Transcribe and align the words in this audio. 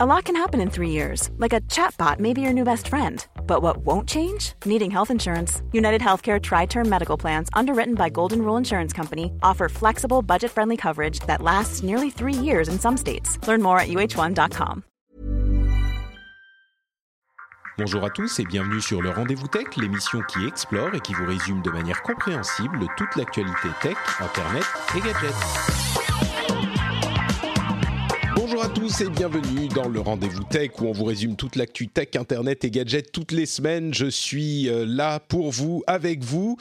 A 0.00 0.06
lot 0.06 0.26
can 0.26 0.36
happen 0.36 0.60
in 0.60 0.70
three 0.70 0.90
years, 0.90 1.28
like 1.38 1.52
a 1.52 1.60
chatbot 1.62 2.20
may 2.20 2.32
be 2.32 2.40
your 2.40 2.52
new 2.52 2.62
best 2.62 2.86
friend. 2.86 3.26
But 3.48 3.62
what 3.62 3.78
won't 3.78 4.08
change? 4.08 4.52
Needing 4.64 4.92
health 4.92 5.10
insurance. 5.10 5.60
United 5.72 6.00
Healthcare 6.00 6.40
Tri 6.40 6.66
Term 6.66 6.88
Medical 6.88 7.16
Plans, 7.16 7.48
underwritten 7.52 7.96
by 7.96 8.08
Golden 8.08 8.42
Rule 8.42 8.56
Insurance 8.56 8.92
Company, 8.92 9.32
offer 9.42 9.68
flexible, 9.68 10.22
budget 10.22 10.52
friendly 10.52 10.76
coverage 10.76 11.18
that 11.26 11.42
lasts 11.42 11.82
nearly 11.82 12.10
three 12.10 12.32
years 12.32 12.68
in 12.68 12.78
some 12.78 12.96
states. 12.96 13.44
Learn 13.48 13.60
more 13.60 13.80
at 13.80 13.88
uh1.com. 13.88 14.84
Bonjour 17.76 18.04
à 18.04 18.10
tous 18.10 18.38
et 18.38 18.44
bienvenue 18.44 18.80
sur 18.80 19.02
le 19.02 19.10
Rendez-vous 19.10 19.48
Tech, 19.48 19.76
l'émission 19.76 20.20
qui 20.28 20.46
explore 20.46 20.94
et 20.94 21.00
qui 21.00 21.12
vous 21.14 21.26
résume 21.26 21.60
de 21.62 21.72
manière 21.72 22.02
compréhensible 22.02 22.86
toute 22.96 23.16
l'actualité 23.16 23.68
tech, 23.82 23.96
internet 24.20 24.64
et 24.96 25.00
gadgets. 25.00 26.27
Tous 28.88 29.02
et 29.02 29.10
bienvenue 29.10 29.68
dans 29.68 29.86
le 29.86 30.00
Rendez-vous 30.00 30.44
Tech 30.44 30.70
où 30.80 30.86
on 30.86 30.92
vous 30.92 31.04
résume 31.04 31.36
toute 31.36 31.56
l'actu 31.56 31.88
tech, 31.88 32.08
internet 32.14 32.64
et 32.64 32.70
gadgets 32.70 33.12
toutes 33.12 33.32
les 33.32 33.44
semaines. 33.44 33.92
Je 33.92 34.06
suis 34.06 34.70
euh, 34.70 34.86
là 34.88 35.20
pour 35.20 35.50
vous, 35.50 35.84
avec 35.86 36.24
vous 36.24 36.56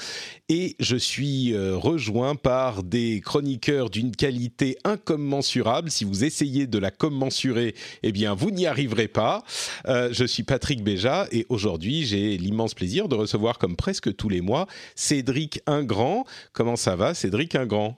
et 0.49 0.75
je 0.81 0.97
suis 0.97 1.53
euh, 1.53 1.77
rejoint 1.77 2.35
par 2.35 2.83
des 2.83 3.21
chroniqueurs 3.21 3.89
d'une 3.89 4.13
qualité 4.13 4.77
incommensurable. 4.83 5.89
Si 5.89 6.03
vous 6.03 6.25
essayez 6.25 6.67
de 6.67 6.77
la 6.77 6.91
commensurer, 6.91 7.75
eh 8.03 8.11
bien 8.11 8.33
vous 8.33 8.51
n'y 8.51 8.65
arriverez 8.65 9.07
pas. 9.07 9.45
Euh, 9.87 10.09
je 10.11 10.25
suis 10.25 10.43
Patrick 10.43 10.83
Béja 10.83 11.27
et 11.31 11.45
aujourd'hui 11.47 12.05
j'ai 12.05 12.35
l'immense 12.35 12.73
plaisir 12.73 13.07
de 13.07 13.15
recevoir 13.15 13.57
comme 13.57 13.77
presque 13.77 14.13
tous 14.17 14.27
les 14.27 14.41
mois 14.41 14.67
Cédric 14.95 15.61
Ingrand. 15.65 16.25
Comment 16.51 16.75
ça 16.75 16.97
va 16.97 17.13
Cédric 17.13 17.55
Ingrand? 17.55 17.95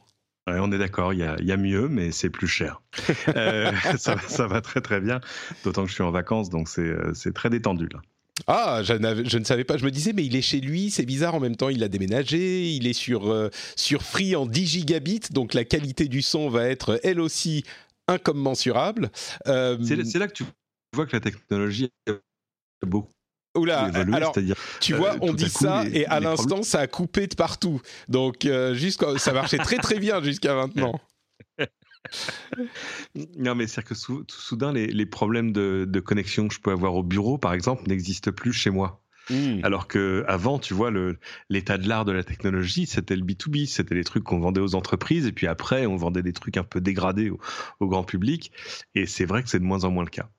On 0.58 0.72
est 0.72 0.78
d'accord, 0.78 1.14
il 1.14 1.20
y, 1.20 1.52
a, 1.52 1.58
mieux, 1.58 1.88
mais 1.88 2.12
c'est 2.12 2.30
plus 2.30 2.48
cher. 2.48 2.82
Euh, 3.36 3.72
ça, 3.98 4.48
va 4.48 4.62
très 4.62 4.82
très 4.82 5.00
bien, 5.00 5.22
d'autant 5.64 5.84
que 5.84 5.90
je 5.90 5.94
suis 5.94 6.04
en 6.04 6.12
vacances, 6.12 6.50
donc 6.50 6.68
c'est 6.68 6.82
euh, 6.82 7.32
très 7.34 7.50
détendu 7.50 7.88
là. 7.92 8.00
Ah, 8.48 8.82
je, 8.84 8.94
ne 9.38 9.44
savais 9.44 9.64
pas. 9.64 9.78
Je 9.78 9.86
me 9.86 9.92
disais, 9.92 10.14
mais 10.14 10.26
il 10.26 10.36
est 10.36 10.42
chez 10.42 10.62
lui, 10.62 10.90
c'est 10.90 11.06
bizarre. 11.06 11.36
En 11.36 11.40
même 11.40 11.56
temps, 11.56 11.70
il 11.70 11.84
a 11.84 11.90
déménagé, 11.90 12.70
il 12.70 12.88
est 12.88 12.94
sur, 12.94 13.30
euh, 13.30 13.50
sur 13.76 14.02
Free 14.02 14.36
en 14.36 14.46
10 14.46 14.66
gigabits, 14.66 15.32
donc 15.32 15.54
la 15.54 15.66
qualité 15.66 16.08
du 16.08 16.22
son 16.22 16.50
va 16.50 16.68
être 16.68 17.00
elle 17.04 17.20
aussi 17.20 17.64
incommensurable. 18.08 19.12
C'est 19.46 20.16
là 20.16 20.28
que 20.28 20.34
tu 20.34 20.46
vois 20.96 21.06
que 21.06 21.16
la 21.16 21.20
technologie 21.20 21.90
a 22.08 22.14
beaucoup 22.86 23.12
Oula, 23.56 23.90
alors 24.14 24.36
tu 24.80 24.94
vois, 24.94 25.16
euh, 25.16 25.20
on 25.22 25.34
dit 25.34 25.50
ça 25.50 25.84
et 25.92 26.06
à 26.06 26.20
l'instant 26.20 26.62
ça 26.62 26.82
a 26.82 26.88
coupé 26.88 27.26
de 27.26 27.36
partout. 27.36 27.82
Donc 28.08 28.46
euh, 28.46 28.78
ça 29.18 29.34
marchait 29.34 29.58
très 29.58 29.78
très 29.78 30.00
bien 30.00 30.22
jusqu'à 30.22 30.54
maintenant. 30.54 31.00
non, 33.38 33.56
mais 33.56 33.66
c'est 33.66 33.84
que 33.84 33.96
tout 33.96 34.26
soudain, 34.30 34.72
les, 34.72 35.06
problèmes 35.06 35.52
de, 35.52 36.00
connexion 36.00 36.48
que 36.48 36.54
je 36.54 36.60
peux 36.60 36.72
avoir 36.72 36.94
au 36.94 37.04
bureau, 37.04 37.38
par 37.38 37.54
exemple, 37.54 37.88
n'existent 37.88 38.32
plus 38.32 38.54
chez 38.54 38.70
moi. 38.70 39.02
Hmm. 39.32 39.60
Alors 39.64 39.88
que 39.88 40.24
avant, 40.28 40.58
tu 40.60 40.74
vois, 40.74 40.92
l'état 41.50 41.78
de 41.78 41.88
l'art 41.88 42.06
de 42.06 42.12
la 42.12 42.24
technologie, 42.24 42.86
c'était 42.86 43.16
le 43.16 43.24
B2B, 43.24 43.68
c'était 43.68 43.96
les 43.96 44.04
trucs 44.04 44.24
qu'on 44.24 44.40
vendait 44.40 44.62
aux 44.62 44.76
entreprises, 44.76 45.26
et 45.26 45.32
puis 45.32 45.48
après, 45.48 45.86
on 45.86 45.98
vendait 45.98 46.24
des 46.24 46.34
trucs 46.34 46.58
un 46.58 46.64
peu 46.64 46.82
dégradés 46.82 47.32
au 47.80 47.88
grand 47.88 48.04
public. 48.04 48.52
Et 48.96 49.06
c'est 49.06 49.26
vrai 49.26 49.44
que 49.44 49.50
c'est 49.50 49.60
de 49.60 49.66
moins 49.66 49.84
en 49.84 49.92
moins 49.92 50.04
le 50.04 50.10
cas. 50.10 50.30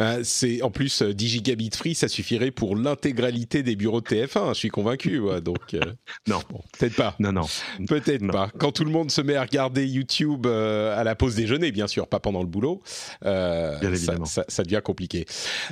Euh, 0.00 0.20
c'est 0.22 0.62
en 0.62 0.70
plus 0.70 1.02
10 1.02 1.24
euh, 1.24 1.28
gigabits 1.28 1.70
free, 1.74 1.94
ça 1.94 2.08
suffirait 2.08 2.50
pour 2.50 2.76
l'intégralité 2.76 3.62
des 3.62 3.76
bureaux 3.76 4.00
de 4.00 4.06
TF1. 4.06 4.48
Je 4.50 4.54
suis 4.54 4.68
convaincu. 4.68 5.22
donc 5.42 5.74
euh, 5.74 5.80
non, 6.26 6.40
peut-être 6.78 6.96
pas. 6.96 7.14
Non, 7.18 7.32
non, 7.32 7.46
peut-être 7.86 8.26
pas. 8.30 8.50
Quand 8.58 8.72
tout 8.72 8.84
le 8.84 8.90
monde 8.90 9.10
se 9.10 9.20
met 9.20 9.36
à 9.36 9.42
regarder 9.42 9.86
YouTube 9.86 10.46
à 10.46 11.04
la 11.04 11.14
pause 11.14 11.34
déjeuner, 11.34 11.72
bien 11.72 11.86
sûr, 11.86 12.06
pas 12.08 12.20
pendant 12.20 12.40
le 12.40 12.48
boulot, 12.48 12.82
ça, 13.22 14.62
devient 14.64 14.80
compliqué. 14.82 15.26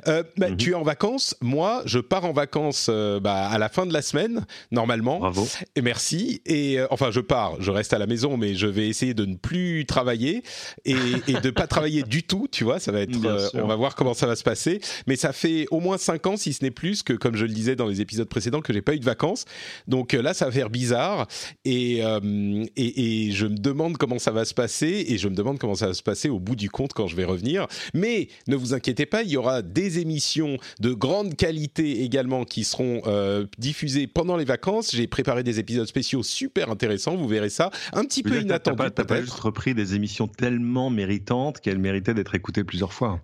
Bah, 0.07 0.51
mhm. 0.51 0.57
Tu 0.57 0.73
es 0.73 0.75
en 0.75 0.83
vacances. 0.83 1.37
Moi, 1.41 1.83
je 1.85 1.99
pars 1.99 2.25
en 2.25 2.33
vacances 2.33 2.89
bah, 2.89 3.49
à 3.49 3.59
la 3.59 3.69
fin 3.69 3.87
de 3.87 3.93
la 3.93 4.03
semaine, 4.03 4.47
normalement. 4.71 5.19
Bravo. 5.19 5.47
Et 5.77 5.83
merci. 5.83 6.43
Et 6.47 6.79
enfin, 6.91 7.11
je 7.11 7.21
pars. 7.21 7.61
Je 7.61 7.71
reste 7.71 7.93
à 7.93 7.99
la 7.99 8.07
maison, 8.07 8.37
mais 8.37 8.55
je 8.55 8.67
vais 8.67 8.89
essayer 8.89 9.15
de 9.15 9.25
ne 9.25 9.37
plus 9.37 9.85
travailler 9.87 10.43
et, 10.85 10.97
et 11.29 11.35
de 11.35 11.51
pas 11.51 11.67
travailler 11.67 12.03
du 12.03 12.23
tout. 12.23 12.49
Tu 12.51 12.65
vois, 12.65 12.79
ça 12.79 12.93
va 12.93 13.01
être. 13.01 13.19
on 13.55 13.67
va 13.67 13.77
voir 13.83 13.97
comment 13.97 14.15
ça 14.15 14.29
va 14.29 14.37
se 14.37 14.45
passer. 14.45 14.81
Mais 15.09 15.17
ça 15.17 15.33
fait 15.33 15.67
au 15.73 15.81
moins 15.81 15.99
5 15.99 16.27
ans, 16.29 16.37
si 16.37 16.53
ce 16.53 16.65
n'est 16.65 16.71
plus, 16.71 17.03
que 17.03 17.13
comme 17.13 17.35
je 17.35 17.45
le 17.45 17.53
disais 17.53 17.75
dans 17.75 17.87
les 17.87 18.01
épisodes 18.01 18.29
précédents, 18.29 18.61
que 18.61 18.73
j'ai 18.73 18.81
pas 18.81 18.95
eu 18.95 19.01
de 19.01 19.05
vacances. 19.05 19.45
Donc 19.89 20.15
euh, 20.15 20.23
là, 20.23 20.35
ça 20.35 20.45
va 20.47 20.53
faire 20.53 20.71
bizarre. 20.71 21.27
Euh, 21.67 22.65
et, 22.77 23.27
et, 23.27 23.33
je 23.33 23.47
me 23.47 23.57
demande 23.57 23.97
comment 23.97 24.21
ça 24.21 24.31
va 24.31 24.45
se 24.45 24.55
passer. 24.55 25.07
Et 25.09 25.19
je 25.19 25.29
me 25.29 25.35
demande 25.35 25.59
comment 25.59 25.75
ça 25.75 25.89
va 25.89 25.95
se 25.95 26.03
passer 26.03 26.29
au 26.29 26.39
bout 26.39 26.55
du 26.55 26.71
compte 26.71 26.93
quand 26.93 27.09
je 27.09 27.17
vais 27.17 27.25
revenir. 27.25 27.67
Mais 27.93 28.29
ne 28.47 28.55
vous 28.55 28.73
inquiétez 28.73 29.05
pas, 29.05 29.23
il 29.23 29.31
y 29.31 29.37
aura 29.37 29.63
des 29.63 29.99
émissions 29.99 30.59
de 30.79 30.93
grande 30.93 31.35
qualité 31.35 32.03
également 32.05 32.45
qui 32.45 32.63
seront 32.63 33.03
euh, 33.07 33.47
diffusées 33.59 34.07
pendant 34.07 34.37
les 34.37 34.45
vacances. 34.45 34.95
J'ai 34.95 35.09
préparé 35.09 35.43
des 35.43 35.59
épisodes 35.59 35.89
spéciaux 35.89 36.23
super 36.23 36.71
intéressants. 36.71 37.17
Vous 37.17 37.27
verrez 37.27 37.51
ça. 37.51 37.71
Un 37.93 38.05
petit 38.05 38.23
peu 38.23 38.41
inattendu. 38.41 38.77
T'as 38.77 38.91
pas, 38.91 39.05
pas, 39.05 39.21
juste 39.21 39.41
repris 39.41 39.75
des 39.75 39.97
émissions 39.97 40.29
tellement 40.29 40.89
méritantes 40.89 41.59
qu'elles 41.59 41.79
méritaient 41.79 42.15
d'être 42.15 42.37
écoutées 42.37 42.63
plusieurs 42.63 42.93
fois. 42.93 43.21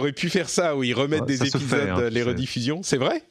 J'aurais 0.00 0.12
pu 0.12 0.30
faire 0.30 0.48
ça, 0.48 0.76
oui, 0.76 0.94
remettre 0.94 1.26
des 1.26 1.42
épisodes, 1.46 1.88
hein, 1.90 2.08
les 2.08 2.22
rediffusions. 2.22 2.82
C'est 2.82 2.96
vrai 2.96 3.22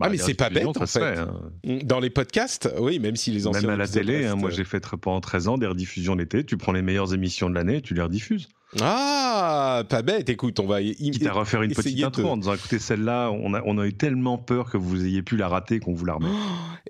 ah, 0.00 0.06
bah, 0.06 0.10
mais 0.10 0.18
c'est 0.18 0.34
pas 0.34 0.50
bête 0.50 0.66
en 0.66 0.86
fait. 0.86 1.18
Hein. 1.18 1.52
Dans 1.84 2.00
les 2.00 2.10
podcasts, 2.10 2.68
oui, 2.78 2.98
même 2.98 3.14
si 3.14 3.30
les 3.30 3.46
anciens. 3.46 3.60
Même 3.60 3.70
à 3.70 3.76
la 3.76 3.86
télé, 3.86 4.24
hein, 4.24 4.34
moi 4.34 4.50
j'ai 4.50 4.64
fait 4.64 4.84
pendant 5.00 5.20
13 5.20 5.48
ans 5.48 5.58
des 5.58 5.66
rediffusions 5.66 6.16
l'été. 6.16 6.44
Tu 6.44 6.56
prends 6.56 6.72
les 6.72 6.82
meilleures 6.82 7.14
émissions 7.14 7.48
de 7.48 7.54
l'année, 7.54 7.82
tu 7.82 7.94
les 7.94 8.02
rediffuses. 8.02 8.48
Ah, 8.80 9.84
pas 9.88 10.02
bête. 10.02 10.28
Écoute, 10.30 10.58
on 10.58 10.66
va. 10.66 10.82
Quitte 10.82 11.26
à 11.26 11.32
refaire 11.32 11.62
une 11.62 11.72
petite 11.72 12.02
intro 12.02 12.28
en 12.28 12.36
disant 12.36 12.54
écoutez, 12.54 12.78
celle-là, 12.78 13.30
on 13.30 13.52
a, 13.54 13.62
on 13.66 13.78
a 13.78 13.86
eu 13.86 13.92
tellement 13.92 14.38
peur 14.38 14.70
que 14.70 14.78
vous 14.78 15.04
ayez 15.04 15.22
pu 15.22 15.36
la 15.36 15.48
rater 15.48 15.78
qu'on 15.78 15.92
vous 15.92 16.04
la 16.06 16.14
remet. 16.14 16.28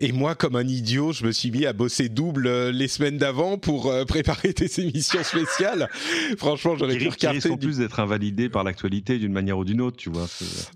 Et 0.01 0.13
moi, 0.13 0.35
comme 0.35 0.57
un 0.57 0.67
idiot, 0.67 1.13
je 1.13 1.25
me 1.25 1.33
suis 1.33 1.51
mis 1.51 1.67
à 1.67 1.73
bosser 1.73 2.09
double 2.09 2.47
euh, 2.47 2.73
les 2.73 2.89
semaines 2.89 3.19
d'avant 3.19 3.59
pour 3.59 3.91
euh, 3.91 4.05
préparer 4.07 4.53
des 4.53 4.81
émissions 4.81 5.23
spéciales. 5.25 5.89
Franchement, 6.39 6.77
j'aurais 6.77 6.97
pu 6.97 7.09
recarter. 7.09 7.51
en 7.51 7.57
plus 7.57 7.79
d'être 7.79 7.99
invalidé 7.99 8.49
par 8.49 8.63
l'actualité 8.63 9.19
d'une 9.19 9.33
manière 9.33 9.59
ou 9.59 9.65
d'une 9.65 9.81
autre, 9.81 9.97
tu 9.97 10.11
vois. 10.11 10.29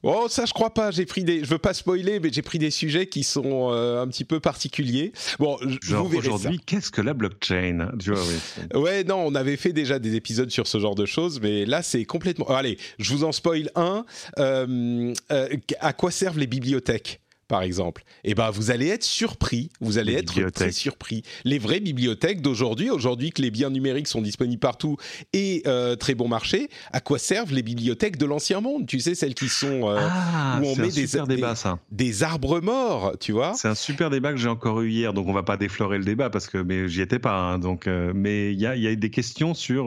Oh, 0.02 0.26
ça, 0.28 0.44
je 0.44 0.52
crois 0.52 0.74
pas. 0.74 0.90
J'ai 0.90 1.06
pris 1.06 1.22
des. 1.22 1.44
Je 1.44 1.50
veux 1.50 1.58
pas 1.58 1.74
spoiler, 1.74 2.18
mais 2.18 2.30
j'ai 2.32 2.42
pris 2.42 2.58
des 2.58 2.70
sujets 2.70 3.06
qui 3.06 3.22
sont 3.22 3.70
euh, 3.70 4.02
un 4.02 4.08
petit 4.08 4.24
peu 4.24 4.40
particuliers. 4.40 5.12
Bon, 5.38 5.56
Genre 5.82 6.10
aujourd'hui, 6.12 6.60
qu'est-ce 6.64 6.90
que 6.90 7.00
la 7.00 7.14
blockchain? 7.14 7.90
Tu 8.00 8.10
vois, 8.12 8.22
oui. 8.22 8.80
Ouais, 8.80 9.04
non, 9.04 9.24
on 9.24 9.34
avait 9.36 9.56
fait 9.56 9.72
déjà 9.72 10.00
des 10.00 10.16
épisodes 10.16 10.50
sur 10.50 10.66
ce 10.66 10.78
genre 10.78 10.95
de 10.96 11.06
choses, 11.06 11.40
mais 11.40 11.64
là 11.64 11.82
c'est 11.82 12.04
complètement. 12.04 12.48
allez, 12.48 12.78
je 12.98 13.12
vous 13.12 13.24
en 13.24 13.32
spoil 13.32 13.70
un. 13.76 14.04
Euh, 14.38 15.14
euh, 15.30 15.48
à 15.80 15.92
quoi 15.92 16.10
servent 16.10 16.38
les 16.38 16.46
bibliothèques? 16.46 17.20
Par 17.48 17.62
exemple, 17.62 18.02
eh 18.24 18.34
ben 18.34 18.50
vous 18.50 18.70
allez 18.70 18.88
être 18.88 19.04
surpris, 19.04 19.70
vous 19.80 19.98
allez 19.98 20.14
être 20.14 20.50
très 20.50 20.72
surpris. 20.72 21.22
Les 21.44 21.58
vraies 21.58 21.80
bibliothèques 21.80 22.42
d'aujourd'hui, 22.42 22.90
aujourd'hui 22.90 23.30
que 23.30 23.42
les 23.42 23.50
biens 23.50 23.70
numériques 23.70 24.08
sont 24.08 24.22
disponibles 24.22 24.60
partout 24.60 24.96
et 25.32 25.62
euh, 25.66 25.96
très 25.96 26.14
bon 26.14 26.28
marché, 26.28 26.68
à 26.92 27.00
quoi 27.00 27.18
servent 27.18 27.52
les 27.52 27.62
bibliothèques 27.62 28.16
de 28.16 28.26
l'ancien 28.26 28.60
monde? 28.60 28.86
Tu 28.86 29.00
sais 29.00 29.14
celles 29.14 29.34
qui 29.34 29.48
sont 29.48 29.88
euh, 29.88 29.98
ah, 30.00 30.60
où 30.60 30.66
on 30.66 30.76
met 30.76 30.88
des, 30.88 31.06
débat, 31.26 31.54
ça. 31.54 31.78
des 31.90 32.22
arbres 32.22 32.60
morts, 32.60 33.16
tu 33.20 33.32
vois? 33.32 33.54
C'est 33.54 33.68
un 33.68 33.74
super 33.74 34.10
débat 34.10 34.32
que 34.32 34.38
j'ai 34.38 34.48
encore 34.48 34.80
eu 34.80 34.90
hier, 34.90 35.12
donc 35.12 35.28
on 35.28 35.32
va 35.32 35.44
pas 35.44 35.56
déflorer 35.56 35.98
le 35.98 36.04
débat 36.04 36.30
parce 36.30 36.48
que 36.48 36.58
mais 36.58 36.88
j'y 36.88 37.00
étais 37.00 37.18
pas. 37.18 37.36
Hein, 37.36 37.58
donc 37.58 37.86
euh, 37.86 38.12
mais 38.14 38.52
il 38.52 38.60
y 38.60 38.66
a, 38.66 38.76
y 38.76 38.88
a 38.88 38.94
des 38.94 39.10
questions 39.10 39.54
sur 39.54 39.86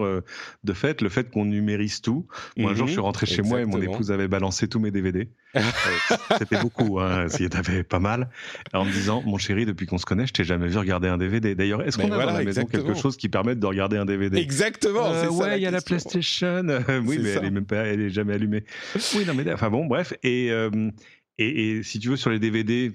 de 0.64 0.74
fait 0.74 1.02
le 1.02 1.10
fait 1.10 1.30
qu'on 1.30 1.46
numérise 1.46 2.02
tout. 2.02 2.26
Moi 2.58 2.72
un 2.72 2.76
jour 2.76 2.88
je 2.88 2.94
suis 2.94 3.02
rentré 3.02 3.26
chez 3.26 3.42
moi 3.42 3.62
et 3.62 3.66
mon 3.66 3.82
épouse 3.82 4.12
avait 4.12 4.28
balancé 4.28 4.68
tous 4.68 4.80
mes 4.80 4.92
DVD. 4.92 5.30
C'était 6.38 6.60
beaucoup. 6.62 7.00
Hein, 7.00 7.28
t'avais 7.50 7.84
pas 7.84 8.00
mal, 8.00 8.30
en 8.74 8.86
me 8.86 8.92
disant, 8.92 9.24
mon 9.26 9.38
chéri, 9.38 9.66
depuis 9.66 9.86
qu'on 9.86 9.98
se 9.98 10.06
connaît, 10.06 10.28
je 10.28 10.34
t'ai 10.34 10.44
jamais 10.44 10.68
vu 10.68 10.78
regarder 10.78 11.08
un 11.08 11.18
DVD. 11.18 11.56
D'ailleurs, 11.56 11.82
est-ce 11.82 11.98
qu'on 11.98 12.12
a 12.12 12.26
dans 12.26 12.32
la 12.32 12.44
maison 12.44 12.66
quelque 12.66 12.94
chose 12.94 13.18
qui 13.18 13.30
permette 13.30 13.60
de 13.60 13.66
regarder 13.66 13.98
un 13.98 14.06
DVD 14.06 14.38
Exactement. 14.38 15.12
Euh, 15.12 15.30
ouais, 15.30 15.60
il 15.60 15.64
y 15.64 15.68
a 15.68 15.72
la 15.72 15.82
PlayStation. 15.82 16.64
oui, 17.06 17.20
mais 17.22 17.30
elle 17.30 17.46
est 17.46 17.52
même 17.52 17.66
pas, 17.66 17.86
elle 17.86 18.02
est 18.02 18.10
jamais 18.10 18.34
allumée. 18.34 18.64
Oui, 19.16 19.26
non, 19.26 19.34
mais 19.34 19.52
enfin 19.52 19.70
bon, 19.70 19.86
bref. 19.86 20.14
Et 20.24 20.52
euh, 20.52 20.70
et, 21.40 21.84
si 21.84 22.00
tu 22.00 22.10
veux, 22.10 22.18
sur 22.18 22.30
les 22.30 22.40
DVD, 22.40 22.92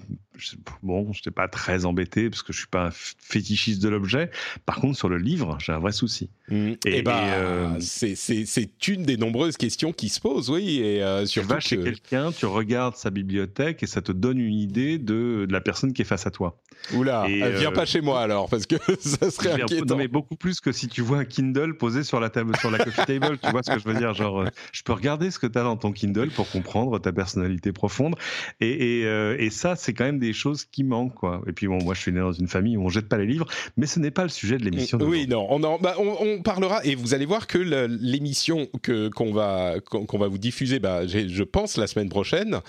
bon, 0.83 1.11
je 1.13 1.19
n'étais 1.19 1.31
pas 1.31 1.47
très 1.47 1.85
embêté 1.85 2.29
parce 2.29 2.43
que 2.43 2.53
je 2.53 2.59
suis 2.59 2.67
pas 2.67 2.87
un 2.87 2.91
fétichiste 2.91 3.81
de 3.81 3.89
l'objet. 3.89 4.29
Par 4.65 4.75
contre, 4.75 4.97
sur 4.97 5.09
le 5.09 5.17
livre, 5.17 5.57
j'ai 5.59 5.71
un 5.71 5.79
vrai 5.79 5.91
souci. 5.91 6.29
Mmh. 6.49 6.73
Et, 6.85 7.01
bah, 7.01 7.23
euh, 7.33 7.79
c'est 7.79 8.87
une 8.87 9.03
des 9.03 9.17
nombreuses 9.17 9.57
questions 9.57 9.93
qui 9.93 10.09
se 10.09 10.19
posent, 10.19 10.51
oui. 10.51 10.79
Et 10.79 11.01
euh, 11.01 11.25
tu 11.25 11.41
vas 11.41 11.59
chez 11.59 11.77
quelqu'un, 11.79 12.31
tu 12.31 12.45
regardes 12.45 12.95
sa 12.95 13.09
bibliothèque 13.09 13.81
et 13.81 13.87
ça 13.87 14.03
te 14.03 14.11
donne 14.11 14.39
une 14.39 14.53
idée 14.53 14.99
de, 14.99 15.45
de 15.47 15.51
la 15.51 15.61
personne 15.61 15.93
qui 15.93 16.03
est 16.03 16.05
face 16.05 16.27
à 16.27 16.31
toi. 16.31 16.61
Oula, 16.93 17.25
et, 17.27 17.37
viens 17.57 17.69
euh, 17.69 17.71
pas 17.71 17.85
chez 17.85 18.01
moi 18.01 18.21
alors, 18.21 18.47
parce 18.47 18.67
que 18.67 18.75
ça 18.99 19.31
serait 19.31 19.61
inquiétant. 19.61 19.85
Non, 19.85 19.97
mais 19.97 20.07
beaucoup 20.07 20.35
plus 20.35 20.59
que 20.59 20.71
si 20.71 20.87
tu 20.87 21.01
vois 21.01 21.19
un 21.19 21.25
Kindle 21.25 21.77
posé 21.77 22.03
sur 22.03 22.19
la 22.19 22.29
table, 22.29 22.55
sur 22.57 22.69
la 22.69 22.77
coffee 22.77 23.05
table. 23.07 23.39
tu 23.41 23.49
vois 23.49 23.63
ce 23.63 23.71
que 23.71 23.79
je 23.79 23.85
veux 23.85 23.95
dire 23.95 24.13
Genre, 24.13 24.45
je 24.71 24.83
peux 24.83 24.93
regarder 24.93 25.31
ce 25.31 25.39
que 25.39 25.47
tu 25.47 25.57
as 25.57 25.63
dans 25.63 25.77
ton 25.77 25.91
Kindle 25.91 26.29
pour 26.29 26.49
comprendre 26.49 26.99
ta 26.99 27.11
personnalité 27.11 27.71
profonde 27.71 28.15
Et, 28.61 29.01
et, 29.01 29.49
ça, 29.49 29.75
c'est 29.75 29.93
quand 29.93 30.05
même 30.05 30.19
des 30.19 30.33
choses 30.33 30.65
qui 30.65 30.83
manquent, 30.83 31.15
quoi. 31.15 31.41
Et 31.47 31.51
puis 31.51 31.67
bon, 31.67 31.77
moi, 31.83 31.93
je 31.93 32.01
suis 32.01 32.11
né 32.11 32.19
dans 32.19 32.31
une 32.31 32.47
famille 32.47 32.77
où 32.77 32.83
on 32.83 32.89
jette 32.89 33.07
pas 33.07 33.17
les 33.17 33.25
livres, 33.25 33.47
mais 33.77 33.85
ce 33.85 33.99
n'est 33.99 34.11
pas 34.11 34.23
le 34.23 34.29
sujet 34.29 34.57
de 34.57 34.63
l'émission. 34.63 34.97
Oui, 35.01 35.27
non, 35.27 35.47
on, 35.49 35.59
bah, 35.79 35.95
on, 35.97 36.15
on, 36.19 36.41
parlera 36.41 36.83
et 36.83 36.95
vous 36.95 37.13
allez 37.13 37.25
voir 37.25 37.47
que 37.47 37.57
l'émission 37.57 38.67
que 38.81 39.09
qu'on 39.09 39.31
va 39.31 39.75
qu'on 39.79 40.17
va 40.17 40.27
vous 40.27 40.37
diffuser, 40.37 40.79
bah, 40.79 41.07
je 41.07 41.43
pense 41.43 41.77
la 41.77 41.87
semaine 41.87 42.09
prochaine 42.09 42.59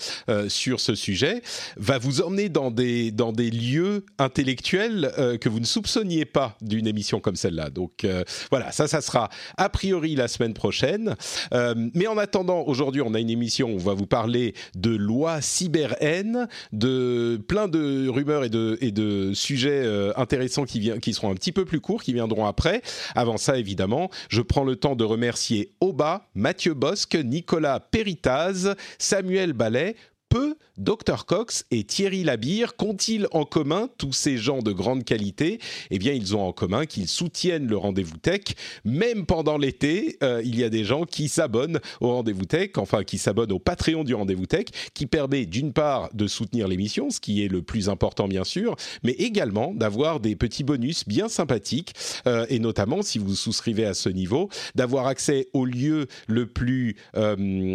sur 0.48 0.80
ce 0.80 0.94
sujet, 0.94 1.42
va 1.76 1.98
vous 1.98 2.20
emmener 2.20 2.48
dans 2.48 2.70
des 2.70 3.10
dans 3.10 3.32
des 3.32 3.50
lieux 3.50 4.04
intellectuels 4.18 5.12
que 5.40 5.48
vous 5.48 5.60
ne 5.60 5.64
soupçonniez 5.64 6.24
pas 6.24 6.56
d'une 6.60 6.86
émission 6.86 7.20
comme 7.20 7.36
celle-là. 7.36 7.70
Donc 7.70 8.06
voilà, 8.50 8.72
ça, 8.72 8.88
ça 8.88 9.00
sera 9.00 9.28
a 9.56 9.68
priori 9.68 10.14
la 10.14 10.28
semaine 10.28 10.54
prochaine. 10.54 11.16
Euh, 11.52 11.74
mais 11.94 12.06
en 12.06 12.18
attendant, 12.18 12.62
aujourd'hui, 12.66 13.02
on 13.02 13.14
a 13.14 13.20
une 13.20 13.30
émission 13.30 13.68
où 13.68 13.74
on 13.74 13.78
va 13.78 13.94
vous 13.94 14.06
parler 14.06 14.54
de 14.74 14.90
loi 14.90 15.40
cyber-haine, 15.56 16.48
de 16.72 17.40
plein 17.48 17.68
de 17.68 18.08
rumeurs 18.08 18.44
et 18.44 18.48
de, 18.48 18.76
et 18.80 18.92
de 18.92 19.32
sujets 19.34 19.82
euh, 19.84 20.12
intéressants 20.16 20.64
qui 20.64 21.14
seront 21.14 21.30
un 21.30 21.34
petit 21.34 21.52
peu 21.52 21.64
plus 21.64 21.80
courts, 21.80 22.02
qui 22.02 22.12
viendront 22.12 22.46
après. 22.46 22.82
Avant 23.14 23.36
ça, 23.36 23.58
évidemment, 23.58 24.10
je 24.28 24.42
prends 24.42 24.64
le 24.64 24.76
temps 24.76 24.96
de 24.96 25.04
remercier 25.04 25.72
Oba, 25.80 26.28
Mathieu 26.34 26.74
Bosque, 26.74 27.14
Nicolas 27.14 27.80
Péritaz, 27.80 28.74
Samuel 28.98 29.52
Ballet, 29.52 29.96
peu 30.28 30.56
Dr 30.78 31.24
Cox 31.26 31.64
et 31.70 31.84
Thierry 31.84 32.22
Labire 32.22 32.76
qu'ont-ils 32.76 33.26
en 33.32 33.44
commun 33.44 33.88
tous 33.98 34.12
ces 34.12 34.36
gens 34.36 34.60
de 34.60 34.72
grande 34.72 35.04
qualité? 35.04 35.58
Eh 35.90 35.98
bien, 35.98 36.12
ils 36.12 36.36
ont 36.36 36.46
en 36.46 36.52
commun 36.52 36.86
qu'ils 36.86 37.08
soutiennent 37.08 37.66
le 37.66 37.76
rendez-vous 37.76 38.18
tech. 38.18 38.42
Même 38.84 39.24
pendant 39.24 39.56
l'été, 39.56 40.18
euh, 40.22 40.42
il 40.44 40.58
y 40.58 40.64
a 40.64 40.68
des 40.68 40.84
gens 40.84 41.04
qui 41.04 41.28
s'abonnent 41.28 41.80
au 42.00 42.12
rendez-vous 42.12 42.44
tech, 42.44 42.70
enfin 42.76 43.04
qui 43.04 43.18
s'abonnent 43.18 43.52
au 43.52 43.58
Patreon 43.58 44.04
du 44.04 44.14
rendez-vous 44.14 44.46
tech, 44.46 44.66
qui 44.94 45.06
permet 45.06 45.46
d'une 45.46 45.72
part 45.72 46.10
de 46.12 46.26
soutenir 46.26 46.68
l'émission, 46.68 47.10
ce 47.10 47.20
qui 47.20 47.44
est 47.44 47.48
le 47.48 47.62
plus 47.62 47.88
important 47.88 48.28
bien 48.28 48.44
sûr, 48.44 48.76
mais 49.02 49.12
également 49.12 49.72
d'avoir 49.74 50.20
des 50.20 50.36
petits 50.36 50.64
bonus 50.64 51.06
bien 51.06 51.28
sympathiques, 51.28 51.94
euh, 52.26 52.46
et 52.48 52.58
notamment 52.58 53.02
si 53.02 53.18
vous 53.18 53.34
souscrivez 53.34 53.86
à 53.86 53.94
ce 53.94 54.08
niveau, 54.08 54.50
d'avoir 54.74 55.06
accès 55.06 55.48
au 55.52 55.64
lieu 55.64 56.06
le 56.26 56.46
plus 56.46 56.96
euh, 57.16 57.74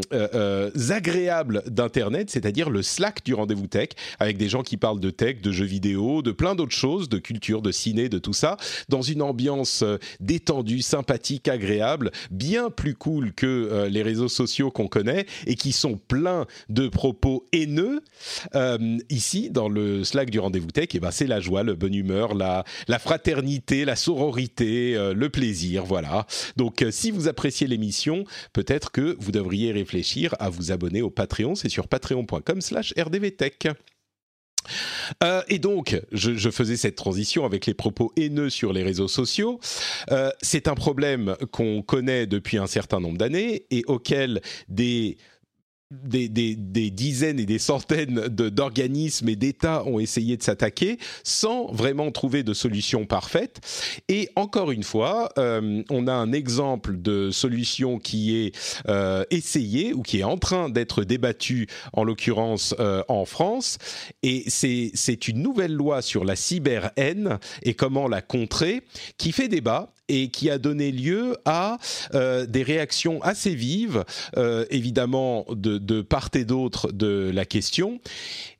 agréable 0.89 1.63
d'Internet, 1.67 2.29
c'est-à-dire 2.41 2.69
le 2.69 2.81
Slack 2.81 3.23
du 3.23 3.33
rendez-vous 3.33 3.67
tech, 3.67 3.89
avec 4.19 4.37
des 4.37 4.49
gens 4.49 4.63
qui 4.63 4.77
parlent 4.77 4.99
de 4.99 5.11
tech, 5.11 5.41
de 5.41 5.51
jeux 5.51 5.65
vidéo, 5.65 6.21
de 6.21 6.31
plein 6.31 6.55
d'autres 6.55 6.75
choses, 6.75 7.07
de 7.07 7.19
culture, 7.19 7.61
de 7.61 7.71
ciné, 7.71 8.09
de 8.09 8.17
tout 8.17 8.33
ça, 8.33 8.57
dans 8.89 9.03
une 9.03 9.21
ambiance 9.21 9.83
euh, 9.83 9.97
détendue, 10.19 10.81
sympathique, 10.81 11.47
agréable, 11.47 12.11
bien 12.31 12.69
plus 12.71 12.95
cool 12.95 13.33
que 13.33 13.45
euh, 13.45 13.89
les 13.89 14.01
réseaux 14.01 14.27
sociaux 14.27 14.71
qu'on 14.71 14.87
connaît 14.87 15.25
et 15.45 15.55
qui 15.55 15.71
sont 15.71 15.99
pleins 16.07 16.47
de 16.69 16.87
propos 16.87 17.45
haineux. 17.53 18.01
Euh, 18.55 18.97
ici, 19.09 19.51
dans 19.51 19.69
le 19.69 20.03
Slack 20.03 20.31
du 20.31 20.39
rendez-vous 20.39 20.71
tech, 20.71 20.85
et 20.85 20.97
eh 20.97 20.99
ben, 20.99 21.11
c'est 21.11 21.27
la 21.27 21.39
joie, 21.39 21.61
le 21.61 21.75
bonne 21.75 21.93
humeur, 21.93 22.33
la, 22.33 22.63
la 22.87 22.97
fraternité, 22.97 23.85
la 23.85 23.95
sororité, 23.95 25.11
le 25.13 25.29
plaisir, 25.29 25.85
voilà. 25.85 26.25
Donc, 26.57 26.83
si 26.89 27.11
vous 27.11 27.27
appréciez 27.27 27.67
l'émission, 27.67 28.23
peut-être 28.53 28.91
que 28.91 29.15
vous 29.19 29.31
devriez 29.31 29.71
réfléchir 29.71 30.33
à 30.39 30.49
vous 30.49 30.71
abonner 30.71 31.01
au 31.01 31.09
Patreon. 31.11 31.55
C'est 31.55 31.69
sur 31.69 31.87
patreon.com 31.87 32.30
slash 32.59 32.93
rdvtech. 32.97 33.67
Euh, 35.23 35.41
et 35.47 35.59
donc, 35.59 35.99
je, 36.11 36.49
faisais 36.49 36.77
cette 36.77 36.95
transition 36.95 37.45
avec 37.45 37.65
les 37.65 37.73
propos 37.73 38.11
haineux 38.15 38.49
sur 38.49 38.73
les 38.73 38.83
réseaux 38.83 39.07
sociaux. 39.07 39.59
Euh, 40.11 40.29
c'est 40.41 40.67
un 40.67 40.75
problème 40.75 41.35
qu'on 41.51 41.81
connaît 41.81 42.27
depuis 42.27 42.57
un 42.57 42.67
certain 42.67 42.99
nombre 42.99 43.17
d'années 43.17 43.65
et 43.71 43.83
auquel 43.87 44.41
des 44.67 45.17
des, 45.91 46.29
dizaines 46.89 47.39
et 47.39 47.45
des 47.45 47.59
centaines 47.59 48.27
d'organismes 48.27 49.29
et 49.29 49.35
d'États 49.35 49.85
ont 49.85 49.99
essayé 49.99 50.37
de 50.37 50.43
s'attaquer 50.43 50.97
sans 51.23 51.71
vraiment 51.71 52.11
trouver 52.11 52.43
de 52.43 52.53
solution 52.53 53.05
parfaite. 53.05 53.59
Et 54.07 54.29
encore 54.35 54.71
une 54.71 54.83
fois, 54.83 55.29
euh, 55.37 55.83
on 55.89 56.07
a 56.07 56.13
un 56.13 56.31
exemple 56.31 57.01
de 57.01 57.29
solution 57.31 57.99
qui 57.99 58.37
est 58.37 58.81
euh, 58.87 59.23
essayée 59.31 59.93
ou 59.93 60.01
qui 60.01 60.19
est 60.19 60.23
en 60.23 60.37
train 60.37 60.69
d'être 60.69 61.03
débattue, 61.03 61.67
en 61.93 62.03
l'occurrence 62.03 62.73
euh, 62.79 63.03
en 63.07 63.25
France. 63.25 63.77
Et 64.23 64.45
c'est 64.47 65.27
une 65.27 65.41
nouvelle 65.41 65.73
loi 65.73 66.01
sur 66.01 66.23
la 66.23 66.35
cyber-haine 66.35 67.39
et 67.63 67.73
comment 67.73 68.07
la 68.07 68.21
contrer 68.21 68.83
qui 69.17 69.31
fait 69.31 69.47
débat 69.47 69.93
et 70.11 70.27
qui 70.27 70.49
a 70.49 70.57
donné 70.57 70.91
lieu 70.91 71.37
à 71.45 71.77
euh, 72.13 72.45
des 72.45 72.63
réactions 72.63 73.21
assez 73.23 73.55
vives, 73.55 74.03
euh, 74.35 74.65
évidemment 74.69 75.45
de, 75.49 76.01
part 76.01 76.29
et 76.35 76.43
d'autre 76.43 76.91
de 76.91 77.31
la 77.33 77.45
question. 77.45 77.99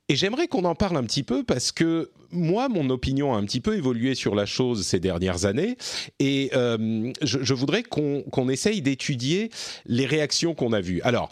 Et 0.08 0.16
j'aimerais 0.16 0.48
qu'on 0.48 0.64
en 0.64 0.74
parle 0.74 0.96
un 0.96 1.04
petit 1.04 1.22
peu 1.22 1.44
parce 1.44 1.70
que 1.70 2.10
moi, 2.30 2.70
mon 2.70 2.88
opinion 2.88 3.34
a 3.34 3.36
un 3.36 3.44
petit 3.44 3.60
peu 3.60 3.76
évolué 3.76 4.14
sur 4.14 4.34
la 4.34 4.46
chose 4.46 4.86
ces 4.86 4.98
dernières 4.98 5.44
années 5.44 5.76
et 6.18 6.50
euh, 6.54 7.12
je, 7.20 7.54
voudrais 7.54 7.82
qu'on 7.82 8.48
essaye 8.48 8.80
d'étudier 8.80 9.50
les 9.84 10.06
réactions 10.06 10.54
qu'on 10.54 10.72
a 10.72 10.80
vues. 10.80 11.02
Alors, 11.02 11.28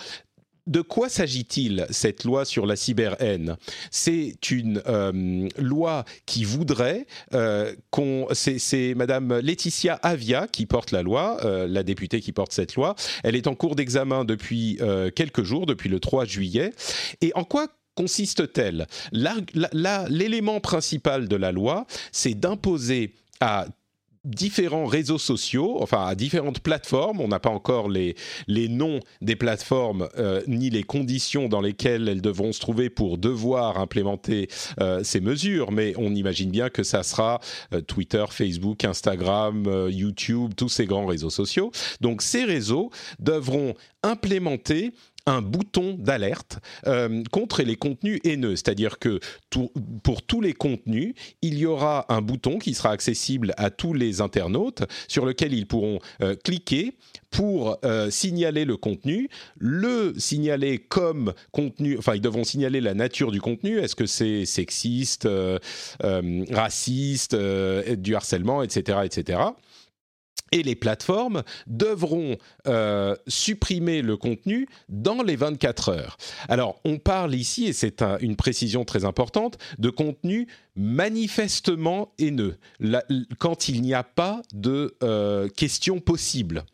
de 0.71 0.81
quoi 0.81 1.09
s'agit-il 1.09 1.87
cette 1.91 2.25
loi 2.25 2.45
sur 2.45 2.65
la 2.65 2.77
cyber-haine? 2.77 3.57
C'est 3.91 4.51
une 4.51 4.81
euh, 4.87 5.49
loi 5.59 6.05
qui 6.27 6.45
voudrait 6.45 7.07
euh, 7.35 7.75
qu'on. 7.91 8.29
C'est 8.33 8.95
Madame 8.95 9.41
Laetitia 9.41 9.95
Avia 10.03 10.47
qui 10.47 10.67
porte 10.67 10.93
la 10.93 11.03
loi, 11.03 11.39
euh, 11.45 11.67
la 11.67 11.83
députée 11.83 12.21
qui 12.21 12.33
porte 12.33 12.53
cette 12.53 12.77
loi. 12.77 12.95
Elle 13.25 13.35
est 13.35 13.49
en 13.49 13.57
cours 13.57 13.75
d'examen 13.75 14.25
depuis 14.25 14.79
quelques 15.17 15.43
jours, 15.43 15.67
depuis 15.67 15.89
le 15.89 15.99
3 15.99 16.25
juillet. 16.25 16.73
Et 17.21 17.33
en 17.35 17.45
quoi 17.45 17.67
consiste-t-elle? 17.97 18.87
L'élément 19.13 20.61
principal 20.61 21.29
de 21.29 21.37
la 21.37 21.51
loi, 21.51 21.87
c'est 22.13 22.35
d'imposer 22.35 23.15
à 23.41 23.67
différents 24.25 24.85
réseaux 24.85 25.19
sociaux, 25.19 25.79
enfin 25.81 26.05
à 26.07 26.15
différentes 26.15 26.61
plateformes. 26.61 27.21
On 27.21 27.29
n'a 27.29 27.41
pas 27.41 27.51
encore 27.51 27.89
les, 27.89 28.15
noms 28.49 29.01
des 29.23 29.37
plateformes 29.37 30.09
euh, 30.19 30.43
ni 30.47 30.71
les 30.71 30.83
conditions 30.83 31.49
dans 31.49 31.61
lesquelles 31.61 32.09
elles 32.09 32.21
devront 32.21 32.53
se 32.53 32.61
trouver 32.61 32.91
pour 32.91 33.17
devoir 33.17 33.79
implémenter 33.79 34.49
euh, 34.81 35.03
ces 35.03 35.21
mesures, 35.21 35.73
mais 35.73 35.95
on 35.97 36.15
imagine 36.15 36.51
bien 36.51 36.69
que 36.69 36.83
ça 36.83 37.03
sera 37.03 37.41
euh, 37.73 37.81
Twitter, 37.81 38.25
Facebook, 38.31 38.85
Instagram, 38.85 39.89
YouTube, 39.89 40.53
tous 40.57 40.69
ces 40.69 40.85
grands 40.85 41.07
réseaux 41.07 41.31
sociaux. 41.31 41.71
Donc 42.01 42.23
ces 42.23 42.45
réseaux 42.45 42.91
devront 43.19 43.75
implémenter 44.03 44.93
un 45.31 45.43
bouton 45.43 45.97
d'alerte 45.99 46.59
euh, 46.87 47.23
contre 47.31 47.63
les 47.63 47.77
contenus 47.77 48.21
haineux. 48.25 48.57
C'est-à-dire 48.57 48.99
que 48.99 49.21
pour 50.03 50.23
tous 50.23 50.41
les 50.41 50.53
contenus, 50.53 51.15
il 51.43 51.59
y 51.59 51.67
aura 51.67 52.07
un 52.09 52.21
bouton 52.21 52.59
qui 52.59 52.75
sera 52.75 52.91
accessible 52.91 53.55
à 53.57 53.71
tous 53.71 53.95
les 53.95 54.21
internautes 54.21 54.83
sur 55.09 55.25
lequel 55.25 55.55
ils 55.55 55.67
pourront 55.67 56.01
euh, 56.23 56.35
cliquer 56.35 56.95
pour 57.31 57.79
euh, 57.85 58.11
signaler 58.11 58.65
le 58.65 58.77
contenu, 58.77 59.29
le 59.59 60.15
signaler 60.19 60.79
comme 60.79 61.33
contenu, 61.53 61.97
enfin 61.97 62.17
ils 62.17 62.21
devront 62.21 62.43
signaler 62.43 62.81
la 62.81 62.95
nature 62.95 63.31
du 63.31 63.41
contenu, 63.41 63.79
est-ce 63.79 63.95
que 63.95 64.07
c'est 64.07 64.45
sexiste, 64.45 65.29
raciste, 66.51 67.37
du 67.37 68.15
harcèlement, 68.17 68.63
etc., 68.63 68.99
etc 69.05 69.39
et 70.53 70.63
les 70.63 70.75
plateformes 70.75 71.43
devront 71.67 72.37
euh, 72.67 73.17
supprimer 73.27 74.03
le 74.03 74.17
contenu 74.17 74.69
dans 74.89 75.23
les 75.23 75.37
24 75.37 75.91
heures. 75.91 76.17
Alors, 76.49 76.81
on 76.85 76.99
parle 76.99 77.35
ici, 77.35 77.67
et 77.67 77.73
c'est 77.73 78.03
une 78.21 78.37
précision 78.37 78.85
très 78.85 79.05
importante, 79.05 79.59
de 79.79 79.91
contenu 79.91 80.49
manifestement 80.77 82.13
haineux, 82.19 82.57
quand 83.39 83.69
il 83.69 83.83
n'y 83.83 83.95
a 83.95 84.03
pas 84.03 84.43
de 84.55 84.97
euh, 85.03 85.49
question 85.49 86.01
possible. 86.01 86.65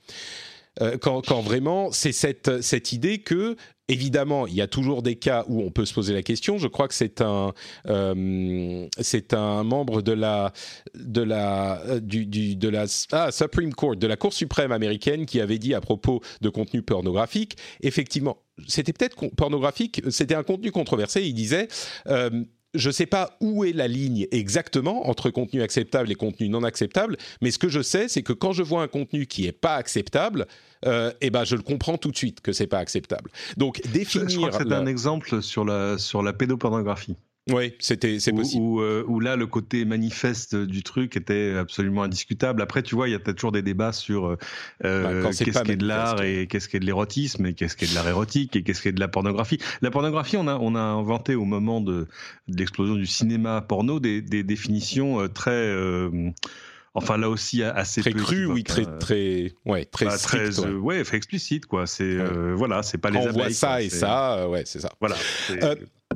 Euh, 0.83 0.99
quand, 0.99 1.41
vraiment 1.41 1.91
c'est 1.91 2.13
cette, 2.13 2.61
cette 2.63 2.93
idée 2.93 3.19
que 3.19 3.57
Évidemment, 3.89 4.49
il 4.49 4.55
y 4.55 4.61
a 4.61 4.67
toujours 4.67 5.01
des 5.01 5.15
cas 5.15 5.45
où 5.47 5.63
on 5.63 5.71
peut 5.71 5.85
se 5.85 5.95
poser 5.95 6.13
la 6.13 6.23
question. 6.23 6.59
Je 6.59 6.67
crois 6.67 6.89
que 6.89 6.95
c'est 6.95 7.21
un, 7.21 7.53
euh, 7.87 8.89
un 9.31 9.63
membre 9.63 10.03
de 10.03 10.11
la, 10.11 10.53
de 10.97 11.23
la, 11.23 11.81
euh, 11.83 12.01
du, 12.01 12.57
de 12.57 12.69
la 12.69 12.87
ah, 13.13 13.31
Supreme 13.31 13.73
Court, 13.73 13.95
de 13.95 14.09
la 14.09 14.17
Cour 14.17 14.33
suprême 14.33 14.73
américaine, 14.73 15.25
qui 15.25 15.41
avait 15.41 15.61
dit 15.61 15.73
à 15.73 15.81
propos 15.81 16.21
de 16.41 16.49
contenu 16.49 16.83
pornographique, 16.83 17.57
effectivement, 17.81 18.39
c'était 18.67 18.93
peut-être 18.93 19.15
pornographique, 19.37 20.03
c'était 20.11 20.35
un 20.35 20.43
contenu 20.43 20.73
controversé. 20.73 21.23
Il 21.23 21.35
disait, 21.35 21.69
je 22.75 22.89
ne 22.89 22.93
sais 22.93 23.07
pas 23.07 23.37
où 23.41 23.65
est 23.65 23.73
la 23.73 23.89
ligne 23.89 24.27
exactement 24.31 25.09
entre 25.09 25.31
contenu 25.31 25.63
acceptable 25.63 26.11
et 26.11 26.15
contenu 26.15 26.49
non 26.49 26.63
acceptable, 26.63 27.17
mais 27.41 27.51
ce 27.51 27.59
que 27.59 27.69
je 27.69 27.83
sais, 27.83 28.09
c'est 28.09 28.23
que 28.23 28.33
quand 28.33 28.53
je 28.53 28.63
vois 28.63 28.83
un 28.83 28.89
contenu 28.89 29.27
qui 29.27 29.43
n'est 29.43 29.53
pas 29.53 29.77
acceptable, 29.77 30.47
euh, 30.85 31.13
eh 31.21 31.31
ben, 31.31 31.45
je 31.45 31.57
le 31.57 31.63
comprends 31.63 31.99
tout 31.99 32.11
de 32.11 32.17
suite 32.17 32.41
que 32.41 32.53
c'est 32.53 32.67
pas 32.67 32.79
acceptable. 32.79 33.31
Donc 33.57 33.81
définir. 33.93 34.29
Je, 34.29 34.37
crois 34.37 34.51
que 34.51 34.57
c'est 34.57 34.73
un 34.73 34.87
exemple 34.87 35.43
sur 35.43 35.65
la, 35.65 35.99
sur 35.99 36.23
la 36.23 36.33
pédopornographie. 36.33 37.17
Oui, 37.49 37.75
c'était 37.79 38.19
c'est 38.19 38.33
possible. 38.33 38.81
Euh, 38.81 39.05
où, 39.07 39.21
là, 39.21 39.37
le 39.37 39.47
côté 39.47 39.85
manifeste 39.85 40.57
du 40.57 40.83
truc 40.83 41.17
était 41.17 41.55
absolument 41.57 42.03
indiscutable. 42.03 42.61
Après, 42.61 42.83
tu 42.83 42.97
vois, 42.97 43.09
il 43.09 43.13
y 43.13 43.15
a 43.15 43.21
toujours 43.21 43.53
des 43.53 43.63
débats 43.63 43.93
sur 43.93 44.27
euh, 44.27 44.37
euh 44.85 45.23
bah, 45.23 45.29
qu'est-ce 45.29 45.63
qui 45.63 45.71
est 45.71 45.77
de 45.77 45.87
l'art 45.87 46.23
et 46.23 46.49
qu'est-ce 46.49 46.69
qui 46.69 46.77
est 46.77 46.81
de 46.81 46.87
l'érotisme 46.87 47.47
et 47.47 47.55
qu'est-ce 47.55 47.77
qui 47.77 47.85
est 47.85 47.89
de 47.89 47.95
l'art 47.95 48.09
érotique 48.09 48.57
et 48.57 48.65
qu'est-ce 48.65 48.83
qui 48.83 48.89
est 48.89 48.93
de 48.93 48.99
la 48.99 49.07
pornographie. 49.07 49.59
La 49.81 49.93
pornographie, 49.93 50.37
on 50.37 50.49
a, 50.49 50.57
on 50.57 50.75
a 50.75 50.81
inventé 50.81 51.37
au 51.37 51.45
moment 51.45 51.81
de, 51.81 52.09
de 52.49 52.59
l'explosion 52.59 52.97
du 52.97 53.07
cinéma 53.07 53.61
porno 53.61 54.01
des, 54.01 54.23
des 54.23 54.43
définitions 54.43 55.21
euh, 55.21 55.29
très 55.29 55.73
enfin 56.95 57.19
là 57.19 57.29
aussi 57.29 57.63
assez 57.63 58.01
très 58.01 58.13
cru 58.13 58.47
oui 58.47 58.65
très 58.65 58.87
très 58.99 59.53
ouais 59.67 59.85
très 59.85 60.07
bah, 60.07 60.17
strict, 60.19 60.53
très 60.53 60.71
ouais. 60.71 61.03
explicite 61.13 61.67
quoi 61.67 61.87
c'est 61.87 62.17
voilà 62.55 62.83
c'est 62.83 62.99
pas 62.99 63.11
les 63.11 63.19
on 63.19 63.33
voit 63.33 63.51
ça 63.51 63.83
et 63.83 63.91
ça 63.91 64.49
ouais 64.49 64.63
c'est 64.65 64.81
ça 64.81 64.91
voilà 65.01 65.17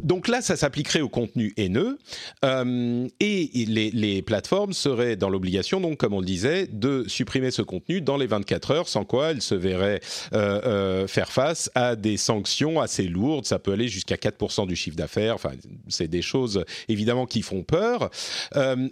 donc 0.02 0.28
là, 0.28 0.40
ça 0.40 0.57
s'appliquerait 0.57 1.00
au 1.00 1.09
contenu 1.09 1.52
haineux 1.57 1.99
euh, 2.45 3.09
et 3.21 3.50
les, 3.66 4.23
plateformes 4.23 4.73
seraient 4.73 5.16
dans 5.16 5.30
l'obligation, 5.30 5.80
donc 5.80 5.99
comme 5.99 6.14
on 6.14 6.21
le 6.21 6.26
disait, 6.26 6.66
de 6.71 7.04
supprimer 7.09 7.50
ce 7.50 7.62
contenu 7.62 8.00
dans 8.00 8.16
les 8.16 8.26
24 8.26 8.71
heures, 8.71 8.88
sans 8.88 9.04
quoi 9.04 9.30
elles 9.30 9.42
se 9.42 9.54
verraient 9.54 10.00
euh, 10.33 10.61
euh, 10.64 11.07
faire 11.07 11.33
face 11.33 11.71
à 11.75 11.97
des 11.97 12.16
sanctions 12.16 12.80
assez 12.80 13.04
lourdes. 13.04 13.47
Ça 13.47 13.59
peut 13.59 13.73
aller 13.73 13.88
jusqu'à 13.88 14.16
4% 14.16 14.66
du 14.66 14.76
chiffre 14.76 14.97
d'affaires. 14.97 15.35
Enfin, 15.35 15.52
c'est 15.88 16.09
des 16.09 16.23
choses 16.23 16.64
évidemment 16.88 17.26
qui 17.26 17.42
font 17.42 17.62
peur. 17.62 18.11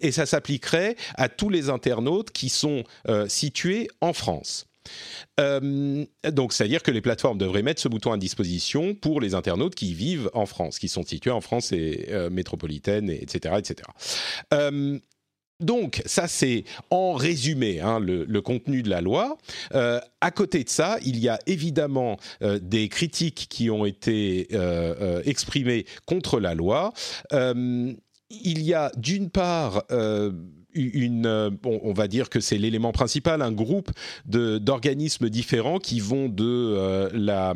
et 0.00 0.12
ça 0.12 0.26
s'appliquerait 0.26 0.96
à 1.16 1.28
tous 1.28 1.50
les 1.50 1.70
internautes 1.70 2.30
qui 2.30 2.48
sont 2.48 2.84
situés 3.28 3.88
en 4.00 4.12
France. 4.12 4.68
Euh, 5.40 6.04
donc, 6.30 6.52
c'est-à-dire 6.52 6.82
que 6.82 6.90
les 6.90 7.00
plateformes 7.00 7.38
devraient 7.38 7.62
mettre 7.62 7.80
ce 7.80 7.88
bouton 7.88 8.12
à 8.12 8.18
disposition 8.18 8.94
pour 8.94 9.20
les 9.20 9.34
internautes 9.34 9.74
qui 9.74 9.94
vivent 9.94 10.30
en 10.34 10.46
France, 10.46 10.78
qui 10.78 10.88
sont 10.88 11.04
situés 11.04 11.30
en 11.30 11.40
France 11.40 11.72
et 11.72 12.06
euh, 12.10 12.30
métropolitaine, 12.30 13.10
etc., 13.10 13.54
etc. 13.58 13.88
Euh, 14.54 14.98
donc, 15.60 16.02
ça 16.06 16.28
c'est 16.28 16.62
en 16.90 17.14
résumé 17.14 17.80
hein, 17.80 17.98
le, 17.98 18.40
contenu 18.40 18.82
de 18.84 18.88
la 18.88 19.00
loi. 19.00 19.38
à 19.72 20.30
côté 20.30 20.62
de 20.62 20.68
ça, 20.68 20.98
il 21.04 21.18
y 21.18 21.28
a 21.28 21.40
évidemment 21.46 22.16
des 22.40 22.88
critiques 22.88 23.48
qui 23.50 23.68
ont 23.68 23.84
été 23.84 24.46
exprimées 25.24 25.84
contre 26.06 26.38
la 26.38 26.54
loi. 26.54 26.92
il 27.32 28.62
y 28.62 28.72
a 28.72 28.92
d'une 28.96 29.30
part 29.30 29.82
euh, 30.76 31.50
on 31.64 31.92
va 31.92 32.08
dire 32.08 32.28
que 32.28 32.40
c'est 32.40 32.58
l'élément 32.58 32.92
principal, 32.92 33.42
un 33.42 33.52
groupe 33.52 33.90
d'organismes 34.26 35.28
différents 35.28 35.78
qui 35.78 36.00
vont 36.00 36.28
de 36.28 36.44
euh, 36.44 37.08
la, 37.14 37.54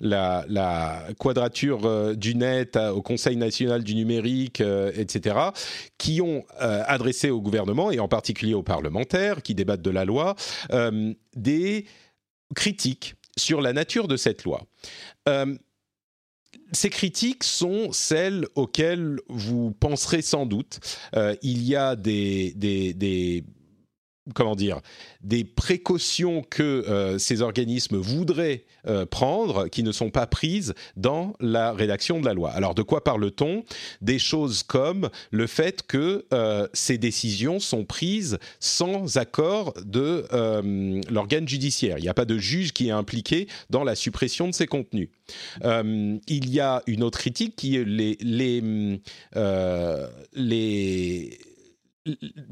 la, 0.00 0.44
la, 0.48 1.04
quadrature 1.18 1.86
euh, 1.86 2.14
du 2.14 2.34
net 2.34 2.76
au 2.76 3.02
Conseil 3.02 3.36
national 3.36 3.84
du 3.84 3.94
numérique, 3.94 4.60
etc., 4.60 5.36
qui 5.98 6.20
ont 6.20 6.44
adressé 6.58 7.30
au 7.30 7.40
gouvernement 7.40 7.90
et 7.90 8.00
en 8.00 8.08
particulier 8.08 8.54
aux 8.54 8.62
parlementaires 8.62 9.42
qui 9.42 9.54
débattent 9.54 9.82
de 9.82 9.90
la 9.90 10.04
loi 10.04 10.34
des 11.34 11.86
critiques 12.54 13.14
sur 13.36 13.60
la 13.60 13.72
nature 13.72 14.08
de 14.08 14.16
cette 14.16 14.44
loi 14.44 14.62
ces 16.72 16.90
critiques 16.90 17.44
sont 17.44 17.92
celles 17.92 18.46
auxquelles 18.54 19.18
vous 19.28 19.72
penserez 19.72 20.22
sans 20.22 20.46
doute. 20.46 20.80
Euh, 21.14 21.34
il 21.42 21.62
y 21.62 21.76
a 21.76 21.96
des, 21.96 22.52
des, 22.56 23.44
comment 24.34 24.56
dire, 24.56 24.80
des 25.22 25.44
précautions 25.44 26.42
que 26.42 26.62
euh, 26.62 27.18
ces 27.18 27.42
organismes 27.42 27.96
voudraient 27.96 28.64
euh, 28.86 29.06
prendre 29.06 29.68
qui 29.68 29.82
ne 29.82 29.92
sont 29.92 30.10
pas 30.10 30.26
prises 30.26 30.74
dans 30.96 31.32
la 31.40 31.72
rédaction 31.72 32.20
de 32.20 32.26
la 32.26 32.34
loi. 32.34 32.50
Alors 32.50 32.74
de 32.74 32.82
quoi 32.82 33.04
parle-t-on? 33.04 33.64
Des 34.00 34.18
choses 34.18 34.62
comme 34.62 35.10
le 35.30 35.46
fait 35.46 35.82
que 35.86 36.26
euh, 36.32 36.66
ces 36.72 36.98
décisions 36.98 37.60
sont 37.60 37.84
prises 37.84 38.38
sans 38.60 39.16
accord 39.16 39.74
de 39.84 40.24
l'organe 41.10 41.48
judiciaire. 41.48 41.98
Il 41.98 42.02
n'y 42.02 42.08
a 42.08 42.14
pas 42.14 42.24
de 42.24 42.38
juge 42.38 42.72
qui 42.72 42.88
est 42.88 42.92
impliqué 42.92 43.46
dans 43.70 43.84
la 43.84 43.94
suppression 43.94 44.48
de 44.48 44.52
ces 44.52 44.66
contenus. 44.66 45.08
il 45.62 46.50
y 46.50 46.60
a 46.60 46.82
une 46.86 47.02
autre 47.02 47.18
critique 47.18 47.56
qui 47.56 47.76
est 47.76 47.84
les, 50.34 51.38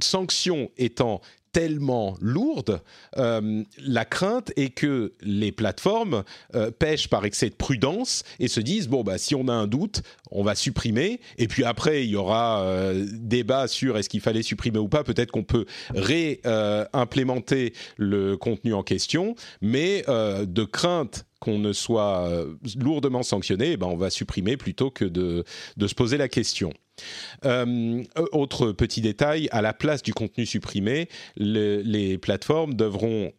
sanctions 0.00 0.70
étant 0.76 1.20
tellement 1.54 2.16
lourde, 2.20 2.82
euh, 3.16 3.62
la 3.78 4.04
crainte 4.04 4.52
est 4.56 4.70
que 4.70 5.12
les 5.22 5.52
plateformes 5.52 6.24
euh, 6.56 6.72
pêchent 6.72 7.08
par 7.08 7.24
excès 7.24 7.48
de 7.48 7.54
prudence 7.54 8.24
et 8.40 8.48
se 8.48 8.60
disent 8.60 8.88
bon 8.88 9.04
bah 9.04 9.18
si 9.18 9.36
on 9.36 9.46
a 9.46 9.52
un 9.52 9.68
doute, 9.68 10.02
on 10.32 10.42
va 10.42 10.56
supprimer 10.56 11.20
et 11.38 11.46
puis 11.46 11.64
après 11.64 12.04
il 12.04 12.10
y 12.10 12.16
aura 12.16 12.62
euh, 12.62 13.06
débat 13.12 13.68
sur 13.68 13.96
est-ce 13.96 14.08
qu'il 14.08 14.20
fallait 14.20 14.42
supprimer 14.42 14.80
ou 14.80 14.88
pas. 14.88 15.04
Peut-être 15.04 15.30
qu'on 15.30 15.44
peut 15.44 15.64
réimplémenter 15.94 17.72
le 17.96 18.36
contenu 18.36 18.74
en 18.74 18.82
question, 18.82 19.36
mais 19.62 20.04
de 20.08 20.64
crainte 20.64 21.24
qu'on 21.44 21.58
ne 21.58 21.72
soit 21.72 22.30
lourdement 22.78 23.22
sanctionné, 23.22 23.72
eh 23.72 23.76
ben 23.76 23.86
on 23.86 23.96
va 23.96 24.08
supprimer 24.08 24.56
plutôt 24.56 24.90
que 24.90 25.04
de, 25.04 25.44
se 25.86 25.94
poser 25.94 26.16
la 26.16 26.28
question. 26.28 26.72
Euh, 27.44 28.02
autre 28.32 28.72
petit 28.72 29.02
détail, 29.02 29.48
à 29.50 29.60
la 29.60 29.74
place 29.74 30.02
du 30.02 30.14
contenu 30.14 30.46
supprimé, 30.46 31.08
les 31.36 32.18
plateformes 32.18 32.74
devront 32.74 33.32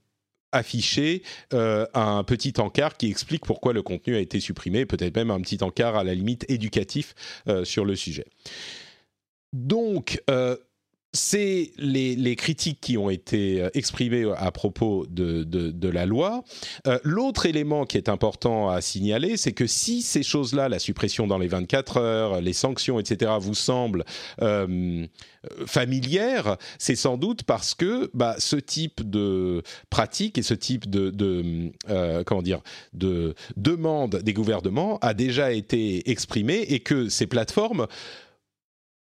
afficher 0.52 1.24
euh, 1.54 1.86
un 1.94 2.24
petit 2.24 2.54
encart 2.60 2.96
qui 2.96 3.10
explique 3.10 3.46
pourquoi 3.46 3.74
le 3.74 3.82
contenu 3.82 4.16
a 4.16 4.20
été 4.20 4.40
supprimé, 4.40 4.86
peut-être 4.86 5.16
même 5.16 5.32
un 5.32 5.42
petit 5.42 5.62
encart 5.64 5.98
à 5.98 6.04
la 6.04 6.14
limite 6.14 6.50
éducatif 6.50 7.14
euh, 7.48 7.66
sur 7.66 7.84
le 7.86 7.96
sujet. 7.96 8.26
Donc, 9.52 10.22
c'est 11.16 11.72
les, 11.78 12.36
critiques 12.36 12.80
qui 12.82 12.98
ont 12.98 13.10
été 13.10 13.62
euh, 13.62 13.70
exprimées 13.74 14.32
à 14.38 14.52
propos 14.52 15.06
de, 15.10 15.90
la 15.90 16.06
loi. 16.06 16.44
Euh, 16.88 17.00
l'autre 17.04 17.46
élément 17.46 17.86
qui 17.86 17.98
est 17.98 18.10
important 18.10 18.70
à 18.70 18.82
signaler, 18.82 19.38
c'est 19.38 19.54
que 19.54 19.68
si 19.68 20.02
ces 20.02 20.24
choses-là, 20.24 20.68
la 20.68 20.80
suppression 20.80 21.28
dans 21.28 21.38
les 21.38 21.48
24 21.48 21.98
heures, 21.98 22.42
les 22.42 22.54
sanctions, 22.54 23.00
etc., 23.00 23.32
vous 23.40 23.56
semblent 23.56 24.04
euh, 24.42 25.08
familières, 25.66 26.58
c'est 26.80 26.96
sans 26.96 27.18
doute 27.18 27.44
parce 27.44 27.76
que 27.76 28.10
bah, 28.14 28.36
ce 28.40 28.56
type 28.56 29.08
de 29.10 29.62
pratique 29.90 30.38
et 30.38 30.44
ce 30.44 30.54
type 30.54 30.90
de, 30.90 31.72
comment 32.24 32.42
dire 32.42 32.62
de 32.94 33.36
demande 33.56 34.18
des 34.18 34.34
gouvernements 34.34 34.98
a 35.02 35.14
déjà 35.14 35.52
été 35.52 36.10
exprimé 36.10 36.66
et 36.68 36.80
que 36.80 37.10
ces 37.10 37.28
plateformes 37.28 37.88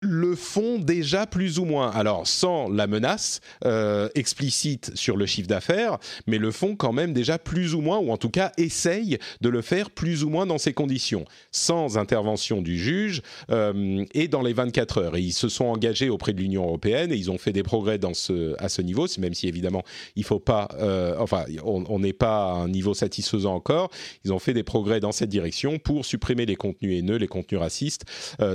le 0.02 0.34
font 0.34 0.78
déjà 0.78 1.26
plus 1.26 1.58
ou 1.58 1.64
moins. 1.64 1.90
Alors 1.90 2.26
sans 2.26 2.68
la 2.68 2.86
menace 2.86 3.40
euh, 3.64 4.08
explicite 4.14 4.92
sur 4.94 5.16
le 5.16 5.24
chiffre 5.24 5.48
d'affaires, 5.48 5.98
mais 6.26 6.38
le 6.38 6.50
font 6.50 6.76
quand 6.76 6.92
même 6.92 7.12
déjà 7.12 7.38
plus 7.38 7.74
ou 7.74 7.80
moins, 7.80 7.98
ou 7.98 8.10
en 8.10 8.18
tout 8.18 8.28
cas 8.28 8.52
essayent 8.58 9.18
de 9.40 9.48
le 9.48 9.62
faire 9.62 9.90
plus 9.90 10.22
ou 10.22 10.28
moins 10.28 10.46
dans 10.46 10.58
ces 10.58 10.74
conditions, 10.74 11.24
sans 11.50 11.96
intervention 11.96 12.60
du 12.60 12.78
juge 12.78 13.22
euh, 13.50 14.04
et 14.12 14.28
dans 14.28 14.42
les 14.42 14.52
24 14.52 14.98
heures. 14.98 15.16
Et 15.16 15.22
ils 15.22 15.32
se 15.32 15.48
sont 15.48 15.64
engagés 15.64 16.10
auprès 16.10 16.34
de 16.34 16.40
l'Union 16.40 16.64
européenne 16.64 17.10
et 17.10 17.16
ils 17.16 17.30
ont 17.30 17.38
fait 17.38 17.52
des 17.52 17.62
progrès 17.62 17.98
dans 17.98 18.14
ce, 18.14 18.54
à 18.62 18.68
ce 18.68 18.82
niveau, 18.82 19.06
même 19.18 19.34
si 19.34 19.48
évidemment 19.48 19.82
il 20.14 20.24
faut 20.24 20.40
pas, 20.40 20.68
euh, 20.78 21.16
enfin 21.18 21.44
on 21.64 21.98
n'est 21.98 22.12
pas 22.12 22.50
à 22.50 22.54
un 22.54 22.68
niveau 22.68 22.92
satisfaisant 22.92 23.54
encore. 23.54 23.90
Ils 24.24 24.32
ont 24.32 24.38
fait 24.38 24.52
des 24.52 24.62
progrès 24.62 25.00
dans 25.00 25.12
cette 25.12 25.30
direction 25.30 25.78
pour 25.78 26.04
supprimer 26.04 26.44
les 26.44 26.56
contenus 26.56 26.98
haineux, 26.98 27.16
les 27.16 27.28
contenus 27.28 27.60
racistes 27.60 28.04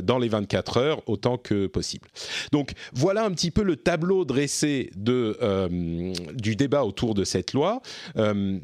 dans 0.03 0.19
les 0.19 0.27
24 0.27 0.77
heures, 0.77 1.01
autant 1.07 1.30
que 1.37 1.67
possible. 1.67 2.07
Donc 2.51 2.71
voilà 2.93 3.23
un 3.25 3.31
petit 3.31 3.51
peu 3.51 3.63
le 3.63 3.75
tableau 3.75 4.25
dressé 4.25 4.91
euh, 5.07 6.13
du 6.33 6.55
débat 6.55 6.83
autour 6.85 7.13
de 7.13 7.23
cette 7.23 7.53
loi. 7.53 7.81
Euh, 8.17 8.59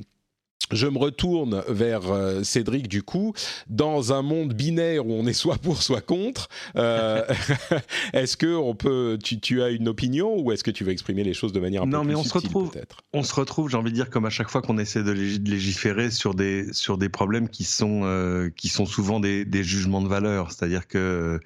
je 0.72 0.88
me 0.88 0.98
retourne 0.98 1.64
vers 1.68 2.12
euh, 2.12 2.44
Cédric 2.44 2.88
du 2.88 3.04
coup, 3.04 3.34
dans 3.70 4.14
un 4.14 4.22
monde 4.22 4.54
binaire 4.54 5.06
où 5.08 5.14
on 5.14 5.26
est 5.26 5.34
soit 5.34 5.58
pour 5.58 5.82
soit 5.82 6.02
contre. 6.02 6.50
Euh, 6.76 7.24
est-ce 8.14 8.38
que 8.38 8.54
on 8.56 8.76
peut, 8.76 9.18
tu, 9.22 9.62
as 9.62 9.70
une 9.70 9.88
opinion 9.88 10.38
ou 10.40 10.52
est-ce 10.52 10.64
que 10.64 10.72
tu 10.72 10.84
veux 10.84 10.92
exprimer 10.92 11.24
les 11.24 11.34
choses 11.34 11.54
de 11.54 11.60
manière 11.60 11.84
un 11.84 11.88
non, 11.88 12.02
peu 12.02 12.08
mais 12.08 12.16
on 12.16 12.24
se 12.24 12.34
retrouve, 12.34 12.72
On 13.14 13.24
se 13.24 13.34
retrouve, 13.34 13.70
j'ai 13.70 13.78
envie 13.78 13.92
de 13.92 13.96
dire, 13.96 14.10
comme 14.10 14.26
à 14.26 14.30
chaque 14.30 14.50
fois 14.50 14.62
qu'on 14.62 14.78
essaie 14.78 15.04
de 15.04 15.12
légiférer 15.12 16.12
sur 16.12 16.34
des 16.34 16.72
sur 16.74 16.98
des 16.98 17.10
problèmes 17.10 17.50
qui 17.50 17.64
sont 17.64 18.02
euh, 18.04 18.50
qui 18.56 18.68
sont 18.68 18.86
souvent 18.86 19.20
des, 19.20 19.46
des 19.46 19.64
jugements 19.64 20.02
de 20.02 20.10
valeur. 20.10 20.52
C'est-à-dire 20.52 20.88
que 20.88 21.40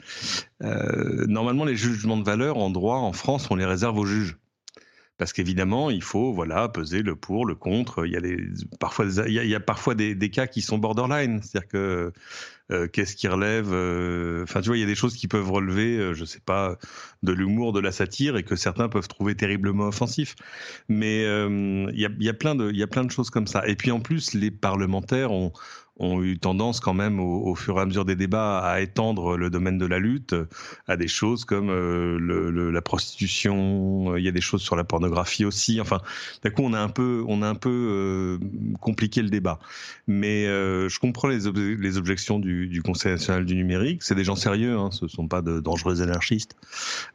normalement 1.28 1.66
les 1.66 1.76
jugements 1.76 2.18
de 2.18 2.24
valeur 2.24 2.58
en 2.58 2.70
droit 2.70 2.98
en 2.98 3.14
France, 3.14 3.50
on 3.50 3.56
les 3.56 3.66
réserve 3.66 3.98
aux 3.98 4.06
juges 4.06 4.38
parce 5.18 5.34
qu'évidemment, 5.34 5.90
il 5.90 6.04
faut 6.04 6.34
voilà 6.34 6.68
peser 6.70 7.02
le 7.02 7.16
pour, 7.16 7.46
le 7.46 7.56
contre. 7.56 8.06
Il 8.06 8.12
y 8.12 8.18
a, 8.18 8.22
parfois, 8.80 9.06
il 9.28 9.34
y 9.34 9.56
a, 9.56 9.60
parfois 9.60 9.96
des, 9.96 10.30
cas 10.32 10.48
qui 10.48 10.62
sont 10.62 10.78
borderline, 10.78 11.42
c'est-à-dire 11.44 11.68
que 11.68 12.14
qu'est-ce 12.94 13.18
qui 13.18 13.28
relève 13.28 13.68
Enfin, 14.44 14.62
tu 14.62 14.70
vois, 14.70 14.78
il 14.78 14.80
y 14.80 14.84
a 14.84 14.88
des 14.88 14.96
choses 14.96 15.16
qui 15.16 15.28
peuvent 15.28 15.52
relever, 15.52 16.14
je 16.14 16.26
sais 16.26 16.40
pas, 16.40 16.78
de 17.22 17.34
l'humour, 17.34 17.74
de 17.74 17.82
la 17.82 17.92
satire, 17.92 18.38
et 18.38 18.44
que 18.44 18.56
certains 18.56 18.88
peuvent 18.88 19.10
trouver 19.10 19.36
terriblement 19.36 19.88
offensifs. 19.88 20.36
Mais 20.88 21.24
il 21.24 22.00
y 22.00 22.06
a, 22.06 22.10
y, 22.18 22.30
a, 22.30 22.34
plein 22.34 22.56
de, 22.56 22.72
il 22.72 22.78
y 22.78 22.84
a 22.84 22.88
plein 22.88 23.04
de 23.04 23.12
choses 23.12 23.30
comme 23.30 23.48
ça. 23.48 23.68
Et 23.68 23.76
puis 23.76 23.92
en 23.92 24.00
plus, 24.00 24.34
les 24.34 24.52
parlementaires 24.52 25.32
ont 25.32 25.52
ont 25.98 26.24
eu 26.24 26.40
tendance 26.40 26.80
quand 26.80 26.94
même 26.94 27.20
au, 27.20 27.54
fur 27.56 27.78
et 27.78 27.82
à 27.82 27.86
mesure 27.86 28.06
des 28.06 28.16
débats 28.16 28.60
à 28.60 28.82
étendre 28.82 29.38
le 29.38 29.50
domaine 29.50 29.78
de 29.78 29.86
la 29.86 30.00
lutte 30.00 30.36
à 30.88 30.98
des 30.98 31.08
choses 31.08 31.46
comme 31.46 31.70
euh, 31.70 32.72
la 32.72 32.82
prostitution, 32.82 34.14
euh, 34.14 34.20
il 34.20 34.26
y 34.26 34.28
a 34.28 34.32
des 34.32 34.42
choses 34.42 34.62
sur 34.62 34.76
la 34.76 34.84
pornographie 34.84 35.46
aussi. 35.46 35.80
Enfin, 35.80 36.02
d'un 36.44 36.50
coup, 36.50 36.64
on 36.64 36.74
a 36.74 36.80
un 36.80 36.90
peu, 36.90 37.24
on 37.28 37.42
a 37.42 37.48
un 37.48 37.56
peu 37.56 37.70
euh, 37.70 38.38
compliqué 38.80 39.22
le 39.22 39.30
débat. 39.30 39.60
Mais 40.08 40.46
je 40.46 41.00
comprends 41.00 41.28
les, 41.28 41.48
objections 41.98 42.40
du, 42.40 42.82
Conseil 42.84 43.12
national 43.12 43.46
du 43.46 43.56
numérique. 43.56 44.04
C'est 44.04 44.16
des 44.16 44.24
gens 44.24 44.36
sérieux, 44.36 44.78
hein, 44.78 44.90
ce 44.92 45.06
ne 45.06 45.10
sont 45.10 45.28
pas 45.28 45.42
de 45.42 45.60
dangereux 45.60 46.02
anarchistes. 46.02 46.56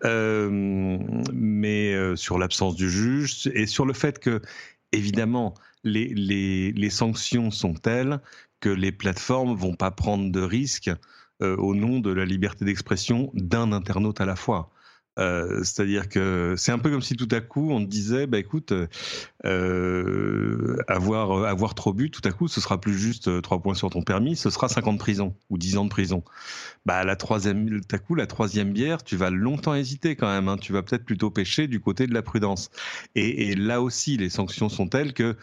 mais 0.05 2.17
sur 2.17 2.39
l'absence 2.39 2.77
du 2.77 2.91
juge 2.91 3.51
et 3.53 3.67
sur 3.67 3.85
le 3.85 3.93
fait 3.93 4.19
que, 4.19 4.41
évidemment, 4.93 5.55
les 5.85 6.91
sanctions 6.91 7.51
sont 7.51 7.75
telles 7.75 8.21
que 8.61 8.69
les 8.69 8.93
plateformes 8.93 9.55
vont 9.55 9.75
pas 9.75 9.91
prendre 9.91 10.31
de 10.31 10.41
risques 10.41 10.91
euh, 11.43 11.57
au 11.57 11.75
nom 11.75 12.01
de 12.01 12.11
la 12.13 12.25
liberté 12.25 12.65
d'expression 12.65 13.31
d'un 13.35 13.73
internaute 13.73 14.21
à 14.21 14.27
la 14.27 14.37
fois. 14.37 14.71
Euh, 15.19 15.63
c'est-à-dire 15.65 16.09
que 16.09 16.55
c'est 16.59 16.73
un 16.73 16.79
peu 16.79 16.91
comme 16.91 17.03
si 17.03 17.17
tout 17.17 17.29
à 17.31 17.41
coup 17.41 17.71
on 17.71 17.81
disait, 17.81 18.27
bah 18.27 18.39
écoute, 18.39 18.73
euh, 19.47 20.77
avoir 20.89 21.45
avoir 21.45 21.75
trop 21.75 21.93
bu, 21.93 22.11
tout 22.11 22.23
à 22.25 22.33
coup, 22.33 22.49
ce 22.49 22.61
sera 22.61 22.81
plus 22.81 22.99
juste 22.99 23.43
trois 23.43 23.61
points 23.61 23.75
sur 23.75 23.91
ton 23.91 24.03
permis, 24.03 24.37
ce 24.37 24.51
sera 24.51 24.69
50 24.69 24.95
de 24.95 24.99
prison 24.99 25.35
ou 25.51 25.59
10 25.59 25.77
ans 25.79 25.85
de 25.85 25.91
prison. 25.91 26.23
Bah 26.85 27.05
la 27.05 27.17
troisième, 27.17 27.81
tout 27.81 27.97
à 27.97 27.99
coup, 27.99 28.15
la 28.15 28.27
troisième 28.27 28.73
bière, 28.73 29.03
tu 29.03 29.17
vas 29.17 29.31
longtemps 29.31 29.75
hésiter 29.75 30.17
quand 30.17 30.29
même. 30.29 30.49
Hein, 30.49 30.57
tu 30.57 30.73
vas 30.73 30.83
peut-être 30.83 31.05
plutôt 31.05 31.31
pêcher 31.31 31.67
du 31.67 31.81
côté 31.81 32.07
de 32.07 32.15
la 32.15 32.23
prudence. 32.23 32.71
Et, 33.15 33.55
là 33.55 33.81
aussi, 33.83 34.17
les 34.17 34.29
sanctions 34.29 34.69
sont 34.69 34.89
telles 34.89 35.13
que 35.13 35.37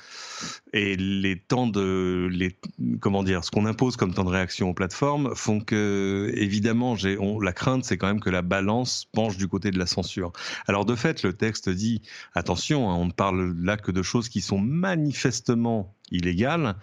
et 0.73 0.95
les 0.95 1.37
temps 1.39 1.67
de 1.67 2.27
les 2.31 2.57
comment 2.99 3.23
dire, 3.23 3.43
ce 3.43 3.51
qu'on 3.51 3.65
impose 3.65 3.95
comme 3.95 4.13
temps 4.13 4.23
de 4.23 4.29
réaction 4.29 4.69
aux 4.69 4.73
plateformes 4.73 5.35
font 5.35 5.59
que 5.59 6.31
évidemment, 6.35 6.95
la 7.41 7.53
crainte, 7.53 7.85
c'est 7.85 7.97
quand 7.97 8.07
même 8.07 8.19
que 8.19 8.29
la 8.29 8.41
balance 8.41 9.05
penche 9.11 9.37
du 9.37 9.47
côté 9.47 9.71
de 9.71 9.79
la 9.79 9.85
censure. 9.85 10.31
Alors 10.67 10.85
de 10.85 10.95
fait, 10.95 11.23
le 11.23 11.33
texte 11.33 11.69
dit 11.69 12.01
attention, 12.33 12.89
hein, 12.89 12.95
on 12.95 13.05
ne 13.05 13.11
parle 13.11 13.55
là 13.61 13.77
que 13.77 13.91
de 13.93 14.01
choses 14.01 14.29
qui 14.29 14.41
sont 14.41 14.59
manifestement 14.59 15.95
illégales. 16.11 16.75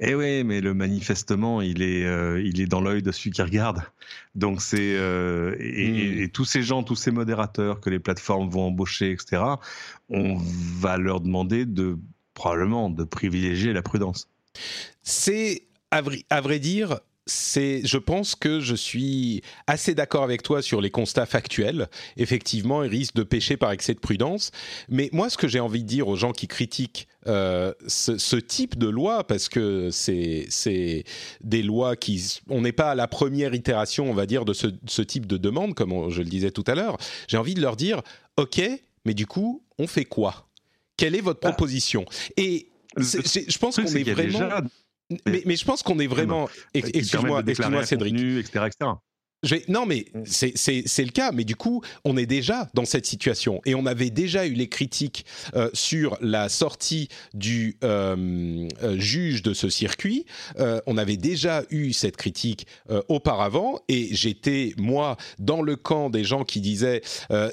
Eh 0.00 0.14
oui, 0.14 0.44
mais 0.44 0.60
le 0.60 0.74
manifestement, 0.74 1.62
il 1.62 1.82
est, 1.82 2.04
euh, 2.04 2.42
il 2.42 2.60
est 2.60 2.66
dans 2.66 2.80
l'œil 2.80 3.02
de 3.02 3.12
celui 3.12 3.30
qui 3.30 3.42
regarde. 3.42 3.82
Donc 4.34 4.60
c'est 4.60 4.96
euh, 4.96 5.52
hmm. 5.52 6.22
et, 6.22 6.28
tous 6.28 6.44
ces 6.44 6.62
gens, 6.62 6.82
tous 6.82 6.96
ces 6.96 7.10
modérateurs 7.10 7.80
que 7.80 7.90
les 7.90 7.98
plateformes 7.98 8.48
vont 8.48 8.66
embaucher, 8.68 9.12
etc. 9.12 9.42
On 10.08 10.36
va 10.36 10.96
leur 10.96 11.20
demander 11.20 11.64
de 11.66 11.98
probablement 12.34 12.90
de 12.90 13.04
privilégier 13.04 13.72
la 13.72 13.82
prudence. 13.82 14.28
C'est 15.02 15.62
à 15.90 16.40
vrai 16.40 16.58
dire, 16.58 16.98
c'est, 17.26 17.80
je 17.84 17.96
pense 17.96 18.34
que 18.34 18.60
je 18.60 18.74
suis 18.74 19.42
assez 19.66 19.94
d'accord 19.94 20.24
avec 20.24 20.42
toi 20.42 20.60
sur 20.60 20.80
les 20.80 20.90
constats 20.90 21.26
factuels. 21.26 21.88
Effectivement, 22.16 22.82
ils 22.84 22.90
risquent 22.90 23.14
de 23.14 23.22
pécher 23.22 23.56
par 23.56 23.72
excès 23.72 23.94
de 23.94 24.00
prudence. 24.00 24.50
Mais 24.88 25.08
moi, 25.12 25.30
ce 25.30 25.38
que 25.38 25.48
j'ai 25.48 25.60
envie 25.60 25.82
de 25.82 25.88
dire 25.88 26.08
aux 26.08 26.16
gens 26.16 26.32
qui 26.32 26.48
critiquent 26.48 27.08
euh, 27.26 27.72
ce, 27.86 28.36
type 28.36 28.76
de 28.78 28.88
loi, 28.88 29.26
parce 29.26 29.48
que 29.48 29.90
c'est, 29.90 30.46
c'est 30.50 31.04
des 31.42 31.62
lois 31.62 31.96
qui, 31.96 32.40
on 32.50 32.60
n'est 32.60 32.72
pas 32.72 32.90
à 32.90 32.94
la 32.94 33.08
première 33.08 33.54
itération, 33.54 34.10
on 34.10 34.14
va 34.14 34.26
dire, 34.26 34.44
de 34.44 34.52
ce, 34.52 34.66
ce 34.86 35.00
type 35.00 35.26
de 35.26 35.38
demande, 35.38 35.74
comme 35.74 36.10
je 36.10 36.20
le 36.20 36.28
disais 36.28 36.50
tout 36.50 36.64
à 36.66 36.74
l'heure. 36.74 36.98
J'ai 37.26 37.38
envie 37.38 37.54
de 37.54 37.62
leur 37.62 37.76
dire, 37.76 38.02
ok, 38.36 38.60
mais 39.06 39.14
du 39.14 39.26
coup, 39.26 39.62
on 39.78 39.86
fait 39.86 40.04
quoi? 40.04 40.48
Quelle 40.98 41.14
est 41.14 41.22
votre 41.22 41.40
bah, 41.40 41.52
proposition? 41.52 42.04
Et 42.36 42.68
je 42.96 43.58
pense 43.58 43.76
qu'on 43.76 43.86
est 43.86 44.12
vraiment. 44.12 44.60
Mais, 45.26 45.42
mais, 45.44 45.56
je 45.56 45.64
pense 45.64 45.82
qu'on 45.82 45.98
est 45.98 46.06
vraiment. 46.06 46.48
Excuse-moi, 46.72 47.42
excuse-moi, 47.46 47.84
Cédric. 47.84 48.14
Etc., 48.14 48.66
etc 48.66 48.92
non, 49.68 49.86
mais 49.86 50.06
mm. 50.14 50.22
c'est 50.26 51.04
le 51.04 51.10
cas. 51.10 51.32
Mais 51.32 51.44
du 51.44 51.56
coup, 51.56 51.82
on 52.04 52.16
est 52.16 52.26
déjà 52.26 52.68
dans 52.74 52.84
cette 52.84 53.06
situation. 53.06 53.60
Et 53.64 53.74
on 53.74 53.86
avait 53.86 54.10
déjà 54.10 54.46
eu 54.46 54.52
les 54.52 54.68
critiques 54.68 55.24
euh, 55.54 55.70
sur 55.72 56.16
la 56.20 56.48
sortie 56.48 57.08
du 57.32 57.76
euh, 57.84 58.68
euh, 58.82 58.98
juge 58.98 59.42
de 59.42 59.54
ce 59.54 59.68
circuit. 59.68 60.26
on 60.86 60.96
avait 60.96 61.16
déjà 61.16 61.62
eu 61.70 61.92
cette 61.92 62.16
critique 62.16 62.66
auparavant. 63.08 63.80
Et 63.88 64.14
j'étais, 64.14 64.72
moi, 64.76 65.16
dans 65.38 65.62
le 65.62 65.76
camp 65.76 66.10
des 66.10 66.24
gens 66.24 66.44
qui 66.44 66.60
disaient 66.60 67.02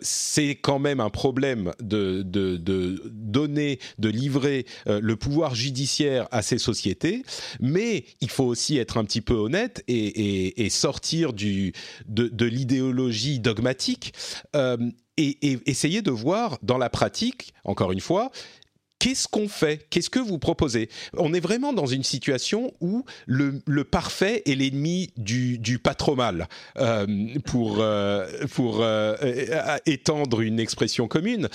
c'est 0.01 0.55
quand 0.55 0.79
même 0.79 0.99
un 0.99 1.09
problème 1.09 1.73
de, 1.81 2.21
de, 2.21 2.57
de 2.57 3.01
donner, 3.05 3.79
de 3.99 4.09
livrer 4.09 4.65
le 4.85 5.15
pouvoir 5.15 5.55
judiciaire 5.55 6.27
à 6.31 6.41
ces 6.41 6.57
sociétés. 6.57 7.23
Mais 7.59 8.05
il 8.21 8.29
faut 8.29 8.45
aussi 8.45 8.77
être 8.77 8.97
un 8.97 9.05
petit 9.05 9.21
peu 9.21 9.33
honnête 9.33 9.83
et, 9.87 9.95
et, 9.95 10.65
et 10.65 10.69
sortir 10.69 11.33
du 11.33 11.73
de, 12.07 12.45
l'idéologie 12.45 13.39
dogmatique 13.39 14.13
euh, 14.55 14.77
et, 15.17 15.59
essayer 15.69 16.01
de 16.01 16.11
voir 16.11 16.57
dans 16.61 16.77
la 16.77 16.89
pratique, 16.89 17.53
encore 17.63 17.91
une 17.91 17.99
fois, 17.99 18.31
qu'est-ce 19.01 19.27
qu'on 19.27 19.47
fait? 19.47 19.87
Qu'est-ce 19.89 20.11
que 20.11 20.19
vous 20.19 20.37
proposez? 20.37 20.87
On 21.17 21.33
est 21.33 21.39
vraiment 21.39 21.73
dans 21.73 21.87
une 21.87 22.03
situation 22.03 22.71
où 22.81 23.03
le, 23.25 23.83
parfait 23.83 24.43
est 24.45 24.53
l'ennemi 24.53 25.09
du, 25.17 25.79
pas 25.79 25.95
trop 25.95 26.15
mal, 26.15 26.47
euh, 26.77 27.07
pour, 27.45 27.77
euh, 27.79 28.27
pour 28.53 28.81
euh, 28.81 29.15
étendre 29.87 30.41
une 30.41 30.59
expression 30.59 31.07
commune. 31.07 31.49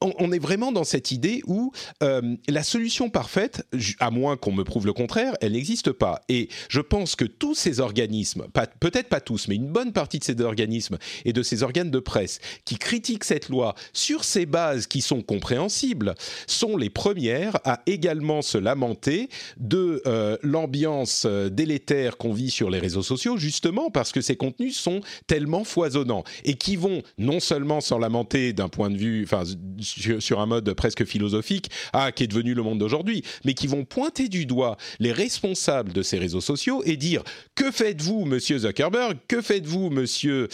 On, 0.00 0.32
est 0.32 0.38
vraiment 0.38 0.72
dans 0.72 0.84
cette 0.84 1.10
idée 1.10 1.42
où 1.46 1.70
la 2.00 2.62
solution 2.62 3.10
parfaite, 3.10 3.66
à 4.00 4.10
moins 4.10 4.38
qu'on 4.38 4.52
me 4.52 4.64
prouve 4.64 4.86
le 4.86 4.94
contraire, 4.94 5.34
elle 5.42 5.52
n'existe 5.52 5.92
pas. 5.92 6.22
Et 6.30 6.48
je 6.70 6.80
pense 6.80 7.14
que 7.14 7.26
tous 7.26 7.54
ces 7.54 7.80
organismes, 7.80 8.46
peut-être 8.80 9.08
pas 9.08 9.20
tous, 9.20 9.48
mais 9.48 9.56
une 9.56 9.68
bonne 9.68 9.92
partie 9.92 10.18
de 10.18 10.24
ces 10.24 10.40
organismes 10.40 10.96
et 11.26 11.34
de 11.34 11.42
ces 11.42 11.62
organes 11.62 11.90
de 11.90 11.98
presse 11.98 12.40
qui 12.64 12.78
critiquent 12.78 13.24
cette 13.24 13.50
loi 13.50 13.74
sur 13.92 14.24
ces 14.24 14.46
bases 14.46 14.86
qui 14.86 15.02
sont 15.02 15.20
compréhensibles, 15.20 16.14
sont 16.46 16.78
les 16.78 16.85
les 16.86 16.90
premières 16.90 17.58
à 17.64 17.82
également 17.86 18.42
se 18.42 18.58
lamenter 18.58 19.28
de 19.56 20.02
euh, 20.06 20.36
l'ambiance 20.44 21.24
euh, 21.26 21.48
délétère 21.48 22.16
qu'on 22.16 22.32
vit 22.32 22.48
sur 22.48 22.70
les 22.70 22.78
réseaux 22.78 23.02
sociaux, 23.02 23.36
justement 23.38 23.90
parce 23.90 24.12
que 24.12 24.20
ces 24.20 24.36
contenus 24.36 24.78
sont 24.78 25.00
tellement 25.26 25.64
foisonnants 25.64 26.22
et 26.44 26.54
qui 26.54 26.76
vont 26.76 27.02
non 27.18 27.40
seulement 27.40 27.80
s'en 27.80 27.98
lamenter 27.98 28.52
d'un 28.52 28.68
point 28.68 28.88
de 28.88 28.96
vue, 28.96 29.24
enfin 29.24 29.42
sur, 29.80 30.38
un 30.38 30.46
mode 30.46 30.72
presque 30.74 31.04
philosophique, 31.04 31.70
ah 31.92 32.12
qui 32.12 32.22
est 32.22 32.28
devenu 32.28 32.54
le 32.54 32.62
monde 32.62 32.78
d'aujourd'hui, 32.78 33.24
mais 33.44 33.54
qui 33.54 33.66
vont 33.66 33.84
pointer 33.84 34.28
du 34.28 34.46
doigt 34.46 34.76
les 35.00 35.10
responsables 35.10 35.92
de 35.92 36.02
ces 36.02 36.18
réseaux 36.18 36.40
sociaux 36.40 36.84
et 36.84 36.96
dire 36.96 37.24
que 37.56 37.72
faites-vous, 37.72 38.26
Monsieur 38.26 38.58
Zuckerberg, 38.58 39.16
que 39.26 39.42
faites-vous, 39.42 39.90
Monsieur 39.90 40.46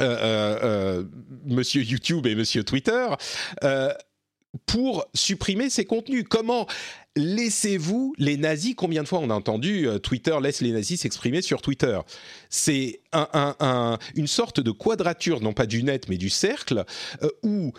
euh, 0.00 1.02
Monsieur 1.44 1.82
YouTube 1.82 2.26
et 2.26 2.36
Monsieur 2.36 2.62
Twitter, 2.62 3.06
pour 4.66 5.06
supprimer 5.14 5.70
ces 5.70 5.84
contenus. 5.84 6.24
Comment 6.28 6.66
laissez-vous 7.16 8.14
les 8.18 8.36
nazis 8.36 8.74
Combien 8.76 9.02
de 9.02 9.08
fois 9.08 9.20
on 9.20 9.30
a 9.30 9.34
entendu 9.34 9.86
euh, 9.86 9.98
Twitter 9.98 10.36
laisse 10.42 10.60
les 10.60 10.72
nazis 10.72 11.00
s'exprimer 11.00 11.42
sur 11.42 11.62
Twitter? 11.62 11.98
C'est 12.48 13.00
une 14.14 14.26
sorte 14.26 14.60
de 14.60 14.70
quadrature, 14.70 15.40
non 15.40 15.52
pas 15.52 15.66
du 15.66 15.82
net, 15.82 16.08
mais 16.08 16.16
du 16.16 16.30
cercle, 16.30 16.84
euh, 17.22 17.28
où 17.42 17.72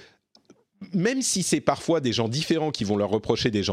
même 0.94 1.22
si 1.22 1.44
c'est 1.44 1.62
parfois 1.62 2.02
des 2.02 2.12
gens 2.12 2.28
différents 2.28 2.72
qui 2.72 2.84
vont 2.86 2.98
leur 2.98 3.12
reprocher 3.12 3.52
des, 3.52 3.64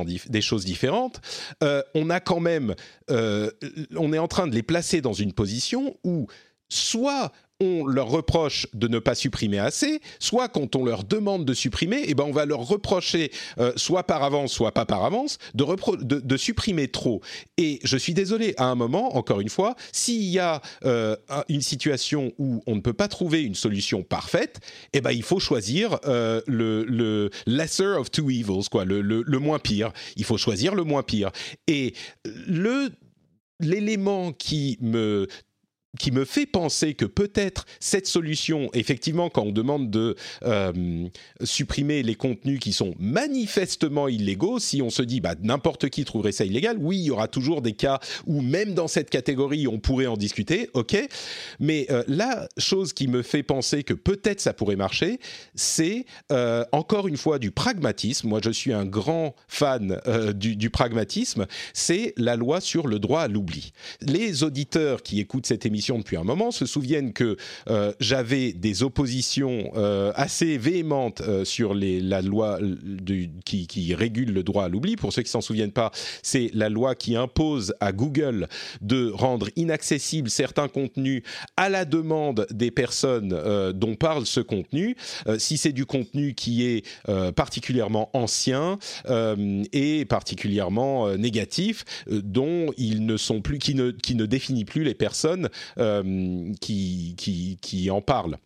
choses 0.42 0.64
différentes, 0.66 1.22
euh, 1.62 1.82
on 1.94 2.10
a 2.10 2.20
quand 2.20 2.40
même, 2.40 2.74
on 3.08 4.12
est 4.12 4.18
en 4.18 4.28
train 4.28 4.46
de 4.46 4.54
les 4.54 4.62
placer 4.62 5.00
dans 5.00 5.14
une 5.14 5.32
position 5.32 5.96
où 6.04 6.26
soit 6.68 7.32
on 7.60 7.86
leur 7.86 8.08
reproche 8.08 8.66
de 8.72 8.86
ne 8.88 8.98
pas 8.98 9.14
supprimer 9.14 9.58
assez, 9.58 10.00
soit 10.20 10.48
quand 10.48 10.76
on 10.76 10.84
leur 10.84 11.04
demande 11.04 11.44
de 11.44 11.54
supprimer, 11.54 12.04
eh 12.06 12.14
ben 12.14 12.24
on 12.24 12.32
va 12.32 12.46
leur 12.46 12.60
reprocher, 12.60 13.32
euh, 13.58 13.72
soit 13.76 14.04
par 14.04 14.22
avance, 14.22 14.52
soit 14.52 14.72
pas 14.72 14.86
par 14.86 15.04
avance, 15.04 15.38
de, 15.54 16.36
supprimer 16.36 16.88
trop. 16.88 17.20
Et 17.56 17.80
je 17.82 17.96
suis 17.96 18.14
désolé, 18.14 18.54
à 18.58 18.66
un 18.66 18.74
moment, 18.74 19.16
encore 19.16 19.40
une 19.40 19.48
fois, 19.48 19.74
s'il 19.92 20.22
y 20.22 20.38
a 20.38 20.62
euh, 20.84 21.16
une 21.48 21.62
situation 21.62 22.32
où 22.38 22.62
on 22.66 22.76
ne 22.76 22.80
peut 22.80 22.92
pas 22.92 23.08
trouver 23.08 23.42
une 23.42 23.56
solution 23.56 24.02
parfaite, 24.02 24.60
eh 24.92 25.00
ben 25.00 25.10
il 25.10 25.24
faut 25.24 25.40
choisir 25.40 25.98
euh, 26.06 26.40
le, 26.46 27.30
lesser 27.46 27.96
of 27.98 28.10
two 28.10 28.30
evils, 28.30 28.68
quoi, 28.70 28.84
le, 28.84 29.00
le 29.02 29.38
moins 29.38 29.58
pire. 29.58 29.92
Il 30.16 30.24
faut 30.24 30.36
choisir 30.38 30.74
le 30.74 30.84
moins 30.84 31.02
pire. 31.02 31.30
Et 31.66 31.94
le 32.24 32.90
l'élément 33.60 34.32
qui 34.32 34.78
me 34.80 35.26
qui 35.98 36.12
me 36.12 36.24
fait 36.24 36.44
penser 36.46 36.94
que 36.94 37.06
peut-être 37.06 37.64
cette 37.80 38.06
solution, 38.06 38.68
effectivement, 38.74 39.30
quand 39.30 39.42
on 39.42 39.52
demande 39.52 39.90
de 39.90 40.16
euh, 40.42 41.08
supprimer 41.42 42.02
les 42.02 42.14
contenus 42.14 42.60
qui 42.60 42.72
sont 42.74 42.94
manifestement 42.98 44.06
illégaux, 44.06 44.58
si 44.58 44.82
on 44.82 44.90
se 44.90 45.02
dit 45.02 45.20
bah, 45.20 45.34
n'importe 45.40 45.88
qui 45.88 46.04
trouverait 46.04 46.32
ça 46.32 46.44
illégal, 46.44 46.76
oui, 46.78 46.98
il 46.98 47.04
y 47.04 47.10
aura 47.10 47.26
toujours 47.26 47.62
des 47.62 47.72
cas 47.72 48.00
où 48.26 48.42
même 48.42 48.74
dans 48.74 48.86
cette 48.86 49.08
catégorie, 49.08 49.66
on 49.66 49.78
pourrait 49.78 50.06
en 50.06 50.18
discuter, 50.18 50.68
ok. 50.74 50.96
Mais 51.58 51.86
euh, 51.90 52.04
la 52.06 52.48
chose 52.58 52.92
qui 52.92 53.08
me 53.08 53.22
fait 53.22 53.42
penser 53.42 53.82
que 53.82 53.94
peut-être 53.94 54.40
ça 54.40 54.52
pourrait 54.52 54.76
marcher, 54.76 55.18
c'est 55.54 56.04
euh, 56.32 56.64
encore 56.72 57.08
une 57.08 57.16
fois 57.16 57.38
du 57.38 57.50
pragmatisme. 57.50 58.28
Moi, 58.28 58.40
je 58.44 58.50
suis 58.50 58.74
un 58.74 58.84
grand 58.84 59.34
fan 59.48 60.00
du, 60.34 60.56
du 60.56 60.70
pragmatisme. 60.70 61.46
C'est 61.72 62.12
la 62.16 62.36
loi 62.36 62.60
sur 62.60 62.86
le 62.86 62.98
droit 62.98 63.22
à 63.22 63.28
l'oubli. 63.28 63.72
Les 64.00 64.42
auditeurs 64.42 65.02
qui 65.02 65.20
écoutent 65.20 65.46
cette 65.46 65.64
émission 65.64 65.77
depuis 65.80 66.16
un 66.16 66.24
moment 66.24 66.50
se 66.50 66.66
souviennent 66.66 67.12
que 67.12 67.36
euh, 67.68 67.92
j'avais 68.00 68.52
des 68.52 68.82
oppositions 68.82 69.70
euh, 69.76 70.12
assez 70.14 70.58
véhémentes 70.58 71.20
euh, 71.20 71.44
sur 71.44 71.74
la 71.74 72.22
loi 72.22 72.58
qui, 73.44 73.94
régule 73.94 74.32
le 74.32 74.42
droit 74.42 74.64
à 74.64 74.68
l'oubli. 74.68 74.96
Pour 74.96 75.12
ceux 75.12 75.22
qui 75.22 75.30
s'en 75.30 75.40
souviennent 75.40 75.72
pas, 75.72 75.90
c'est 76.22 76.50
la 76.52 76.68
loi 76.68 76.94
qui 76.94 77.16
impose 77.16 77.74
à 77.80 77.92
Google 77.92 78.48
de 78.80 79.10
rendre 79.10 79.48
inaccessibles 79.56 80.30
certains 80.30 80.68
contenus 80.68 81.22
à 81.56 81.68
la 81.68 81.84
demande 81.84 82.46
des 82.50 82.70
personnes 82.70 83.72
dont 83.72 83.94
parle 83.94 84.26
ce 84.26 84.40
contenu. 84.40 84.96
si 85.38 85.56
c'est 85.56 85.72
du 85.72 85.86
contenu 85.86 86.34
qui 86.34 86.64
est 86.64 86.84
particulièrement 87.34 88.10
ancien 88.12 88.78
et 89.72 90.04
particulièrement 90.04 91.16
négatif, 91.16 91.84
dont 92.08 92.72
ils 92.76 93.06
ne 93.06 93.16
sont 93.16 93.40
plus, 93.40 93.58
qui 93.58 93.74
ne, 93.74 94.26
définit 94.26 94.64
plus 94.64 94.84
les 94.84 94.94
personnes 94.94 95.48
qui, 95.76 97.14
qui, 97.16 97.58
qui 97.60 97.90
en 97.90 98.00
parle 98.00 98.38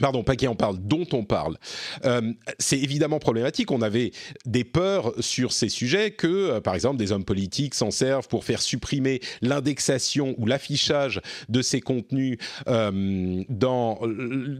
pardon, 0.00 0.24
pas 0.24 0.36
qui 0.36 0.46
en 0.48 0.54
parle, 0.54 0.78
dont 0.78 1.06
on 1.12 1.24
parle. 1.24 1.56
Euh, 2.04 2.32
c'est 2.58 2.78
évidemment 2.78 3.18
problématique. 3.18 3.70
On 3.70 3.82
avait 3.82 4.12
des 4.46 4.64
peurs 4.64 5.12
sur 5.20 5.52
ces 5.52 5.68
sujets 5.68 6.10
que, 6.10 6.26
euh, 6.26 6.60
par 6.60 6.74
exemple, 6.74 6.96
des 6.96 7.12
hommes 7.12 7.24
politiques 7.24 7.74
s'en 7.74 7.90
servent 7.90 8.28
pour 8.28 8.44
faire 8.44 8.62
supprimer 8.62 9.20
l'indexation 9.40 10.34
ou 10.38 10.46
l'affichage 10.46 11.20
de 11.48 11.62
ces 11.62 11.80
contenus 11.80 12.38
euh, 12.68 13.42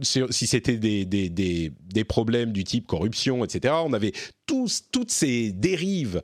si 0.01 0.47
c'était 0.47 0.77
des, 0.77 1.05
des, 1.05 1.29
des, 1.29 1.71
des, 1.93 2.03
problèmes 2.03 2.51
du 2.51 2.63
type 2.63 2.87
corruption, 2.87 3.43
etc. 3.43 3.73
On 3.85 3.93
avait 3.93 4.13
toutes 4.45 5.11
ces 5.11 5.51
dérives 5.51 6.21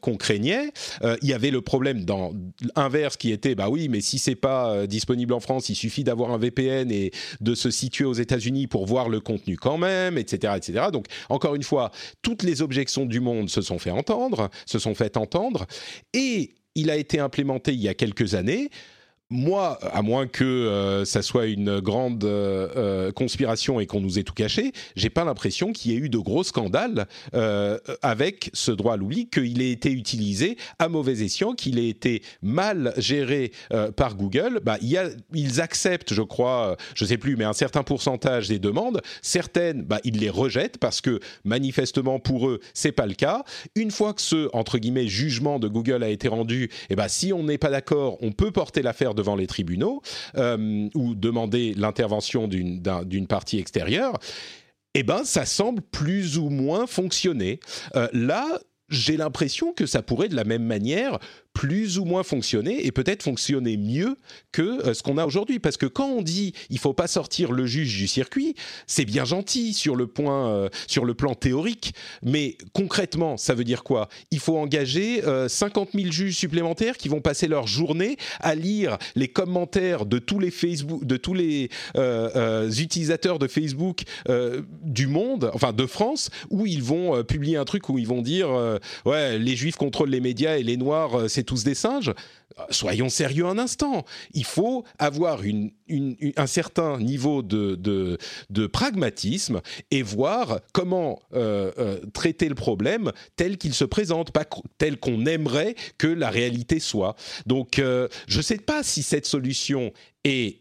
qu'on 0.00 0.16
craignait. 0.16 0.72
il 1.22 1.28
y 1.28 1.32
avait 1.32 1.50
le 1.50 1.60
problème 1.60 2.04
dans 2.04 2.32
inverse 2.74 3.16
qui 3.16 3.32
était, 3.32 3.54
bah 3.54 3.68
oui, 3.68 3.88
mais 3.88 4.00
si 4.00 4.18
c'est 4.18 4.34
pas 4.34 4.86
disponible 4.86 5.32
en 5.32 5.40
France, 5.40 5.68
il 5.68 5.74
suffit 5.74 6.04
d'avoir 6.04 6.30
un 6.30 6.38
VPN 6.38 6.90
et 6.90 7.12
de 7.40 7.54
se 7.54 7.70
situer 7.70 8.04
aux 8.04 8.14
États-Unis 8.14 8.40
unis 8.50 8.66
pour 8.66 8.86
voir 8.86 9.08
le 9.08 9.20
contenu 9.20 9.56
quand 9.56 9.78
même, 9.78 10.18
etc., 10.18 10.54
etc. 10.56 10.86
Donc, 10.92 11.06
encore 11.28 11.54
une 11.54 11.62
fois, 11.62 11.90
toutes 12.22 12.42
les 12.42 12.62
objections 12.62 13.06
du 13.06 13.20
monde 13.20 13.48
se 13.48 13.62
sont 13.62 13.78
fait 13.78 13.90
entendre, 13.90 14.50
se 14.66 14.78
sont 14.78 14.94
fait 14.94 15.16
entendre, 15.16 15.66
et 16.12 16.54
il 16.74 16.90
a 16.90 16.96
été 16.96 17.18
implémenté 17.18 17.72
il 17.72 17.80
y 17.80 17.88
a 17.88 17.94
quelques 17.94 18.34
années 18.34 18.70
moi, 19.30 19.78
à 19.92 20.02
moins 20.02 20.26
que 20.26 20.44
euh, 20.44 21.04
ça 21.04 21.22
soit 21.22 21.46
une 21.46 21.78
grande 21.78 22.24
euh, 22.24 22.68
euh, 22.76 23.12
conspiration 23.12 23.78
et 23.78 23.86
qu'on 23.86 24.00
nous 24.00 24.18
ait 24.18 24.24
tout 24.24 24.34
caché, 24.34 24.72
j'ai 24.96 25.08
pas 25.08 25.24
l'impression 25.24 25.72
qu'il 25.72 25.92
y 25.92 25.94
ait 25.94 25.98
eu 25.98 26.08
de 26.08 26.18
gros 26.18 26.42
scandales 26.42 27.06
avec 28.02 28.50
ce 28.52 28.72
droit 28.72 28.94
à 28.94 28.96
l'oubli, 28.96 29.28
qu'il 29.28 29.62
ait 29.62 29.70
été 29.70 29.92
utilisé 29.92 30.56
à 30.78 30.88
mauvais 30.88 31.22
escient, 31.22 31.54
qu'il 31.54 31.78
ait 31.78 31.88
été 31.88 32.22
mal 32.42 32.92
géré 32.96 33.52
par 33.96 34.16
Google. 34.16 34.60
Bah, 34.64 34.78
ils 34.80 35.60
acceptent, 35.60 36.12
je 36.12 36.22
crois, 36.22 36.76
je 36.94 37.04
sais 37.04 37.18
plus, 37.18 37.36
mais 37.36 37.44
un 37.44 37.52
certain 37.52 37.82
pourcentage 37.82 38.48
des 38.48 38.58
demandes. 38.58 39.00
Certaines, 39.22 39.82
bah, 39.82 40.00
ils 40.04 40.18
les 40.18 40.30
rejettent 40.30 40.78
parce 40.78 41.00
que 41.00 41.20
manifestement 41.44 42.18
pour 42.18 42.48
eux, 42.48 42.60
c'est 42.74 42.92
pas 42.92 43.06
le 43.06 43.14
cas. 43.14 43.44
Une 43.76 43.90
fois 43.90 44.12
que 44.12 44.22
ce 44.22 44.48
entre 44.52 44.78
guillemets 44.78 45.06
jugement 45.06 45.58
de 45.58 45.68
Google 45.68 46.02
a 46.02 46.08
été 46.08 46.28
rendu, 46.28 46.64
et 46.64 46.70
eh 46.90 46.96
bah, 46.96 47.08
si 47.08 47.32
on 47.32 47.44
n'est 47.44 47.58
pas 47.58 47.70
d'accord, 47.70 48.18
on 48.20 48.32
peut 48.32 48.50
porter 48.50 48.82
l'affaire 48.82 49.14
devant 49.20 49.36
les 49.36 49.46
tribunaux 49.46 50.00
euh, 50.36 50.88
ou 50.94 51.14
demander 51.14 51.74
l'intervention 51.74 52.48
d'une 52.48 53.26
partie 53.28 53.58
extérieure, 53.58 54.18
eh 54.94 55.02
ben, 55.02 55.24
ça 55.24 55.44
semble 55.44 55.82
plus 55.82 56.38
ou 56.38 56.48
moins 56.48 56.86
fonctionner. 56.86 57.60
Euh, 57.94 58.08
là, 58.12 58.58
j'ai 58.90 59.16
l'impression 59.16 59.72
que 59.72 59.86
ça 59.86 60.02
pourrait 60.02 60.28
de 60.28 60.36
la 60.36 60.44
même 60.44 60.64
manière 60.64 61.18
plus 61.52 61.98
ou 61.98 62.04
moins 62.04 62.22
fonctionner 62.22 62.86
et 62.86 62.92
peut-être 62.92 63.22
fonctionner 63.22 63.76
mieux 63.76 64.16
que 64.52 64.86
euh, 64.86 64.94
ce 64.94 65.02
qu'on 65.02 65.18
a 65.18 65.26
aujourd'hui. 65.26 65.58
Parce 65.58 65.76
que 65.76 65.86
quand 65.86 66.06
on 66.06 66.22
dit 66.22 66.54
il 66.70 66.78
faut 66.78 66.92
pas 66.92 67.06
sortir 67.06 67.52
le 67.52 67.66
juge 67.66 67.96
du 67.96 68.06
circuit, 68.06 68.54
c'est 68.86 69.04
bien 69.04 69.24
gentil 69.24 69.72
sur 69.74 69.96
le 69.96 70.06
point, 70.06 70.48
euh, 70.48 70.68
sur 70.86 71.04
le 71.04 71.14
plan 71.14 71.34
théorique, 71.34 71.94
mais 72.22 72.56
concrètement, 72.72 73.36
ça 73.36 73.54
veut 73.54 73.64
dire 73.64 73.82
quoi? 73.82 74.08
Il 74.30 74.38
faut 74.38 74.56
engager 74.58 75.22
50 75.48 75.88
euh, 75.94 75.98
000 76.00 76.12
juges 76.12 76.36
supplémentaires 76.36 76.96
qui 76.96 77.08
vont 77.08 77.20
passer 77.20 77.48
leur 77.48 77.66
journée 77.66 78.16
à 78.40 78.54
lire 78.54 78.98
les 79.14 79.28
commentaires 79.28 80.06
de 80.06 80.18
tous 80.18 80.38
les 80.38 80.50
Facebook, 80.50 81.04
de 81.04 81.16
tous 81.16 81.34
les 81.34 81.68
utilisateurs 82.78 83.38
de 83.38 83.46
Facebook 83.46 84.02
du 84.82 85.06
monde, 85.06 85.50
enfin 85.54 85.72
de 85.72 85.86
France, 85.86 86.30
où 86.50 86.66
ils 86.66 86.82
vont 86.82 87.22
publier 87.24 87.56
un 87.56 87.64
truc 87.64 87.88
où 87.88 87.98
ils 87.98 88.06
vont 88.06 88.22
dire 88.22 88.48
ouais 89.04 89.38
les 89.38 89.56
juifs 89.56 89.76
contrôlent 89.76 90.10
les 90.10 90.20
médias 90.20 90.56
et 90.56 90.62
les 90.62 90.76
noirs 90.76 91.28
c'est 91.28 91.44
tous 91.44 91.64
des 91.64 91.74
singes. 91.74 92.12
Soyons 92.70 93.08
sérieux 93.08 93.46
un 93.46 93.58
instant. 93.58 94.04
Il 94.32 94.44
faut 94.44 94.84
avoir 94.98 95.40
un 96.36 96.46
certain 96.46 96.98
niveau 96.98 97.42
de, 97.42 98.18
pragmatisme 98.72 99.60
et 99.90 100.02
voir 100.02 100.60
comment 100.72 101.20
euh, 101.34 101.72
euh, 101.78 102.00
traiter 102.12 102.48
le 102.48 102.54
problème 102.54 103.12
tel 103.36 103.58
qu'il 103.58 103.74
se 103.74 103.84
présente, 103.84 104.32
pas 104.32 104.44
tel 104.78 104.98
qu'on 104.98 105.26
aimerait 105.26 105.74
que 105.98 106.06
la 106.06 106.30
réalité 106.30 106.80
soit. 106.80 107.16
Donc, 107.46 107.78
euh, 107.78 108.08
je 108.26 108.38
ne 108.38 108.42
sais 108.42 108.58
pas 108.58 108.82
si 108.82 109.02
cette 109.02 109.26
solution 109.26 109.92
est 110.24 110.60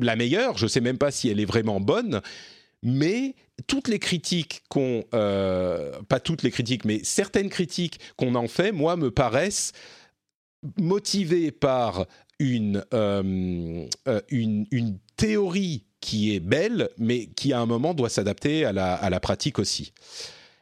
la 0.00 0.16
meilleure, 0.16 0.58
je 0.58 0.64
ne 0.64 0.68
sais 0.68 0.80
même 0.80 0.98
pas 0.98 1.10
si 1.10 1.28
elle 1.28 1.40
est 1.40 1.46
vraiment 1.46 1.80
bonne, 1.80 2.20
mais 2.82 3.34
toutes 3.66 3.88
les 3.88 3.98
critiques 3.98 4.62
qu'on, 4.68 5.04
pas 5.10 6.20
toutes 6.22 6.42
les 6.42 6.50
critiques, 6.50 6.84
mais 6.84 7.00
certaines 7.02 7.48
critiques 7.48 8.00
qu'on 8.16 8.34
en 8.34 8.48
fait, 8.48 8.72
moi, 8.72 8.96
me 8.96 9.10
paraissent 9.10 9.72
motivé 10.78 11.50
par 11.50 12.06
une, 12.38 12.84
euh, 12.92 13.86
euh, 14.08 14.20
théorie 15.16 15.84
qui 16.00 16.34
est 16.34 16.40
belle, 16.40 16.90
mais 16.98 17.26
qui 17.26 17.52
à 17.52 17.60
un 17.60 17.66
moment 17.66 17.94
doit 17.94 18.10
s'adapter 18.10 18.64
à 18.64 18.72
la 18.72 19.20
pratique 19.20 19.58
aussi. 19.58 19.92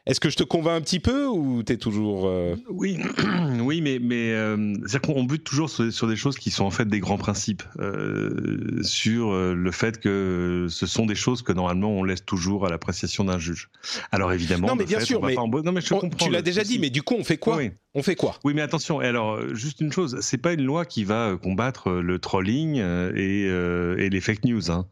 Est-ce 0.07 0.19
que 0.19 0.29
je 0.29 0.35
te 0.35 0.43
convainc 0.43 0.77
un 0.77 0.81
petit 0.81 0.99
peu 0.99 1.25
ou 1.25 1.63
tu 1.63 1.73
es 1.73 1.77
toujours... 1.77 2.27
Euh, 2.27 2.55
oui, 2.69 2.99
oui, 3.59 3.81
mais, 3.81 3.97
mais 3.99 4.33
euh, 4.33 4.75
c'est 4.85 5.03
qu'on 5.03 5.23
bute 5.23 5.43
toujours 5.43 5.67
sur, 5.67 6.07
des 6.07 6.15
choses 6.15 6.37
qui 6.37 6.51
sont 6.51 6.63
en 6.63 6.69
fait 6.69 6.87
des 6.87 6.99
grands 6.99 7.17
principes, 7.17 7.63
euh, 7.79 8.83
sur 8.83 9.33
le 9.33 9.71
fait 9.71 9.99
que 9.99 10.67
ce 10.69 10.85
sont 10.85 11.07
des 11.07 11.15
choses 11.15 11.41
que 11.41 11.53
normalement 11.53 11.89
on 11.89 12.03
laisse 12.03 12.23
toujours 12.23 12.67
à 12.67 12.69
l'appréciation 12.69 13.23
d'un 13.23 13.39
juge. 13.39 13.69
Alors 14.11 14.31
évidemment... 14.31 14.67
Non 14.67 14.75
mais 14.75 14.85
bien 14.85 14.99
sûr, 14.99 15.23
mais, 15.23 15.33
non, 15.33 15.71
mais 15.71 15.81
je 15.81 15.89
comprends, 15.89 16.09
tu 16.25 16.29
l'as 16.29 16.43
déjà 16.43 16.63
dit, 16.63 16.77
mais 16.77 16.91
du 16.91 17.01
coup 17.01 17.15
on 17.17 17.23
fait 17.23 17.37
quoi? 17.37 17.57
Oui. 17.57 17.71
On 17.97 18.03
fait 18.03 18.15
quoi? 18.15 18.35
Oui, 18.43 18.53
mais 18.53 18.61
attention. 18.61 18.99
Alors, 18.99 19.55
juste 19.55 19.79
une 19.79 19.93
chose, 19.93 20.17
c'est 20.19 20.37
pas 20.37 20.51
une 20.51 20.65
loi 20.65 20.83
qui 20.83 21.05
va 21.05 21.37
combattre 21.41 21.91
le 21.91 22.19
trolling 22.19 22.75
et, 23.15 23.43
et 23.43 24.09
les 24.09 24.19
fake 24.19 24.43
news. 24.43 24.69
Hein. 24.69 24.85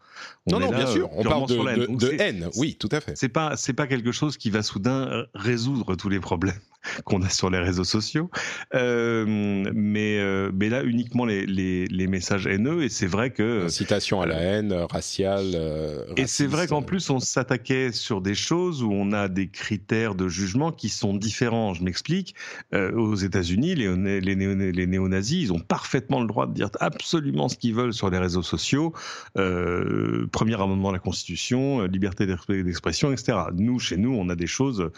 non, 0.50 0.62
non, 0.62 0.70
bien 0.70 0.88
sûr. 0.88 1.10
On 1.12 1.22
parle 1.22 1.50
de, 1.50 1.98
de 1.98 2.22
haine. 2.22 2.48
Oui, 2.56 2.78
tout 2.80 2.88
à 2.94 3.02
fait. 3.02 3.12
C'est 3.18 3.28
pas, 3.28 3.58
c'est 3.58 3.74
pas 3.74 3.88
quelque 3.88 4.14
chose 4.14 4.38
qui 4.38 4.50
va 4.50 4.64
soudain 4.64 5.03
résoudre 5.34 5.96
tous 5.96 6.10
les 6.10 6.20
problèmes 6.20 6.60
qu'on 7.06 7.22
a 7.22 7.30
sur 7.30 7.50
les 7.50 7.60
réseaux 7.60 7.84
sociaux. 7.84 8.30
Euh, 8.76 9.26
mais, 9.74 10.20
euh, 10.20 10.52
mais 10.54 10.70
là, 10.70 10.84
uniquement 10.84 11.26
les, 11.26 11.46
les, 11.46 12.08
messages 12.08 12.48
haineux. 12.48 12.84
Et 12.84 12.90
c'est 12.90 13.08
vrai 13.08 13.32
que. 13.32 13.68
Citation 13.70 14.22
à 14.22 14.26
la 14.26 14.40
haine, 14.40 14.74
raciale. 14.74 15.52
Euh, 15.56 16.06
et 16.18 16.28
c'est 16.28 16.48
vrai 16.48 16.68
qu'en 16.68 16.82
plus, 16.82 17.10
on 17.10 17.20
s'attaquait 17.20 17.92
sur 17.92 18.22
des 18.22 18.36
choses 18.36 18.84
où 18.84 18.92
on 18.92 19.12
a 19.14 19.28
des 19.28 19.48
critères 19.48 20.16
de 20.16 20.28
jugement 20.28 20.72
qui 20.72 20.90
sont 20.90 21.14
différents. 21.14 21.74
Je 21.74 21.84
m'explique. 21.84 22.36
aux 22.74 23.16
États-Unis, 23.16 23.76
les, 23.76 24.22
les, 24.22 24.72
les 24.72 24.88
néo-nazis, 24.88 25.44
ils 25.44 25.54
ont 25.54 25.60
parfaitement 25.60 26.22
le 26.22 26.28
droit 26.28 26.48
de 26.48 26.54
dire 26.54 26.70
absolument 26.80 27.50
ce 27.50 27.58
qu'ils 27.58 27.74
veulent 27.74 27.94
sur 27.94 28.10
les 28.10 28.18
réseaux 28.18 28.42
sociaux. 28.42 28.94
premier 29.34 30.56
amendement 30.56 30.90
de 30.90 30.94
la 30.94 31.00
Constitution, 31.00 31.84
liberté 31.84 32.26
d'expression, 32.26 33.12
etc. 33.12 33.38
Nous, 33.54 33.80
chez 33.80 33.98
nous, 33.98 34.14
on 34.14 34.30
a 34.30 34.36
des 34.36 34.48
choses. 34.48 34.90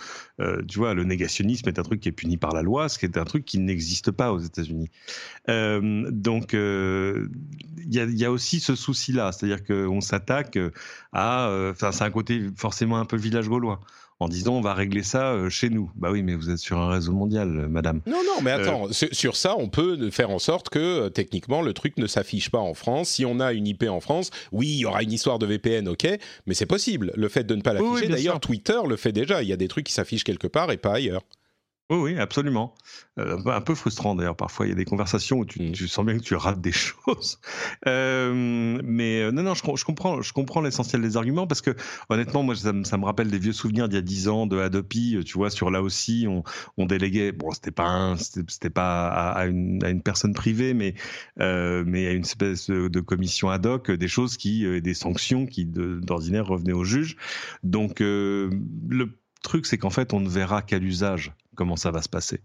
tu 0.68 0.80
vois, 0.80 0.94
le 0.94 1.04
négationnisme 1.04 1.70
un 1.80 1.84
truc 1.84 2.00
qui 2.02 2.10
est 2.10 2.14
puni 2.14 2.38
par 2.38 2.54
la 2.54 2.62
loi, 2.62 2.90
ce 2.90 3.00
qui 3.00 3.06
est 3.06 3.18
un 3.18 3.26
truc 3.26 3.46
qui 3.46 3.60
n'existe 3.60 4.12
pas 4.12 4.32
aux 4.32 4.40
États-Unis. 4.40 4.90
Euh, 5.50 6.10
donc, 6.12 6.54
euh, 6.54 7.28
il 7.86 7.94
y, 7.94 8.26
a, 8.26 8.32
aussi 8.32 8.60
ce 8.60 8.76
souci-là, 8.76 9.32
c'est-à-dire 9.32 9.64
qu'on 9.64 10.02
s'attaque 10.02 10.58
à. 11.14 11.48
Euh, 11.50 11.72
enfin, 11.72 11.92
c'est 11.92 12.04
un 12.04 12.12
côté 12.12 12.50
forcément 12.56 12.98
un 12.98 13.06
peu 13.06 13.18
village 13.18 13.48
gaulois 13.48 13.80
en 14.22 14.30
disant 14.30 14.54
on 14.54 14.62
va 14.62 14.74
régler 14.74 15.04
ça 15.04 15.50
chez 15.50 15.70
nous. 15.70 15.92
Bah 15.96 16.10
oui, 16.10 16.24
mais 16.24 16.36
vous 16.36 16.50
êtes 16.50 16.58
sur 16.58 16.80
un 16.80 16.90
réseau 16.90 17.12
mondial, 17.12 17.68
madame. 17.70 18.02
Non, 18.08 18.22
non, 18.26 18.42
mais 18.42 18.52
attends, 18.52 18.88
sur 18.92 19.36
ça, 19.36 19.56
on 19.58 19.68
peut 19.68 20.10
faire 20.10 20.30
en 20.30 20.40
sorte 20.40 20.70
que 20.70 21.10
techniquement 21.10 21.62
le 21.62 21.74
truc 21.74 21.98
ne 21.98 22.08
s'affiche 22.08 22.50
pas 22.50 22.60
en 22.60 22.74
France. 22.74 23.10
Si 23.10 23.26
on 23.26 23.40
a 23.40 23.52
une 23.52 23.68
IP 23.68 23.84
en 23.90 24.00
France, 24.00 24.32
oui, 24.52 24.68
il 24.68 24.78
y 24.78 24.86
aura 24.86 25.04
une 25.04 25.12
histoire 25.12 25.38
de 25.38 25.46
VPN, 25.46 25.90
ok, 25.90 26.08
mais 26.48 26.54
c'est 26.54 26.66
possible. 26.66 27.12
Le 27.16 27.28
fait 27.28 27.44
de 27.44 27.56
ne 27.56 27.62
pas 27.62 27.74
l'afficher, 27.74 28.08
d'ailleurs, 28.08 28.40
Twitter 28.40 28.80
le 28.88 28.96
fait 28.96 29.12
déjà. 29.12 29.44
Il 29.44 29.50
y 29.50 29.54
a 29.54 29.58
des 29.58 29.68
trucs 29.68 29.86
qui 29.86 29.94
s'affichent 29.94 30.24
quelque 30.24 30.48
part 30.48 30.72
et 30.72 30.78
pas 30.78 30.94
ailleurs. 30.94 31.22
Oui, 31.92 31.98
oui, 31.98 32.18
absolument. 32.18 32.74
Euh, 33.20 33.38
un 33.46 33.62
peu 33.62 33.76
frustrant 33.76 34.16
d'ailleurs 34.16 34.36
parfois. 34.36 34.66
Il 34.66 34.70
y 34.70 34.72
a 34.72 34.76
des 34.76 34.86
conversations 34.86 35.38
où 35.38 35.46
tu, 35.46 35.62
mmh. 35.62 35.72
tu, 35.74 35.88
sens 35.88 36.04
bien 36.04 36.18
que 36.18 36.24
tu 36.24 36.34
rates 36.34 36.60
des 36.60 36.72
choses. 36.72 37.40
Euh, 37.86 38.82
mais 38.84 39.22
euh, 39.22 39.32
non, 39.32 39.44
non, 39.44 39.54
je, 39.54 39.62
je, 39.76 39.86
comprends, 39.86 40.20
je 40.24 40.34
comprends 40.34 40.62
l'essentiel 40.62 41.04
des 41.04 41.16
arguments 41.16 41.46
parce 41.46 41.62
que 41.62 41.76
honnêtement, 42.10 42.42
moi, 42.42 42.56
ça, 42.56 42.74
ça 42.86 42.98
me 42.98 43.06
rappelle 43.06 43.30
des 43.30 43.38
vieux 43.38 43.54
souvenirs 43.54 43.88
d'il 43.88 43.98
y 43.98 44.00
a 44.00 44.02
dix 44.02 44.28
ans 44.30 44.48
de 44.48 44.58
Adopi. 44.58 45.20
Tu 45.26 45.38
vois, 45.38 45.52
sur 45.52 45.70
là 45.70 45.84
aussi, 45.84 46.26
on, 46.28 46.44
on 46.78 46.88
déléguait. 46.88 47.32
Bon, 47.32 47.52
c'était 47.52 47.70
pas, 47.70 48.16
c'était 48.18 48.72
pas 48.72 49.10
à, 49.10 49.46
une, 49.46 49.84
à, 49.84 49.90
une, 49.92 50.02
personne 50.02 50.34
privée, 50.34 50.74
mais 50.74 50.96
mais 51.38 52.08
à 52.08 52.14
une 52.14 52.24
espèce 52.24 52.68
de, 52.72 53.00
commission 53.00 53.50
ad 53.50 53.66
hoc, 53.68 53.92
des 53.92 54.08
choses 54.08 54.38
qui, 54.38 54.82
des 54.82 54.94
sanctions 54.96 55.46
qui 55.46 55.66
d'ordinaire 55.66 56.48
revenaient 56.48 56.74
au 56.74 56.84
juge. 56.84 57.16
Donc 57.62 58.00
le 58.00 58.50
truc, 59.44 59.68
c'est 59.68 59.78
qu'en 59.78 59.92
fait, 59.92 60.14
on 60.14 60.20
ne 60.20 60.30
verra 60.30 60.64
qu'à 60.64 60.80
l'usage 60.80 61.34
comment 61.56 61.76
ça 61.76 61.92
va 61.92 62.02
se 62.02 62.10
passer. 62.10 62.42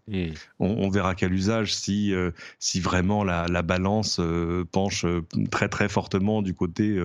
On, 0.58 0.88
verra 0.88 1.14
quel 1.14 1.32
usage 1.32 1.74
si, 1.74 2.12
euh, 2.14 2.30
si 2.58 2.80
vraiment 2.80 3.24
la, 3.24 3.62
balance 3.62 4.18
euh, 4.20 4.64
penche 4.70 5.04
euh, 5.04 5.22
très 5.50 5.68
très 5.68 5.88
fortement 5.88 6.42
du 6.42 6.54
côté 6.54 6.98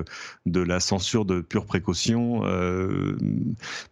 de 0.45 0.59
la 0.61 0.79
censure 0.79 1.25
de 1.25 1.41
pure 1.41 1.65
précaution. 1.65 2.41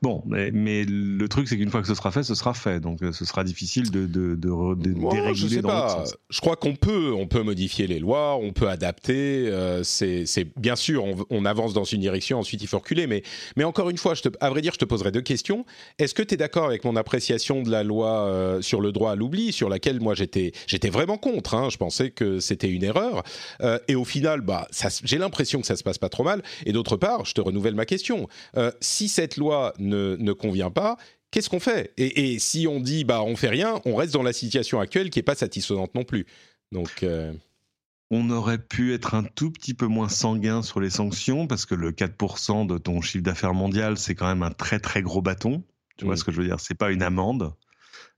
bon, 0.01 0.23
mais, 0.25 0.85
le 0.85 1.27
truc 1.27 1.47
c'est 1.47 1.57
qu'une 1.57 1.69
fois 1.69 1.81
que 1.81 1.87
ce 1.87 1.95
sera 1.95 2.11
fait, 2.11 2.23
ce 2.23 2.35
sera 2.35 2.53
fait. 2.53 2.79
Donc 2.79 2.99
ce 3.11 3.25
sera 3.25 3.43
difficile 3.43 3.91
de, 3.91 4.05
de, 4.05 4.35
de, 4.35 4.93
déréguler 5.09 5.55
je 5.55 5.59
dans 5.59 6.03
Je 6.29 6.41
crois 6.41 6.55
qu'on 6.55 6.75
peut, 6.75 7.11
on 7.13 7.27
peut 7.27 7.43
modifier 7.43 7.87
les 7.87 7.99
lois, 7.99 8.35
on 8.37 8.53
peut 8.53 8.69
adapter. 8.69 9.51
c'est 9.83 10.25
bien 10.57 10.75
sûr, 10.75 11.05
on, 11.29 11.45
avance 11.45 11.73
dans 11.73 11.83
une 11.83 12.01
direction, 12.01 12.39
ensuite 12.39 12.61
il 12.61 12.67
faut 12.67 12.79
reculer. 12.79 13.07
Mais, 13.07 13.23
mais 13.55 13.63
encore 13.63 13.89
une 13.89 13.97
fois, 13.97 14.13
je 14.13 14.21
te, 14.23 14.29
à 14.39 14.49
vrai 14.49 14.61
dire, 14.61 14.73
je 14.73 14.79
te 14.79 14.85
poserai 14.85 15.11
deux 15.11 15.21
questions. 15.21 15.65
Est-ce 15.99 16.13
que 16.13 16.23
tu 16.23 16.35
es 16.35 16.37
d'accord 16.37 16.65
avec 16.65 16.83
mon 16.85 16.95
appréciation 16.95 17.61
de 17.61 17.69
la 17.69 17.83
loi 17.83 18.02
euh, 18.11 18.61
sur 18.61 18.81
le 18.81 18.91
droit 18.91 19.11
à 19.11 19.15
l'oubli, 19.15 19.51
sur 19.51 19.69
laquelle 19.69 19.99
moi 19.99 20.15
j'étais 20.15 20.51
j'étais 20.67 20.89
vraiment 20.89 21.17
contre. 21.17 21.55
Hein. 21.55 21.69
je 21.69 21.77
pensais 21.77 22.11
que 22.11 22.39
c'était 22.39 22.69
une 22.69 22.83
erreur. 22.83 23.23
Euh, 23.61 23.79
et 23.87 23.95
au 23.95 24.05
final, 24.05 24.41
bah, 24.41 24.67
j'ai 25.03 25.17
l'impression 25.17 25.61
que 25.61 25.67
ça 25.67 25.75
se 25.75 25.83
passe 25.83 25.97
pas 25.97 26.09
trop 26.09 26.23
mal. 26.23 26.43
Et 26.65 26.71
d'autre 26.71 26.97
part, 26.97 27.25
je 27.25 27.33
te 27.33 27.41
renouvelle 27.41 27.75
ma 27.75 27.85
question. 27.85 28.27
Euh, 28.57 28.71
si 28.81 29.07
cette 29.07 29.37
loi 29.37 29.73
ne, 29.79 30.15
ne 30.19 30.33
convient 30.33 30.71
pas, 30.71 30.97
qu'est-ce 31.31 31.49
qu'on 31.49 31.59
fait? 31.59 31.93
Et, 31.97 32.39
si 32.39 32.67
on 32.67 32.79
dit 32.79 33.03
bah 33.03 33.23
on 33.23 33.35
fait 33.35 33.49
rien, 33.49 33.81
on 33.85 33.95
reste 33.95 34.13
dans 34.13 34.23
la 34.23 34.33
situation 34.33 34.79
actuelle 34.79 35.09
qui 35.09 35.19
est 35.19 35.23
pas 35.23 35.35
satisfaisante 35.35 35.95
non 35.95 36.03
plus. 36.03 36.25
Donc 36.71 37.05
on 38.13 38.29
aurait 38.29 38.59
pu 38.59 38.93
être 38.93 39.15
un 39.15 39.23
tout 39.23 39.49
petit 39.49 39.73
peu 39.73 39.87
moins 39.87 40.09
sanguin 40.09 40.61
sur 40.61 40.79
les 40.79 40.91
sanctions 40.91 41.47
parce 41.47 41.65
que 41.65 41.73
le 41.73 41.91
4% 41.91 42.67
de 42.67 42.77
ton 42.77 43.01
chiffre 43.01 43.23
d'affaires 43.23 43.55
mondial, 43.55 43.97
c'est 43.97 44.13
quand 44.13 44.27
même 44.27 44.43
un 44.43 44.51
très 44.51 44.79
très 44.79 45.01
gros 45.01 45.21
bâton. 45.21 45.63
Tu 45.97 46.05
vois 46.05 46.13
mmh. 46.13 46.17
ce 46.17 46.23
que 46.23 46.31
je 46.31 46.41
veux 46.41 46.47
dire? 46.47 46.59
C'est 46.59 46.77
pas 46.77 46.91
une 46.91 47.01
amende. 47.01 47.53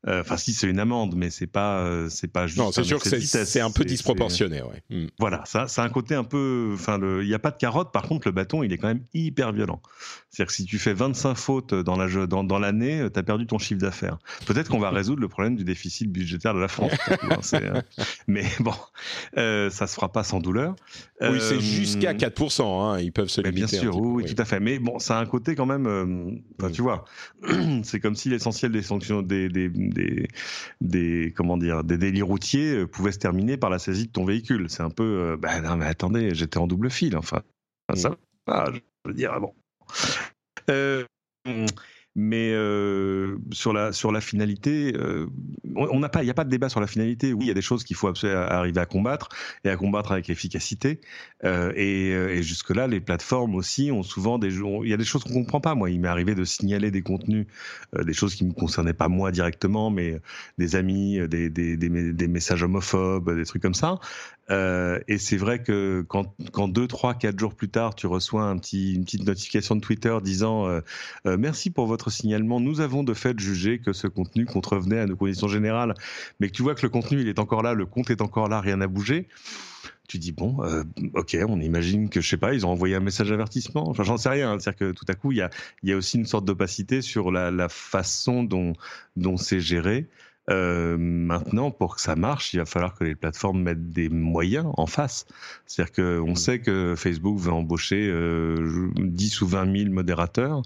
Euh, 0.08 0.22
enfin, 0.22 0.38
si 0.38 0.54
c'est 0.54 0.68
une 0.68 0.80
amende, 0.80 1.16
mais 1.16 1.30
c'est 1.32 1.48
pas, 1.48 1.80
euh, 1.80 2.10
c'est 2.10 2.28
pas 2.28 2.46
juste. 2.46 2.60
Non, 2.60 2.72
c'est 2.72 2.84
sûr 2.84 3.02
que 3.02 3.10
c'est 3.10 3.60
un 3.60 3.72
peu 3.72 3.84
disproportionné, 3.86 4.62
ouais. 4.62 4.84
Hmm. 4.90 5.08
Voilà, 5.20 5.44
ça, 5.46 5.68
ça 5.68 5.82
a 5.82 5.86
un 5.86 5.90
côté 5.90 6.14
un 6.14 6.24
peu. 6.24 6.72
Enfin, 6.74 7.00
il 7.02 7.28
n'y 7.28 7.34
a 7.34 7.40
pas 7.40 7.52
de 7.52 7.58
carotte. 7.58 7.92
Par 7.92 8.04
contre, 8.04 8.28
le 8.28 8.32
bâton, 8.32 8.62
il 8.62 8.72
est 8.72 8.78
quand 8.78 8.88
même 8.88 9.04
hyper 9.14 9.52
violent. 9.52 9.82
C'est-à-dire 10.30 10.48
que 10.48 10.54
si 10.54 10.66
tu 10.66 10.78
fais 10.78 10.94
25 10.94 11.36
fautes 11.36 11.74
dans 11.74 11.96
la 11.96 12.28
dans, 12.28 12.44
dans 12.44 12.60
l'année, 12.60 13.02
euh, 13.02 13.10
tu 13.10 13.20
as 13.20 13.24
perdu 13.24 13.48
ton 13.48 13.58
chiffre 13.58 13.82
d'affaires. 13.82 14.20
Peut-être 14.46 14.70
qu'on 14.70 14.80
va 14.80 14.90
résoudre 14.92 15.22
le 15.22 15.28
problème 15.28 15.56
du 15.56 15.64
déficit 15.64 16.12
budgétaire 16.12 16.54
de 16.54 16.60
la 16.60 16.68
France. 16.68 16.92
Hein, 17.54 17.82
mais 18.28 18.46
bon, 18.60 18.74
euh, 19.38 19.70
ça 19.70 19.88
se 19.88 19.96
fera 19.96 20.12
pas 20.12 20.24
sans 20.24 20.40
douleur. 20.40 20.76
Oui, 21.22 21.38
c'est 21.40 21.60
jusqu'à 21.60 22.14
4%. 22.14 22.62
Hein, 22.62 23.00
ils 23.00 23.12
peuvent 23.12 23.30
se 23.30 23.42
limiter. 23.42 23.56
Bien 23.56 23.68
sûr, 23.68 23.98
oui, 23.98 24.24
oui, 24.24 24.36
tout 24.36 24.40
à 24.40 24.46
fait. 24.46 24.60
Mais 24.60 24.78
bon, 24.78 25.00
ça 25.00 25.18
a 25.18 25.22
un 25.22 25.26
côté 25.26 25.56
quand 25.56 25.66
même. 25.66 26.42
Enfin, 26.60 26.72
tu 26.72 26.82
vois, 26.82 27.06
c'est 27.84 28.00
comme 28.00 28.16
si 28.16 28.30
l'essentiel 28.30 28.72
des 28.72 28.84
sanctions 28.84 29.22
des, 29.22 29.50
des 29.50 29.70
des, 29.96 30.28
des 30.82 31.34
comment 31.36 31.58
dire, 31.58 31.84
des 31.84 31.98
délits 31.98 32.22
routiers 32.22 32.76
euh, 32.76 32.88
pouvaient 32.88 33.12
se 33.12 33.20
terminer 33.20 33.58
par 33.58 33.72
la 33.72 33.80
saisie 33.80 34.08
de 34.08 34.12
ton 34.12 34.26
véhicule. 34.26 34.70
C'est 34.70 34.84
un 34.84 34.92
peu, 34.92 35.38
bah, 35.40 35.60
non 35.62 35.78
mais 35.78 35.86
attendez, 35.86 36.36
j'étais 36.36 36.60
en 36.60 36.68
double 36.68 36.92
fil, 36.92 37.18
enfin, 37.18 37.42
ça 37.96 38.16
va, 38.48 38.72
je 38.72 38.80
veux 39.10 39.14
dire, 39.14 39.40
bon. 39.40 39.54
Euh, 40.70 41.04
mais 42.16 42.52
euh, 42.54 43.38
sur 43.52 43.74
la 43.74 43.92
sur 43.92 44.14
la 44.14 44.22
finalité, 44.22 44.94
euh, 44.96 45.28
on 45.76 46.00
n'a 46.00 46.08
pas, 46.08 46.24
il 46.24 46.26
n'y 46.26 46.32
a 46.32 46.34
pas 46.34 46.46
de 46.46 46.50
débat 46.50 46.70
sur 46.70 46.80
la 46.80 46.88
finalité. 46.88 47.34
Oui, 47.34 47.46
il 47.46 47.48
y 47.50 47.52
a 47.52 47.54
des 47.54 47.62
choses 47.62 47.84
qu'il 47.84 47.98
faut 47.98 48.08
arriver 48.08 48.80
à 48.80 48.86
combattre 48.86 49.28
et 49.66 49.70
à 49.70 49.76
combattre 49.76 50.14
avec 50.14 50.30
efficacité. 50.30 51.02
Euh, 51.44 51.74
et, 51.76 52.12
et 52.12 52.42
jusque 52.42 52.70
là, 52.70 52.88
les 52.88 53.02
plateformes 53.02 53.56
aussi 53.56 53.92
ont 53.92 54.04
souvent 54.04 54.40
des, 54.40 54.56
il 54.56 54.90
y 54.90 54.94
a 54.94 54.98
des 54.98 55.04
choses 55.04 55.26
qu'on 55.26 55.34
comprend 55.34 55.60
pas. 55.60 55.76
Moi, 55.76 55.90
il 55.92 56.00
m'est 56.00 56.08
arrivé 56.08 56.36
de 56.36 56.46
signaler 56.46 56.90
des 56.90 57.02
contenus, 57.02 57.48
des 58.00 58.14
choses 58.14 58.36
qui 58.36 58.46
me 58.46 58.54
concernaient 58.54 58.94
pas 58.94 59.10
moi 59.10 59.32
directement, 59.32 59.90
mais 59.90 60.22
des 60.58 60.78
amis, 60.78 61.20
des 61.28 61.50
des, 61.50 61.76
des, 61.76 62.28
messages 62.30 62.64
homophobes, 62.64 63.36
des 63.36 63.46
trucs 63.46 63.62
comme 63.62 63.74
ça. 63.74 64.00
Et 64.50 65.18
c'est 65.18 65.38
vrai 65.38 65.62
que 65.62 66.06
quand, 66.08 66.34
quand 66.54 66.70
deux, 66.70 66.88
trois, 66.88 67.14
quatre 67.14 67.38
jours 67.38 67.56
plus 67.56 67.70
tard, 67.70 67.96
tu 67.96 68.08
reçois 68.08 68.44
un 68.44 68.58
petit, 68.58 68.94
une 68.94 69.04
petite 69.04 69.26
notification 69.26 69.76
de 69.76 69.82
Twitter 69.82 70.16
disant 70.24 70.70
merci 71.26 71.72
pour 71.72 71.88
votre 71.88 72.05
signalement, 72.10 72.60
nous 72.60 72.82
avons 72.82 73.04
de 73.04 73.14
fait 73.14 73.40
jugé 73.40 73.80
que 73.80 73.94
ce 73.94 74.08
contenu 74.08 74.46
contrevenait 74.46 75.00
à 75.00 75.06
nos 75.06 75.16
conditions 75.16 75.48
générales, 75.48 75.94
mais 76.40 76.50
que 76.50 76.54
tu 76.54 76.64
vois 76.64 76.76
que 76.76 76.82
le 76.84 76.90
contenu 76.90 77.22
il 77.22 77.28
est 77.28 77.40
encore 77.40 77.64
là, 77.64 77.74
le 77.74 77.86
compte 77.86 78.10
est 78.10 78.22
encore 78.22 78.48
là, 78.48 78.62
rien 78.62 78.78
n'a 78.78 78.88
bougé. 78.88 79.28
Tu 80.08 80.20
dis 80.20 80.32
bon, 80.32 80.64
euh, 80.64 80.84
ok, 81.16 81.38
on 81.48 81.60
imagine 81.60 82.10
que 82.10 82.22
je 82.22 82.30
sais 82.30 82.38
pas, 82.38 82.54
ils 82.54 82.66
ont 82.66 82.70
envoyé 82.70 82.96
un 82.96 83.00
message 83.00 83.30
d'avertissement. 83.30 83.90
Enfin, 83.90 84.04
j'en 84.04 84.18
sais 84.18 84.30
rien. 84.30 84.60
C'est-à-dire 84.60 84.78
que 84.78 84.92
tout 84.92 85.06
à 85.08 85.16
coup, 85.16 85.32
il 85.32 85.38
y 85.84 85.92
a, 85.92 85.98
aussi 85.98 86.18
une 86.18 86.28
sorte 86.28 86.46
d'opacité 86.46 87.02
sur 87.02 87.32
la, 87.32 87.70
façon 87.70 88.44
dont, 88.44 88.74
dont 89.16 89.38
c'est 89.38 89.60
géré. 89.60 90.08
Euh, 90.52 90.96
maintenant, 91.00 91.72
pour 91.72 91.96
que 91.96 92.02
ça 92.02 92.16
marche, 92.16 92.54
il 92.54 92.58
va 92.58 92.66
falloir 92.66 92.94
que 92.94 93.04
les 93.04 93.16
plateformes 93.16 93.64
mettent 93.64 93.90
des 93.90 94.10
moyens 94.10 94.68
en 94.78 94.86
face. 94.86 95.26
C'est-à-dire 95.66 95.94
qu'on 95.94 96.32
mmh. 96.32 96.36
sait 96.36 96.60
que 96.60 96.94
Facebook 96.96 97.40
veut 97.40 97.52
embaucher 97.52 98.08
euh, 98.08 98.92
10 98.98 99.42
ou 99.42 99.48
20 99.48 99.78
000 99.78 99.92
modérateurs. 99.92 100.62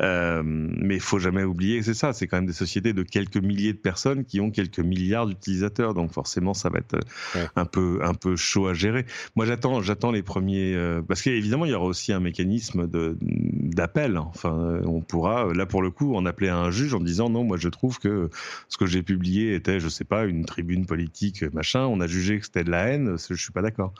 Euh, 0.00 0.42
mais 0.44 0.94
il 0.94 1.00
faut 1.00 1.18
jamais 1.18 1.44
oublier, 1.44 1.82
c'est 1.82 1.92
ça, 1.92 2.14
c'est 2.14 2.26
quand 2.26 2.38
même 2.38 2.46
des 2.46 2.54
sociétés 2.54 2.94
de 2.94 3.02
quelques 3.02 3.36
milliers 3.36 3.74
de 3.74 3.78
personnes 3.78 4.24
qui 4.24 4.40
ont 4.40 4.50
quelques 4.50 4.80
milliards 4.80 5.26
d'utilisateurs, 5.26 5.92
donc 5.92 6.12
forcément 6.12 6.54
ça 6.54 6.70
va 6.70 6.78
être 6.78 6.94
euh, 7.36 7.46
un 7.56 7.66
peu 7.66 8.00
un 8.02 8.14
peu 8.14 8.34
chaud 8.34 8.68
à 8.68 8.74
gérer. 8.74 9.04
Moi 9.36 9.44
j'attends 9.44 9.82
j'attends 9.82 10.10
les 10.10 10.22
premiers 10.22 10.74
euh, 10.74 11.02
parce 11.02 11.20
qu'évidemment 11.20 11.66
il 11.66 11.72
y 11.72 11.74
aura 11.74 11.84
aussi 11.84 12.12
un 12.12 12.20
mécanisme 12.20 12.88
de 12.88 13.18
d'appel. 13.20 14.16
Enfin, 14.16 14.80
on 14.86 15.02
pourra 15.02 15.52
là 15.52 15.66
pour 15.66 15.82
le 15.82 15.90
coup 15.90 16.14
en 16.16 16.24
appeler 16.24 16.48
à 16.48 16.56
un 16.56 16.70
juge 16.70 16.94
en 16.94 17.00
disant 17.00 17.28
non, 17.28 17.44
moi 17.44 17.58
je 17.58 17.68
trouve 17.68 17.98
que 17.98 18.30
ce 18.68 18.78
que 18.78 18.86
j'ai 18.86 19.02
publié 19.02 19.54
était 19.54 19.78
je 19.78 19.88
sais 19.88 20.04
pas 20.04 20.24
une 20.24 20.46
tribune 20.46 20.86
politique 20.86 21.42
machin. 21.52 21.84
On 21.84 22.00
a 22.00 22.06
jugé 22.06 22.38
que 22.38 22.46
c'était 22.46 22.64
de 22.64 22.70
la 22.70 22.88
haine. 22.88 23.16
Je 23.28 23.34
suis 23.34 23.52
pas 23.52 23.62
d'accord. 23.62 23.92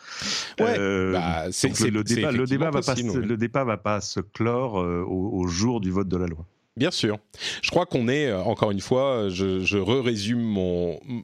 Ouais, 0.59 0.79
bah, 0.79 1.49
le, 1.49 2.03
débat, 2.03 2.33
le 2.33 2.47
débat 2.47 2.71
va 2.71 2.81
pas 2.81 2.95
le 2.95 3.37
débat 3.37 3.65
va 3.65 3.77
pas 3.77 4.01
se 4.01 4.21
clore 4.21 4.75
au, 4.75 5.41
au 5.41 5.47
jour 5.49 5.82
du 5.83 5.91
vote 5.91 6.09
de 6.09 6.17
la 6.17 6.27
loi. 6.27 6.47
Bien 6.77 6.91
sûr. 6.91 7.19
Je 7.61 7.71
crois 7.71 7.85
qu'on 7.85 8.09
est, 8.09 8.29
euh, 8.29 8.41
encore 8.43 8.71
une 8.71 8.81
fois, 8.81 9.29
je, 9.29 9.61
je 9.61 9.77
résume 9.77 10.57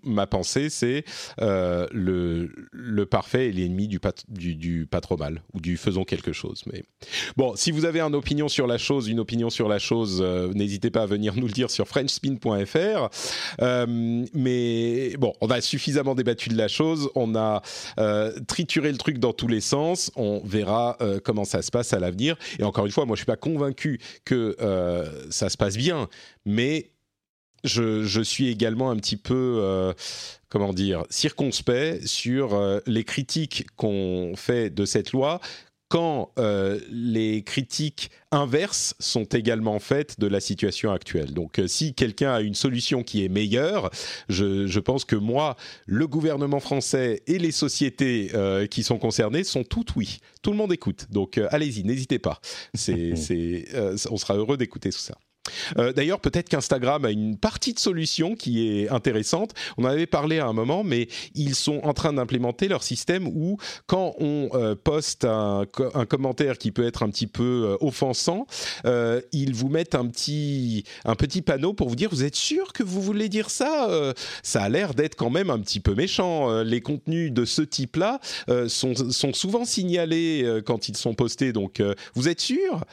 ma 0.04 0.26
pensée, 0.26 0.68
c'est 0.68 1.04
euh, 1.40 1.86
le, 1.90 2.50
le 2.70 3.06
parfait 3.06 3.48
est 3.48 3.52
l'ennemi 3.52 3.88
du, 3.88 3.98
du, 4.28 4.54
du, 4.54 4.86
pas 4.86 5.00
trop 5.00 5.16
mal, 5.16 5.42
ou 5.54 5.60
du 5.60 5.78
faisons 5.78 6.04
quelque 6.04 6.32
chose. 6.32 6.64
Mais 6.70 6.84
bon, 7.38 7.56
si 7.56 7.70
vous 7.70 7.86
avez 7.86 8.00
une 8.00 8.14
opinion 8.14 8.48
sur 8.48 8.66
la 8.66 8.76
chose, 8.76 9.08
une 9.08 9.20
opinion 9.20 9.48
sur 9.48 9.68
la 9.68 9.78
chose, 9.78 10.20
euh, 10.22 10.52
n'hésitez 10.52 10.90
pas 10.90 11.02
à 11.02 11.06
venir 11.06 11.34
nous 11.34 11.46
le 11.46 11.52
dire 11.52 11.70
sur 11.70 11.88
frenchspin.fr. 11.88 13.08
Euh, 13.62 13.86
mais 14.34 15.16
bon, 15.18 15.32
on 15.40 15.48
a 15.48 15.62
suffisamment 15.62 16.14
débattu 16.14 16.50
de 16.50 16.58
la 16.58 16.68
chose, 16.68 17.08
on 17.14 17.34
a 17.34 17.62
euh, 17.98 18.32
trituré 18.46 18.92
le 18.92 18.98
truc 18.98 19.18
dans 19.18 19.32
tous 19.32 19.48
les 19.48 19.62
sens, 19.62 20.10
on 20.14 20.42
verra 20.44 20.98
comment 21.24 21.44
ça 21.44 21.62
se 21.62 21.70
passe 21.70 21.94
à 21.94 21.98
l'avenir. 22.00 22.36
Et 22.58 22.64
encore 22.64 22.84
une 22.84 22.92
fois, 22.92 23.06
moi 23.06 23.16
je 23.16 23.20
suis 23.20 23.26
pas 23.26 23.36
convaincu 23.36 23.98
que 24.26 24.54
ça 25.38 25.48
se 25.48 25.56
passe 25.56 25.76
bien, 25.76 26.08
mais 26.44 26.92
je, 27.64 28.22
suis 28.22 28.48
également 28.48 28.90
un 28.90 28.96
petit 28.96 29.16
peu, 29.16 29.58
euh, 29.62 29.92
comment 30.48 30.72
dire, 30.72 31.04
circonspect 31.10 32.06
sur 32.06 32.54
euh, 32.54 32.80
les 32.86 33.04
critiques 33.04 33.66
qu'on 33.76 34.34
fait 34.36 34.70
de 34.70 34.84
cette 34.84 35.12
loi 35.12 35.40
quand 35.90 36.32
euh, 36.38 36.78
les 36.90 37.42
critiques 37.42 38.10
inverses 38.30 38.94
sont 38.98 39.24
également 39.24 39.78
faites 39.78 40.20
de 40.20 40.26
la 40.26 40.38
situation 40.38 40.92
actuelle. 40.92 41.32
Donc 41.32 41.62
si 41.66 41.94
quelqu'un 41.94 42.34
a 42.34 42.42
une 42.42 42.54
solution 42.54 43.02
qui 43.02 43.24
est 43.24 43.30
meilleure, 43.30 43.90
je, 44.28 44.78
pense 44.80 45.06
que 45.06 45.16
moi, 45.16 45.56
le 45.86 46.06
gouvernement 46.06 46.60
français 46.60 47.22
et 47.26 47.38
les 47.38 47.52
sociétés 47.52 48.30
qui 48.70 48.82
sont 48.82 48.98
concernées 48.98 49.44
sont 49.44 49.64
toutes 49.64 49.96
oui. 49.96 50.18
Tout 50.42 50.50
le 50.50 50.58
monde 50.58 50.74
écoute. 50.74 51.06
Donc 51.10 51.38
allez-y, 51.38 51.84
n'hésitez 51.84 52.18
pas. 52.18 52.38
C'est, 52.74 53.14
on 54.10 54.16
sera 54.18 54.36
heureux 54.36 54.58
d'écouter 54.58 54.90
tout 54.90 54.98
ça. 54.98 55.16
Euh, 55.78 55.92
d'ailleurs, 55.92 56.20
peut-être 56.20 56.48
qu'Instagram 56.48 57.04
a 57.04 57.10
une 57.10 57.36
partie 57.36 57.74
de 57.74 57.78
solution 57.78 58.34
qui 58.34 58.68
est 58.68 58.88
intéressante. 58.88 59.54
On 59.76 59.84
en 59.84 59.88
avait 59.88 60.06
parlé 60.06 60.38
à 60.38 60.46
un 60.46 60.52
moment, 60.52 60.84
mais 60.84 61.08
ils 61.34 61.54
sont 61.54 61.80
en 61.84 61.94
train 61.94 62.12
d'implémenter 62.12 62.68
leur 62.68 62.82
système 62.82 63.26
où, 63.26 63.58
quand 63.86 64.14
on 64.18 64.50
euh, 64.54 64.74
poste 64.74 65.24
un, 65.24 65.66
commentaire 66.08 66.58
qui 66.58 66.70
peut 66.70 66.86
être 66.86 67.02
un 67.02 67.10
petit 67.10 67.26
peu 67.26 67.42
euh, 67.68 67.76
offensant, 67.80 68.46
ils 69.32 69.54
vous 69.54 69.68
mettent 69.68 69.94
un 69.94 70.06
petit, 70.06 70.84
un 71.04 71.14
petit 71.14 71.42
panneau 71.42 71.72
pour 71.72 71.88
vous 71.88 71.96
dire 71.96 72.10
Vous 72.10 72.24
êtes 72.24 72.34
sûr 72.34 72.72
que 72.72 72.82
vous 72.82 73.00
voulez 73.00 73.28
dire 73.28 73.50
ça 73.50 73.88
Ça 74.42 74.62
a 74.62 74.68
l'air 74.68 74.94
d'être 74.94 75.16
quand 75.16 75.30
même 75.30 75.50
un 75.50 75.58
petit 75.58 75.80
peu 75.80 75.94
méchant. 75.94 76.62
les 76.62 76.80
contenus 76.80 77.32
de 77.32 77.44
ce 77.44 77.62
type-là 77.62 78.20
sont, 78.68 78.94
sont, 78.94 79.32
souvent 79.32 79.64
signalés 79.64 80.60
quand 80.64 80.88
ils 80.88 80.96
sont 80.96 81.14
postés. 81.14 81.52
Donc, 81.52 81.82
vous 82.14 82.28
êtes 82.28 82.40
sûr? 82.40 82.84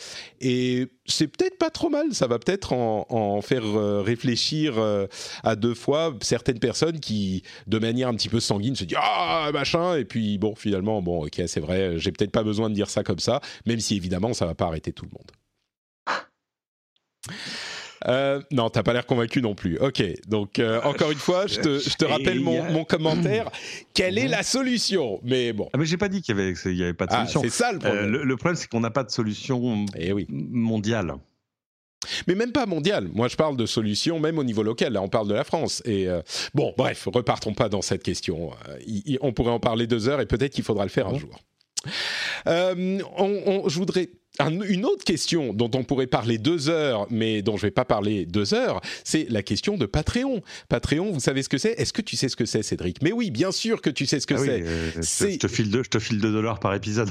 Et 0.41 0.87
c'est 1.05 1.27
peut-être 1.27 1.57
pas 1.57 1.69
trop 1.69 1.89
mal. 1.89 2.13
Ça 2.13 2.27
va 2.27 2.39
peut-être 2.45 2.73
en, 2.73 3.41
faire 3.41 3.65
euh, 3.65 4.01
réfléchir 4.01 4.77
euh, 4.77 5.07
à 5.43 5.55
deux 5.55 5.73
fois 5.73 6.15
certaines 6.21 6.59
personnes 6.59 6.99
qui, 6.99 7.43
de 7.67 7.79
manière 7.79 8.07
un 8.07 8.15
petit 8.15 8.29
peu 8.29 8.39
sanguine, 8.39 8.75
se 8.75 8.85
disent 8.85 8.97
ah 9.01 9.49
machin 9.53 9.95
et 9.95 10.05
puis 10.05 10.37
bon 10.37 10.55
finalement 10.55 11.01
bon 11.01 11.25
ok 11.25 11.41
c'est 11.47 11.59
vrai 11.59 11.97
j'ai 11.97 12.11
peut-être 12.11 12.31
pas 12.31 12.43
besoin 12.43 12.69
de 12.69 12.75
dire 12.75 12.89
ça 12.89 13.03
comme 13.03 13.19
ça 13.19 13.41
même 13.65 13.79
si 13.79 13.95
évidemment 13.95 14.33
ça 14.33 14.45
va 14.45 14.55
pas 14.55 14.65
arrêter 14.65 14.93
tout 14.93 15.05
le 15.05 15.11
monde. 15.11 15.31
Euh, 18.07 18.41
non, 18.51 18.69
t'as 18.69 18.83
pas 18.83 18.93
l'air 18.93 19.05
convaincu 19.05 19.41
non 19.41 19.55
plus. 19.55 19.77
Ok, 19.79 20.03
donc 20.27 20.59
euh, 20.59 20.81
encore 20.83 21.11
une 21.11 21.17
fois, 21.17 21.47
je 21.47 21.59
te, 21.59 22.05
rappelle 22.05 22.39
mon, 22.39 22.83
commentaire. 22.83 23.49
Quelle 23.93 24.17
est 24.17 24.27
la 24.27 24.43
solution? 24.43 25.19
Mais 25.23 25.53
bon. 25.53 25.69
Ah, 25.73 25.77
mais 25.77 25.85
j'ai 25.85 25.97
pas 25.97 26.09
dit 26.09 26.21
qu'il 26.21 26.37
y 26.37 26.39
avait, 26.39 26.53
y 26.65 26.83
avait 26.83 26.93
pas 26.93 27.07
de 27.07 27.13
ah, 27.13 27.25
solution. 27.25 27.41
c'est 27.41 27.49
ça 27.49 27.71
le 27.71 27.79
problème. 27.79 28.11
le, 28.11 28.35
problème, 28.35 28.55
c'est 28.55 28.69
qu'on 28.69 28.81
n'a 28.81 28.91
pas 28.91 29.03
de 29.03 29.11
solution 29.11 29.85
eh 29.97 30.13
oui. 30.13 30.27
mondiale. 30.29 31.15
Mais 32.27 32.35
même 32.35 32.51
pas 32.51 32.65
mondial. 32.65 33.09
Moi, 33.13 33.27
je 33.27 33.35
parle 33.35 33.57
de 33.57 33.65
solutions 33.65 34.19
même 34.19 34.37
au 34.37 34.43
niveau 34.43 34.63
local. 34.63 34.93
Là, 34.93 35.01
on 35.01 35.09
parle 35.09 35.27
de 35.27 35.33
la 35.33 35.43
France. 35.43 35.81
Et 35.85 36.07
euh, 36.07 36.21
bon, 36.53 36.73
bref, 36.77 37.07
repartons 37.11 37.53
pas 37.53 37.69
dans 37.69 37.81
cette 37.81 38.03
question. 38.03 38.51
Euh, 38.69 39.17
on 39.21 39.33
pourrait 39.33 39.51
en 39.51 39.59
parler 39.59 39.87
deux 39.87 40.07
heures 40.07 40.21
et 40.21 40.25
peut-être 40.25 40.53
qu'il 40.53 40.63
faudra 40.63 40.83
le 40.83 40.89
faire 40.89 41.07
un 41.07 41.17
jour. 41.17 41.39
Euh, 42.47 42.99
je 43.67 43.77
voudrais 43.77 44.09
une 44.39 44.85
autre 44.85 45.03
question 45.03 45.53
dont 45.53 45.71
on 45.73 45.83
pourrait 45.83 46.07
parler 46.07 46.37
deux 46.37 46.69
heures, 46.69 47.07
mais 47.09 47.41
dont 47.41 47.57
je 47.57 47.63
ne 47.63 47.67
vais 47.67 47.71
pas 47.71 47.85
parler 47.85 48.25
deux 48.25 48.53
heures, 48.53 48.81
c'est 49.03 49.27
la 49.29 49.43
question 49.43 49.77
de 49.77 49.85
Patreon. 49.85 50.41
Patreon, 50.69 51.11
vous 51.11 51.19
savez 51.19 51.43
ce 51.43 51.49
que 51.49 51.57
c'est? 51.57 51.71
Est-ce 51.79 51.93
que 51.93 52.01
tu 52.01 52.15
sais 52.15 52.29
ce 52.29 52.35
que 52.35 52.45
c'est, 52.45 52.63
Cédric? 52.63 53.01
Mais 53.01 53.11
oui, 53.11 53.31
bien 53.31 53.51
sûr 53.51 53.81
que 53.81 53.89
tu 53.89 54.05
sais 54.05 54.19
ce 54.19 54.27
que 54.27 54.35
ah 54.35 55.01
c'est. 55.01 55.31
je, 55.33 55.37
te 55.37 55.47
file 55.47 55.69
deux, 55.69 55.83
je 55.83 55.89
te 55.89 55.99
file 55.99 56.19
dollars 56.19 56.59
par 56.59 56.73
épisode. 56.73 57.09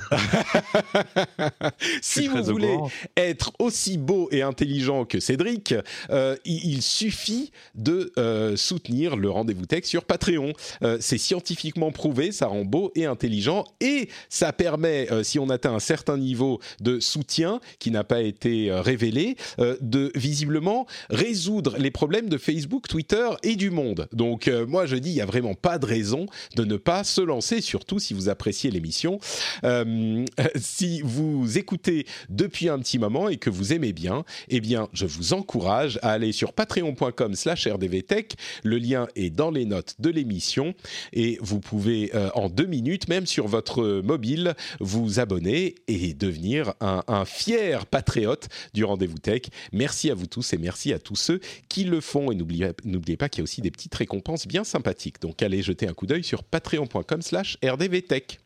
si 2.02 2.28
vous 2.28 2.42
voulez 2.42 2.76
être 3.16 3.52
aussi 3.58 3.98
beau 3.98 4.28
et 4.30 4.42
intelligent 4.42 5.04
que 5.04 5.20
Cédric, 5.20 5.74
euh, 6.10 6.36
il, 6.44 6.82
suffit 6.82 7.50
de 7.74 8.12
euh, 8.18 8.56
soutenir 8.56 9.16
le 9.16 9.30
rendez-vous 9.30 9.66
tech 9.66 9.84
sur 9.84 10.04
Patreon. 10.04 10.52
Euh, 10.82 10.98
c'est 11.00 11.18
scientifiquement 11.18 11.92
prouvé, 11.92 12.32
ça 12.32 12.46
rend 12.46 12.64
beau 12.64 12.92
et 12.94 13.06
intelligent, 13.06 13.64
et 13.80 14.08
ça 14.28 14.52
permet, 14.52 15.08
si 15.22 15.38
on 15.38 15.48
atteint 15.48 15.74
un 15.74 15.80
certain 15.80 16.18
niveau 16.18 16.60
de 16.80 17.00
soutien 17.14 17.60
qui 17.78 17.92
n'a 17.92 18.02
pas 18.02 18.22
été 18.22 18.70
euh, 18.70 18.80
révélé, 18.80 19.36
euh, 19.60 19.76
de 19.80 20.10
visiblement 20.16 20.86
résoudre 21.10 21.76
les 21.78 21.92
problèmes 21.92 22.28
de 22.28 22.38
Facebook, 22.38 22.88
Twitter 22.88 23.28
et 23.44 23.54
du 23.54 23.70
monde. 23.70 24.08
Donc 24.12 24.48
euh, 24.48 24.66
moi 24.66 24.86
je 24.86 24.96
dis, 24.96 25.10
il 25.10 25.14
n'y 25.14 25.20
a 25.20 25.26
vraiment 25.26 25.54
pas 25.54 25.78
de 25.78 25.86
raison 25.86 26.26
de 26.56 26.64
ne 26.64 26.76
pas 26.76 27.04
se 27.04 27.20
lancer, 27.20 27.60
surtout 27.60 28.00
si 28.00 28.14
vous 28.14 28.28
appréciez 28.28 28.70
l'émission. 28.70 29.18
si 30.56 31.00
vous 31.02 31.58
écoutez 31.58 32.06
depuis 32.28 32.68
un 32.68 32.78
petit 32.78 32.98
moment 32.98 33.28
et 33.28 33.36
que 33.36 33.50
vous 33.50 33.72
aimez 33.72 33.92
bien, 33.92 34.24
eh 34.48 34.60
bien 34.60 34.88
je 34.92 35.06
vous 35.06 35.32
encourage 35.32 35.98
à 36.02 36.10
aller 36.12 36.32
sur 36.32 36.52
patreon.com 36.52 37.34
slash 37.34 37.66
rdvtech. 37.66 38.34
Le 38.62 38.78
lien 38.78 39.06
est 39.14 39.30
dans 39.30 39.50
les 39.50 39.66
notes 39.66 39.94
de 39.98 40.10
l'émission 40.10 40.74
et 41.12 41.38
vous 41.40 41.60
pouvez 41.60 42.10
en 42.34 42.48
deux 42.48 42.66
minutes, 42.66 43.08
même 43.08 43.26
sur 43.26 43.46
votre 43.46 44.00
mobile, 44.02 44.54
vous 44.80 45.20
abonner 45.20 45.76
et 45.88 46.14
devenir 46.14 46.74
un, 46.80 47.03
un, 47.08 47.24
fier 47.24 47.86
patriote 47.86 48.48
du 48.72 48.84
rendez-vous 48.84 49.18
tech. 49.18 49.42
Merci 49.72 50.10
à 50.10 50.14
vous 50.14 50.26
tous 50.26 50.52
et 50.52 50.58
merci 50.58 50.92
à 50.92 50.98
tous 50.98 51.16
ceux 51.16 51.40
qui 51.68 51.84
le 51.84 52.00
font. 52.00 52.30
Et 52.30 52.34
n'oubliez 52.34 53.16
pas 53.16 53.28
qu'il 53.28 53.40
y 53.40 53.42
a 53.42 53.44
aussi 53.44 53.60
des 53.60 53.70
petites 53.70 53.94
récompenses 53.94 54.46
bien 54.46 54.64
sympathiques. 54.64 55.20
Donc 55.20 55.42
allez 55.42 55.62
jeter 55.62 55.88
un 55.88 55.94
coup 55.94 56.06
d'œil 56.06 56.24
sur 56.24 56.44
patreon.com 56.44 57.22
slash 57.22 57.58
rdvtech. 57.64 58.40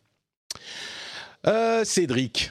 Euh, 1.46 1.84
Cédric, 1.84 2.50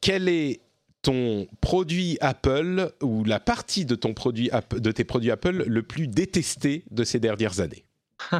quel 0.00 0.28
est 0.28 0.60
ton 1.02 1.46
produit 1.60 2.16
Apple 2.20 2.92
ou 3.02 3.24
la 3.24 3.38
partie 3.40 3.84
de, 3.84 3.94
ton 3.94 4.14
produit, 4.14 4.50
de 4.72 4.90
tes 4.90 5.04
produits 5.04 5.30
Apple 5.30 5.64
le 5.66 5.82
plus 5.82 6.08
détesté 6.08 6.84
de 6.90 7.04
ces 7.04 7.20
dernières 7.20 7.60
années? 7.60 7.84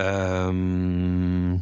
Euh, 0.00 1.54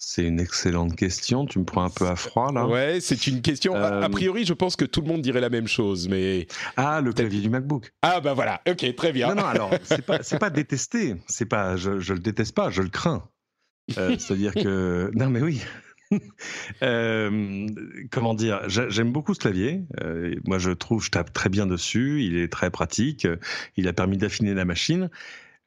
c'est 0.00 0.24
une 0.24 0.38
excellente 0.38 0.94
question. 0.94 1.44
Tu 1.44 1.58
me 1.58 1.64
prends 1.64 1.82
un 1.82 1.90
peu 1.90 2.06
à 2.06 2.14
froid 2.14 2.52
là. 2.52 2.66
Ouais, 2.66 3.00
c'est 3.00 3.26
une 3.26 3.42
question. 3.42 3.74
A 3.74 4.04
euh, 4.04 4.08
priori, 4.08 4.44
je 4.44 4.52
pense 4.52 4.76
que 4.76 4.84
tout 4.84 5.00
le 5.00 5.08
monde 5.08 5.22
dirait 5.22 5.40
la 5.40 5.50
même 5.50 5.66
chose, 5.66 6.08
mais 6.08 6.46
ah, 6.76 7.00
le 7.00 7.12
clavier 7.12 7.40
du 7.40 7.50
MacBook. 7.50 7.92
Ah 8.02 8.20
bah 8.20 8.32
voilà. 8.32 8.62
Ok, 8.68 8.94
très 8.94 9.12
bien. 9.12 9.34
Non, 9.34 9.42
non. 9.42 9.46
Alors, 9.48 9.70
c'est 9.82 10.06
pas, 10.06 10.20
pas 10.20 10.50
détester. 10.50 11.16
C'est 11.26 11.46
pas, 11.46 11.76
je, 11.76 11.98
je 11.98 12.14
le 12.14 12.20
déteste 12.20 12.54
pas. 12.54 12.70
Je 12.70 12.82
le 12.82 12.90
crains. 12.90 13.28
Euh, 13.98 14.16
c'est-à-dire 14.18 14.54
que 14.54 15.10
non, 15.14 15.28
mais 15.28 15.42
oui. 15.42 15.62
Euh, 16.82 17.66
comment 18.10 18.32
dire 18.32 18.62
J'aime 18.66 19.12
beaucoup 19.12 19.34
ce 19.34 19.40
clavier. 19.40 19.82
moi, 20.46 20.58
je 20.58 20.70
trouve, 20.70 21.04
je 21.04 21.10
tape 21.10 21.34
très 21.34 21.50
bien 21.50 21.66
dessus. 21.66 22.22
Il 22.22 22.38
est 22.38 22.50
très 22.50 22.70
pratique. 22.70 23.28
Il 23.76 23.86
a 23.88 23.92
permis 23.92 24.16
d'affiner 24.16 24.54
la 24.54 24.64
machine. 24.64 25.10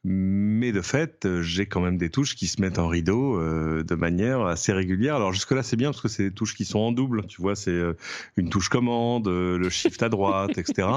Mais 0.03 0.71
de 0.71 0.81
fait, 0.81 1.27
j'ai 1.41 1.67
quand 1.67 1.79
même 1.79 1.97
des 1.97 2.09
touches 2.09 2.35
qui 2.35 2.47
se 2.47 2.59
mettent 2.59 2.79
en 2.79 2.87
rideau 2.87 3.39
euh, 3.39 3.83
de 3.83 3.93
manière 3.93 4.41
assez 4.41 4.73
régulière. 4.73 5.15
Alors 5.15 5.31
jusque-là, 5.31 5.61
c'est 5.61 5.75
bien 5.75 5.91
parce 5.91 6.01
que 6.01 6.07
c'est 6.07 6.23
des 6.23 6.33
touches 6.33 6.55
qui 6.55 6.65
sont 6.65 6.79
en 6.79 6.91
double. 6.91 7.27
Tu 7.27 7.39
vois, 7.39 7.55
c'est 7.55 7.69
euh, 7.69 7.95
une 8.35 8.49
touche 8.49 8.69
commande, 8.69 9.27
euh, 9.27 9.59
le 9.59 9.69
shift 9.69 10.01
à 10.01 10.09
droite, 10.09 10.57
etc. 10.57 10.87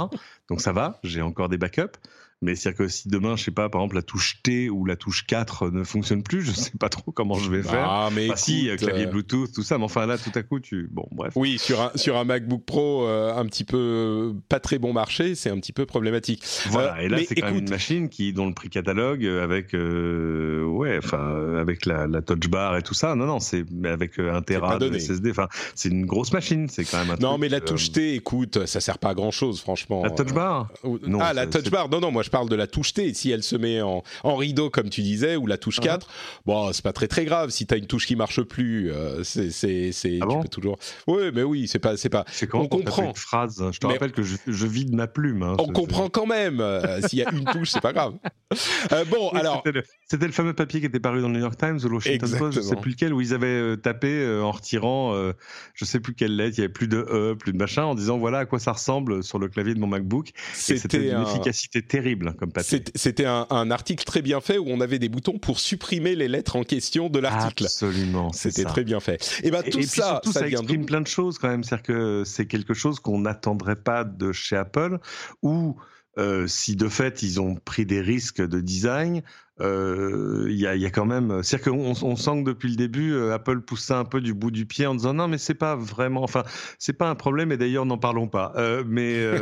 Donc 0.49 0.63
ça 0.63 0.73
va, 0.73 1.01
j'ai 1.03 1.21
encore 1.21 1.51
des 1.51 1.59
backups. 1.59 1.99
Mais 2.43 2.55
c'est-à-dire 2.55 2.79
que 2.79 2.89
si 2.89 3.09
demain, 3.09 3.37
je 3.37 3.45
sais 3.45 3.51
pas, 3.51 3.69
par 3.69 3.81
exemple, 3.81 3.97
la 3.97 4.03
touche 4.03 4.43
T 4.43 4.69
ou 4.69 4.85
la 4.85 4.97
touche 4.97 5.27
4 5.27 5.71
ne 5.71 5.83
fonctionne 5.83 6.23
plus, 6.23 6.43
je 6.43 6.53
sais 6.53 6.73
pas 6.79 6.89
trop 6.89 7.11
comment 7.11 7.35
je 7.35 7.51
vais 7.51 7.63
faire. 7.63 7.89
Ah, 7.89 8.11
mais 8.15 8.29
bah, 8.29 8.37
si, 8.37 8.69
clavier 8.77 9.07
euh, 9.07 9.11
Bluetooth, 9.11 9.53
tout 9.53 9.63
ça. 9.63 9.79
Mais 9.79 9.85
enfin, 9.85 10.07
là, 10.07 10.19
tout 10.19 10.33
à 10.35 10.43
coup, 10.43 10.61
tu. 10.61 10.89
Bon, 10.91 11.07
bref. 11.13 11.33
Oui, 11.37 11.59
sur 11.59 11.81
un, 11.81 11.91
sur 11.95 12.17
un 12.17 12.25
MacBook 12.25 12.65
Pro 12.65 13.07
euh, 13.07 13.35
un 13.35 13.47
petit 13.47 13.65
peu 13.65 14.35
pas 14.49 14.61
très 14.61 14.79
bon 14.79 14.93
marché, 14.93 15.35
c'est 15.35 15.51
un 15.51 15.59
petit 15.59 15.73
peu 15.73 15.87
problématique. 15.87 16.45
Voilà, 16.67 17.03
et 17.03 17.09
là, 17.09 17.19
c'est 17.27 17.35
quand 17.35 17.47
même 17.47 17.57
une 17.57 17.71
machine 17.71 18.09
qui, 18.09 18.33
dont 18.33 18.47
le 18.47 18.55
prix 18.55 18.69
catalogue, 18.69 19.25
euh, 19.25 19.43
avec, 19.43 19.73
ouais, 19.73 20.99
enfin, 20.99 21.59
avec 21.59 21.87
la, 21.87 22.07
la, 22.07 22.21
touch 22.21 22.49
bar 22.49 22.77
et 22.77 22.83
tout 22.83 22.95
ça. 22.95 23.15
Non, 23.15 23.27
non, 23.27 23.41
c'est 23.41 23.65
avec 23.85 24.19
un 24.19 24.43
Tera 24.43 24.79
de 24.79 24.99
SSD. 24.99 25.31
Enfin, 25.31 25.49
c'est 25.75 25.89
une 25.89 26.05
grosse 26.05 26.33
machine, 26.33 26.69
c'est 26.69 26.85
quand 26.85 26.99
même 26.99 27.11
un 27.11 27.17
Non, 27.17 27.39
mais 27.39 27.49
la 27.49 27.61
touche 27.61 27.93
T, 27.93 28.15
écoute, 28.15 28.67
ça 28.67 28.81
sert 28.81 28.99
pas 28.99 29.11
à 29.11 29.15
grand 29.15 29.31
chose, 29.31 29.61
franchement. 29.61 30.03
La 30.03 30.11
touch 30.11 30.33
bar? 30.33 30.69
Non, 31.07 31.21
Ah, 31.23 31.33
la 31.33 31.47
touch 31.47 31.71
bar, 31.71 31.89
non, 31.89 32.01
non, 32.01 32.11
moi 32.11 32.23
je 32.23 32.31
parle 32.35 32.49
de 32.49 32.57
la 32.57 32.67
touche 32.67 32.95
T. 32.95 33.15
Si 33.15 33.31
elle 33.31 33.45
se 33.45 33.55
met 33.55 33.81
en, 33.81 34.03
en 34.25 34.35
rideau, 34.35 34.69
comme 34.69 34.91
tu 34.91 35.03
disais, 35.03 35.37
ou 35.37 35.47
la 35.47 35.57
touche 35.57 35.79
4, 35.79 36.05
uh-huh. 36.05 36.11
bon, 36.47 36.73
c'est 36.73 36.83
pas 36.83 36.93
très 36.93 37.07
très 37.07 37.25
grave. 37.25 37.51
Si 37.51 37.65
tu 37.65 37.73
as 37.73 37.77
une 37.77 37.87
touche 37.87 38.07
qui 38.07 38.17
marche 38.17 38.43
plus, 38.43 38.91
euh, 38.91 39.23
c'est, 39.23 39.51
c'est, 39.51 39.93
c'est 39.93 40.19
ah 40.21 40.27
tu 40.29 40.41
peux 40.41 40.49
toujours. 40.49 40.77
Oui, 41.07 41.31
mais 41.33 41.45
oui, 41.45 41.69
c'est 41.69 41.79
pas, 41.79 41.97
c'est 41.97 42.09
pas. 42.09 42.25
on 42.53 42.67
comprend. 42.67 43.05
Une 43.05 43.15
phrase? 43.15 43.63
Je 43.71 43.79
te 43.79 43.87
rappelle 43.87 44.11
que 44.11 44.25
je, 44.25 44.37
je, 44.49 44.67
vide 44.67 44.95
ma 44.95 45.07
plume. 45.07 45.45
Hein, 45.45 45.55
on 45.61 45.69
comprend 45.69 46.09
quand 46.09 46.27
même. 46.27 46.61
Euh, 46.61 47.01
s'il 47.03 47.21
y 47.21 47.23
a 47.23 47.31
une 47.31 47.45
touche, 47.45 47.71
c'est 47.71 47.81
pas 47.81 47.93
grave. 47.93 48.15
Euh, 48.93 49.05
bon, 49.05 49.31
alors. 49.31 49.63
C'était 50.09 50.27
le, 50.27 50.33
fameux 50.33 50.55
papier 50.55 50.81
qui 50.81 50.87
était 50.87 51.01
paru 51.01 51.21
dans 51.21 51.29
le 51.29 51.35
New 51.35 51.41
York 51.41 51.57
Times 51.57 51.79
ou 51.85 51.89
le 51.89 51.95
Washington 51.95 52.31
Post, 52.39 52.59
je 52.59 52.63
sais 52.63 52.77
plus 52.77 52.93
lequel, 52.93 53.13
où 53.13 53.21
ils 53.21 53.33
avaient 53.33 53.77
tapé 53.77 54.27
en 54.43 54.51
retirant, 54.51 55.15
je 55.75 55.85
sais 55.85 56.01
plus 56.01 56.15
quelle 56.15 56.37
lettre, 56.37 56.59
il 56.59 56.61
y 56.61 56.65
avait 56.65 56.73
plus 56.73 56.89
de 56.89 56.99
E, 56.99 57.35
plus 57.35 57.53
de 57.53 57.59
machin, 57.59 57.85
en 57.85 57.95
disant 57.95 58.19
voilà 58.19 58.41
à 58.41 58.47
quoi 58.47 58.59
ça 58.59 58.73
ressemble 58.73 59.23
sur 59.23 59.39
le 59.39 59.49
clavier 59.49 59.75
de 59.75 59.81
mon 59.81 59.87
MacBook. 59.87 60.33
C'était 60.53 61.11
une 61.11 61.23
efficacité 61.23 61.83
terrible 61.83 62.14
hein, 62.23 62.35
comme 62.39 62.53
papier. 62.53 62.83
C'était 62.95 63.27
un, 63.27 63.47
un, 63.51 63.71
article 63.71 64.05
très 64.05 64.23
bien 64.23 64.41
fait 64.41 64.59
où 64.59 64.67
on 64.69 64.81
avait 64.81 64.99
des 64.99 65.09
boutons 65.09 65.39
pour 65.39 65.59
supprimer 65.59 66.15
les 66.15 66.29
lettres 66.29 66.57
en 66.57 66.65
question 66.65 67.09
de 67.09 67.19
l'article. 67.19 67.65
Absolument. 67.65 68.33
C'était 68.33 68.65
très 68.65 68.85
bien 68.85 69.01
fait. 69.01 69.41
Et 69.43 69.51
ben 69.51 69.63
tout 69.63 69.83
ça, 69.83 70.21
surtout, 70.23 70.33
ça, 70.33 70.47
exprime 70.47 70.87
plein 70.87 71.01
de 71.01 71.07
choses 71.07 71.39
quand 71.39 71.49
même. 71.49 71.65
C'est-à-dire 71.65 71.83
que 71.85 72.23
c'est 72.25 72.47
quelque 72.47 72.75
chose 72.75 73.01
qu'on 73.01 73.21
n'attendrait 73.21 73.77
pas 73.77 74.05
de 74.05 74.33
chez 74.33 74.57
Apple 74.57 74.99
ou 75.43 75.77
euh, 76.17 76.47
si 76.47 76.77
de 76.77 76.89
fait 76.89 77.23
ils 77.23 77.41
ont 77.41 77.57
pris 77.57 77.87
des 77.87 78.01
risques 78.01 78.41
de 78.41 78.61
design, 78.61 79.23
il 79.61 80.57
y, 80.57 80.67
a, 80.67 80.77
y, 80.77 80.87
a, 80.87 80.91
quand 80.91 81.07
même. 81.07 81.43
C'est-à-dire 81.43 81.73
qu'on 81.73 81.95
on 82.03 82.17
sent 82.17 82.43
que 82.43 82.45
depuis 82.45 82.69
le 82.69 82.77
début, 82.77 83.17
Apple 83.31 83.61
pousse 83.61 83.83
ça 83.83 83.99
un 83.99 84.05
peu 84.05 84.21
du 84.21 84.35
bout 84.35 84.51
du 84.51 84.67
pied 84.67 84.87
en 84.87 84.95
disant 84.95 85.15
non, 85.15 85.29
mais 85.29 85.39
c'est 85.39 85.55
pas 85.55 85.77
vraiment. 85.77 86.23
Enfin, 86.23 86.43
c'est 86.79 86.93
pas 86.93 87.09
un 87.09 87.15
problème 87.15 87.53
et 87.53 87.57
d'ailleurs, 87.57 87.87
n'en 87.87 87.99
parlons 87.99 88.29
pas. 88.29 88.53
mais. 88.87 89.25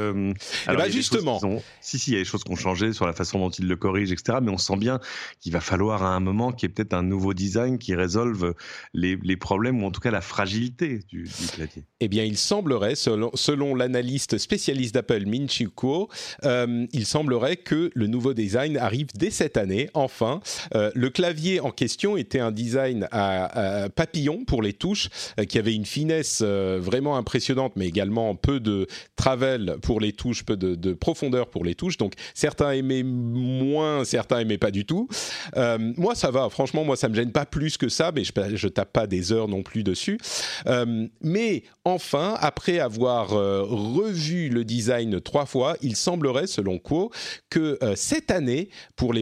Eh 0.70 0.76
ben, 0.76 0.90
justement. 0.90 1.40
si, 1.80 1.98
si, 1.98 2.10
il 2.10 2.14
y 2.14 2.16
a 2.16 2.20
des 2.20 2.24
choses 2.24 2.44
qui 2.44 2.52
ont 2.52 2.56
changé 2.56 2.92
sur 2.92 3.06
la 3.06 3.12
façon 3.12 3.38
dont 3.38 3.50
ils 3.50 3.66
le 3.66 3.76
corrigent, 3.76 4.12
etc. 4.12 4.38
Mais 4.42 4.50
on 4.50 4.58
sent 4.58 4.76
bien 4.76 5.00
qu'il 5.40 5.52
va 5.52 5.60
falloir 5.60 6.02
à 6.02 6.14
un 6.14 6.20
moment 6.20 6.52
qu'il 6.52 6.68
y 6.68 6.70
ait 6.70 6.74
peut-être 6.74 6.94
un 6.94 7.02
nouveau 7.02 7.34
design 7.34 7.78
qui 7.78 7.94
résolve 7.94 8.54
les, 8.94 9.18
les, 9.22 9.36
problèmes 9.36 9.82
ou 9.82 9.86
en 9.86 9.90
tout 9.90 10.00
cas 10.00 10.10
la 10.10 10.20
fragilité 10.20 11.00
du, 11.08 11.24
du 11.24 11.46
clavier. 11.52 11.84
Eh 12.00 12.08
bien, 12.08 12.24
il 12.24 12.36
semblerait, 12.36 12.94
selon, 12.94 13.30
selon 13.34 13.74
l'analyste 13.74 14.38
spécialiste 14.38 14.94
d'Apple, 14.94 15.24
Min 15.26 15.46
Kuo, 15.74 16.08
euh, 16.44 16.86
il 16.92 17.06
semblerait 17.06 17.56
que 17.56 17.90
le 17.94 18.06
nouveau 18.06 18.34
design 18.34 18.76
arrive 18.76 19.08
dès 19.14 19.30
cette 19.30 19.56
année, 19.56 19.88
enfin. 20.02 20.40
Euh, 20.74 20.90
le 20.94 21.10
clavier 21.10 21.60
en 21.60 21.70
question 21.70 22.16
était 22.16 22.40
un 22.40 22.50
design 22.50 23.08
à, 23.10 23.88
papillon 23.94 24.44
pour 24.44 24.62
les 24.62 24.72
touches, 24.72 25.08
euh, 25.38 25.44
qui 25.44 25.58
avait 25.58 25.74
une 25.74 25.86
finesse 25.86 26.42
vraiment 26.42 27.16
impressionnante, 27.16 27.72
mais 27.76 27.86
également 27.86 28.34
peu 28.34 28.60
de 28.60 28.86
travel 29.16 29.76
pour 29.82 30.00
les 30.00 30.12
touches, 30.12 30.44
peu 30.44 30.56
de, 30.56 30.92
profondeur 30.92 31.48
pour 31.48 31.64
les 31.64 31.74
touches. 31.74 31.96
Donc, 31.96 32.14
certains 32.34 32.72
aimaient 32.72 33.02
moins, 33.02 34.04
certains 34.04 34.40
aimaient 34.40 34.58
pas 34.58 34.70
du 34.70 34.84
tout. 34.84 35.08
moi, 35.56 36.14
ça 36.14 36.30
va. 36.30 36.48
Franchement, 36.50 36.84
moi, 36.84 36.96
ça 36.96 37.08
me 37.08 37.14
gêne 37.14 37.32
pas 37.32 37.46
plus 37.46 37.76
que 37.76 37.88
ça, 37.88 38.12
mais 38.14 38.24
je, 38.24 38.32
je 38.54 38.68
tape 38.68 38.92
pas 38.92 39.06
des 39.06 39.32
heures 39.32 39.48
non 39.48 39.62
plus 39.62 39.82
dessus. 39.82 40.18
mais 41.20 41.62
enfin, 41.84 42.36
après 42.40 42.78
avoir 42.78 43.30
revu 43.30 44.48
le 44.48 44.64
design 44.64 45.20
trois 45.20 45.46
fois, 45.46 45.76
il 45.82 45.96
semblerait, 45.96 46.46
selon 46.46 46.78
Quo, 46.78 47.10
que 47.50 47.78
euh, 47.82 47.94
cette 47.96 48.30
année, 48.30 48.68
pour 48.96 49.12
les 49.12 49.21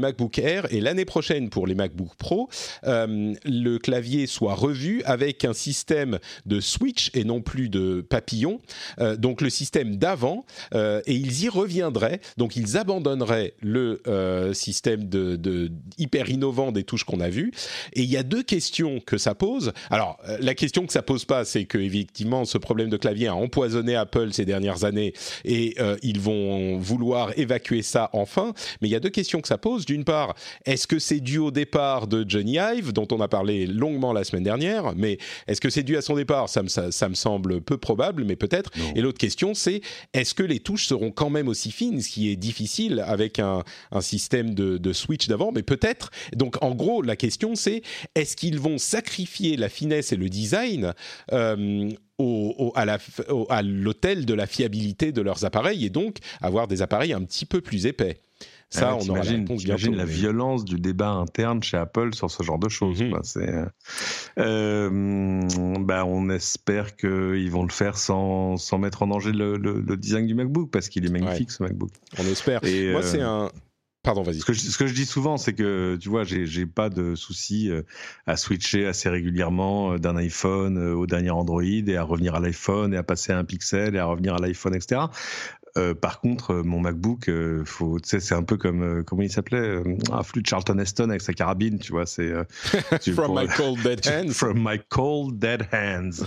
MacBook 0.00 0.38
Air 0.38 0.66
et 0.72 0.80
l'année 0.80 1.04
prochaine 1.04 1.50
pour 1.50 1.66
les 1.66 1.74
MacBook 1.74 2.14
Pro, 2.18 2.48
euh, 2.84 3.34
le 3.44 3.78
clavier 3.78 4.26
soit 4.26 4.54
revu 4.54 5.02
avec 5.04 5.44
un 5.44 5.52
système 5.52 6.18
de 6.46 6.60
switch 6.60 7.10
et 7.14 7.24
non 7.24 7.40
plus 7.40 7.68
de 7.68 8.00
papillon, 8.00 8.60
euh, 8.98 9.16
donc 9.16 9.40
le 9.40 9.50
système 9.50 9.96
d'avant, 9.96 10.44
euh, 10.74 11.00
et 11.06 11.14
ils 11.14 11.44
y 11.44 11.48
reviendraient, 11.48 12.20
donc 12.36 12.56
ils 12.56 12.76
abandonneraient 12.76 13.54
le 13.60 14.00
système 14.52 15.08
de, 15.08 15.70
hyper 15.98 16.30
innovant 16.30 16.72
des 16.72 16.84
touches 16.84 17.04
qu'on 17.04 17.20
a 17.20 17.28
vu. 17.28 17.52
Et 17.92 18.02
il 18.02 18.10
y 18.10 18.16
a 18.16 18.22
deux 18.22 18.42
questions 18.42 19.00
que 19.00 19.18
ça 19.18 19.34
pose. 19.34 19.72
Alors 19.90 20.18
la 20.40 20.54
question 20.54 20.86
que 20.86 20.92
ça 20.92 21.02
pose 21.02 21.24
pas, 21.24 21.44
c'est 21.44 21.64
que 21.64 21.78
effectivement 21.78 22.44
ce 22.44 22.58
problème 22.58 22.88
de 22.88 22.96
clavier 22.96 23.28
a 23.28 23.34
empoisonné 23.34 23.94
Apple 23.96 24.32
ces 24.32 24.44
dernières 24.44 24.84
années 24.84 25.12
et 25.44 25.76
ils 26.02 26.20
vont 26.20 26.78
vouloir 26.78 27.38
évacuer 27.38 27.82
ça 27.82 28.10
enfin. 28.12 28.54
Mais 28.80 28.88
il 28.88 28.90
y 28.90 28.96
a 28.96 29.00
deux 29.00 29.10
questions 29.10 29.40
que 29.40 29.48
ça 29.48 29.58
pose 29.58 29.84
d'une 29.90 30.04
part, 30.04 30.34
est-ce 30.66 30.86
que 30.86 31.00
c'est 31.00 31.18
dû 31.18 31.38
au 31.38 31.50
départ 31.50 32.06
de 32.06 32.24
Johnny 32.28 32.58
Ive, 32.58 32.92
dont 32.92 33.08
on 33.10 33.20
a 33.20 33.26
parlé 33.26 33.66
longuement 33.66 34.12
la 34.12 34.22
semaine 34.22 34.44
dernière, 34.44 34.94
mais 34.94 35.18
est-ce 35.48 35.60
que 35.60 35.68
c'est 35.68 35.82
dû 35.82 35.96
à 35.96 36.02
son 36.02 36.14
départ? 36.14 36.48
Ça 36.48 36.62
me, 36.62 37.14
semble 37.14 37.60
peu 37.60 37.76
probable, 37.76 38.24
mais 38.24 38.36
peut-être. 38.36 38.70
Et 38.94 39.00
l'autre 39.00 39.18
question, 39.18 39.52
c'est 39.52 39.80
est-ce 40.12 40.32
que 40.32 40.44
les 40.44 40.60
touches 40.60 40.86
seront 40.86 41.10
quand 41.10 41.28
même 41.28 41.48
aussi 41.48 41.72
fines, 41.72 42.00
ce 42.00 42.08
qui 42.08 42.30
est 42.30 42.36
difficile 42.36 43.02
avec 43.04 43.40
un, 43.40 43.64
système 44.00 44.54
de, 44.54 44.92
switch 44.92 45.26
d'avant, 45.26 45.50
mais 45.52 45.62
peut-être. 45.62 46.10
Donc 46.36 46.62
en 46.62 46.74
gros, 46.74 47.02
la 47.02 47.16
question, 47.16 47.56
c'est 47.56 47.82
est-ce 48.14 48.36
qu'ils 48.36 48.60
vont 48.60 48.78
sacrifier 48.78 49.56
la 49.56 49.68
finesse 49.68 50.12
et 50.12 50.16
le 50.16 50.28
design 50.28 50.94
euh, 51.32 51.90
à 53.48 53.62
l'hôtel 53.62 54.24
de 54.24 54.34
la 54.34 54.46
fiabilité 54.46 55.10
de 55.10 55.20
leurs 55.20 55.44
appareils 55.44 55.84
et 55.84 55.90
donc 55.90 56.18
avoir 56.40 56.68
des 56.68 56.82
appareils 56.82 57.12
un 57.12 57.22
petit 57.22 57.46
peu 57.46 57.60
plus 57.60 57.86
épais? 57.86 58.20
Ça, 58.70 58.94
on 58.94 59.00
imagine, 59.00 59.46
imagine 59.48 59.96
la 59.96 60.04
violence 60.04 60.64
du 60.64 60.78
débat 60.78 61.10
interne 61.10 61.60
chez 61.60 61.76
Apple 61.76 62.14
sur 62.14 62.30
ce 62.30 62.44
genre 62.44 62.58
de 62.58 62.68
choses. 62.68 63.02
Mhm. 63.02 63.20
Euh, 63.36 63.66
euh, 64.38 65.80
bah, 65.80 66.04
on 66.06 66.30
espère 66.30 66.94
qu'ils 66.94 67.50
vont 67.50 67.64
le 67.64 67.72
faire 67.72 67.98
sans, 67.98 68.56
sans 68.58 68.78
mettre 68.78 69.02
en 69.02 69.08
danger 69.08 69.32
le, 69.32 69.56
le, 69.56 69.96
design 69.96 70.26
du 70.26 70.34
MacBook 70.36 70.70
parce 70.70 70.88
qu'il 70.88 71.04
est 71.04 71.10
magnifique 71.10 71.50
ce 71.50 71.64
MacBook. 71.64 71.90
On 72.18 72.24
espère. 72.26 72.62
Et 72.62 72.92
Moi, 72.92 73.02
c'est 73.02 73.20
euh, 73.20 73.46
un. 73.46 73.50
Pardon, 74.02 74.22
vas-y. 74.22 74.38
Ce 74.38 74.46
que, 74.46 74.54
je, 74.54 74.60
ce 74.60 74.78
que 74.78 74.86
je 74.86 74.94
dis 74.94 75.04
souvent, 75.04 75.36
c'est 75.36 75.52
que, 75.52 75.98
tu 76.00 76.08
vois, 76.08 76.24
j'ai 76.24 76.64
pas 76.64 76.88
de 76.88 77.14
souci 77.14 77.70
à 78.26 78.36
switcher 78.38 78.86
assez 78.86 79.10
régulièrement 79.10 79.98
d'un 79.98 80.16
iPhone 80.16 80.78
au 80.78 81.06
dernier 81.06 81.28
Android 81.28 81.62
et 81.62 81.96
à 81.96 82.02
revenir 82.02 82.34
à 82.34 82.40
l'iPhone 82.40 82.94
et 82.94 82.96
à 82.96 83.02
passer 83.02 83.32
à 83.32 83.38
un 83.38 83.44
Pixel 83.44 83.96
et 83.96 83.98
à 83.98 84.06
revenir 84.06 84.34
à 84.34 84.38
l'iPhone, 84.38 84.74
etc. 84.74 85.02
Euh, 85.76 85.94
par 85.94 86.20
contre, 86.20 86.52
euh, 86.52 86.62
mon 86.62 86.80
MacBook, 86.80 87.28
euh, 87.28 87.64
faut, 87.64 87.98
c'est 88.02 88.32
un 88.32 88.42
peu 88.42 88.56
comme 88.56 89.04
comment 89.04 89.22
il 89.22 89.30
s'appelait, 89.30 89.82
un 90.10 90.22
flux 90.22 90.42
de 90.42 90.46
Charlton 90.46 90.78
Heston 90.78 91.10
avec 91.10 91.22
sa 91.22 91.32
carabine, 91.32 91.78
tu 91.78 91.92
vois. 91.92 92.06
C'est 92.06 92.32
from 93.14 93.38
my 93.38 93.46
cold 93.48 93.82
dead 93.82 94.00
hands. 94.06 94.32
From 94.32 94.58
my 94.58 94.80
cold 94.88 95.38
dead 95.38 95.68
hands. 95.72 96.24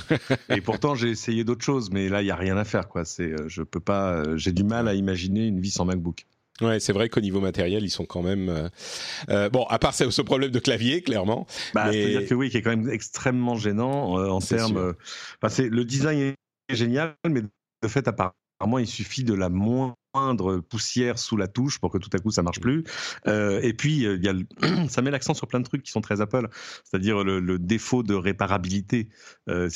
Et 0.49 0.61
pourtant, 0.61 0.95
j'ai 0.95 1.09
essayé 1.09 1.43
d'autres 1.43 1.65
choses, 1.65 1.91
mais 1.91 2.09
là, 2.09 2.21
il 2.21 2.27
y 2.27 2.31
a 2.31 2.35
rien 2.35 2.57
à 2.57 2.63
faire, 2.63 2.87
quoi. 2.87 3.05
C'est, 3.05 3.33
je 3.47 3.61
peux 3.63 3.79
pas, 3.79 4.23
j'ai 4.37 4.51
du 4.51 4.63
mal 4.63 4.87
à 4.87 4.93
imaginer 4.93 5.47
une 5.47 5.59
vie 5.59 5.71
sans 5.71 5.85
MacBook. 5.85 6.25
Ouais, 6.61 6.79
c'est 6.79 6.93
vrai 6.93 7.09
qu'au 7.09 7.19
niveau 7.19 7.41
matériel, 7.41 7.83
ils 7.83 7.89
sont 7.89 8.05
quand 8.05 8.21
même 8.21 8.69
bon. 9.51 9.63
À 9.69 9.79
part 9.79 9.93
ce 9.93 10.21
problème 10.21 10.51
de 10.51 10.59
clavier, 10.59 11.01
clairement. 11.01 11.47
Bah, 11.73 11.87
mais... 11.91 12.07
dire 12.07 12.27
que 12.27 12.35
oui, 12.35 12.49
qui 12.49 12.57
est 12.57 12.61
quand 12.61 12.75
même 12.75 12.89
extrêmement 12.89 13.55
gênant 13.55 14.13
en 14.15 14.39
termes. 14.39 14.93
Enfin, 15.41 15.63
le 15.63 15.83
design 15.83 16.35
est 16.69 16.75
génial, 16.75 17.15
mais 17.27 17.41
de 17.41 17.87
fait, 17.87 18.07
à 18.07 18.13
part 18.13 18.33
il 18.79 18.87
suffit 18.87 19.23
de 19.23 19.33
la 19.33 19.49
moindre 19.49 19.95
moindre 20.13 20.57
poussière 20.57 21.17
sous 21.17 21.37
la 21.37 21.47
touche 21.47 21.79
pour 21.79 21.91
que 21.91 21.97
tout 21.97 22.09
à 22.13 22.19
coup 22.19 22.31
ça 22.31 22.43
marche 22.43 22.59
plus. 22.59 22.83
Euh, 23.27 23.59
et 23.61 23.73
puis 23.73 24.03
il 24.03 24.23
y 24.23 24.29
a, 24.29 24.33
ça 24.89 25.01
met 25.01 25.11
l'accent 25.11 25.33
sur 25.33 25.47
plein 25.47 25.59
de 25.59 25.65
trucs 25.65 25.83
qui 25.83 25.91
sont 25.91 26.01
très 26.01 26.21
Apple, 26.21 26.47
c'est-à-dire 26.83 27.23
le, 27.23 27.59
défaut 27.59 28.03
de 28.03 28.13
réparabilité. 28.13 29.09
Euh, 29.49 29.69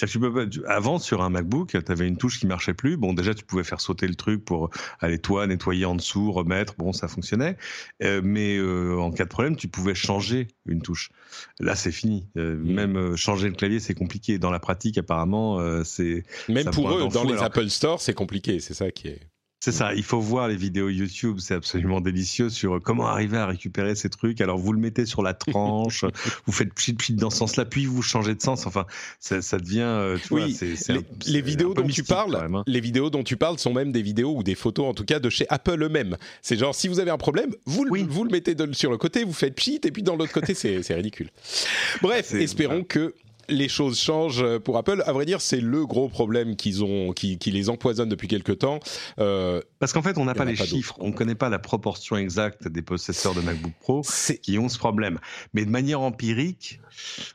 avant 0.67 0.99
sur 0.99 1.21
un 1.21 1.29
MacBook, 1.29 1.69
tu 1.69 1.91
avais 1.91 2.07
une 2.07 2.17
touche 2.17 2.39
qui 2.39 2.47
marchait 2.47 2.73
plus. 2.73 2.97
Bon, 2.97 3.13
déjà 3.13 3.33
tu 3.33 3.45
pouvais 3.45 3.63
faire 3.63 3.81
sauter 3.81 4.07
le 4.07 4.15
truc 4.15 4.43
pour 4.45 4.69
aller 4.99 5.19
toi 5.19 5.47
nettoyer 5.47 5.85
en 5.85 5.95
dessous, 5.95 6.31
remettre. 6.31 6.75
Bon, 6.77 6.93
ça 6.93 7.07
fonctionnait. 7.07 7.57
Euh, 8.03 8.21
mais 8.23 8.59
en 8.59 9.11
cas 9.11 9.23
de 9.23 9.29
problème, 9.29 9.55
tu 9.55 9.67
pouvais 9.67 9.95
changer 9.95 10.47
une 10.65 10.81
touche. 10.81 11.09
Là, 11.59 11.75
c'est 11.75 11.91
fini. 11.91 12.27
Mmh. 12.35 12.73
Même 12.73 13.15
changer 13.15 13.47
le 13.47 13.55
clavier, 13.55 13.79
c'est 13.79 13.93
compliqué. 13.93 14.37
Dans 14.37 14.51
la 14.51 14.59
pratique, 14.59 14.97
apparemment, 14.97 15.83
c'est 15.83 16.23
même 16.49 16.69
pour 16.71 16.91
eux 16.91 17.07
dans 17.09 17.23
les 17.23 17.37
Apple 17.37 17.69
Store, 17.69 18.01
c'est 18.01 18.13
compliqué. 18.13 18.59
C'est 18.59 18.73
ça 18.73 18.91
qui 18.91 19.09
est. 19.09 19.21
C'est 19.59 19.71
ça, 19.71 19.95
il 19.95 20.03
faut 20.03 20.19
voir 20.19 20.47
les 20.47 20.55
vidéos 20.55 20.87
YouTube, 20.87 21.37
c'est 21.39 21.55
absolument 21.55 21.99
délicieux 21.99 22.49
sur 22.49 22.79
comment 22.81 23.07
arriver 23.07 23.37
à 23.37 23.47
récupérer 23.47 23.95
ces 23.95 24.09
trucs. 24.09 24.39
Alors 24.39 24.59
vous 24.59 24.71
le 24.71 24.79
mettez 24.79 25.07
sur 25.07 25.23
la 25.23 25.33
tranche, 25.33 26.05
vous 26.45 26.53
faites 26.53 26.73
pchit 26.73 26.93
pchit 26.93 27.13
dans 27.13 27.31
ce 27.31 27.37
sens-là, 27.37 27.65
puis 27.65 27.87
vous 27.87 28.03
changez 28.03 28.35
de 28.35 28.41
sens. 28.41 28.67
Enfin, 28.67 28.85
ça, 29.19 29.41
devient. 29.57 29.79
Euh, 29.81 30.17
tu 30.17 30.33
oui, 30.35 30.53
vois, 30.53 30.97
les, 31.25 31.41
vidéos 31.41 31.73
dont 31.73 31.87
tu 31.87 32.03
parles, 32.03 32.35
hein. 32.35 32.63
les 32.67 32.79
vidéos 32.79 33.09
dont 33.09 33.23
tu 33.23 33.35
parles 33.35 33.57
sont 33.57 33.73
même 33.73 33.91
des 33.91 34.03
vidéos 34.03 34.35
ou 34.37 34.43
des 34.43 34.55
photos, 34.55 34.85
en 34.85 34.93
tout 34.93 35.05
cas, 35.05 35.19
de 35.19 35.29
chez 35.29 35.47
Apple 35.49 35.81
eux-mêmes. 35.81 36.17
C'est 36.43 36.57
genre 36.57 36.75
si 36.75 36.87
vous 36.87 36.99
avez 36.99 37.11
un 37.11 37.17
problème, 37.17 37.49
vous, 37.65 37.83
le, 37.83 38.03
vous 38.03 38.23
le 38.23 38.29
mettez 38.29 38.55
sur 38.73 38.91
le 38.91 38.97
côté, 38.97 39.23
vous 39.23 39.33
faites 39.33 39.55
pchit, 39.55 39.81
et 39.83 39.91
puis 39.91 40.03
dans 40.03 40.15
l'autre 40.15 40.33
côté, 40.33 40.53
c'est 40.53 40.93
ridicule. 40.93 41.31
Bref, 42.03 42.33
espérons 42.35 42.83
que 42.83 43.15
les 43.49 43.69
choses 43.69 43.99
changent 43.99 44.57
pour 44.59 44.77
Apple. 44.77 45.03
À 45.05 45.13
vrai 45.13 45.25
dire, 45.25 45.41
c'est 45.41 45.61
le 45.61 45.85
gros 45.85 46.09
problème 46.09 46.55
qu'ils 46.55 46.83
ont, 46.83 47.11
qui, 47.13 47.37
les 47.45 47.69
empoisonne 47.69 48.09
depuis 48.09 48.27
quelques 48.27 48.59
temps. 48.59 48.79
Euh, 49.19 49.61
Parce 49.79 49.93
qu'en 49.93 50.01
fait, 50.01 50.17
on 50.17 50.25
n'a 50.25 50.33
pas 50.33 50.45
les 50.45 50.55
chiffres, 50.55 50.95
on 50.99 51.07
ne 51.07 51.13
connaît 51.13 51.35
pas 51.35 51.49
la 51.49 51.59
proportion 51.59 52.17
exacte 52.17 52.67
des 52.67 52.81
possesseurs 52.81 53.33
de 53.33 53.41
MacBook 53.41 53.73
Pro 53.79 54.01
qui 54.41 54.57
ont 54.57 54.69
ce 54.69 54.77
problème. 54.77 55.19
Mais 55.53 55.65
de 55.65 55.69
manière 55.69 56.01
empirique, 56.01 56.79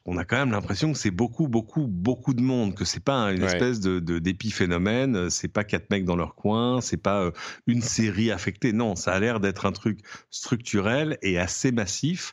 on 0.04 0.16
a 0.16 0.24
quand 0.24 0.36
même 0.36 0.50
l'impression 0.50 0.92
que 0.92 0.98
c'est 0.98 1.10
beaucoup, 1.10 1.48
beaucoup, 1.48 1.86
beaucoup 1.86 2.34
de 2.34 2.42
monde, 2.42 2.74
que 2.74 2.84
c'est 2.84 3.02
pas 3.02 3.32
une 3.32 3.42
espèce 3.42 3.80
de 3.80 4.00
d'épiphénomène, 4.18 5.30
c'est 5.30 5.48
pas 5.48 5.64
quatre 5.64 5.90
mecs 5.90 6.04
dans 6.04 6.16
leur 6.16 6.34
coin, 6.34 6.80
c'est 6.80 6.96
pas 6.96 7.22
euh, 7.22 7.30
une 7.66 7.82
série 7.82 8.30
affectée. 8.30 8.72
Non, 8.72 8.96
ça 8.96 9.12
a 9.12 9.20
l'air 9.20 9.40
d'être 9.40 9.66
un 9.66 9.72
truc 9.72 10.00
structurel 10.30 11.18
et 11.22 11.38
assez 11.38 11.72
massif. 11.72 12.32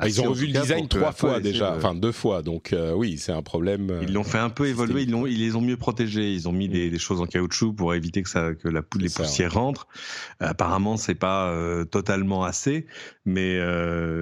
Ah, 0.00 0.08
ils 0.08 0.20
ont 0.22 0.30
revu 0.30 0.46
le 0.46 0.58
design 0.58 0.88
trois 0.88 1.12
fois 1.12 1.40
déjà, 1.40 1.74
enfin 1.76 1.94
deux 1.94 2.12
fois, 2.12 2.42
donc 2.42 2.72
euh, 2.72 2.92
oui, 2.94 3.18
c'est 3.18 3.32
un 3.32 3.42
problème. 3.42 3.90
Euh, 3.90 4.00
ils 4.02 4.12
l'ont 4.12 4.24
fait 4.24 4.38
un 4.38 4.48
peu 4.48 4.66
évoluer, 4.66 5.02
ils, 5.02 5.10
ils 5.10 5.40
les 5.40 5.56
ont 5.56 5.60
mieux 5.60 5.76
protégés, 5.76 6.32
ils 6.32 6.48
ont 6.48 6.52
mis 6.52 6.68
des, 6.68 6.90
mm. 6.90 6.98
choses 6.98 7.20
en 7.20 7.26
caoutchouc 7.26 7.74
pour 7.74 7.94
éviter 7.94 8.22
que, 8.22 8.30
ça, 8.30 8.54
que 8.54 8.68
la, 8.68 8.80
les 8.98 9.10
poussières 9.10 9.52
rentrent. 9.52 9.88
apparemment, 10.40 10.96
c'est 10.96 11.14
pas 11.14 11.50
euh, 11.50 11.84
totalement 11.84 12.44
assez, 12.44 12.86
mais 13.26 13.60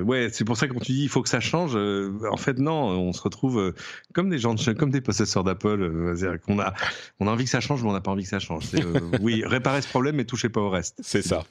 ouais, 0.03 0.31
c'est 0.33 0.45
pour 0.45 0.57
ça 0.57 0.67
que 0.67 0.75
quand 0.75 0.81
tu 0.81 0.93
dis 0.93 1.05
il 1.05 1.09
faut 1.09 1.23
que 1.23 1.29
ça 1.29 1.41
change, 1.41 1.77
en 1.77 2.37
fait 2.37 2.59
non, 2.59 2.89
on 2.89 3.13
se 3.13 3.23
retrouve 3.23 3.73
comme 4.13 4.31
des 4.31 4.39
gens, 4.39 4.57
comme 4.77 4.91
des 4.91 5.01
possesseurs 5.01 5.45
d'Apple, 5.45 6.17
qu'on 6.45 6.59
a, 6.59 6.75
on 7.21 7.29
a 7.29 7.31
envie 7.31 7.45
que 7.45 7.51
ça 7.51 7.61
change, 7.61 7.83
mais 7.85 7.91
on 7.91 7.93
n'a 7.93 8.01
pas 8.01 8.11
envie 8.11 8.25
que 8.25 8.29
ça 8.29 8.41
change. 8.41 8.65
oui, 9.21 9.45
réparer 9.45 9.81
ce 9.81 9.89
problème, 9.89 10.17
mais 10.17 10.25
touchez 10.25 10.49
pas 10.49 10.61
au 10.61 10.71
reste. 10.71 10.99
C'est 11.03 11.23
ça. 11.23 11.45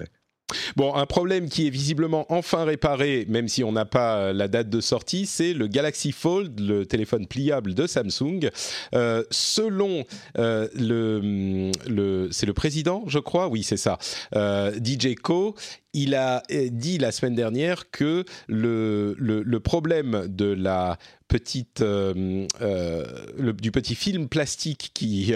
Bon, 0.78 0.96
un 0.96 1.06
problème 1.06 1.50
qui 1.50 1.68
est 1.68 1.70
visiblement 1.70 2.26
enfin 2.30 2.64
réparé, 2.64 3.26
même 3.28 3.50
si 3.50 3.64
on 3.66 3.74
n'a 3.74 3.86
pas 3.86 4.18
euh, 4.18 4.34
la 4.34 4.48
date 4.48 4.70
de 4.70 4.80
sortie, 4.80 5.26
c'est 5.26 5.54
le 5.54 5.68
Galaxy 5.68 6.14
Fold, 6.14 6.60
le 6.62 6.86
téléphone 6.86 7.28
pliable 7.28 7.74
de 7.74 7.86
Samsung. 7.86 8.50
Euh, 8.96 9.24
selon 9.30 10.06
euh, 10.38 10.70
le, 10.74 11.72
le 11.88 12.30
c'est 12.32 12.46
le 12.46 12.54
président, 12.54 13.04
je 13.08 13.20
crois, 13.20 13.50
oui 13.50 13.64
c'est 13.64 13.78
ça, 13.78 13.98
DJ 14.34 15.16
Co 15.22 15.56
il 15.98 16.14
a 16.16 16.44
euh, 16.52 16.70
dit 16.72 16.98
la 17.00 17.12
semaine 17.12 17.36
dernière 17.36 17.90
que 17.90 18.24
le, 18.48 19.16
le, 19.18 19.60
problème 19.60 20.28
de 20.28 20.46
la 20.46 20.98
petite 21.28 21.82
euh, 21.82 22.48
euh, 22.62 23.54
du 23.54 23.72
petit 23.72 23.96
film 23.96 24.28
plastique 24.28 24.92
qui, 24.94 25.34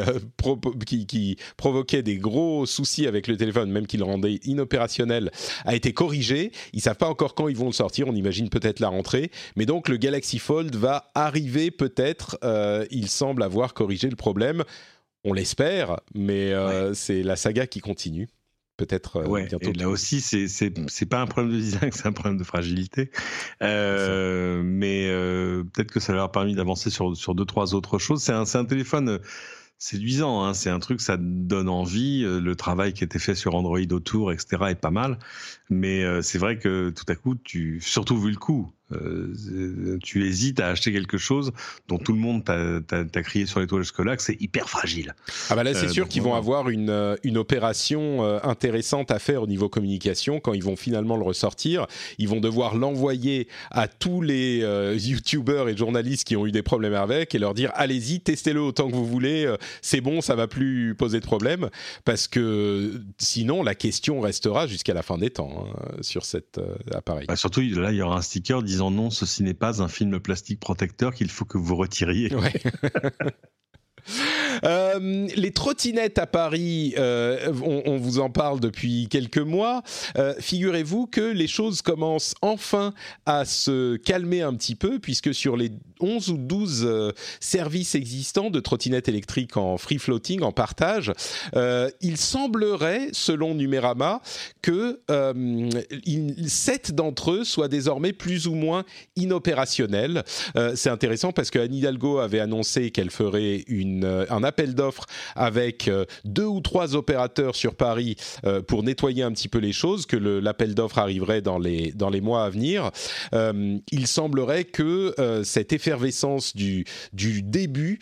qui, 0.86 1.06
qui, 1.06 1.38
provoquait 1.58 2.04
des 2.04 2.18
gros 2.18 2.66
soucis 2.66 3.08
avec 3.08 3.28
le 3.28 3.38
téléphone, 3.38 3.72
même 3.72 3.88
qu'il 3.88 4.00
le 4.00 4.06
rendait 4.06 4.39
inopérationnel, 4.44 5.32
a 5.66 5.76
été 5.76 5.94
corrigé. 5.94 6.52
Ils 6.74 6.82
savent 6.82 6.98
pas 6.98 7.10
encore 7.10 7.36
quand 7.36 7.48
ils 7.48 7.58
vont 7.58 7.68
le 7.68 7.74
sortir. 7.74 8.08
On 8.08 8.16
imagine 8.16 8.50
peut-être 8.50 8.80
la 8.80 8.89
rentrée, 8.89 9.32
mais 9.56 9.66
donc 9.66 9.89
le 9.89 9.98
Galaxy 9.98 10.39
Fold 10.39 10.76
va 10.76 11.12
arriver 11.16 11.72
peut-être. 11.72 12.38
il 12.92 13.08
semble 13.08 13.44
avoir 13.44 13.74
corrigé 13.74 14.10
le 14.10 14.16
problème. 14.16 14.64
On 15.24 15.34
l'espère, 15.34 16.00
mais 16.16 16.54
c'est 16.94 17.24
la 17.24 17.36
saga 17.36 17.68
qui 17.68 17.80
continue 17.80 18.28
peut-être 18.86 19.17
euh, 19.17 19.45
bientôt. 19.45 19.71
là 19.73 19.89
aussi, 19.89 20.21
c'est 20.21 20.47
c'est 20.47 21.05
pas 21.05 21.21
un 21.21 21.27
problème 21.27 21.53
de 21.53 21.59
design, 21.59 21.91
c'est 21.93 22.07
un 22.07 22.11
problème 22.11 22.38
de 22.38 22.43
fragilité. 22.43 23.11
Euh, 23.61 24.61
mais 24.63 25.07
euh, 25.09 25.63
peut-être 25.63 25.91
que 25.91 25.99
ça 25.99 26.13
leur 26.13 26.23
a 26.23 26.32
permis 26.32 26.55
d'avancer 26.55 26.89
sur 26.89 27.15
sur 27.15 27.36
deux 27.36 27.45
trois 27.45 27.75
autres 27.75 27.99
choses. 27.99 28.23
C'est 28.23 28.34
un 28.34 28.45
c'est 28.45 28.57
un 28.57 28.65
téléphone 28.65 29.19
séduisant. 29.77 30.43
Hein. 30.43 30.53
C'est 30.53 30.69
un 30.69 30.79
truc, 30.79 31.01
ça 31.01 31.17
donne 31.19 31.69
envie. 31.69 32.23
Le 32.23 32.55
travail 32.55 32.93
qui 32.93 33.03
était 33.03 33.19
fait 33.19 33.36
sur 33.36 33.55
Android 33.55 33.79
autour, 33.91 34.32
etc., 34.32 34.63
est 34.69 34.75
pas 34.75 34.91
mal. 34.91 35.17
Mais 35.72 36.03
c'est 36.22 36.38
vrai 36.38 36.57
que 36.57 36.89
tout 36.89 37.05
à 37.07 37.15
coup, 37.15 37.36
tu, 37.36 37.80
surtout 37.82 38.19
vu 38.19 38.30
le 38.30 38.38
coût, 38.38 38.72
euh, 38.93 39.97
tu 40.03 40.26
hésites 40.26 40.59
à 40.59 40.67
acheter 40.67 40.91
quelque 40.91 41.17
chose 41.17 41.51
dont 41.88 41.97
tout 41.97 42.13
le 42.13 42.19
monde 42.19 42.43
t'a 42.43 43.24
crié 43.24 43.45
sur 43.45 43.59
les 43.59 43.67
toits 43.67 43.80
jusque-là 43.80 44.15
que 44.15 44.24
c'est 44.24 44.39
hyper 44.41 44.69
fragile. 44.69 45.15
Ah 45.49 45.55
bah 45.55 45.63
là, 45.63 45.74
c'est 45.74 45.88
euh, 45.88 45.89
sûr 45.89 46.07
qu'ils 46.07 46.22
vont 46.22 46.36
avoir 46.36 46.69
une, 46.69 46.89
euh, 46.89 47.15
une 47.24 47.38
opération 47.38 48.22
intéressante 48.43 49.11
à 49.11 49.19
faire 49.19 49.43
au 49.43 49.47
niveau 49.47 49.69
communication 49.69 50.39
quand 50.39 50.53
ils 50.53 50.63
vont 50.63 50.76
finalement 50.76 51.15
le 51.15 51.24
ressortir. 51.24 51.88
Ils 52.17 52.28
vont 52.28 52.39
devoir 52.39 52.76
l'envoyer 52.76 53.47
à 53.72 53.88
tous 53.88 54.22
les 54.22 54.59
youtubeurs 54.97 55.69
et 55.69 55.78
journalistes 55.78 56.28
qui 56.28 56.36
ont 56.36 56.45
eu 56.45 56.51
des 56.51 56.63
problèmes 56.63 56.93
avec 56.93 57.36
et 57.36 57.39
leur 57.39 57.53
dire 57.53 57.72
allez-y, 57.76 58.19
testez-le 58.19 58.61
autant 58.61 58.89
que 58.89 58.95
vous 58.95 59.05
voulez, 59.05 59.53
c'est 59.82 60.01
bon, 60.01 60.22
ça 60.22 60.36
va 60.36 60.47
plus 60.47 60.95
poser 60.95 61.19
de 61.19 61.26
problème 61.26 61.69
parce 62.05 62.28
que 62.28 63.01
sinon 63.17 63.63
la 63.63 63.76
question 63.76 64.22
restera 64.22 64.67
jusqu'à 64.67 64.93
la 64.93 65.03
fin 65.03 65.17
des 65.17 65.30
temps 65.30 65.61
hein, 65.61 65.61
sur 66.01 66.26
cet 66.26 66.59
appareil. 66.93 67.28
Bah 67.28 67.36
surtout 67.36 67.62
là, 67.62 67.91
il 67.91 67.97
y 67.97 68.01
aura 68.01 68.18
un 68.18 68.22
sticker 68.22 68.64
disant 68.64 68.91
non, 68.91 69.09
ceci 69.09 69.43
n'est 69.43 69.53
pas 69.53 69.82
un 69.82 69.88
film 69.88 70.20
plastique 70.20 70.59
protecteur 70.59 71.14
qu'il 71.14 71.30
faut 71.30 71.45
que 71.45 71.57
vous 71.57 71.76
retiriez. 71.76 72.32
Euh, 74.64 75.28
les 75.36 75.52
trottinettes 75.52 76.18
à 76.18 76.28
Paris, 76.28 76.93
euh, 76.97 77.52
on, 77.64 77.97
vous 77.97 78.20
en 78.20 78.30
parle 78.30 78.60
depuis 78.60 79.08
quelques 79.10 79.38
mois. 79.38 79.84
Euh, 80.18 80.34
figurez-vous 80.39 81.08
que 81.08 81.22
les 81.22 81.47
choses 81.47 81.82
commencent 81.82 82.36
enfin 82.41 82.93
à 83.26 83.45
se 83.45 83.95
calmer 83.97 84.41
un 84.41 84.54
petit 84.54 84.76
peu, 84.76 84.99
puisque 84.99 85.34
sur 85.34 85.58
les 85.58 85.72
11 85.99 86.30
ou 86.30 86.38
12 86.38 87.14
services 87.39 87.95
existants 87.95 88.49
de 88.49 88.60
trottinettes 88.60 89.08
électriques 89.08 89.58
en 89.58 89.78
free 89.78 89.99
floating, 89.99 90.41
en 90.41 90.52
partage, 90.52 91.12
il 92.02 92.18
semblerait, 92.18 93.10
selon 93.12 93.54
Numérama, 93.54 94.22
que 94.62 94.99
7 96.47 96.95
d'entre 96.95 97.32
eux 97.32 97.43
soient 97.43 97.68
désormais 97.68 98.14
plus 98.14 98.47
ou 98.47 98.56
moins 98.56 98.84
inopérationnels. 99.16 100.24
C'est 100.76 100.89
intéressant 100.89 101.32
parce 101.32 101.52
que 101.52 101.60
Anne 101.60 101.74
Hidalgo 101.74 102.18
avait 102.18 102.39
annoncé 102.39 102.89
qu'elle 102.89 103.12
ferait 103.12 103.64
une, 103.68 103.91
un 104.30 104.44
appel 104.44 104.76
d'offres 104.76 105.06
avec 105.36 105.88
euh, 105.88 106.06
deux 106.26 106.46
ou 106.46 106.62
trois 106.62 106.96
opérateurs 106.96 107.56
sur 107.56 107.76
Paris 107.76 108.16
euh, 108.46 108.62
pour 108.62 108.84
nettoyer 108.84 109.24
un 109.24 109.32
petit 109.32 109.48
peu 109.48 109.60
les 109.60 109.74
choses, 109.74 110.06
que 110.06 110.18
l'appel 110.18 110.76
d'offres 110.76 110.98
arriverait 110.98 111.42
dans 111.42 111.60
les, 111.60 111.92
dans 111.92 112.10
les 112.10 112.22
mois 112.22 112.46
à 112.46 112.50
venir. 112.50 112.92
Euh, 113.34 113.78
il 113.92 114.08
semblerait 114.08 114.64
que 114.66 115.14
cette 115.44 115.74
effervescence 115.74 116.56
du, 116.56 116.86
du 117.14 117.42
début 117.42 118.00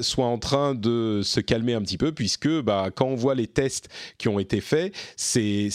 soit 0.00 0.26
en 0.26 0.38
train 0.38 0.74
de 0.74 1.20
se 1.22 1.40
calmer 1.40 1.74
un 1.74 1.82
petit 1.82 1.98
peu, 1.98 2.12
puisque 2.12 2.48
bah, 2.60 2.88
quand 2.94 3.06
on 3.06 3.14
voit 3.14 3.34
les 3.34 3.46
tests 3.46 3.88
qui 4.18 4.28
ont 4.28 4.38
été 4.38 4.60
faits, 4.60 4.94
c'est 5.16 5.70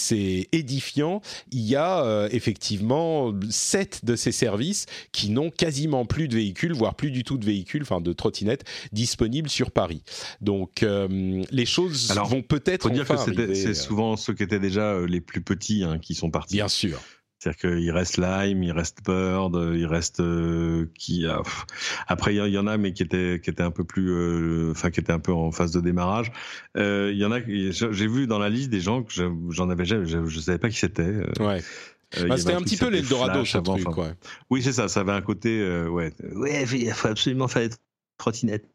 édifiant. 0.51 1.21
Il 1.51 1.61
y 1.61 1.75
a 1.75 2.27
effectivement 2.31 3.33
sept 3.49 4.05
de 4.05 4.15
ces 4.15 4.31
services 4.31 4.85
qui 5.11 5.29
n'ont 5.29 5.49
quasiment 5.49 6.05
plus 6.05 6.27
de 6.27 6.35
véhicules, 6.35 6.73
voire 6.73 6.95
plus 6.95 7.11
du 7.11 7.23
tout 7.23 7.37
de 7.37 7.45
véhicules, 7.45 7.83
enfin 7.83 8.01
de 8.01 8.13
trottinettes 8.13 8.63
disponibles 8.91 9.49
sur 9.55 9.71
Paris. 9.71 10.03
Donc 10.41 10.83
euh, 10.83 11.41
les 11.49 11.65
choses 11.65 12.13
vont 12.13 12.41
peut-être. 12.41 12.89
dire 12.89 13.07
que 13.07 13.15
c'est 13.55 13.67
euh. 13.67 13.73
souvent 13.73 14.17
ceux 14.17 14.33
qui 14.33 14.43
étaient 14.43 14.59
déjà 14.59 14.91
euh, 14.91 15.07
les 15.07 15.21
plus 15.21 15.41
petits 15.41 15.83
hein, 15.83 15.97
qui 15.97 16.13
sont 16.13 16.29
partis. 16.29 16.55
Bien 16.55 16.67
sûr. 16.67 16.99
C'est-à-dire 17.39 17.59
qu'il 17.59 17.91
reste 17.91 18.17
Lime, 18.17 18.63
il 18.63 18.71
reste 18.71 18.99
Bird, 19.05 19.55
il 19.75 19.85
reste 19.85 20.21
qui 20.97 21.27
a... 21.27 21.41
après 22.07 22.33
il 22.33 22.51
y, 22.51 22.57
en 22.57 22.65
a 22.65 22.77
mais 22.77 22.91
qui 22.91 23.03
étaient 23.03 23.39
qui 23.43 23.49
étaient 23.51 23.61
un 23.61 23.71
peu 23.71 23.83
plus 23.83 24.71
enfin 24.71 24.89
qui 24.89 24.99
étaient 24.99 25.13
un 25.13 25.19
peu 25.19 25.33
en 25.33 25.51
phase 25.51 25.71
de 25.71 25.79
démarrage. 25.79 26.31
Il 26.75 27.15
y 27.15 27.23
en 27.23 27.31
a 27.31 27.39
j'ai 27.45 28.07
vu 28.07 28.25
dans 28.25 28.39
la 28.39 28.49
liste 28.49 28.69
des 28.69 28.81
gens 28.81 29.03
que 29.03 29.13
j'en 29.49 29.69
avais 29.69 29.85
je, 29.85 30.05
je, 30.05 30.39
savais 30.39 30.57
pas 30.57 30.69
qui 30.69 30.77
c'était. 30.77 31.13
ouais. 31.39 31.61
Bah, 32.29 32.37
c'était 32.37 32.53
un, 32.53 32.61
petit 32.61 32.77
peu 32.77 32.89
l'Eldorado 32.89 33.43
ce 33.43 33.57
truc, 33.57 33.83
quoi. 33.85 34.13
Oui, 34.49 34.61
c'est 34.61 34.71
ça, 34.71 34.87
ça 34.87 35.01
avait 35.01 35.11
un 35.11 35.21
côté 35.21 35.61
ouais. 35.87 36.13
Ouais, 36.33 36.63
il 36.63 36.91
faut 36.93 37.09
absolument 37.09 37.47
faire 37.47 37.67
trottinette. 38.17 38.74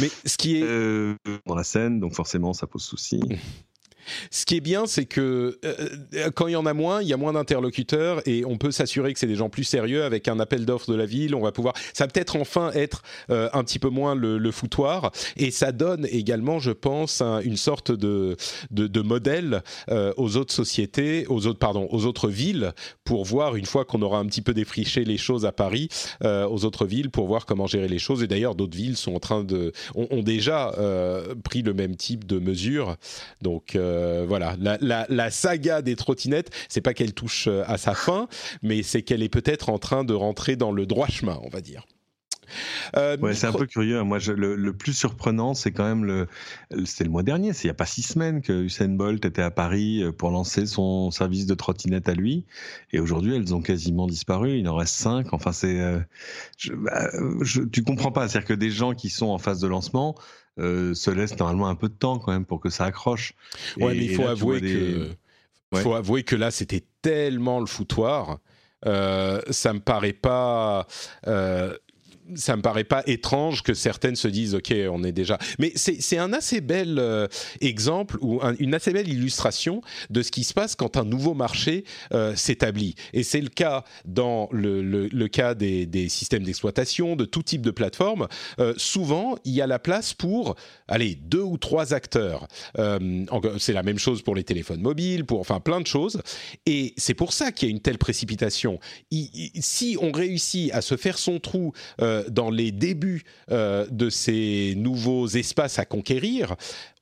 Mais 0.00 0.10
ce 0.24 0.36
qui 0.36 0.58
est 0.58 0.62
euh, 0.62 1.14
dans 1.46 1.54
la 1.54 1.64
scène, 1.64 2.00
donc 2.00 2.14
forcément 2.14 2.52
ça 2.52 2.66
pose 2.66 2.82
souci. 2.82 3.20
Ce 4.30 4.44
qui 4.46 4.56
est 4.56 4.60
bien, 4.60 4.86
c'est 4.86 5.06
que 5.06 5.58
euh, 5.64 6.30
quand 6.34 6.46
il 6.46 6.52
y 6.52 6.56
en 6.56 6.66
a 6.66 6.74
moins, 6.74 7.02
il 7.02 7.08
y 7.08 7.12
a 7.12 7.16
moins 7.16 7.32
d'interlocuteurs 7.32 8.20
et 8.26 8.44
on 8.44 8.56
peut 8.56 8.70
s'assurer 8.70 9.12
que 9.12 9.18
c'est 9.18 9.26
des 9.26 9.34
gens 9.34 9.48
plus 9.48 9.64
sérieux 9.64 10.04
avec 10.04 10.28
un 10.28 10.40
appel 10.40 10.64
d'offres 10.64 10.90
de 10.90 10.96
la 10.96 11.06
ville. 11.06 11.34
On 11.34 11.40
va 11.40 11.52
pouvoir, 11.52 11.74
ça 11.92 12.04
va 12.04 12.08
peut-être 12.08 12.36
enfin 12.36 12.70
être 12.74 13.02
euh, 13.30 13.48
un 13.52 13.64
petit 13.64 13.78
peu 13.78 13.88
moins 13.88 14.14
le, 14.14 14.48
foutoir 14.50 15.12
et 15.36 15.50
ça 15.50 15.72
donne 15.72 16.06
également, 16.10 16.58
je 16.58 16.70
pense, 16.70 17.20
une 17.20 17.58
sorte 17.58 17.92
de 17.92 18.36
de, 18.70 19.02
modèle 19.02 19.62
euh, 19.90 20.12
aux 20.16 20.36
autres 20.36 20.54
sociétés, 20.54 21.26
aux 21.28 21.46
autres 21.46 21.58
pardon, 21.58 21.86
aux 21.90 22.06
autres 22.06 22.28
villes 22.28 22.72
pour 23.04 23.24
voir 23.24 23.56
une 23.56 23.66
fois 23.66 23.84
qu'on 23.84 24.02
aura 24.02 24.18
un 24.18 24.26
petit 24.26 24.42
peu 24.42 24.54
défriché 24.54 25.04
les 25.04 25.18
choses 25.18 25.44
à 25.44 25.52
Paris, 25.52 25.88
aux 26.24 26.64
autres 26.64 26.86
villes 26.86 27.10
pour 27.10 27.26
voir 27.26 27.46
comment 27.46 27.66
gérer 27.66 27.88
les 27.88 27.98
choses. 27.98 28.22
Et 28.22 28.26
d'ailleurs, 28.26 28.54
d'autres 28.54 28.76
villes 28.76 28.96
sont 28.96 29.14
en 29.14 29.20
train 29.20 29.44
de 29.44 29.72
ont, 29.94 30.22
déjà 30.22 30.72
pris 31.44 31.62
le 31.62 31.74
même 31.74 31.96
type 31.96 32.26
de 32.26 32.38
mesures. 32.38 32.96
Donc 33.42 33.76
euh, 33.76 33.97
voilà, 34.26 34.56
la, 34.58 35.30
saga 35.30 35.82
des 35.82 35.96
trottinettes, 35.96 36.50
c'est 36.68 36.80
pas 36.80 36.94
qu'elle 36.94 37.12
touche 37.12 37.48
euh, 37.48 37.64
à 37.66 37.78
sa 37.78 37.94
fin, 37.94 38.28
mais 38.62 38.82
c'est 38.82 39.02
qu'elle 39.02 39.22
est 39.22 39.28
peut-être 39.28 39.68
en 39.68 39.78
train 39.78 40.04
de 40.04 40.14
rentrer 40.14 40.56
dans 40.56 40.72
le 40.72 40.86
droit 40.86 41.08
chemin, 41.08 41.38
on 41.42 41.48
va 41.48 41.60
dire. 41.60 41.86
Euh, 42.96 43.18
ouais, 43.18 43.34
c'est 43.34 43.46
un 43.46 43.52
peu 43.52 43.66
curieux. 43.66 43.98
Hein. 43.98 44.04
Moi, 44.04 44.18
le, 44.26 44.72
plus 44.72 44.94
surprenant, 44.94 45.52
c'est 45.52 45.70
quand 45.70 45.84
même 45.84 46.06
le. 46.06 46.28
C'était 46.86 47.04
le 47.04 47.10
mois 47.10 47.22
dernier, 47.22 47.52
c'est 47.52 47.64
il 47.64 47.66
n'y 47.66 47.72
a 47.72 47.74
pas 47.74 47.84
six 47.84 48.00
semaines 48.00 48.40
que 48.40 48.64
Usain 48.64 48.88
Bolt 48.88 49.22
était 49.26 49.42
à 49.42 49.50
Paris 49.50 50.02
pour 50.16 50.30
lancer 50.30 50.64
son 50.64 51.10
service 51.10 51.44
de 51.44 51.54
trottinette 51.54 52.08
à 52.08 52.14
lui. 52.14 52.46
Et 52.92 53.00
aujourd'hui, 53.00 53.36
elles 53.36 53.54
ont 53.54 53.60
quasiment 53.60 54.06
disparu. 54.06 54.58
Il 54.58 54.66
en 54.66 54.76
reste 54.76 54.94
cinq. 54.94 55.34
Enfin, 55.34 55.52
c'est. 55.52 55.78
Bah, 56.72 57.10
tu 57.70 57.82
comprends 57.84 58.12
pas. 58.12 58.28
C'est-à-dire 58.28 58.48
que 58.48 58.54
des 58.54 58.70
gens 58.70 58.94
qui 58.94 59.10
sont 59.10 59.26
en 59.26 59.36
phase 59.36 59.60
de 59.60 59.68
lancement 59.68 60.14
euh, 60.58 60.94
se 60.94 61.10
laisse 61.10 61.38
normalement 61.38 61.68
un 61.68 61.74
peu 61.74 61.88
de 61.88 61.94
temps 61.94 62.18
quand 62.18 62.32
même 62.32 62.44
pour 62.44 62.60
que 62.60 62.70
ça 62.70 62.84
accroche. 62.84 63.34
Ouais, 63.76 63.94
mais 63.94 64.04
il 64.04 64.14
faut 64.14 64.26
avouer 64.26 64.60
que 64.60 65.10
faut 65.74 65.94
avouer 65.94 66.22
que 66.22 66.36
là 66.36 66.50
c'était 66.50 66.84
tellement 67.02 67.60
le 67.60 67.66
foutoir. 67.66 68.38
Euh, 68.86 69.40
ça 69.50 69.72
me 69.72 69.80
paraît 69.80 70.12
pas 70.12 70.86
euh, 71.26 71.76
ça 72.34 72.56
me 72.56 72.62
paraît 72.62 72.84
pas 72.84 73.02
étrange 73.06 73.62
que 73.62 73.74
certaines 73.74 74.16
se 74.16 74.28
disent 74.28 74.54
ok 74.54 74.74
on 74.90 75.02
est 75.04 75.12
déjà. 75.12 75.38
Mais 75.58 75.72
c'est 75.74 76.18
un 76.18 76.32
assez 76.32 76.60
bel 76.60 76.98
euh, 76.98 77.26
exemple 77.60 78.18
ou 78.20 78.40
une 78.58 78.74
assez 78.74 78.92
belle 78.92 79.08
illustration 79.08 79.82
de 80.10 80.22
ce 80.22 80.30
qui 80.30 80.44
se 80.44 80.54
passe 80.54 80.74
quand 80.74 80.96
un 80.96 81.04
nouveau 81.04 81.34
marché 81.34 81.84
euh, 82.12 82.34
s'établit. 82.36 82.94
Et 83.12 83.22
c'est 83.22 83.40
le 83.40 83.48
cas 83.48 83.84
dans 84.04 84.48
le, 84.52 84.82
le, 84.82 85.28
cas 85.28 85.54
des, 85.54 85.86
des 85.86 86.08
systèmes 86.08 86.42
d'exploitation 86.42 87.16
de 87.16 87.24
tout 87.24 87.42
type 87.42 87.62
de 87.62 87.70
plateforme. 87.70 88.28
Euh, 88.58 88.74
souvent 88.76 89.36
il 89.44 89.52
y 89.52 89.62
a 89.62 89.66
la 89.66 89.78
place 89.78 90.14
pour 90.14 90.56
allez 90.86 91.14
deux 91.14 91.42
ou 91.42 91.58
trois 91.58 91.94
acteurs. 91.94 92.46
C'est 93.58 93.72
la 93.72 93.82
même 93.82 93.98
chose 93.98 94.22
pour 94.22 94.34
les 94.34 94.44
téléphones 94.44 94.80
mobiles 94.80 95.24
pour 95.24 95.40
enfin 95.40 95.60
plein 95.60 95.80
de 95.80 95.86
choses. 95.86 96.20
Et 96.66 96.94
c'est 96.96 97.14
pour 97.14 97.32
ça 97.32 97.52
qu'il 97.52 97.68
y 97.68 97.70
a 97.70 97.72
une 97.72 97.80
telle 97.80 97.98
précipitation. 97.98 98.78
Si 99.60 99.96
on 100.00 100.12
réussit 100.12 100.72
à 100.72 100.80
se 100.80 100.96
faire 100.96 101.18
son 101.18 101.38
trou 101.38 101.72
dans 102.28 102.50
les 102.50 102.72
débuts 102.72 103.24
euh, 103.50 103.86
de 103.90 104.10
ces 104.10 104.74
nouveaux 104.76 105.26
espaces 105.28 105.78
à 105.78 105.84
conquérir, 105.84 106.56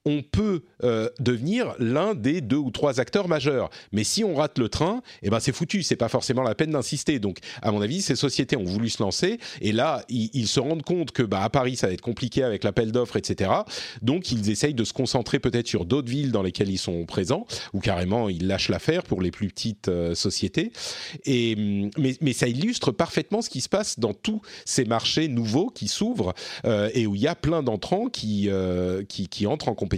on 0.06 0.22
peut 0.22 0.62
euh, 0.84 1.10
devenir 1.18 1.74
l'un 1.78 2.14
des 2.14 2.40
deux 2.40 2.56
ou 2.56 2.70
trois 2.70 3.00
acteurs 3.00 3.28
majeurs. 3.28 3.70
Mais 3.92 4.04
si 4.04 4.22
on 4.22 4.36
rate 4.36 4.58
le 4.58 4.68
train, 4.68 5.02
eh 5.22 5.30
ben 5.30 5.40
c'est 5.40 5.52
foutu. 5.52 5.82
C'est 5.82 5.96
pas 5.96 6.08
forcément 6.08 6.42
la 6.42 6.54
peine 6.54 6.70
d'insister. 6.70 7.18
Donc, 7.18 7.38
à 7.60 7.72
mon 7.72 7.82
avis, 7.82 8.00
ces 8.00 8.14
sociétés 8.14 8.56
ont 8.56 8.64
voulu 8.64 8.88
se 8.88 9.02
lancer 9.02 9.38
et 9.60 9.72
là, 9.72 10.04
ils, 10.08 10.46
se 10.46 10.60
rendent 10.60 10.84
compte 10.84 11.10
que 11.10 11.24
bah, 11.24 11.42
à 11.42 11.50
Paris, 11.50 11.74
ça 11.74 11.88
va 11.88 11.92
être 11.92 12.00
compliqué 12.00 12.44
avec 12.44 12.62
l'appel 12.62 12.92
d'offres, 12.92 13.16
etc. 13.16 13.50
Donc, 14.00 14.30
ils 14.30 14.48
essayent 14.48 14.74
de 14.74 14.84
se 14.84 14.92
concentrer 14.92 15.40
peut-être 15.40 15.66
sur 15.66 15.84
d'autres 15.84 16.08
villes 16.08 16.30
dans 16.30 16.42
lesquelles 16.42 16.70
ils 16.70 16.78
sont 16.78 17.04
présents 17.04 17.46
ou 17.72 17.80
carrément 17.80 18.28
ils 18.28 18.46
lâchent 18.46 18.68
l'affaire 18.68 19.02
pour 19.02 19.20
les 19.20 19.32
plus 19.32 19.48
petites 19.48 19.88
euh, 19.88 20.14
sociétés. 20.14 20.72
Et 21.24 21.54
hum, 21.58 21.90
mais, 21.98 22.32
ça 22.32 22.46
illustre 22.46 22.92
parfaitement 22.92 23.42
ce 23.42 23.50
qui 23.50 23.60
se 23.60 23.68
passe 23.68 23.98
dans 23.98 24.14
tous 24.14 24.40
ces 24.64 24.84
marchés 24.84 25.26
nouveaux 25.26 25.68
qui 25.70 25.88
s'ouvrent 25.88 26.34
euh, 26.64 26.90
et 26.94 27.06
où 27.06 27.16
il 27.16 27.22
y 27.22 27.26
a 27.26 27.34
plein 27.34 27.62
d'entrants 27.62 28.08
qui, 28.08 28.48
qui 29.08 29.46
entrent 29.46 29.68
en 29.68 29.74
compétition 29.74 29.95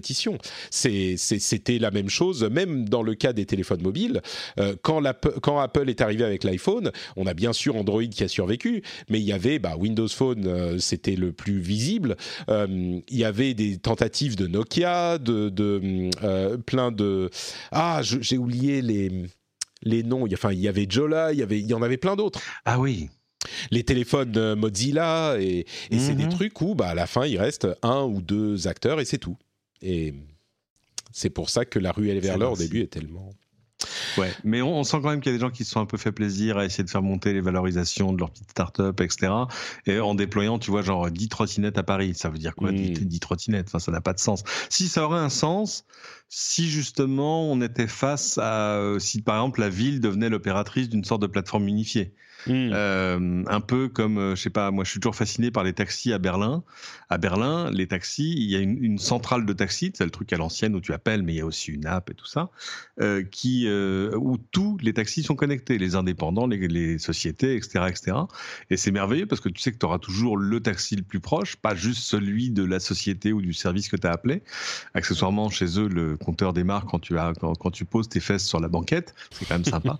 c'était 0.70 1.78
la 1.78 1.90
même 1.90 2.09
chose, 2.09 2.44
même 2.44 2.88
dans 2.88 3.03
le 3.03 3.14
cas 3.14 3.32
des 3.32 3.46
téléphones 3.46 3.82
mobiles. 3.82 4.20
Euh, 4.59 4.74
quand, 4.82 5.59
Apple 5.59 5.88
est 5.88 6.01
arrivé 6.01 6.24
avec 6.24 6.44
l'iPhone, 6.44 6.90
on 7.16 7.26
a 7.26 7.34
bien 7.34 7.53
sûr 7.53 7.76
Android 7.76 8.05
qui 8.05 8.24
a 8.24 8.28
survécu, 8.28 8.82
mais 9.09 9.20
il 9.20 9.24
y 9.24 9.32
avait 9.32 9.59
bah, 9.59 9.76
Windows 9.76 10.09
Phone, 10.09 10.46
euh, 10.46 10.78
c'était 10.78 11.16
le 11.16 11.32
plus 11.32 11.61
visible. 11.61 12.16
Euh, 12.49 12.66
il 13.09 13.16
y 13.16 13.24
avait 13.24 13.55
des 13.55 13.78
tentatives 13.78 14.36
de 14.36 14.46
Nokia, 14.46 15.18
de, 15.18 15.49
plein 16.66 16.92
de... 16.92 17.30
Ah, 17.72 18.01
j'ai 18.03 18.38
oublié 18.38 18.82
les 18.82 19.11
les 19.82 20.03
noms. 20.03 20.26
Enfin, 20.32 20.53
il 20.53 20.59
y 20.59 20.66
avait 20.66 20.86
Jola, 20.88 21.32
il 21.32 21.38
y 21.38 21.42
avait, 21.42 21.61
il 21.61 21.66
y 21.66 21.74
en 21.74 21.82
avait 21.82 21.96
plein 21.96 22.16
d'autres. 22.16 22.40
Ah 22.64 22.80
oui 22.80 23.09
les 23.70 23.84
téléphones 23.84 24.55
Mozilla 24.57 25.36
et, 25.40 25.64
c'est 25.90 26.14
des 26.14 26.24
mhm. 26.24 26.30
trucs 26.30 26.61
où 26.61 26.74
bah, 26.74 26.88
à 26.88 26.94
la 26.94 27.07
fin 27.07 27.24
il 27.24 27.38
reste 27.38 27.68
un 27.82 28.03
ou 28.03 28.20
deux 28.20 28.66
acteurs 28.66 29.01
et 29.01 29.05
c'est 29.05 29.18
tout. 29.18 29.36
Et 29.83 30.14
c'est 31.12 31.31
pour 31.31 31.51
ça 31.51 31.64
que 31.64 31.79
la 31.79 31.93
ruelle 31.93 32.20
vers 32.20 32.39
l'or 32.39 32.53
au 32.53 32.57
début 32.57 32.81
est 32.81 32.89
tellement. 32.89 33.33
Ouais, 34.16 34.33
mais 34.43 34.61
on, 34.61 34.83
sent 34.83 34.99
quand 35.03 35.11
même 35.11 35.20
qu'il 35.20 35.31
y 35.31 35.35
a 35.35 35.39
des 35.39 35.41
gens 35.41 35.51
qui 35.51 35.64
se 35.64 35.70
sont 35.70 35.81
un 35.81 35.87
peu 35.87 35.97
fait 35.97 36.11
plaisir 36.11 36.59
à 36.59 36.64
essayer 36.64 36.83
de 36.83 36.91
faire 36.91 37.03
monter 37.03 37.33
les 37.33 37.41
valorisations 37.41 38.12
de 38.12 38.18
leur 38.18 38.31
petite 38.31 38.51
start-up, 38.51 39.01
etc. 39.01 39.33
Et 39.87 40.01
en 40.01 40.16
déployant, 40.16 40.59
tu 40.59 40.72
vois, 40.72 40.83
genre 40.83 41.09
10 41.09 41.29
trottinettes 41.29 41.79
à 41.79 41.85
Paris. 41.85 42.14
Ça 42.14 42.29
veut 42.29 42.39
dire 42.39 42.57
quoi, 42.57 42.72
10, 42.72 43.01
hmm. 43.01 43.18
trottinettes? 43.20 43.68
Enfin, 43.68 43.79
ça 43.79 43.93
n'a 43.93 44.01
pas 44.01 44.14
de 44.14 44.18
sens. 44.18 44.43
Si 44.68 44.89
ça 44.89 45.05
aurait 45.05 45.20
un 45.20 45.29
sens, 45.29 45.85
si 46.29 46.68
justement 46.68 47.51
on 47.51 47.61
était 47.61 47.87
face 47.87 48.39
à, 48.39 48.79
euh, 48.79 48.99
si 48.99 49.22
par 49.22 49.37
exemple 49.37 49.61
la 49.61 49.68
ville 49.68 50.01
devenait 50.01 50.29
l'opératrice 50.29 50.89
d'une 50.89 51.05
sorte 51.05 51.22
de 51.22 51.29
plateforme 51.29 51.68
unifiée. 51.68 52.14
Hmm. 52.47 52.70
Euh, 52.72 53.43
un 53.47 53.61
peu 53.61 53.89
comme, 53.89 54.18
euh, 54.18 54.36
je 54.36 54.43
sais 54.43 54.51
pas, 54.51 54.70
moi 54.70 54.84
je 54.84 54.91
suis 54.91 55.01
toujours 55.01 55.16
fasciné 55.16 55.51
par 55.51 55.64
les 55.64 55.72
taxis 55.72 56.12
à 56.12 56.18
Berlin. 56.18 56.62
À 57.11 57.18
Berlin, 57.18 57.70
les 57.72 57.89
taxis, 57.89 58.34
il 58.36 58.51
y 58.51 58.55
a 58.55 58.61
une, 58.61 58.82
une 58.82 58.99
centrale 58.99 59.45
de 59.45 59.53
taxis, 59.53 59.93
c'est 59.95 60.05
le 60.05 60.11
truc 60.11 60.32
à 60.32 60.36
l'ancienne 60.36 60.76
où 60.76 60.80
tu 60.80 60.93
appelles, 60.93 61.22
mais 61.22 61.34
il 61.34 61.39
y 61.39 61.41
a 61.41 61.47
aussi 61.47 61.72
une 61.72 61.86
app 61.86 62.11
et 62.11 62.14
tout 62.14 62.26
ça, 62.26 62.51
euh, 63.01 63.24
qui, 63.24 63.64
euh, 63.66 64.14
où 64.16 64.39
tous 64.39 64.78
les 64.82 64.93
taxis 64.93 65.22
sont 65.22 65.34
connectés, 65.34 65.78
les 65.78 65.97
indépendants, 65.97 66.47
les, 66.47 66.68
les 66.68 66.99
sociétés, 66.99 67.57
etc., 67.57 67.86
etc. 67.89 68.16
Et 68.70 68.76
c'est 68.76 68.93
merveilleux 68.93 69.26
parce 69.26 69.41
que 69.41 69.49
tu 69.49 69.61
sais 69.61 69.72
que 69.72 69.78
tu 69.78 69.86
auras 69.86 69.99
toujours 69.99 70.36
le 70.36 70.61
taxi 70.61 70.95
le 70.97 71.03
plus 71.03 71.20
proche, 71.20 71.57
pas 71.57 71.74
juste 71.74 72.03
celui 72.03 72.51
de 72.51 72.62
la 72.62 72.78
société 72.78 73.32
ou 73.32 73.43
du 73.43 73.53
service 73.53 73.89
que 73.89 73.97
tu 73.97 74.07
as 74.07 74.12
appelé. 74.12 74.43
Accessoirement, 74.95 75.51
chez 75.51 75.80
eux, 75.80 75.89
le 75.89 76.16
compteur 76.16 76.53
démarre 76.53 76.84
quand 76.86 77.01
tu 77.01 77.18
as 77.18 77.32
quand, 77.41 77.55
quand 77.55 77.70
tu 77.70 77.84
poses 77.84 78.09
tes 78.09 78.20
fesses 78.20 78.47
sur 78.47 78.61
la 78.61 78.68
banquette, 78.68 79.14
c'est 79.32 79.47
quand 79.47 79.55
même 79.55 79.64
sympa. 79.64 79.99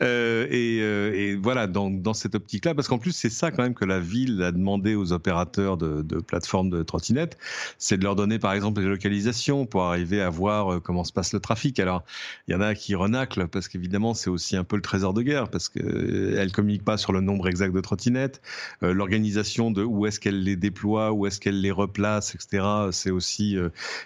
et, 0.02 0.78
et 0.78 1.36
voilà 1.36 1.66
dans, 1.66 1.77
cette 2.14 2.34
optique-là, 2.34 2.74
parce 2.74 2.88
qu'en 2.88 2.98
plus 2.98 3.12
c'est 3.12 3.30
ça 3.30 3.50
quand 3.50 3.62
même 3.62 3.74
que 3.74 3.84
la 3.84 4.00
ville 4.00 4.42
a 4.42 4.52
demandé 4.52 4.94
aux 4.94 5.12
opérateurs 5.12 5.76
de, 5.76 6.02
plateformes 6.20 6.70
de 6.70 6.82
trottinettes, 6.82 7.38
c'est 7.78 7.96
de 7.96 8.04
leur 8.04 8.16
donner 8.16 8.38
par 8.38 8.52
exemple 8.52 8.80
les 8.80 8.88
localisations 8.88 9.66
pour 9.66 9.84
arriver 9.84 10.20
à 10.20 10.30
voir 10.30 10.74
euh, 10.74 10.80
comment 10.80 11.04
se 11.04 11.12
passe 11.12 11.32
le 11.32 11.40
trafic. 11.40 11.78
Alors 11.80 12.04
il 12.46 12.52
y 12.52 12.54
en 12.54 12.60
a 12.60 12.74
qui 12.74 12.94
renaclent 12.94 13.48
parce 13.48 13.68
qu'évidemment 13.68 14.14
c'est 14.14 14.30
aussi 14.30 14.56
un 14.56 14.64
peu 14.64 14.76
le 14.76 14.82
trésor 14.82 15.14
de 15.14 15.22
guerre 15.22 15.48
parce 15.50 15.68
qu'elles 15.68 15.84
euh, 15.84 16.44
ne 16.44 16.50
communiquent 16.50 16.84
pas 16.84 16.96
sur 16.96 17.12
le 17.12 17.20
nombre 17.20 17.48
exact 17.48 17.72
de 17.72 17.80
trottinettes, 17.80 18.40
euh, 18.82 18.92
l'organisation 18.92 19.70
de 19.70 19.84
où 19.84 20.06
est-ce 20.06 20.20
qu'elles 20.20 20.42
les 20.42 20.56
déploient, 20.56 21.12
où 21.12 21.26
est-ce 21.26 21.40
qu'elles 21.40 21.60
les 21.60 21.70
replacent, 21.70 22.34
etc. 22.34 22.64
C'est 22.92 23.10
aussi 23.10 23.56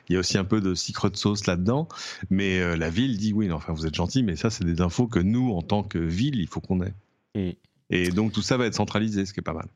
il 0.08 0.12
y 0.12 0.16
a 0.16 0.18
aussi 0.18 0.38
un 0.38 0.44
peu 0.44 0.60
de 0.60 0.74
secret 0.74 1.10
sauce 1.14 1.46
là-dedans, 1.46 1.88
mais 2.30 2.76
la 2.76 2.90
ville 2.90 3.16
dit 3.16 3.32
oui, 3.32 3.50
enfin 3.50 3.72
vous 3.72 3.86
êtes 3.86 3.94
gentil, 3.94 4.22
mais 4.22 4.36
ça 4.36 4.50
c'est 4.50 4.64
des 4.64 4.80
infos 4.80 5.06
que 5.06 5.18
nous 5.18 5.52
en 5.52 5.62
tant 5.62 5.82
que 5.82 5.98
ville 5.98 6.40
il 6.40 6.48
faut 6.48 6.60
qu'on 6.60 6.82
ait. 6.82 6.94
Et 7.34 8.10
donc 8.10 8.32
tout 8.32 8.42
ça 8.42 8.56
va 8.56 8.66
être 8.66 8.74
centralisé, 8.74 9.26
ce 9.26 9.32
qui 9.32 9.40
est 9.40 9.42
pas 9.42 9.52
mal. 9.52 9.68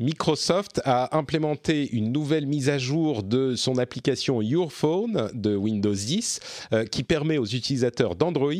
Microsoft 0.00 0.80
a 0.84 1.16
implémenté 1.16 1.90
une 1.92 2.10
nouvelle 2.10 2.46
mise 2.46 2.70
à 2.70 2.78
jour 2.78 3.22
de 3.22 3.54
son 3.54 3.76
application 3.76 4.40
Your 4.40 4.72
Phone 4.72 5.30
de 5.34 5.54
Windows 5.54 5.92
10 5.92 6.40
euh, 6.72 6.86
qui 6.86 7.02
permet 7.02 7.36
aux 7.36 7.44
utilisateurs 7.44 8.16
d'Android 8.16 8.50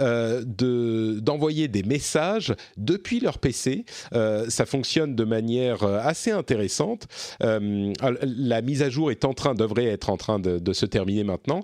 euh, 0.00 0.42
d'envoyer 0.44 1.68
des 1.68 1.82
messages 1.82 2.54
depuis 2.76 3.20
leur 3.20 3.38
PC. 3.38 3.86
Euh, 4.12 4.50
ça 4.50 4.66
fonctionne 4.66 5.16
de 5.16 5.24
manière 5.24 5.82
assez 5.82 6.30
intéressante. 6.30 7.06
la 7.40 8.60
mise 8.60 8.82
à 8.82 8.90
jour 8.90 9.10
est 9.10 9.24
en 9.24 9.32
train, 9.32 9.54
devrait 9.54 9.86
être 9.86 10.10
en 10.10 10.18
train 10.18 10.38
de, 10.38 10.72
se 10.74 10.84
terminer 10.84 11.24
maintenant. 11.24 11.62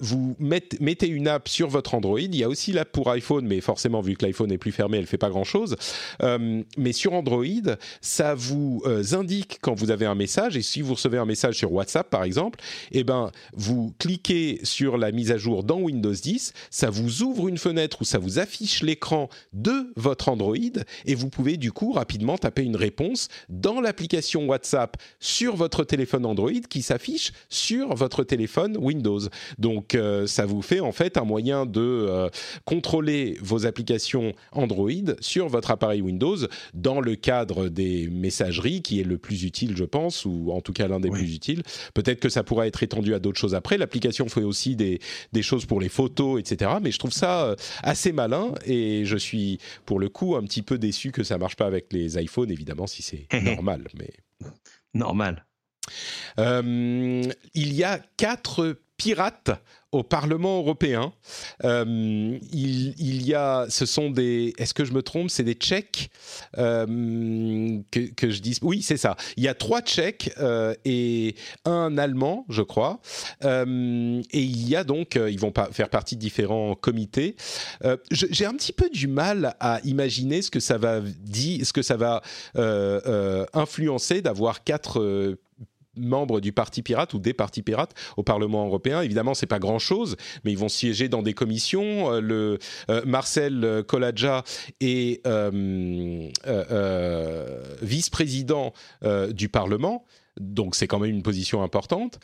vous 0.00 0.36
mettez, 0.38 1.08
une 1.08 1.26
app 1.26 1.48
sur 1.48 1.68
votre 1.68 1.94
Android. 1.94 2.20
Il 2.20 2.36
y 2.36 2.44
a 2.44 2.48
aussi 2.48 2.72
l'app 2.72 2.92
pour 2.92 3.10
iPhone, 3.10 3.46
mais 3.46 3.62
forcément 3.62 4.02
vu 4.02 4.14
que 4.14 4.26
l'iPhone 4.26 4.52
est 4.52 4.58
plus 4.58 4.72
fermé, 4.72 4.98
elle 4.98 5.06
fait 5.06 5.16
pas 5.16 5.30
grand 5.30 5.44
chose. 5.44 5.76
mais 6.76 6.92
sur 6.92 7.14
Android, 7.14 7.46
ça 8.02 8.34
vous 8.42 8.82
indique 9.12 9.58
quand 9.60 9.74
vous 9.74 9.90
avez 9.90 10.06
un 10.06 10.14
message 10.14 10.56
et 10.56 10.62
si 10.62 10.82
vous 10.82 10.94
recevez 10.94 11.18
un 11.18 11.24
message 11.24 11.56
sur 11.56 11.72
WhatsApp 11.72 12.10
par 12.10 12.24
exemple, 12.24 12.60
eh 12.90 13.04
ben 13.04 13.30
vous 13.54 13.94
cliquez 13.98 14.60
sur 14.62 14.96
la 14.98 15.12
mise 15.12 15.30
à 15.30 15.36
jour 15.36 15.64
dans 15.64 15.78
Windows 15.78 16.12
10, 16.12 16.52
ça 16.70 16.90
vous 16.90 17.22
ouvre 17.22 17.48
une 17.48 17.58
fenêtre 17.58 17.98
où 18.00 18.04
ça 18.04 18.18
vous 18.18 18.38
affiche 18.38 18.82
l'écran 18.82 19.28
de 19.52 19.92
votre 19.96 20.28
Android 20.28 20.56
et 21.06 21.14
vous 21.14 21.28
pouvez 21.28 21.56
du 21.56 21.72
coup 21.72 21.92
rapidement 21.92 22.38
taper 22.38 22.62
une 22.62 22.76
réponse 22.76 23.28
dans 23.48 23.80
l'application 23.80 24.46
WhatsApp 24.46 24.96
sur 25.20 25.56
votre 25.56 25.84
téléphone 25.84 26.26
Android 26.26 26.50
qui 26.68 26.82
s'affiche 26.82 27.32
sur 27.48 27.94
votre 27.94 28.24
téléphone 28.24 28.76
Windows. 28.78 29.20
Donc 29.58 29.94
euh, 29.94 30.26
ça 30.26 30.46
vous 30.46 30.62
fait 30.62 30.80
en 30.80 30.92
fait 30.92 31.16
un 31.16 31.24
moyen 31.24 31.66
de 31.66 31.80
euh, 31.80 32.28
contrôler 32.64 33.38
vos 33.40 33.66
applications 33.66 34.32
Android 34.52 34.90
sur 35.20 35.48
votre 35.48 35.70
appareil 35.70 36.02
Windows 36.02 36.36
dans 36.74 37.00
le 37.00 37.16
cadre 37.16 37.68
des 37.68 38.08
qui 38.82 39.00
est 39.00 39.04
le 39.04 39.18
plus 39.18 39.44
utile 39.44 39.76
je 39.76 39.84
pense 39.84 40.24
ou 40.24 40.50
en 40.52 40.60
tout 40.60 40.72
cas 40.72 40.88
l'un 40.88 41.00
des 41.00 41.10
plus 41.10 41.34
utiles. 41.34 41.62
Peut-être 41.94 42.20
que 42.20 42.28
ça 42.28 42.42
pourra 42.42 42.66
être 42.66 42.82
étendu 42.82 43.14
à 43.14 43.18
d'autres 43.18 43.38
choses 43.38 43.54
après. 43.54 43.78
L'application 43.78 44.28
fait 44.28 44.42
aussi 44.42 44.76
des, 44.76 45.00
des, 45.32 45.42
choses 45.42 45.66
pour 45.66 45.80
les 45.80 45.88
photos 45.88 46.40
etc. 46.40 46.72
Mais 46.82 46.90
je 46.90 46.98
trouve 46.98 47.12
ça 47.12 47.44
euh, 47.44 47.56
assez 47.82 48.12
malin 48.12 48.54
et 48.66 49.04
je 49.04 49.16
suis 49.16 49.58
pour 49.86 49.98
le 49.98 50.08
coup 50.08 50.36
un 50.36 50.42
petit 50.42 50.62
peu 50.62 50.78
déçu 50.78 51.12
que 51.12 51.22
ça 51.22 51.38
marche 51.38 51.56
pas 51.56 51.66
avec 51.66 51.92
les 51.92 52.20
iPhones 52.22 52.50
évidemment 52.50 52.86
si 52.86 53.02
c'est 53.02 53.26
normal 53.42 53.88
mais 53.98 54.10
normal. 54.94 55.44
Euh, 56.38 57.22
il 57.54 57.72
y 57.72 57.84
a 57.84 58.00
quatre 58.16 58.76
pirates 59.02 59.50
au 59.90 60.02
Parlement 60.02 60.58
européen. 60.58 61.12
Euh, 61.64 62.38
il, 62.50 63.26
y 63.26 63.34
a, 63.34 63.66
ce 63.68 63.84
sont 63.84 64.10
des, 64.10 64.54
est-ce 64.56 64.72
que 64.72 64.86
je 64.86 64.92
me 64.92 65.02
trompe, 65.02 65.28
c'est 65.28 65.44
des 65.44 65.54
Tchèques 65.54 66.10
euh, 66.56 67.78
que, 67.90 68.30
je 68.30 68.40
dis, 68.40 68.56
oui 68.62 68.80
c'est 68.82 68.96
ça. 68.96 69.16
Il 69.36 69.44
y 69.44 69.48
a 69.48 69.54
trois 69.54 69.82
Tchèques 69.82 70.30
et 70.86 71.34
un 71.66 71.98
Allemand, 71.98 72.46
je 72.48 72.62
crois. 72.62 73.00
et 73.44 73.46
il 74.32 74.68
y 74.68 74.76
a 74.76 74.84
donc, 74.84 75.16
ils 75.16 75.38
vont 75.38 75.52
pas 75.52 75.68
faire 75.72 75.90
partie 75.90 76.16
de 76.16 76.20
différents 76.20 76.74
comités. 76.74 77.36
J'ai 78.10 78.46
un 78.46 78.54
petit 78.54 78.72
peu 78.72 78.88
du 78.88 79.08
mal 79.08 79.56
à 79.60 79.80
imaginer 79.84 80.40
ce 80.40 80.50
que 80.50 80.60
ça 80.60 80.78
va 80.78 81.00
dire, 81.00 81.66
ce 81.66 81.72
que 81.72 81.82
ça 81.82 81.96
va 81.96 82.22
influencer 83.52 84.22
d'avoir 84.22 84.64
quatre 84.64 85.36
membres 85.96 86.40
du 86.40 86.52
Parti 86.52 86.82
pirate 86.82 87.14
ou 87.14 87.18
des 87.18 87.34
partis 87.34 87.62
pirates 87.62 87.94
au 88.16 88.22
Parlement 88.22 88.66
européen. 88.66 89.02
Évidemment, 89.02 89.34
c'est 89.34 89.46
pas 89.46 89.58
grand-chose, 89.58 90.16
mais 90.44 90.52
ils 90.52 90.58
vont 90.58 90.68
siéger 90.68 91.08
dans 91.08 91.22
des 91.22 91.34
commissions. 91.34 92.12
Euh, 92.12 92.20
le 92.20 92.58
euh, 92.90 93.02
Marcel 93.04 93.84
Coladja 93.86 94.44
est 94.80 95.26
euh, 95.26 96.30
vice-président 97.82 98.72
du 99.30 99.48
Parlement, 99.48 100.04
donc 100.40 100.74
c'est 100.74 100.86
quand 100.86 100.98
même 100.98 101.10
une 101.10 101.22
position 101.22 101.62
importante. 101.62 102.18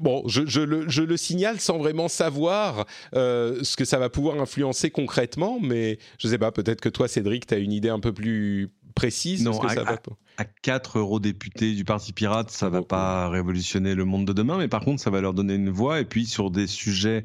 Bon, 0.00 0.22
je, 0.26 0.60
le, 0.60 0.88
je, 0.88 1.02
le, 1.02 1.16
signale 1.16 1.60
sans 1.60 1.78
vraiment 1.78 2.08
savoir 2.08 2.86
ce 3.12 3.76
que 3.76 3.84
ça 3.84 3.98
va 3.98 4.08
pouvoir 4.10 4.40
influencer 4.40 4.90
concrètement, 4.90 5.58
mais 5.60 5.98
je 6.18 6.28
sais 6.28 6.38
pas, 6.38 6.52
peut-être 6.52 6.80
que 6.80 6.88
toi, 6.88 7.08
Cédric, 7.08 7.46
tu 7.46 7.54
as 7.54 7.58
une 7.58 7.72
idée 7.72 7.88
un 7.88 8.00
peu 8.00 8.12
plus 8.12 8.70
précise 8.94 9.44
non, 9.44 9.58
que 9.58 9.68
ça 9.72 9.82
va 9.82 9.98
à 10.36 10.44
4 10.44 10.98
eurodéputés 10.98 11.74
du 11.74 11.84
Parti 11.84 12.12
pirate, 12.12 12.50
ça 12.50 12.68
va 12.68 12.82
pas 12.82 13.28
révolutionner 13.28 13.94
le 13.94 14.04
monde 14.04 14.26
de 14.26 14.32
demain, 14.32 14.58
mais 14.58 14.68
par 14.68 14.80
contre, 14.80 15.02
ça 15.02 15.10
va 15.10 15.20
leur 15.20 15.34
donner 15.34 15.54
une 15.54 15.70
voix. 15.70 16.00
Et 16.00 16.04
puis, 16.04 16.26
sur 16.26 16.50
des 16.50 16.66
sujets 16.66 17.24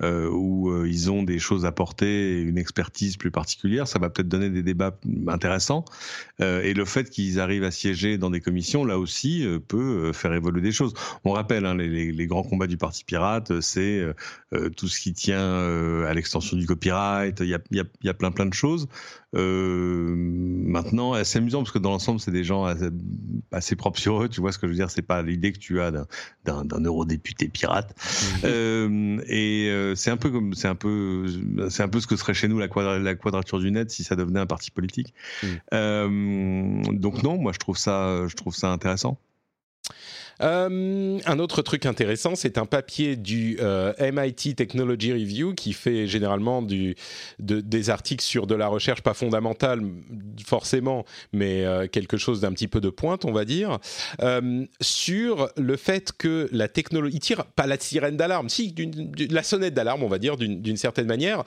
euh, 0.00 0.30
où 0.30 0.70
euh, 0.70 0.88
ils 0.88 1.10
ont 1.10 1.24
des 1.24 1.40
choses 1.40 1.66
à 1.66 1.72
porter, 1.72 2.40
une 2.40 2.56
expertise 2.56 3.16
plus 3.16 3.32
particulière, 3.32 3.88
ça 3.88 3.98
va 3.98 4.10
peut-être 4.10 4.28
donner 4.28 4.48
des 4.48 4.62
débats 4.62 4.96
intéressants. 5.26 5.84
Euh, 6.40 6.62
et 6.62 6.72
le 6.72 6.84
fait 6.84 7.10
qu'ils 7.10 7.40
arrivent 7.40 7.64
à 7.64 7.72
siéger 7.72 8.16
dans 8.16 8.30
des 8.30 8.40
commissions, 8.40 8.84
là 8.84 8.96
aussi, 8.96 9.44
peut 9.66 10.12
faire 10.12 10.32
évoluer 10.34 10.60
des 10.60 10.70
choses. 10.70 10.94
On 11.24 11.32
rappelle, 11.32 11.66
hein, 11.66 11.74
les, 11.74 12.12
les, 12.12 12.26
grands 12.28 12.44
combats 12.44 12.68
du 12.68 12.76
Parti 12.76 13.02
pirate, 13.04 13.60
c'est 13.60 14.04
tout 14.76 14.86
ce 14.86 15.00
qui 15.00 15.12
tient 15.14 16.04
à 16.06 16.14
l'extension 16.14 16.56
du 16.56 16.66
copyright. 16.66 17.40
Il 17.40 17.48
y 17.48 17.54
a, 17.54 17.58
y, 17.72 17.80
a, 17.80 17.84
y 18.02 18.08
a, 18.08 18.14
plein 18.14 18.30
plein 18.30 18.46
de 18.46 18.54
choses. 18.54 18.86
maintenant, 19.32 21.24
c'est 21.24 21.38
amusant 21.38 21.62
parce 21.62 21.72
que 21.72 21.78
dans 21.78 21.90
l'ensemble, 21.90 22.20
c'est 22.20 22.30
des 22.30 22.44
gens 22.48 22.66
assez, 23.52 23.76
propres 23.76 23.98
sur 23.98 24.22
eux. 24.22 24.28
Tu 24.28 24.40
vois 24.40 24.52
ce 24.52 24.58
que 24.58 24.66
je 24.66 24.72
veux 24.72 24.78
dire? 24.78 24.90
C'est 24.90 25.02
pas 25.02 25.22
l'idée 25.22 25.52
que 25.52 25.58
tu 25.58 25.80
as 25.80 25.92
d'un 26.44 26.80
eurodéputé 26.84 27.48
pirate. 27.48 27.94
Mmh. 28.42 29.20
et 29.28 29.92
c'est 29.94 30.10
un 30.10 30.16
peu 30.16 30.30
comme 30.30 30.54
c'est 30.54 30.68
un 30.68 30.74
peu 30.74 31.26
c'est 31.68 31.82
un 31.82 31.88
peu 31.88 32.00
ce 32.00 32.06
que 32.06 32.16
serait 32.16 32.34
chez 32.34 32.48
nous 32.48 32.58
la, 32.58 32.98
la 32.98 33.14
quadrature 33.14 33.58
du 33.58 33.70
net 33.70 33.90
si 33.90 34.04
ça 34.04 34.16
devenait 34.16 34.40
un 34.40 34.46
parti 34.46 34.70
politique. 34.70 35.14
Mm. 35.42 35.46
Euh, 35.74 36.82
donc 36.92 37.22
non, 37.22 37.38
moi 37.38 37.52
je 37.52 37.58
trouve 37.58 37.78
ça 37.78 38.26
je 38.26 38.34
trouve 38.34 38.54
ça 38.54 38.70
intéressant. 38.70 39.18
Euh, 40.42 41.18
un 41.24 41.38
autre 41.38 41.62
truc 41.62 41.86
intéressant, 41.86 42.34
c'est 42.34 42.58
un 42.58 42.66
papier 42.66 43.16
du 43.16 43.58
euh, 43.60 43.92
MIT 44.00 44.54
Technology 44.54 45.12
Review 45.12 45.54
qui 45.54 45.72
fait 45.72 46.06
généralement 46.06 46.62
des 46.62 47.90
articles 47.90 48.24
sur 48.24 48.46
de 48.46 48.54
la 48.54 48.68
recherche 48.68 49.02
pas 49.02 49.14
fondamentale 49.14 49.82
forcément, 50.44 51.04
mais 51.32 51.64
euh, 51.64 51.86
quelque 51.86 52.16
chose 52.16 52.40
d'un 52.40 52.52
petit 52.52 52.68
peu 52.68 52.80
de 52.80 52.90
pointe, 52.90 53.24
on 53.24 53.32
va 53.32 53.44
dire, 53.44 53.78
sur 54.80 55.48
le 55.56 55.76
fait 55.76 56.12
que 56.16 56.48
la 56.52 56.68
technologie, 56.68 57.16
il 57.16 57.20
tire 57.20 57.44
pas 57.44 57.66
la 57.66 57.78
sirène 57.78 58.16
d'alarme, 58.16 58.48
si 58.48 58.74
la 59.30 59.42
sonnette 59.42 59.74
d'alarme, 59.74 60.02
on 60.02 60.08
va 60.08 60.18
dire 60.18 60.36
d'une 60.36 60.76
certaine 60.76 61.06
manière, 61.06 61.44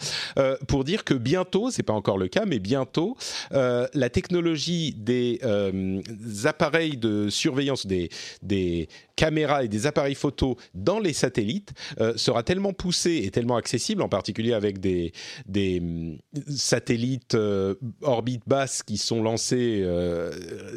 pour 0.68 0.84
dire 0.84 1.04
que 1.04 1.14
bientôt, 1.14 1.70
c'est 1.72 1.84
pas 1.84 1.94
encore 1.94 2.18
le 2.18 2.28
cas, 2.28 2.46
mais 2.46 2.60
bientôt, 2.60 3.18
la 3.52 4.10
technologie 4.10 4.94
des 4.98 5.39
appareils 6.46 6.98
de 6.98 7.30
surveillance 7.30 7.86
des 7.86 8.81
caméras 9.16 9.64
et 9.64 9.68
des 9.68 9.88
appareils 9.88 10.16
photo 10.16 10.58
dans 10.74 11.00
les 11.00 11.14
satellites 11.14 11.74
euh, 12.00 12.14
sera 12.16 12.44
tellement 12.44 12.74
poussé 12.74 13.22
et 13.24 13.32
tellement 13.32 13.56
accessible, 13.56 14.02
en 14.02 14.10
particulier 14.10 14.54
avec 14.54 14.80
des, 14.80 15.14
des 15.46 15.80
mm, 15.80 16.18
satellites 16.50 17.36
euh, 17.36 17.76
orbite 18.02 18.44
basse 18.48 18.84
qui 18.84 18.98
sont 18.98 19.22
lancés 19.22 19.82
euh, 19.84 20.32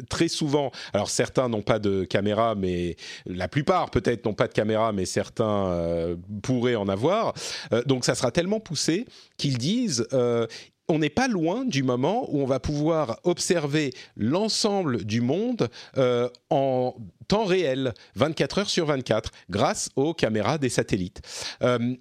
très 0.09 0.27
souvent. 0.27 0.71
Alors 0.93 1.09
certains 1.09 1.49
n'ont 1.49 1.61
pas 1.61 1.79
de 1.79 2.03
caméra, 2.03 2.55
mais 2.55 2.95
la 3.25 3.47
plupart 3.47 3.89
peut-être 3.89 4.25
n'ont 4.25 4.33
pas 4.33 4.47
de 4.47 4.53
caméra, 4.53 4.91
mais 4.91 5.05
certains 5.05 6.15
pourraient 6.43 6.75
en 6.75 6.87
avoir. 6.87 7.33
donc 7.85 8.05
ça 8.05 8.15
sera 8.15 8.31
tellement 8.31 8.59
poussé 8.59 9.05
qu'ils 9.37 9.57
disent 9.57 10.07
on 10.87 10.99
n'est 10.99 11.09
pas 11.09 11.27
loin 11.27 11.65
du 11.65 11.83
moment 11.83 12.27
où 12.31 12.41
on 12.41 12.45
va 12.45 12.59
pouvoir 12.59 13.19
observer 13.23 13.91
l'ensemble 14.15 15.03
du 15.03 15.21
monde 15.21 15.69
euh, 15.97 16.29
en 16.49 16.95
temps 17.27 17.45
réel, 17.45 17.93
24 18.15 18.59
heures 18.59 18.69
sur 18.69 18.85
24, 18.85 19.31
grâce 19.49 19.89
aux 19.95 20.13
caméras 20.13 20.57
des 20.57 20.69
satellites. 20.69 21.21
Euh, 21.63 21.95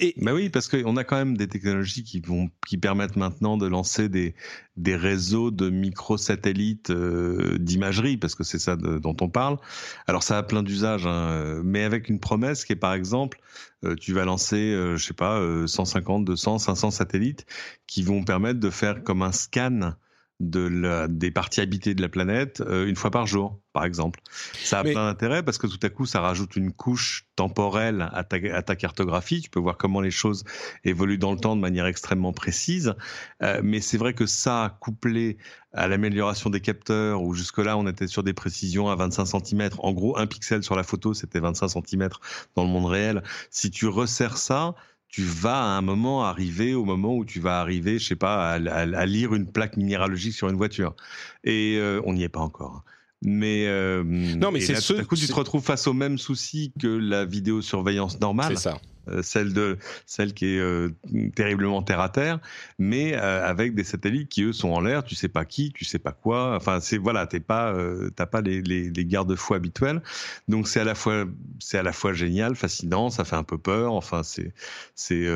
et... 0.00 0.14
Bah 0.18 0.34
oui, 0.34 0.48
parce 0.50 0.68
qu'on 0.68 0.96
a 0.96 1.04
quand 1.04 1.16
même 1.16 1.36
des 1.36 1.48
technologies 1.48 2.04
qui 2.04 2.20
vont 2.20 2.50
qui 2.66 2.76
permettent 2.78 3.16
maintenant 3.16 3.56
de 3.56 3.66
lancer 3.66 4.08
des 4.08 4.34
des 4.76 4.96
réseaux 4.96 5.50
de 5.50 5.70
microsatellites 5.70 6.90
euh, 6.90 7.58
d'imagerie, 7.58 8.16
parce 8.16 8.34
que 8.34 8.44
c'est 8.44 8.58
ça 8.58 8.76
dont 8.76 9.16
on 9.20 9.28
parle. 9.28 9.58
Alors 10.06 10.22
ça 10.22 10.38
a 10.38 10.42
plein 10.42 10.62
d'usages, 10.62 11.06
hein, 11.06 11.60
mais 11.64 11.84
avec 11.84 12.08
une 12.08 12.20
promesse 12.20 12.64
qui 12.64 12.72
est 12.72 12.76
par 12.76 12.94
exemple, 12.94 13.40
euh, 13.84 13.94
tu 13.96 14.12
vas 14.12 14.24
lancer, 14.24 14.72
euh, 14.72 14.96
je 14.96 15.04
sais 15.06 15.14
pas, 15.14 15.40
150, 15.66 16.24
200, 16.24 16.58
500 16.58 16.90
satellites 16.90 17.46
qui 17.86 18.02
vont 18.02 18.24
permettre 18.24 18.60
de 18.60 18.70
faire 18.70 19.02
comme 19.04 19.22
un 19.22 19.32
scan 19.32 19.94
de 20.42 21.06
des 21.08 21.30
parties 21.30 21.60
habitées 21.60 21.94
de 21.94 22.02
la 22.02 22.08
planète 22.08 22.60
euh, 22.60 22.86
une 22.86 22.96
fois 22.96 23.10
par 23.10 23.26
jour, 23.26 23.58
par 23.72 23.84
exemple. 23.84 24.20
Ça 24.54 24.80
a 24.80 24.82
plein 24.82 25.06
d'intérêt 25.06 25.42
parce 25.42 25.58
que 25.58 25.66
tout 25.66 25.78
à 25.82 25.88
coup, 25.88 26.06
ça 26.06 26.20
rajoute 26.20 26.56
une 26.56 26.72
couche 26.72 27.26
temporelle 27.36 28.08
à 28.12 28.24
ta, 28.24 28.36
à 28.52 28.62
ta, 28.62 28.76
cartographie. 28.76 29.40
Tu 29.40 29.50
peux 29.50 29.60
voir 29.60 29.76
comment 29.76 30.00
les 30.00 30.10
choses 30.10 30.44
évoluent 30.84 31.18
dans 31.18 31.32
le 31.32 31.38
temps 31.38 31.56
de 31.56 31.60
manière 31.60 31.86
extrêmement 31.86 32.32
précise. 32.32 32.94
Euh, 33.42 33.60
mais 33.62 33.80
c'est 33.80 33.98
vrai 33.98 34.14
que 34.14 34.26
ça, 34.26 34.76
couplé 34.80 35.38
à 35.72 35.88
l'amélioration 35.88 36.50
des 36.50 36.60
capteurs, 36.60 37.22
où 37.22 37.34
jusque-là, 37.34 37.76
on 37.78 37.86
était 37.86 38.06
sur 38.06 38.22
des 38.22 38.34
précisions 38.34 38.88
à 38.88 38.96
25 38.96 39.24
cm. 39.24 39.70
En 39.78 39.92
gros, 39.92 40.18
un 40.18 40.26
pixel 40.26 40.62
sur 40.62 40.76
la 40.76 40.82
photo, 40.82 41.14
c'était 41.14 41.40
25 41.40 41.68
cm 41.68 42.08
dans 42.56 42.64
le 42.64 42.68
monde 42.68 42.86
réel. 42.86 43.22
Si 43.50 43.70
tu 43.70 43.86
resserres 43.86 44.36
ça, 44.36 44.74
tu 45.12 45.22
vas 45.22 45.58
à 45.58 45.76
un 45.76 45.82
moment 45.82 46.24
arriver 46.24 46.74
au 46.74 46.86
moment 46.86 47.14
où 47.14 47.24
tu 47.24 47.38
vas 47.38 47.60
arriver, 47.60 47.98
je 47.98 48.08
sais 48.08 48.16
pas, 48.16 48.52
à, 48.54 49.06
lire 49.06 49.34
une 49.34 49.46
plaque 49.46 49.76
minéralogique 49.76 50.32
sur 50.32 50.48
une 50.48 50.56
voiture. 50.56 50.96
Et 51.44 51.76
euh, 51.78 52.00
on 52.06 52.14
n'y 52.14 52.24
est 52.24 52.30
pas 52.30 52.40
encore. 52.40 52.76
Hein. 52.76 52.90
Mais 53.20 53.66
euh, 53.68 54.02
non, 54.02 54.50
mais 54.50 54.60
c'est 54.60 54.74
ce. 54.80 54.94
À 54.94 55.04
coup, 55.04 55.14
tu 55.14 55.28
te 55.28 55.34
retrouves 55.34 55.62
face 55.62 55.86
au 55.86 55.92
même 55.92 56.18
souci 56.18 56.72
que 56.80 56.88
la 56.88 57.24
vidéosurveillance 57.26 58.18
normale. 58.20 58.56
C'est 58.56 58.62
ça. 58.70 58.80
Celle 59.22 59.52
de 59.52 59.78
celle 60.06 60.34
qui 60.34 60.46
est 60.46 61.34
terriblement 61.34 61.82
terre 61.82 62.00
à 62.00 62.08
terre, 62.08 62.40
mais 62.78 63.14
avec 63.14 63.74
des 63.74 63.84
satellites 63.84 64.28
qui 64.28 64.42
eux 64.42 64.52
sont 64.52 64.70
en 64.70 64.80
l'air. 64.80 65.04
Tu 65.04 65.14
sais 65.14 65.28
pas 65.28 65.44
qui, 65.44 65.72
tu 65.72 65.84
sais 65.84 65.98
pas 65.98 66.12
quoi. 66.12 66.56
Enfin, 66.56 66.80
c'est 66.80 66.98
voilà, 66.98 67.26
t'es 67.26 67.40
pas, 67.40 67.74
t'as 68.16 68.26
pas 68.26 68.40
les, 68.40 68.62
les, 68.62 68.90
les 68.90 69.04
garde-fous 69.04 69.54
habituels. 69.54 70.02
Donc 70.48 70.68
c'est 70.68 70.80
à 70.80 70.84
la 70.84 70.94
fois 70.94 71.24
c'est 71.58 71.78
à 71.78 71.82
la 71.82 71.92
fois 71.92 72.12
génial, 72.12 72.54
fascinant, 72.54 73.10
ça 73.10 73.24
fait 73.24 73.36
un 73.36 73.44
peu 73.44 73.58
peur. 73.58 73.92
Enfin, 73.94 74.22
c'est 74.22 74.52
c'est 74.94 75.26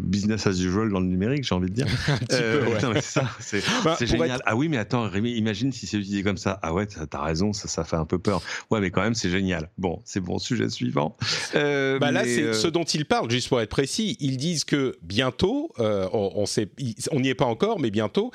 business 0.00 0.46
as 0.46 0.60
usual 0.60 0.90
dans 0.90 1.00
le 1.00 1.06
numérique, 1.06 1.44
j'ai 1.44 1.54
envie 1.54 1.70
de 1.70 1.74
dire. 1.74 1.86
un 2.08 2.16
petit 2.18 2.42
peu, 2.42 2.88
ouais. 2.88 3.00
c'est 3.00 3.00
ça, 3.02 3.30
c'est 3.40 3.64
bah, 3.84 3.96
génial. 4.00 4.42
Ah 4.46 4.56
oui, 4.56 4.68
mais 4.68 4.78
attends, 4.78 5.08
Rémi, 5.08 5.32
imagine 5.32 5.72
si 5.72 5.86
c'est 5.86 5.98
utilisé 5.98 6.22
comme 6.22 6.36
ça. 6.36 6.58
Ah 6.62 6.72
ouais, 6.72 6.86
t'as 6.86 7.22
raison, 7.22 7.52
ça, 7.52 7.68
ça 7.68 7.84
fait 7.84 7.96
un 7.96 8.04
peu 8.04 8.18
peur. 8.18 8.42
Ouais, 8.70 8.80
mais 8.80 8.90
quand 8.90 9.02
même, 9.02 9.14
c'est 9.14 9.30
génial. 9.30 9.70
Bon, 9.78 10.00
c'est 10.04 10.20
bon, 10.20 10.38
sujet 10.38 10.68
suivant. 10.68 11.16
Euh, 11.54 11.98
bah 11.98 12.12
là, 12.12 12.24
c'est 12.24 12.42
euh, 12.42 12.52
ce 12.52 12.68
dont 12.68 12.84
ils 12.94 13.04
parlent, 13.04 13.30
juste 13.30 13.48
pour 13.48 13.60
être 13.60 13.70
précis. 13.70 14.16
Ils 14.20 14.36
disent 14.36 14.64
que 14.64 14.96
bientôt, 15.02 15.70
euh, 15.78 16.08
on, 16.12 17.20
n'y 17.20 17.28
est 17.28 17.34
pas 17.34 17.44
encore, 17.44 17.80
mais 17.80 17.90
bientôt, 17.90 18.30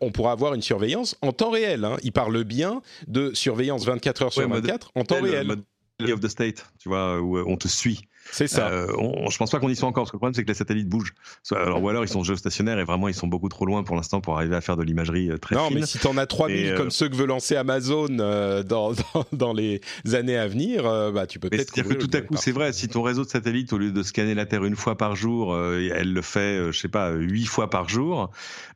on 0.00 0.10
pourra 0.10 0.32
avoir 0.32 0.54
une 0.54 0.62
surveillance 0.62 1.16
en 1.22 1.32
temps 1.32 1.50
réel. 1.50 1.84
Hein. 1.84 1.96
Ils 2.02 2.12
parlent 2.12 2.44
bien 2.44 2.82
de 3.06 3.32
surveillance 3.34 3.84
24 3.84 4.22
heures 4.22 4.32
sur 4.32 4.48
24 4.48 4.92
en 4.94 5.04
temps 5.04 5.20
réel. 5.20 5.56
of 6.00 6.20
the 6.20 6.28
state, 6.28 6.64
tu 6.80 6.88
vois, 6.88 7.20
où 7.20 7.38
on 7.38 7.56
te 7.56 7.68
suit. 7.68 8.00
C'est 8.30 8.46
ça. 8.46 8.68
Euh, 8.68 8.86
on, 8.98 9.30
je 9.30 9.36
pense 9.36 9.50
pas 9.50 9.58
qu'on 9.58 9.68
y 9.68 9.76
soit 9.76 9.88
encore, 9.88 10.04
parce 10.04 10.10
que 10.10 10.16
le 10.16 10.20
problème 10.20 10.34
c'est 10.34 10.42
que 10.42 10.48
les 10.48 10.54
satellites 10.54 10.88
bougent. 10.88 11.14
Alors, 11.50 11.82
ou 11.82 11.88
alors 11.88 12.04
ils 12.04 12.08
sont 12.08 12.22
géostationnaires 12.22 12.78
et 12.78 12.84
vraiment 12.84 13.08
ils 13.08 13.14
sont 13.14 13.26
beaucoup 13.26 13.48
trop 13.48 13.66
loin 13.66 13.82
pour 13.82 13.96
l'instant 13.96 14.20
pour 14.20 14.36
arriver 14.36 14.56
à 14.56 14.60
faire 14.60 14.76
de 14.76 14.82
l'imagerie 14.82 15.30
euh, 15.30 15.38
très 15.38 15.54
non, 15.54 15.66
fine. 15.66 15.74
Non, 15.74 15.80
mais 15.80 15.86
si 15.86 15.98
t'en 15.98 16.16
as 16.16 16.26
3000 16.26 16.66
euh, 16.66 16.76
comme 16.76 16.90
ceux 16.90 17.08
que 17.08 17.16
veut 17.16 17.26
lancer 17.26 17.56
Amazon 17.56 18.08
euh, 18.20 18.62
dans, 18.62 18.92
dans, 19.14 19.24
dans, 19.32 19.52
les 19.52 19.80
années 20.12 20.36
à 20.36 20.46
venir, 20.46 20.84
bah 21.12 21.26
tu 21.26 21.38
peux 21.38 21.48
peut-être. 21.48 21.72
C'est-à-dire 21.74 21.96
que 21.96 22.04
tout 22.04 22.16
à 22.16 22.20
coup, 22.20 22.36
c'est 22.36 22.52
vrai, 22.52 22.72
si 22.72 22.88
ton 22.88 23.02
réseau 23.02 23.24
de 23.24 23.28
satellites, 23.28 23.72
au 23.72 23.78
lieu 23.78 23.92
de 23.92 24.02
scanner 24.02 24.34
la 24.34 24.46
Terre 24.46 24.64
une 24.64 24.76
fois 24.76 24.96
par 24.96 25.16
jour, 25.16 25.56
elle 25.56 26.12
le 26.12 26.22
fait, 26.22 26.72
je 26.72 26.78
sais 26.78 26.88
pas, 26.88 27.10
huit 27.10 27.46
fois 27.46 27.70
par 27.70 27.88
jour, 27.88 28.30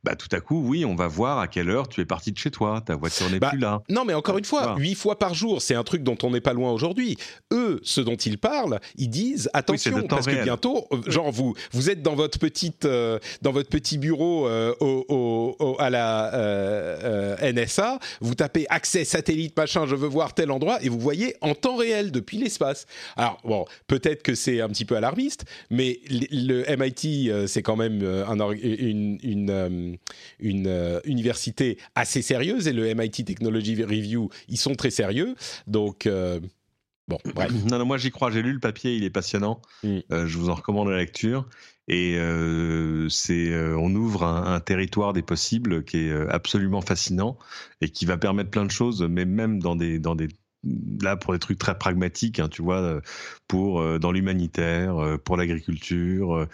bah 0.04 0.16
tout 0.16 0.28
à 0.32 0.40
coup, 0.40 0.62
oui, 0.64 0.84
on 0.84 0.94
va 0.94 1.08
voir 1.08 1.38
à 1.38 1.48
quelle 1.48 1.70
heure 1.70 1.88
tu 1.88 2.00
es 2.00 2.04
parti 2.04 2.32
de 2.32 2.38
chez 2.38 2.50
toi, 2.50 2.80
ta 2.80 2.96
voiture 2.96 3.30
n'est 3.30 3.38
bah, 3.38 3.50
plus 3.50 3.58
là. 3.58 3.82
Non, 3.88 4.04
mais 4.04 4.14
encore 4.14 4.38
une 4.38 4.44
fois, 4.44 4.76
huit 4.78 4.94
fois 4.94 5.18
par 5.18 5.34
jour, 5.34 5.62
c'est 5.62 5.74
un 5.74 5.84
truc 5.84 6.02
dont 6.02 6.18
on 6.22 6.30
n'est 6.30 6.40
pas 6.40 6.52
loin 6.52 6.72
aujourd'hui. 6.72 7.16
Eux, 7.52 7.80
ce 7.82 8.00
dont 8.00 8.16
ils 8.16 8.38
parlent, 8.38 8.80
ils 8.96 9.08
disent 9.08 9.35
attention 9.52 10.06
parce 10.06 10.26
que 10.26 10.42
bientôt, 10.42 10.86
euh, 10.92 11.02
genre 11.06 11.30
vous 11.30 11.54
vous 11.72 11.90
êtes 11.90 12.02
dans 12.02 12.14
votre 12.14 12.38
petite 12.38 12.84
euh, 12.84 13.18
dans 13.42 13.52
votre 13.52 13.68
petit 13.68 13.98
bureau 13.98 14.46
euh, 14.46 14.74
au, 14.80 15.76
à 15.78 15.90
la 15.90 17.36
NSA, 17.52 17.98
vous 18.20 18.34
tapez 18.34 18.66
accès 18.68 19.04
satellite 19.04 19.56
machin, 19.56 19.86
je 19.86 19.94
veux 19.94 20.08
voir 20.08 20.34
tel 20.34 20.50
endroit 20.50 20.82
et 20.82 20.88
vous 20.88 20.98
voyez 20.98 21.36
en 21.40 21.54
temps 21.54 21.76
réel 21.76 22.10
depuis 22.10 22.38
l'espace. 22.38 22.86
Alors 23.16 23.38
bon, 23.44 23.64
peut-être 23.86 24.22
que 24.22 24.34
c'est 24.34 24.60
un 24.60 24.68
petit 24.68 24.84
peu 24.84 24.96
alarmiste, 24.96 25.44
mais 25.70 26.00
le, 26.10 26.64
MIT 26.76 27.46
c'est 27.46 27.62
quand 27.62 27.76
même 27.76 28.02
un, 28.02 28.50
une 28.52 29.18
une, 29.22 29.98
une 30.40 31.00
université 31.04 31.78
assez 31.94 32.22
sérieuse 32.22 32.68
et 32.68 32.72
le 32.72 32.92
MIT 32.94 33.24
Technology 33.24 33.82
Review 33.82 34.30
ils 34.48 34.58
sont 34.58 34.74
très 34.74 34.90
sérieux, 34.90 35.34
donc 35.66 36.08
Bon, 37.08 37.18
bref. 37.34 37.52
Non, 37.70 37.78
non, 37.78 37.84
moi 37.84 37.98
j'y 37.98 38.10
crois. 38.10 38.30
J'ai 38.30 38.42
lu 38.42 38.52
le 38.52 38.60
papier, 38.60 38.96
il 38.96 39.04
est 39.04 39.10
passionnant. 39.10 39.62
Euh, 39.84 40.26
je 40.26 40.38
vous 40.38 40.50
en 40.50 40.54
recommande 40.54 40.88
la 40.88 40.98
lecture. 40.98 41.48
Et 41.88 42.16
euh, 42.18 43.08
c'est, 43.08 43.50
euh, 43.52 43.78
on 43.78 43.94
ouvre 43.94 44.24
un, 44.24 44.54
un, 44.54 44.60
territoire 44.60 45.12
des 45.12 45.22
possibles 45.22 45.84
qui 45.84 45.98
est 45.98 46.10
euh, 46.10 46.26
absolument 46.30 46.80
fascinant 46.80 47.38
et 47.80 47.90
qui 47.90 48.06
va 48.06 48.16
permettre 48.16 48.50
plein 48.50 48.64
de 48.64 48.70
choses, 48.72 49.02
mais 49.02 49.24
même 49.24 49.60
dans 49.60 49.76
des 49.76 50.00
dans 50.00 50.16
des 50.16 50.28
là 51.00 51.16
pour 51.16 51.32
des 51.32 51.38
trucs 51.38 51.58
très 51.58 51.76
pragmatiques, 51.76 52.38
hein, 52.38 52.48
tu 52.48 52.62
vois, 52.62 52.80
euh, 52.80 53.00
pour 53.48 53.80
euh, 53.80 53.98
dans 53.98 54.12
l'humanitaire, 54.12 54.96
euh, 54.96 55.18
pour 55.18 55.36
l'agriculture. 55.36 56.46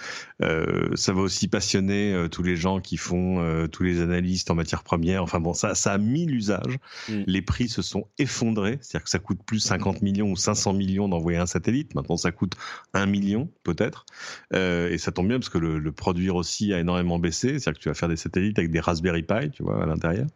ça 0.94 1.12
va 1.12 1.20
aussi 1.20 1.48
passionner 1.48 2.26
tous 2.30 2.42
les 2.42 2.56
gens 2.56 2.80
qui 2.80 2.96
font 2.96 3.68
tous 3.70 3.82
les 3.82 4.00
analystes 4.00 4.50
en 4.50 4.54
matière 4.54 4.82
première. 4.82 5.22
Enfin 5.22 5.40
bon, 5.40 5.54
ça, 5.54 5.74
ça 5.74 5.92
a 5.92 5.98
mis 5.98 6.26
l'usage. 6.26 6.78
Mm. 7.08 7.22
Les 7.26 7.42
prix 7.42 7.68
se 7.68 7.82
sont 7.82 8.08
effondrés, 8.18 8.78
c'est-à-dire 8.80 9.04
que 9.04 9.10
ça 9.10 9.18
coûte 9.18 9.38
plus 9.46 9.60
50 9.60 10.02
millions 10.02 10.30
ou 10.30 10.36
500 10.36 10.72
millions 10.72 11.08
d'envoyer 11.08 11.38
un 11.38 11.46
satellite. 11.46 11.94
Maintenant, 11.94 12.16
ça 12.16 12.32
coûte 12.32 12.54
1 12.94 13.06
million 13.06 13.48
peut-être. 13.62 14.04
et 14.52 14.98
ça 14.98 15.12
tombe 15.12 15.28
bien 15.28 15.38
parce 15.38 15.48
que 15.48 15.58
le, 15.58 15.78
le, 15.78 15.92
produire 15.92 16.36
aussi 16.36 16.72
a 16.72 16.80
énormément 16.80 17.18
baissé. 17.18 17.58
C'est-à-dire 17.58 17.74
que 17.74 17.82
tu 17.82 17.88
vas 17.88 17.94
faire 17.94 18.08
des 18.08 18.16
satellites 18.16 18.58
avec 18.58 18.70
des 18.70 18.80
Raspberry 18.80 19.22
Pi, 19.22 19.50
tu 19.52 19.62
vois, 19.62 19.82
à 19.82 19.86
l'intérieur. 19.86 20.26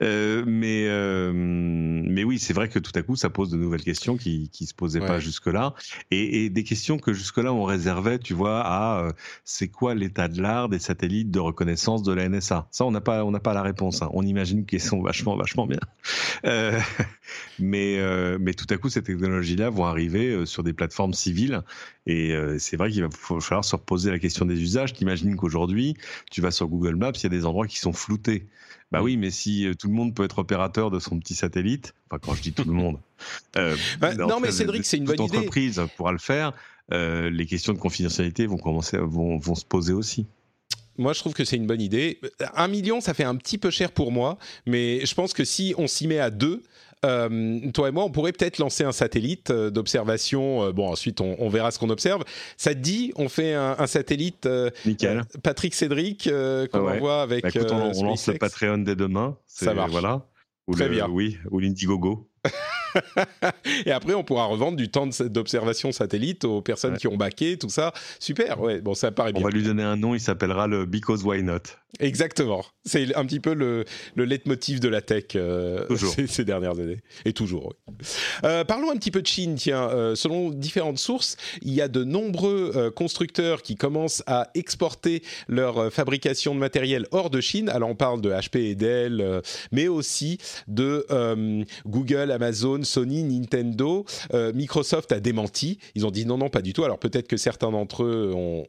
mais 0.00 0.86
mais 1.32 2.24
oui, 2.24 2.38
c'est 2.38 2.52
vrai 2.52 2.68
que 2.68 2.78
tout 2.78 2.92
à 2.94 3.02
coup 3.02 3.15
ça 3.16 3.30
pose 3.30 3.50
de 3.50 3.56
nouvelles 3.56 3.82
questions 3.82 4.16
qui 4.16 4.50
qui 4.50 4.66
se 4.66 4.74
posaient 4.74 5.00
pas 5.00 5.20
jusque-là, 5.20 5.74
et, 6.10 6.44
et, 6.44 6.50
des 6.50 6.64
questions 6.64 6.98
que 6.98 7.12
jusque-là 7.12 7.52
on 7.52 7.64
réservait, 7.64 8.18
tu 8.18 8.34
vois, 8.34 8.60
à 8.60 9.00
euh, 9.00 9.12
c'est 9.44 9.68
quoi 9.68 9.94
l'état 9.94 10.28
de 10.28 10.40
l'art 10.40 10.68
des 10.68 10.78
satellites 10.78 11.30
de 11.30 11.40
reconnaissance 11.40 12.02
de 12.02 12.12
la 12.12 12.28
NSA. 12.28 12.68
Ça, 12.70 12.84
on 12.84 12.90
n'a 12.90 13.00
pas 13.00 13.24
on 13.24 13.30
n'a 13.30 13.40
pas 13.40 13.54
la 13.54 13.62
réponse. 13.62 14.02
Hein. 14.02 14.10
On 14.12 14.24
imagine 14.24 14.66
qu'ils 14.66 14.80
sont 14.80 15.02
vachement 15.02 15.36
vachement 15.36 15.66
bien, 15.66 15.80
euh, 16.44 16.78
mais 17.58 17.98
euh, 17.98 18.38
mais 18.40 18.54
tout 18.54 18.66
à 18.70 18.76
coup 18.76 18.88
ces 18.88 19.02
technologies-là 19.02 19.70
vont 19.70 19.84
arriver 19.84 20.46
sur 20.46 20.62
des 20.62 20.72
plateformes 20.72 21.14
civiles, 21.14 21.62
et 22.06 22.34
c'est 22.58 22.76
vrai 22.76 22.90
qu'il 22.90 23.02
va 23.02 23.08
falloir 23.10 23.64
se 23.64 23.76
reposer 23.76 24.10
la 24.10 24.18
question 24.18 24.44
des 24.44 24.60
usages. 24.60 24.92
T'imagines 24.92 25.36
qu'aujourd'hui, 25.36 25.96
tu 26.30 26.40
vas 26.40 26.50
sur 26.50 26.68
Google 26.68 26.96
Maps, 26.96 27.12
il 27.14 27.22
y 27.22 27.26
a 27.26 27.30
des 27.30 27.46
endroits 27.46 27.66
qui 27.66 27.78
sont 27.78 27.92
floutés. 27.92 28.46
Bah 28.92 29.02
oui, 29.02 29.16
mais 29.16 29.30
si 29.30 29.66
euh, 29.66 29.74
tout 29.74 29.88
le 29.88 29.94
monde 29.94 30.14
peut 30.14 30.24
être 30.24 30.38
opérateur 30.38 30.90
de 30.90 31.00
son 31.00 31.18
petit 31.18 31.34
satellite, 31.34 31.92
enfin 32.08 32.20
quand 32.22 32.34
je 32.34 32.42
dis 32.42 32.52
tout 32.52 32.64
le 32.64 32.72
monde, 32.72 32.98
euh, 33.56 33.76
bah, 34.00 34.14
non 34.14 34.38
mais 34.38 34.52
Cédric, 34.52 34.84
c'est 34.84 34.96
une 34.96 35.04
bonne 35.04 35.20
idée. 35.20 35.38
entreprise 35.38 35.82
pourra 35.96 36.12
le 36.12 36.18
faire. 36.18 36.52
Euh, 36.92 37.28
les 37.30 37.46
questions 37.46 37.72
de 37.72 37.78
confidentialité 37.78 38.46
vont 38.46 38.58
commencer, 38.58 38.96
vont, 38.98 39.38
vont 39.38 39.56
se 39.56 39.64
poser 39.64 39.92
aussi. 39.92 40.26
Moi, 40.98 41.12
je 41.12 41.20
trouve 41.20 41.34
que 41.34 41.44
c'est 41.44 41.56
une 41.56 41.66
bonne 41.66 41.82
idée. 41.82 42.20
Un 42.54 42.68
million, 42.68 43.00
ça 43.00 43.12
fait 43.12 43.24
un 43.24 43.36
petit 43.36 43.58
peu 43.58 43.70
cher 43.70 43.92
pour 43.92 44.12
moi, 44.12 44.38
mais 44.66 45.04
je 45.04 45.14
pense 45.14 45.34
que 45.34 45.44
si 45.44 45.74
on 45.76 45.88
s'y 45.88 46.06
met 46.06 46.20
à 46.20 46.30
deux, 46.30 46.62
euh, 47.04 47.70
toi 47.72 47.88
et 47.88 47.92
moi, 47.92 48.04
on 48.04 48.10
pourrait 48.10 48.32
peut-être 48.32 48.58
lancer 48.58 48.84
un 48.84 48.92
satellite 48.92 49.50
euh, 49.50 49.70
d'observation. 49.70 50.64
Euh, 50.64 50.72
bon, 50.72 50.88
ensuite, 50.88 51.20
on, 51.20 51.48
verra 51.48 51.70
ce 51.70 51.78
qu'on 51.78 51.90
observe. 51.90 52.24
Ça 52.56 52.74
te 52.74 52.80
dit, 52.80 53.12
on 53.16 53.28
fait 53.28 53.54
un, 53.54 53.86
satellite. 53.86 54.48
Nickel. 54.84 55.22
Patrick 55.42 55.74
Cédric, 55.74 56.30
qu'on 56.72 56.88
envoie 56.88 57.22
avec. 57.22 57.42
Bah, 57.42 57.50
écoute, 57.54 57.70
on, 57.70 58.02
lance 58.02 58.26
le 58.26 58.34
Patreon 58.34 58.78
dès 58.78 58.96
demain. 58.96 59.36
Ça 59.46 59.74
marche. 59.74 59.90
Voilà. 59.90 60.26
Ou 60.66 60.74
Très 60.74 60.88
bien. 60.88 61.08
Oui, 61.08 61.38
ou 61.50 61.60
l'Indiegogo. 61.60 62.28
et 63.86 63.90
après, 63.90 64.14
on 64.14 64.24
pourra 64.24 64.44
revendre 64.46 64.76
du 64.76 64.88
temps 64.90 65.08
d'observation 65.20 65.92
satellite 65.92 66.44
aux 66.44 66.62
personnes 66.62 66.96
qui 66.96 67.08
ont 67.08 67.16
baqué, 67.16 67.56
tout 67.56 67.68
ça. 67.68 67.92
Super, 68.18 68.60
ouais, 68.60 68.80
bon, 68.80 68.94
ça 68.94 69.12
paraît 69.12 69.32
bien. 69.32 69.42
On 69.42 69.44
va 69.44 69.50
lui 69.50 69.62
donner 69.62 69.82
un 69.82 69.96
nom, 69.96 70.14
il 70.14 70.20
s'appellera 70.20 70.66
le 70.66 70.86
Because 70.86 71.24
Why 71.24 71.42
Not. 71.42 71.62
Exactement. 72.00 72.64
C'est 72.84 73.14
un 73.16 73.24
petit 73.24 73.40
peu 73.40 73.54
le, 73.54 73.84
le 74.14 74.24
leitmotiv 74.24 74.80
de 74.80 74.88
la 74.88 75.00
tech 75.00 75.24
euh, 75.34 75.86
ces, 76.28 76.44
dernières 76.44 76.78
années. 76.78 77.00
Et 77.24 77.32
toujours, 77.32 77.74
oui. 77.88 77.94
Euh, 78.44 78.64
parlons 78.64 78.90
un 78.90 78.96
petit 78.96 79.10
peu 79.10 79.22
de 79.22 79.26
Chine, 79.26 79.54
tiens. 79.56 79.88
Euh, 79.88 80.14
selon 80.14 80.50
différentes 80.50 80.98
sources, 80.98 81.36
il 81.62 81.72
y 81.72 81.80
a 81.80 81.88
de 81.88 82.04
nombreux 82.04 82.90
constructeurs 82.94 83.62
qui 83.62 83.76
commencent 83.76 84.22
à 84.26 84.50
exporter 84.54 85.22
leur 85.48 85.92
fabrication 85.92 86.54
de 86.54 86.60
matériel 86.60 87.06
hors 87.10 87.30
de 87.30 87.40
Chine. 87.40 87.68
Alors, 87.68 87.88
on 87.88 87.94
parle 87.94 88.20
de 88.20 88.30
HP 88.30 88.58
et 88.58 88.74
Dell, 88.74 89.42
mais 89.72 89.88
aussi 89.88 90.38
de 90.68 91.06
Google, 91.86 92.30
Amazon, 92.30 92.82
Sony, 92.86 93.22
Nintendo. 93.22 94.04
Microsoft 94.32 95.12
a 95.12 95.20
démenti. 95.20 95.78
Ils 95.94 96.06
ont 96.06 96.10
dit 96.10 96.24
non, 96.24 96.38
non, 96.38 96.48
pas 96.48 96.62
du 96.62 96.72
tout. 96.72 96.84
Alors, 96.84 96.98
peut-être 96.98 97.28
que 97.28 97.36
certains 97.36 97.70
d'entre 97.70 98.04
eux 98.04 98.32
ont, 98.34 98.64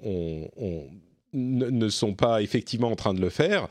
ont 0.58 0.84
ne 1.38 1.90
sont 1.90 2.14
pas 2.14 2.42
effectivement 2.42 2.92
en 2.92 2.96
train 2.96 3.14
de 3.14 3.22
le 3.22 3.30
faire. 3.30 3.68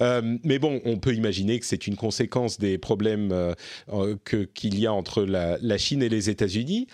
Euh, 0.00 0.38
mais 0.44 0.58
bon, 0.58 0.80
on 0.84 0.98
peut 0.98 1.14
imaginer 1.14 1.58
que 1.58 1.66
c'est 1.66 1.86
une 1.86 1.96
conséquence 1.96 2.58
des 2.58 2.78
problèmes 2.78 3.32
euh, 3.32 4.16
qu'il 4.54 4.78
y 4.78 4.86
a 4.86 4.92
entre 4.92 5.22
la, 5.22 5.78
Chine 5.78 6.02
et 6.02 6.08
les 6.08 6.30
États-Unis. 6.30 6.86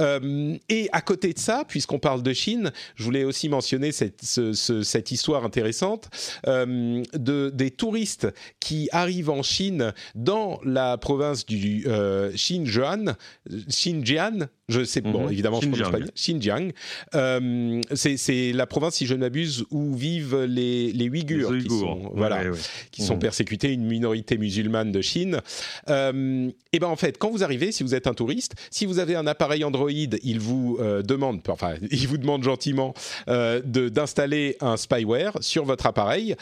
Euh, 0.00 0.56
et 0.68 0.88
à 0.92 1.00
côté 1.00 1.32
de 1.32 1.38
ça, 1.38 1.64
puisqu'on 1.66 1.98
parle 1.98 2.22
de 2.22 2.32
Chine, 2.32 2.72
je 2.96 3.04
voulais 3.04 3.24
aussi 3.24 3.48
mentionner 3.48 3.92
cette, 3.92 4.22
ce, 4.22 4.52
ce, 4.52 4.82
cette 4.82 5.10
histoire 5.10 5.44
intéressante 5.44 6.08
de, 6.46 7.50
des 7.50 7.70
touristes 7.70 8.28
qui 8.60 8.88
arrivent 8.92 9.30
en 9.30 9.42
Chine 9.42 9.92
dans 10.14 10.60
la 10.64 10.98
province 10.98 11.46
du 11.46 11.86
Xinjiang, 12.34 13.14
Xinjiang, 13.48 14.48
je 14.72 14.84
sais, 14.84 15.00
bon, 15.00 15.26
mhm. 15.26 15.32
évidemment, 15.32 15.60
Xinjiang. 15.60 15.76
je 15.76 15.82
prononce 15.90 16.06
pas 16.06 16.12
Xinjiang. 16.14 16.72
Euh, 17.14 17.80
c'est 17.94 18.52
la 18.52 18.66
province, 18.66 18.96
si 18.96 19.06
je 19.06 19.14
ne 19.14 19.20
m'abuse, 19.20 19.64
où 19.70 19.94
vivent 19.94 20.44
les, 20.44 20.92
les 20.92 21.08
Ouïghurs, 21.08 21.56
qui 21.58 21.68
sont, 21.68 22.10
voilà, 22.14 22.42
qui 22.90 23.02
sont 23.02 23.14
mhm. 23.14 23.20
persécutés, 23.20 23.72
une 23.72 23.86
minorité 23.86 24.38
musulmane 24.38 24.92
de 24.92 25.00
Chine. 25.00 25.40
Euh, 25.88 26.50
et 26.72 26.78
ben 26.78 26.88
en 26.88 26.96
fait, 26.96 27.18
quand 27.18 27.30
vous 27.30 27.44
arrivez, 27.44 27.72
si 27.72 27.82
vous 27.82 27.94
êtes 27.94 28.06
un 28.06 28.14
touriste, 28.14 28.54
si 28.70 28.86
vous 28.86 28.98
avez 28.98 29.14
un 29.14 29.26
appareil 29.26 29.64
Android, 29.64 29.90
il 29.90 30.40
vous 30.40 30.78
euh, 30.80 31.02
demande, 31.02 31.40
enfin, 31.48 31.74
il 31.90 32.08
vous 32.08 32.18
demande 32.18 32.42
gentiment 32.42 32.94
euh, 33.28 33.60
d'installer 33.62 34.56
un 34.60 34.76
spyware 34.76 35.36
sur 35.40 35.64
votre 35.64 35.86
appareil. 35.86 36.34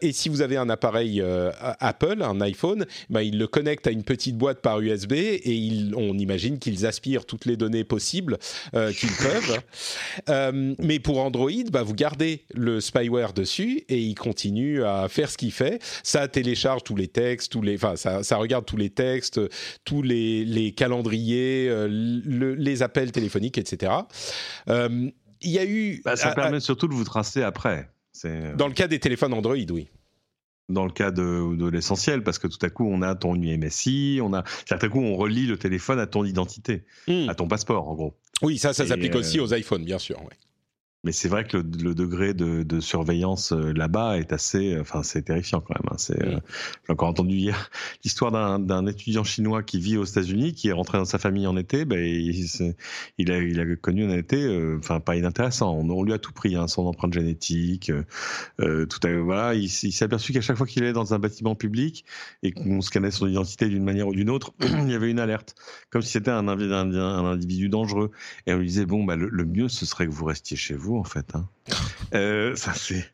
Et 0.00 0.12
si 0.12 0.28
vous 0.28 0.42
avez 0.42 0.56
un 0.56 0.68
appareil 0.68 1.22
Apple, 1.60 2.22
un 2.22 2.40
iPhone, 2.40 2.86
ben, 3.10 3.20
il 3.20 3.38
le 3.38 3.46
connecte 3.46 3.86
à 3.86 3.90
une 3.90 4.04
petite 4.04 4.36
boîte 4.36 4.60
par 4.60 4.80
USB 4.80 5.12
et 5.12 5.40
il, 5.44 5.94
on 5.96 6.16
imagine 6.18 6.58
qu'ils 6.58 6.86
aspirent 6.86 7.24
toutes 7.24 7.46
les 7.46 7.55
les 7.56 7.58
données 7.58 7.84
possibles 7.84 8.38
qu'ils 8.72 9.10
peuvent. 9.10 10.74
mais 10.78 10.98
pour 10.98 11.18
Android, 11.20 11.50
bah, 11.70 11.82
vous 11.82 11.94
gardez 11.94 12.44
le 12.54 12.80
spyware 12.80 13.32
dessus 13.32 13.84
et 13.88 13.98
il 13.98 14.14
continue 14.14 14.84
à 14.84 15.08
faire 15.08 15.30
ce 15.30 15.36
qu'il 15.36 15.52
fait. 15.52 15.82
Ça 16.02 16.28
télécharge 16.28 16.84
tous 16.84 16.96
les 16.96 17.08
textes, 17.08 17.52
tous 17.52 17.62
les, 17.62 17.76
enfin, 17.76 17.96
ça, 17.96 18.22
ça 18.22 18.36
regarde 18.36 18.64
tous 18.64 18.76
les 18.76 18.90
textes, 18.90 19.40
tous 19.84 20.02
les, 20.02 20.44
les 20.44 20.72
calendriers, 20.72 21.70
les 21.88 22.82
appels 22.82 23.12
téléphoniques, 23.12 23.58
etc. 23.58 23.92
il 24.68 25.12
y 25.42 25.58
a 25.58 25.64
eu. 25.64 26.02
Bah, 26.04 26.16
ça 26.16 26.32
permet 26.32 26.60
surtout 26.60 26.88
de 26.88 26.94
vous 26.94 27.04
tracer 27.04 27.42
après. 27.42 27.90
Dans 28.56 28.68
le 28.68 28.72
cas 28.72 28.88
des 28.88 28.98
téléphones 28.98 29.34
Android, 29.34 29.54
oui 29.54 29.88
dans 30.68 30.84
le 30.84 30.92
cas 30.92 31.10
de, 31.10 31.68
l'essentiel, 31.68 32.22
parce 32.22 32.38
que 32.38 32.48
tout 32.48 32.64
à 32.64 32.70
coup, 32.70 32.88
on 32.90 33.02
a 33.02 33.14
ton 33.14 33.34
UMSI, 33.34 34.20
on 34.22 34.32
a, 34.34 34.42
tout 34.42 34.74
à 34.80 34.88
coup, 34.88 35.00
on 35.00 35.16
relie 35.16 35.46
le 35.46 35.56
téléphone 35.56 35.98
à 35.98 36.06
ton 36.06 36.24
identité, 36.24 36.84
hmm. 37.08 37.28
à 37.28 37.34
ton 37.34 37.48
passeport, 37.48 37.88
en 37.88 37.94
gros. 37.94 38.14
Oui, 38.42 38.58
ça, 38.58 38.72
ça 38.72 38.86
s'applique 38.86 39.14
aussi 39.14 39.38
euh, 39.38 39.44
aux 39.44 39.54
iPhones, 39.54 39.84
bien 39.84 39.98
sûr. 39.98 40.18
Ouais. 40.20 40.36
Mais 41.04 41.12
c'est 41.12 41.28
vrai 41.28 41.44
que 41.44 41.56
le, 41.56 41.94
degré 41.94 42.34
de, 42.34 42.80
surveillance 42.80 43.52
euh, 43.52 43.72
là-bas 43.72 44.18
est 44.18 44.32
assez, 44.32 44.74
euh, 44.74 44.80
enfin 44.80 45.02
c'est 45.02 45.22
terrifiant 45.22 45.60
quand 45.60 45.74
même. 45.74 45.92
Hein. 45.92 45.96
C'est, 45.98 46.20
euh, 46.20 46.38
j'ai 46.84 46.92
encore 46.92 47.08
entendu 47.08 47.36
hier 47.36 47.70
l'histoire 48.04 48.32
d'un, 48.58 48.86
étudiant 48.86 49.22
chinois 49.22 49.62
qui 49.62 49.78
vit 49.78 49.96
aux 49.98 50.04
États-Unis, 50.04 50.54
qui 50.54 50.68
est 50.68 50.72
rentré 50.72 50.98
dans 50.98 51.04
sa 51.04 51.18
famille 51.18 51.46
en 51.46 51.56
été. 51.56 51.84
Ben, 51.84 51.98
il, 51.98 53.30
a, 53.30 53.38
il 53.38 53.60
a 53.60 53.76
connu 53.76 54.04
un 54.04 54.16
été, 54.16 54.76
enfin 54.78 55.00
pas 55.00 55.16
inintéressant. 55.16 55.76
On, 55.76 56.02
lui 56.02 56.12
a 56.12 56.18
tout 56.18 56.32
pris, 56.32 56.56
hein, 56.56 56.66
son 56.66 56.86
empreinte 56.86 57.12
génétique, 57.12 57.92
tout 58.58 59.00
à, 59.04 59.20
voilà. 59.20 59.54
Il, 59.54 59.68
s'est 59.68 60.04
aperçu 60.04 60.32
qu'à 60.32 60.40
chaque 60.40 60.56
fois 60.56 60.66
qu'il 60.66 60.82
allait 60.82 60.92
dans 60.92 61.14
un 61.14 61.18
bâtiment 61.18 61.54
public 61.54 62.04
et 62.42 62.52
qu'on 62.52 62.80
scannait 62.80 63.10
son 63.10 63.26
identité 63.26 63.68
d'une 63.68 63.84
manière 63.84 64.08
ou 64.08 64.14
d'une 64.14 64.30
autre, 64.30 64.54
il 64.60 64.90
y 64.90 64.94
avait 64.94 65.10
une 65.10 65.20
alerte, 65.20 65.54
comme 65.90 66.02
si 66.02 66.10
c'était 66.12 66.30
un, 66.30 66.48
un, 66.48 67.24
individu 67.24 67.68
dangereux. 67.68 68.10
Et 68.46 68.52
on 68.52 68.58
lui 68.58 68.68
disait 68.68 68.86
bon, 68.86 69.04
bah, 69.04 69.16
le 69.16 69.44
mieux 69.44 69.68
ce 69.68 69.86
serait 69.86 70.06
que 70.06 70.12
vous 70.12 70.24
restiez 70.24 70.56
chez 70.56 70.74
vous 70.74 70.85
en 70.94 71.04
fait. 71.04 71.34
Hein. 71.34 71.48
Euh, 72.14 72.54
ça 72.54 72.72
c'est. 72.74 73.04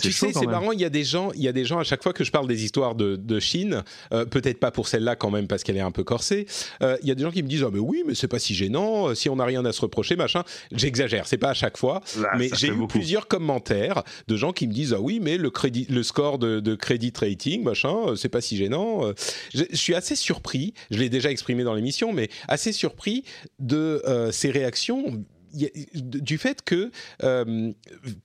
tu 0.00 0.12
sais, 0.12 0.32
c'est 0.32 0.46
marrant. 0.46 0.72
Il 0.72 0.80
y 0.80 0.84
a 0.84 0.90
des 0.90 1.04
gens, 1.04 1.32
il 1.32 1.42
y 1.42 1.48
a 1.48 1.52
des 1.52 1.64
gens 1.64 1.78
à 1.78 1.84
chaque 1.84 2.02
fois 2.02 2.12
que 2.12 2.24
je 2.24 2.30
parle 2.30 2.46
des 2.46 2.64
histoires 2.64 2.94
de, 2.94 3.40
Chine, 3.40 3.82
euh, 4.12 4.24
peut-être 4.24 4.60
pas 4.60 4.70
pour 4.70 4.86
celle-là 4.86 5.16
quand 5.16 5.30
même 5.30 5.48
parce 5.48 5.64
qu'elle 5.64 5.76
est 5.76 5.80
un 5.80 5.90
peu 5.90 6.04
corsée. 6.04 6.46
Euh, 6.82 6.96
il 7.02 7.08
y 7.08 7.10
a 7.10 7.14
des 7.14 7.22
gens 7.22 7.30
qui 7.30 7.42
me 7.42 7.48
disent 7.48 7.64
ah 7.66 7.70
mais 7.72 7.78
oui, 7.78 8.04
mais 8.06 8.14
c'est 8.14 8.28
pas 8.28 8.38
si 8.38 8.54
gênant. 8.54 9.14
Si 9.14 9.28
on 9.28 9.36
n'a 9.36 9.44
rien 9.44 9.64
à 9.64 9.72
se 9.72 9.80
reprocher, 9.80 10.16
machin. 10.16 10.44
J'exagère. 10.70 11.26
C'est 11.26 11.38
pas 11.38 11.50
à 11.50 11.54
chaque 11.54 11.76
fois, 11.76 12.00
mais 12.38 12.50
j'ai 12.54 12.68
eu 12.68 12.86
plusieurs 12.86 13.26
commentaires 13.26 14.02
de 14.28 14.36
gens 14.36 14.52
qui 14.52 14.68
me 14.68 14.72
disent 14.72 14.92
ah 14.92 15.00
oui, 15.00 15.18
mais 15.20 15.38
le 15.38 15.50
crédit, 15.50 15.86
le 15.90 16.02
score 16.02 16.38
de, 16.38 16.60
de 16.60 16.74
credit 16.74 17.12
rating, 17.18 17.64
machin, 17.64 18.14
c'est 18.16 18.28
pas 18.28 18.40
si 18.40 18.56
gênant. 18.56 19.12
Je, 19.54 19.64
je, 19.70 19.76
suis 19.76 19.94
assez 19.94 20.14
surpris. 20.14 20.74
Je 20.90 20.98
l'ai 20.98 21.08
déjà 21.08 21.30
exprimé 21.30 21.64
dans 21.64 21.74
l'émission, 21.74 22.12
mais 22.12 22.28
assez 22.48 22.72
surpris 22.72 23.24
de 23.58 24.02
ces 24.30 24.50
réactions 24.50 25.24
du 25.52 26.38
fait 26.38 26.62
que 26.62 26.90
euh, 27.22 27.72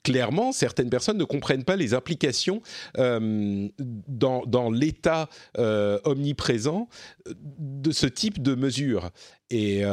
clairement 0.04 0.52
certaines 0.52 0.90
personnes 0.90 1.18
ne 1.18 1.24
comprennent 1.24 1.64
pas 1.64 1.76
les 1.76 1.94
implications 1.94 2.62
euh, 2.98 3.68
dans, 3.78 4.72
l'état 4.72 5.30
euh, 5.58 6.00
omniprésent 6.04 6.90
de 7.60 7.92
ce 7.92 8.08
type 8.08 8.42
de 8.42 8.56
mesures. 8.56 9.12
Et 9.50 9.84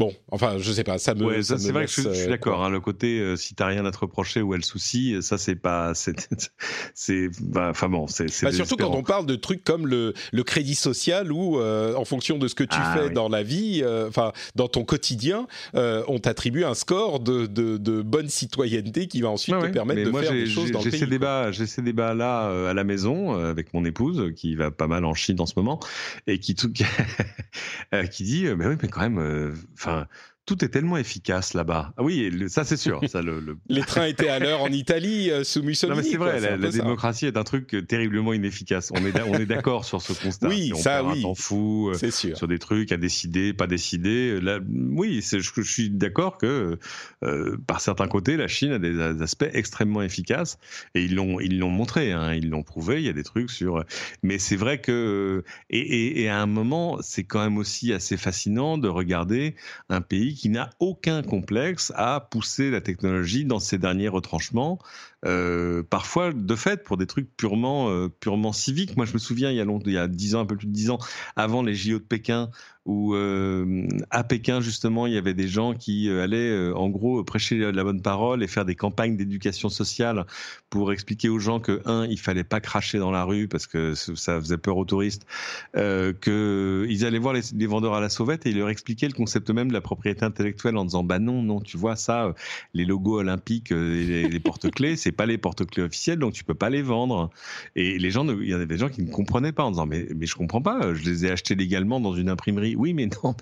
Bon, 0.00 0.14
enfin, 0.30 0.56
je 0.56 0.72
sais 0.72 0.82
pas, 0.82 0.96
ça 0.96 1.14
me. 1.14 1.26
Ouais, 1.26 1.42
c'est 1.42 1.72
vrai 1.72 1.84
que 1.84 1.92
je, 1.92 2.10
suis 2.14 2.26
d'accord. 2.26 2.64
Hein, 2.64 2.70
le 2.70 2.80
côté, 2.80 3.36
si 3.36 3.50
si 3.50 3.54
t'as 3.54 3.66
rien 3.66 3.84
à 3.84 3.90
te 3.90 3.98
reprocher 3.98 4.40
ou 4.40 4.54
elle 4.54 4.64
souci, 4.64 5.16
ça 5.20 5.36
c'est 5.36 5.56
pas, 5.56 5.92
c'est, 5.94 6.14
bah, 7.42 7.68
enfin 7.68 7.90
bon, 7.90 8.06
c'est. 8.06 8.24
Bah, 8.42 8.50
surtout 8.50 8.76
quand 8.76 8.94
on 8.94 9.02
parle 9.02 9.26
de 9.26 9.34
trucs 9.34 9.62
comme 9.62 9.86
le, 9.86 10.14
le 10.32 10.42
crédit 10.42 10.74
social 10.74 11.30
où, 11.30 11.60
en 11.60 12.04
fonction 12.06 12.38
de 12.38 12.48
ce 12.48 12.54
que 12.54 12.64
tu 12.64 12.78
ah 12.80 12.96
fais 12.96 13.10
dans 13.10 13.28
la 13.28 13.42
vie, 13.42 13.84
enfin, 14.08 14.32
dans 14.54 14.68
ton 14.68 14.84
quotidien, 14.84 15.46
on 15.74 16.18
t'attribue 16.18 16.64
un 16.64 16.72
score 16.72 17.20
de, 17.20 17.44
de, 17.44 17.76
de, 17.76 18.00
bonne 18.00 18.30
citoyenneté 18.30 19.06
qui 19.06 19.20
va 19.20 19.28
ensuite 19.28 19.58
te 19.58 19.66
permettre 19.66 20.10
de 20.10 20.18
faire 20.18 20.32
des 20.32 20.46
choses 20.46 20.70
dans 20.70 20.82
le 20.82 20.90
pays. 20.90 21.00
Ces 21.00 21.06
débats, 21.08 21.52
j'ai 21.52 21.66
ces 21.66 21.82
débats 21.82 22.14
là 22.14 22.70
à 22.70 22.72
la 22.72 22.84
maison 22.84 23.34
avec 23.34 23.74
mon 23.74 23.84
épouse 23.84 24.32
qui 24.34 24.54
va 24.54 24.70
pas 24.70 24.86
mal 24.86 25.04
en 25.04 25.12
Chine 25.12 25.42
en 25.42 25.46
ce 25.46 25.54
moment 25.56 25.78
et 26.26 26.38
qui 26.38 26.54
tout, 26.54 26.72
qui 28.10 28.22
dit, 28.24 28.44
mais 28.56 28.66
oui, 28.66 28.76
mais 28.80 28.88
quand 28.88 29.02
même, 29.02 29.52
enfin 29.74 29.89
enfin, 29.90 30.06
tout 30.50 30.64
est 30.64 30.68
tellement 30.68 30.96
efficace 30.96 31.54
là-bas. 31.54 31.92
Ah 31.96 32.02
oui, 32.02 32.28
ça 32.48 32.64
c'est 32.64 32.76
sûr. 32.76 33.00
Ça, 33.06 33.22
le, 33.22 33.56
Les 33.68 33.82
trains 33.82 34.06
étaient 34.06 34.28
à 34.28 34.40
l'heure 34.40 34.62
en 34.62 34.72
Italie 34.72 35.30
euh, 35.30 35.44
sous 35.44 35.62
Mussolini. 35.62 35.96
Non 35.96 36.02
mais 36.02 36.10
c'est 36.10 36.16
vrai, 36.16 36.40
la, 36.40 36.70
démocratie 36.70 37.26
est 37.26 37.36
un 37.36 37.44
truc 37.44 37.72
euh, 37.72 37.82
terriblement 37.82 38.32
inefficace. 38.32 38.90
On 38.92 39.06
est, 39.06 39.20
on 39.22 39.34
est 39.34 39.46
d'accord 39.46 39.84
sur 39.84 40.02
ce 40.02 40.12
constat. 40.12 40.48
Oui, 40.48 40.72
ça 40.74 41.04
oui. 41.04 41.22
On 41.24 41.36
fou 41.36 41.90
euh, 41.90 42.10
sûr. 42.10 42.36
sur 42.36 42.48
des 42.48 42.58
trucs 42.58 42.90
à 42.90 42.96
décider, 42.96 43.52
pas 43.52 43.68
décider. 43.68 44.40
Là, 44.40 44.58
oui, 44.68 45.24
je, 45.24 45.38
je, 45.38 45.62
suis 45.62 45.88
d'accord 45.88 46.36
que 46.36 46.76
par 47.68 47.80
certains 47.80 48.08
côtés, 48.08 48.36
la 48.36 48.48
Chine 48.48 48.72
a 48.72 48.80
des 48.80 48.98
aspects 49.22 49.50
extrêmement 49.52 50.02
efficaces 50.02 50.58
et 50.96 51.04
ils 51.04 51.14
l'ont 51.14 51.38
ils 51.38 51.60
l'ont 51.60 51.70
montré, 51.70 52.10
hein, 52.10 52.34
ils 52.34 52.50
l'ont 52.50 52.64
prouvé. 52.64 52.96
Il 52.96 53.06
y 53.06 53.08
a 53.08 53.12
des 53.12 53.22
trucs 53.22 53.52
sur. 53.52 53.84
Mais 54.24 54.40
c'est 54.40 54.56
vrai 54.56 54.80
que 54.80 55.44
et, 55.68 55.78
et, 55.78 56.22
et 56.22 56.28
à 56.28 56.40
un 56.40 56.46
moment, 56.46 56.98
c'est 57.02 57.22
quand 57.22 57.44
même 57.44 57.56
aussi 57.56 57.92
assez 57.92 58.16
fascinant 58.16 58.78
de 58.78 58.88
regarder 58.88 59.54
un 59.88 60.00
pays 60.00 60.34
qui 60.34 60.39
n'a 60.48 60.70
aucun 60.78 61.22
complexe 61.22 61.92
à 61.96 62.20
pousser 62.30 62.70
la 62.70 62.80
technologie 62.80 63.44
dans 63.44 63.58
ses 63.58 63.78
derniers 63.78 64.08
retranchements, 64.08 64.78
euh, 65.26 65.82
parfois 65.82 66.32
de 66.32 66.54
fait 66.56 66.82
pour 66.82 66.96
des 66.96 67.06
trucs 67.06 67.28
purement 67.36 67.90
euh, 67.90 68.08
purement 68.08 68.52
civiques. 68.52 68.96
Moi, 68.96 69.06
je 69.06 69.12
me 69.12 69.18
souviens 69.18 69.50
il 69.50 69.56
y 69.56 69.60
a 69.60 69.64
longtemps, 69.64 69.86
il 69.86 69.94
y 69.94 69.98
a 69.98 70.08
dix 70.08 70.34
ans, 70.34 70.40
un 70.40 70.46
peu 70.46 70.56
plus 70.56 70.66
de 70.66 70.72
dix 70.72 70.90
ans, 70.90 70.98
avant 71.36 71.62
les 71.62 71.74
JO 71.74 71.98
de 71.98 72.04
Pékin, 72.04 72.50
où 72.90 73.14
euh, 73.14 73.86
à 74.10 74.24
Pékin 74.24 74.60
justement 74.60 75.06
il 75.06 75.12
y 75.12 75.16
avait 75.16 75.32
des 75.32 75.46
gens 75.46 75.74
qui 75.74 76.08
euh, 76.08 76.24
allaient 76.24 76.50
euh, 76.50 76.74
en 76.74 76.88
gros 76.88 77.22
prêcher 77.22 77.56
la 77.70 77.84
bonne 77.84 78.02
parole 78.02 78.42
et 78.42 78.48
faire 78.48 78.64
des 78.64 78.74
campagnes 78.74 79.16
d'éducation 79.16 79.68
sociale 79.68 80.26
pour 80.70 80.92
expliquer 80.92 81.28
aux 81.28 81.38
gens 81.38 81.60
que 81.60 81.80
un 81.84 82.04
il 82.06 82.18
fallait 82.18 82.42
pas 82.42 82.58
cracher 82.58 82.98
dans 82.98 83.12
la 83.12 83.22
rue 83.22 83.46
parce 83.46 83.68
que 83.68 83.94
ça 83.94 84.40
faisait 84.40 84.58
peur 84.58 84.76
aux 84.76 84.84
touristes 84.84 85.24
euh, 85.76 86.12
que 86.12 86.84
ils 86.88 87.04
allaient 87.04 87.20
voir 87.20 87.32
les, 87.32 87.66
vendeurs 87.66 87.94
à 87.94 88.00
la 88.00 88.08
sauvette 88.08 88.44
et 88.46 88.50
ils 88.50 88.58
leur 88.58 88.70
expliquaient 88.70 89.06
le 89.06 89.14
concept 89.14 89.50
même 89.50 89.68
de 89.68 89.72
la 89.72 89.80
propriété 89.80 90.24
intellectuelle 90.24 90.76
en 90.76 90.84
disant 90.84 91.04
bah 91.04 91.20
non 91.20 91.42
non 91.42 91.60
tu 91.60 91.76
vois 91.76 91.94
ça 91.94 92.34
les 92.74 92.84
logos 92.84 93.20
olympiques 93.20 93.70
les, 93.70 94.40
porte-clés 94.40 94.96
c'est 94.96 95.12
pas 95.12 95.26
les 95.26 95.38
porte-clés 95.38 95.84
officiels 95.84 96.18
donc 96.18 96.32
tu 96.32 96.42
peux 96.42 96.54
pas 96.54 96.70
les 96.70 96.82
vendre. 96.82 97.30
Et 97.76 97.98
les 97.98 98.10
gens 98.10 98.26
il 98.28 98.48
y 98.48 98.54
en 98.54 98.56
avait 98.56 98.66
des 98.66 98.78
gens 98.78 98.88
qui 98.88 99.02
ne 99.02 99.10
comprenaient 99.10 99.52
pas 99.52 99.62
en 99.62 99.70
disant 99.70 99.86
mais 99.86 100.08
mais 100.16 100.26
je 100.26 100.34
comprends 100.34 100.62
pas 100.62 100.92
je 100.92 101.08
les 101.08 101.26
ai 101.26 101.30
achetés 101.30 101.54
légalement 101.54 102.00
dans 102.00 102.14
une 102.14 102.28
imprimerie 102.28 102.74
oui, 102.80 102.94
mais 102.94 103.06
non, 103.06 103.34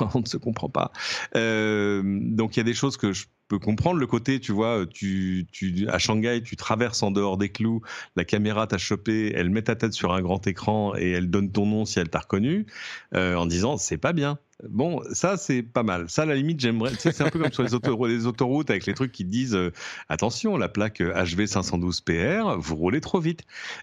on 0.14 0.20
ne 0.20 0.26
se 0.26 0.36
comprend 0.36 0.68
pas. 0.68 0.92
Euh, 1.36 2.02
donc 2.04 2.56
il 2.56 2.60
y 2.60 2.60
a 2.60 2.64
des 2.64 2.74
choses 2.74 2.96
que 2.96 3.12
je 3.12 3.26
peux 3.48 3.58
comprendre. 3.58 3.98
Le 3.98 4.06
côté, 4.06 4.40
tu 4.40 4.52
vois, 4.52 4.84
tu, 4.86 5.46
tu, 5.52 5.86
à 5.88 5.98
Shanghai, 5.98 6.42
tu 6.42 6.56
traverses 6.56 7.02
en 7.02 7.10
dehors 7.10 7.36
des 7.36 7.48
clous, 7.48 7.82
la 8.16 8.24
caméra 8.24 8.66
t'a 8.66 8.78
chopé, 8.78 9.32
elle 9.34 9.50
met 9.50 9.62
ta 9.62 9.76
tête 9.76 9.92
sur 9.92 10.12
un 10.12 10.22
grand 10.22 10.46
écran 10.46 10.94
et 10.96 11.10
elle 11.10 11.30
donne 11.30 11.50
ton 11.50 11.66
nom 11.66 11.84
si 11.84 11.98
elle 11.98 12.08
t'a 12.08 12.20
reconnu, 12.20 12.66
euh, 13.14 13.34
en 13.36 13.46
disant 13.46 13.76
c'est 13.76 13.98
pas 13.98 14.12
bien. 14.12 14.38
Bon, 14.66 15.02
ça 15.12 15.36
c'est 15.36 15.62
pas 15.62 15.82
mal. 15.82 16.08
Ça, 16.08 16.22
à 16.22 16.24
la 16.24 16.34
limite, 16.34 16.60
j'aimerais. 16.60 16.92
c'est 16.98 17.20
un 17.20 17.28
peu 17.28 17.38
comme 17.38 17.52
sur 17.52 17.62
les, 18.06 18.26
autoroutes, 18.26 18.70
avec 18.70 18.86
les 18.86 18.94
trucs 18.94 19.12
qui 19.12 19.24
disent 19.24 19.54
euh, 19.54 19.70
attention, 20.08 20.56
la 20.56 20.70
plaque 20.70 21.00
HV 21.02 21.46
512 21.46 22.00
PR, 22.00 22.56
vous 22.58 22.76
roulez 22.76 23.02
trop 23.02 23.20
vite. 23.20 23.42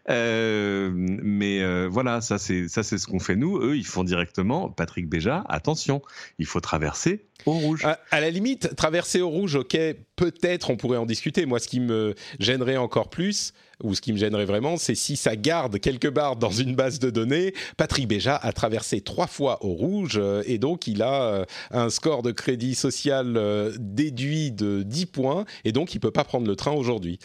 Euh, 0.09 0.89
mais 0.93 1.88
voilà, 1.88 2.22
ça 2.22 2.39
c'est 2.39 2.68
ça 2.68 2.82
c'est 2.82 2.97
ce 2.97 3.05
qu'on 3.05 3.20
fait 3.20 3.36
nous. 3.36 3.59
Eux, 3.59 3.78
ils 3.78 3.86
font 3.86 4.03
directement. 4.03 4.70
Patrick 4.70 5.07
Béja, 5.07 5.43
attention, 5.47 6.01
il 6.39 6.47
faut 6.47 6.59
traverser 6.59 7.28
au 7.45 7.53
rouge. 7.53 7.86
À, 7.86 8.19
la 8.19 8.29
limite, 8.29 8.75
traverser 8.75 9.21
au 9.21 9.29
rouge, 9.29 9.55
ok, 9.55 9.77
peut-être 10.15 10.69
on 10.69 10.77
pourrait 10.77 10.97
en 10.97 11.05
discuter. 11.05 11.45
Moi, 11.45 11.59
ce 11.59 11.67
qui 11.67 11.79
me 11.79 12.15
gênerait 12.39 12.77
encore 12.77 13.09
plus, 13.09 13.53
ou 13.84 13.95
ce 13.95 14.01
qui 14.01 14.13
me 14.13 14.17
gênerait 14.17 14.45
vraiment, 14.45 14.77
c'est 14.77 14.95
si 14.95 15.15
ça 15.15 15.36
garde 15.36 15.79
quelque 15.79 16.07
part 16.07 16.36
dans 16.36 16.51
une 16.51 16.75
base 16.75 16.99
de 16.99 17.09
données. 17.09 17.53
Patrick 17.77 18.07
Béja 18.07 18.36
a 18.36 18.53
traversé 18.53 19.01
trois 19.01 19.27
fois 19.27 19.63
au 19.63 19.73
rouge 19.73 20.13
euh, 20.15 20.43
et 20.45 20.57
donc 20.57 20.88
il 20.88 21.01
a 21.01 21.23
euh, 21.23 21.45
un 21.71 21.89
score 21.89 22.23
de 22.23 22.31
crédit 22.31 22.75
social 22.75 23.36
euh, 23.36 23.73
déduit 23.79 24.51
de 24.51 24.84
10 24.84 25.05
points 25.07 25.45
et 25.65 25.71
donc 25.71 25.93
il 25.95 25.99
peut 25.99 26.11
pas 26.11 26.23
prendre 26.23 26.47
le 26.47 26.55
train 26.55 26.71
aujourd'hui. 26.71 27.19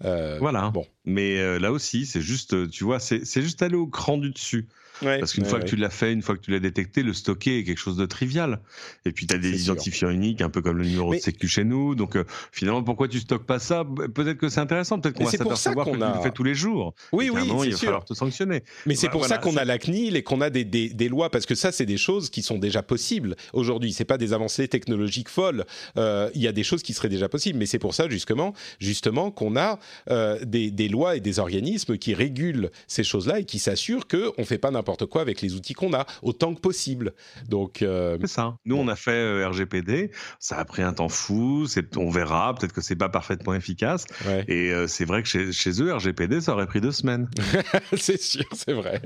voilà. 0.00 0.70
Bon. 0.70 0.86
Mais 1.04 1.58
là 1.58 1.70
aussi, 1.70 2.06
c'est 2.06 2.22
juste, 2.22 2.70
tu 2.70 2.84
vois, 2.84 2.98
c'est 2.98 3.42
juste 3.42 3.62
aller 3.62 3.76
au 3.76 3.86
cran 3.86 4.16
du 4.16 4.30
dessus. 4.30 4.68
Parce 5.00 5.32
qu'une 5.32 5.44
fois 5.44 5.60
que 5.60 5.66
tu 5.66 5.76
l'as 5.76 5.90
fait, 5.90 6.12
une 6.12 6.22
fois 6.22 6.36
que 6.36 6.40
tu 6.40 6.50
l'as 6.50 6.60
détecté, 6.60 7.02
le 7.02 7.12
stocker 7.12 7.58
est 7.58 7.64
quelque 7.64 7.78
chose 7.78 7.96
de 7.96 8.06
trivial. 8.06 8.60
Et 9.04 9.12
puis 9.12 9.26
tu 9.26 9.34
as 9.34 9.38
des 9.38 9.62
identifiants 9.62 10.10
uniques, 10.10 10.40
un 10.40 10.50
peu 10.50 10.62
comme 10.62 10.78
le 10.78 10.84
numéro 10.84 11.14
de 11.14 11.18
sécu 11.18 11.48
chez 11.48 11.64
nous. 11.64 11.94
Donc 11.94 12.16
euh, 12.16 12.24
finalement, 12.52 12.82
pourquoi 12.82 13.08
tu 13.08 13.20
stockes 13.20 13.46
pas 13.46 13.58
ça? 13.58 13.84
Peut-être 14.14 14.38
que 14.38 14.48
c'est 14.48 14.60
intéressant, 14.60 14.98
peut-être 14.98 15.16
qu'on 15.16 15.24
va 15.24 15.30
s'apercevoir 15.30 15.86
que 15.86 15.92
tu 15.92 15.98
le 15.98 16.22
fais 16.22 16.30
tous 16.30 16.44
les 16.44 16.54
jours. 16.54 16.94
Oui, 17.12 17.30
oui, 17.30 17.42
il 17.64 17.72
va 17.72 17.76
falloir 17.76 18.04
te 18.04 18.14
sanctionner. 18.14 18.62
Mais 18.86 18.94
c'est 18.94 19.08
pour 19.08 19.26
ça 19.26 19.38
qu'on 19.38 19.56
a 19.56 19.64
la 19.64 19.78
CNIL 19.78 20.16
et 20.16 20.22
qu'on 20.22 20.40
a 20.40 20.50
des, 20.50 20.64
des, 20.64 20.88
des, 20.88 21.08
lois, 21.08 21.30
parce 21.30 21.46
que 21.46 21.54
ça, 21.54 21.72
c'est 21.72 21.86
des 21.86 21.96
choses 21.96 22.30
qui 22.30 22.42
sont 22.42 22.58
déjà 22.58 22.82
possibles 22.82 23.36
aujourd'hui. 23.52 23.92
C'est 23.92 24.04
pas 24.04 24.18
des 24.18 24.32
avancées 24.32 24.68
technologiques 24.68 25.28
folles. 25.28 25.64
Euh, 25.96 26.30
il 26.34 26.42
y 26.42 26.48
a 26.48 26.52
des 26.52 26.64
choses 26.64 26.82
qui 26.82 26.92
seraient 26.92 27.08
déjà 27.08 27.28
possibles, 27.28 27.58
mais 27.58 27.66
c'est 27.66 27.78
pour 27.78 27.94
ça 27.94 28.08
justement, 28.08 28.54
justement, 28.78 29.30
qu'on 29.30 29.56
a 29.56 29.78
euh, 30.10 30.38
des, 30.44 30.70
des 30.70 30.88
lois 30.88 31.16
et 31.16 31.20
des 31.20 31.38
organismes 31.38 31.98
qui 31.98 32.14
régulent 32.14 32.70
ces 32.86 33.04
choses-là 33.04 33.40
et 33.40 33.44
qui 33.44 33.58
s'assurent 33.58 34.06
qu'on 34.06 34.44
fait 34.44 34.58
pas 34.58 34.70
n'importe 34.70 34.83
n'importe 34.84 35.06
quoi 35.06 35.22
avec 35.22 35.40
les 35.40 35.54
outils 35.54 35.72
qu'on 35.72 35.94
a, 35.94 36.06
autant 36.22 36.54
que 36.54 36.60
possible. 36.60 37.14
Donc 37.48 37.80
euh, 37.80 38.18
c'est 38.20 38.26
ça. 38.26 38.56
Nous, 38.66 38.76
on 38.76 38.86
a 38.88 38.96
fait 38.96 39.12
euh, 39.12 39.48
RGPD. 39.48 40.10
Ça 40.38 40.58
a 40.58 40.64
pris 40.66 40.82
un 40.82 40.92
temps 40.92 41.08
fou. 41.08 41.66
on 41.96 42.10
verra. 42.10 42.54
Peut-être 42.54 42.74
que 42.74 42.82
c'est 42.82 42.96
pas 42.96 43.08
parfaitement 43.08 43.54
efficace. 43.54 44.04
Et 44.48 44.72
c'est 44.86 45.06
vrai 45.06 45.22
que 45.22 45.28
chez, 45.28 45.52
chez, 45.52 45.82
eux, 45.82 45.94
RGPD, 45.94 46.42
ça 46.42 46.52
aurait 46.52 46.66
pris 46.66 46.80
deux 46.80 46.92
semaines. 46.92 47.28
c'est 47.96 48.20
sûr, 48.20 48.44
c'est 48.52 48.74
vrai. 48.74 49.00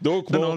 Donc 0.00 0.32
bon, 0.32 0.56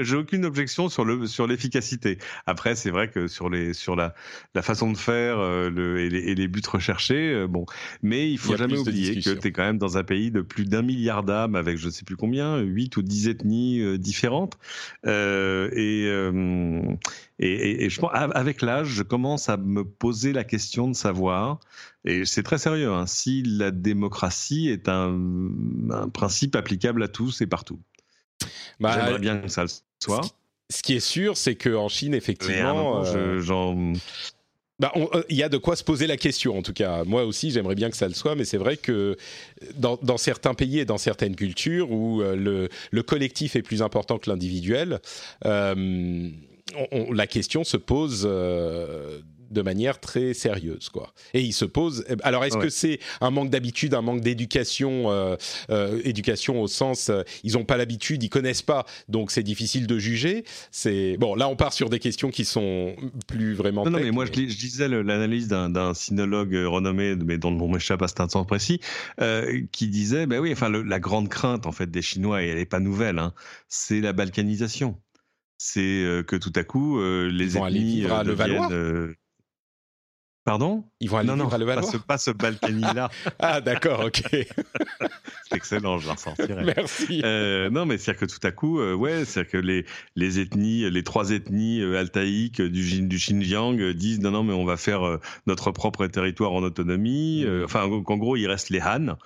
j'ai 0.00 0.16
aucune 0.16 0.44
objection 0.44 0.88
sur 0.88 1.04
le 1.04 1.26
sur 1.26 1.46
l'efficacité. 1.46 2.18
Après, 2.46 2.74
c'est 2.74 2.90
vrai 2.90 3.08
que 3.08 3.28
sur 3.28 3.48
les 3.48 3.74
sur 3.74 3.94
la 3.94 4.14
la 4.54 4.62
façon 4.62 4.90
de 4.90 4.96
faire 4.96 5.38
le, 5.38 6.00
et, 6.00 6.34
les, 6.34 6.48
buts 6.48 6.62
recherchés, 6.66 7.46
bon. 7.48 7.64
Mais 8.02 8.30
il 8.30 8.38
faut 8.38 8.56
jamais 8.56 8.78
oublier 8.78 9.20
que 9.20 9.30
tu 9.30 9.48
es 9.48 9.52
quand 9.52 9.62
même 9.62 9.78
dans 9.78 9.98
un 9.98 10.04
pays 10.04 10.30
de 10.30 10.40
plus 10.40 10.64
d'un 10.64 10.82
milliard 10.82 11.22
d'âmes 11.22 11.54
avec 11.54 11.78
je 11.78 11.90
sais 11.90 12.04
plus 12.04 12.16
combien, 12.16 12.58
8 12.58 12.96
ou 12.96 13.02
10 13.02 13.28
ethnies 13.28 13.51
euh, 13.52 13.98
différentes. 13.98 14.58
Euh, 15.06 15.70
euh, 15.76 16.82
et, 17.38 17.84
et, 17.84 17.90
je 17.90 18.00
pense, 18.00 18.10
avec 18.12 18.62
l'âge, 18.62 18.88
je 18.88 19.02
commence 19.02 19.48
à 19.48 19.56
me 19.56 19.84
poser 19.84 20.32
la 20.32 20.44
question 20.44 20.88
de 20.88 20.94
savoir, 20.94 21.60
et 22.04 22.24
c'est 22.24 22.42
très 22.42 22.58
sérieux, 22.58 22.92
hein, 22.92 23.06
si 23.06 23.42
la 23.42 23.70
démocratie 23.70 24.68
est 24.68 24.88
un, 24.88 25.18
principe 26.12 26.56
applicable 26.56 27.02
à 27.02 27.08
tous 27.08 27.40
et 27.40 27.46
partout. 27.46 27.80
Bah, 28.80 28.92
J'aimerais 28.94 29.18
bien 29.18 29.38
que 29.38 29.48
ça 29.48 29.62
le 29.62 29.68
soit. 30.02 30.22
Ce 30.70 30.82
qui 30.82 30.94
est 30.94 31.00
sûr, 31.00 31.36
c'est 31.36 31.54
qu'en 31.54 31.88
Chine, 31.88 32.14
effectivement, 32.14 33.04
euh, 33.04 33.40
il 35.28 35.36
y 35.36 35.42
a 35.42 35.48
de 35.48 35.58
quoi 35.58 35.76
se 35.76 35.84
poser 35.84 36.06
la 36.06 36.16
question, 36.16 36.58
en 36.58 36.62
tout 36.62 36.72
cas. 36.72 37.04
Moi 37.04 37.24
aussi, 37.24 37.50
j'aimerais 37.50 37.74
bien 37.74 37.90
que 37.90 37.96
ça 37.96 38.08
le 38.08 38.14
soit, 38.14 38.34
mais 38.34 38.44
c'est 38.44 38.56
vrai 38.56 38.76
que 38.76 39.16
dans, 39.74 40.16
certains 40.16 40.54
pays 40.54 40.80
et 40.80 40.84
dans 40.84 40.98
certaines 40.98 41.36
cultures 41.36 41.90
où 41.90 42.22
euh, 42.22 42.68
le, 42.90 43.02
collectif 43.02 43.56
est 43.56 43.62
plus 43.62 43.82
important 43.82 44.18
que 44.18 44.30
l'individuel, 44.30 45.00
euh, 45.44 46.30
la 47.10 47.26
question 47.26 47.64
se 47.64 47.76
pose 47.76 48.26
de 49.52 49.62
manière 49.62 50.00
très 50.00 50.34
sérieuse, 50.34 50.88
quoi. 50.88 51.12
Et 51.34 51.40
il 51.42 51.52
se 51.52 51.64
pose. 51.64 52.04
Eh, 52.08 52.14
alors, 52.22 52.44
est-ce 52.44 52.56
que 52.56 52.68
c'est 52.68 52.98
un 53.20 53.30
manque 53.30 53.50
d'habitude, 53.50 53.94
un 53.94 54.02
manque 54.02 54.20
d'éducation, 54.20 55.10
euh, 55.10 55.36
euh, 55.70 56.00
éducation 56.04 56.60
au 56.60 56.68
sens, 56.68 57.10
euh, 57.10 57.22
ils 57.44 57.52
n'ont 57.52 57.64
pas 57.64 57.76
l'habitude, 57.76 58.22
ils 58.22 58.28
connaissent 58.28 58.62
pas, 58.62 58.86
donc 59.08 59.30
c'est 59.30 59.42
difficile 59.42 59.86
de 59.86 59.98
juger. 59.98 60.44
C'est 60.70 61.16
bon. 61.18 61.34
Là, 61.34 61.48
on 61.48 61.56
part 61.56 61.72
sur 61.72 61.90
des 61.90 61.98
questions 61.98 62.30
qui 62.30 62.44
sont 62.44 62.96
plus 63.26 63.54
vraiment. 63.54 63.84
Non, 63.84 63.92
non 63.92 64.00
mais 64.00 64.10
moi, 64.10 64.26
Je, 64.26 64.32
disais 64.32 64.88
l'analyse 64.88 65.48
d'un 65.48 65.94
sinologue 65.94 66.54
renommé, 66.54 67.16
mais 67.16 67.38
dont 67.38 67.52
on 67.52 67.68
m'échappe 67.68 68.02
à 68.02 68.08
cet 68.08 68.20
instant 68.20 68.44
précis, 68.44 68.80
qui 69.72 69.88
disait, 69.88 70.26
ben 70.26 70.40
oui, 70.40 70.52
enfin, 70.52 70.70
la 70.70 71.00
grande 71.00 71.28
crainte 71.28 71.66
en 71.66 71.72
fait 71.72 71.90
des 71.90 72.02
Chinois, 72.02 72.42
et 72.42 72.48
elle 72.48 72.56
n'est 72.56 72.64
pas 72.66 72.80
nouvelle, 72.80 73.18
hein, 73.18 73.32
c'est 73.68 74.00
la 74.00 74.12
balkanisation 74.12 74.98
c'est 75.64 76.24
que 76.26 76.34
tout 76.34 76.52
à 76.56 76.64
coup 76.64 77.00
les 77.00 77.56
ethnies 77.56 78.02
deviennent, 78.02 79.14
Pardon? 80.44 80.84
Ils 80.98 81.08
vont 81.08 81.18
aller 81.18 81.28
non, 81.28 81.36
non, 81.36 81.48
à 81.48 81.58
pas 81.58 81.82
ce, 81.82 81.96
pas 81.96 82.18
ce 82.18 82.32
Balkany-là. 82.32 83.10
ah, 83.38 83.60
d'accord, 83.60 84.00
ok. 84.06 84.22
c'est 84.32 85.56
excellent, 85.56 85.98
je 85.98 86.08
l'en 86.08 86.14
ressortirai. 86.14 86.64
Merci. 86.64 87.22
Euh, 87.24 87.70
non, 87.70 87.86
mais 87.86 87.96
c'est-à-dire 87.96 88.26
que 88.26 88.32
tout 88.32 88.44
à 88.44 88.50
coup, 88.50 88.80
euh, 88.80 88.92
ouais, 88.92 89.24
c'est-à-dire 89.24 89.52
que 89.52 89.58
les, 89.58 89.86
les 90.16 90.40
ethnies, 90.40 90.90
les 90.90 91.04
trois 91.04 91.30
ethnies 91.30 91.80
euh, 91.80 92.00
altaïques 92.00 92.60
du, 92.60 93.02
du 93.02 93.16
Xinjiang 93.16 93.92
disent 93.92 94.20
non, 94.20 94.32
non, 94.32 94.42
mais 94.42 94.52
on 94.52 94.64
va 94.64 94.76
faire 94.76 95.18
notre 95.46 95.70
propre 95.70 96.08
territoire 96.08 96.52
en 96.52 96.64
autonomie. 96.64 97.44
Mmh. 97.44 97.64
enfin, 97.64 97.88
qu'en 98.04 98.16
gros, 98.16 98.36
il 98.36 98.48
reste 98.48 98.70
les 98.70 98.80
Han. 98.80 99.16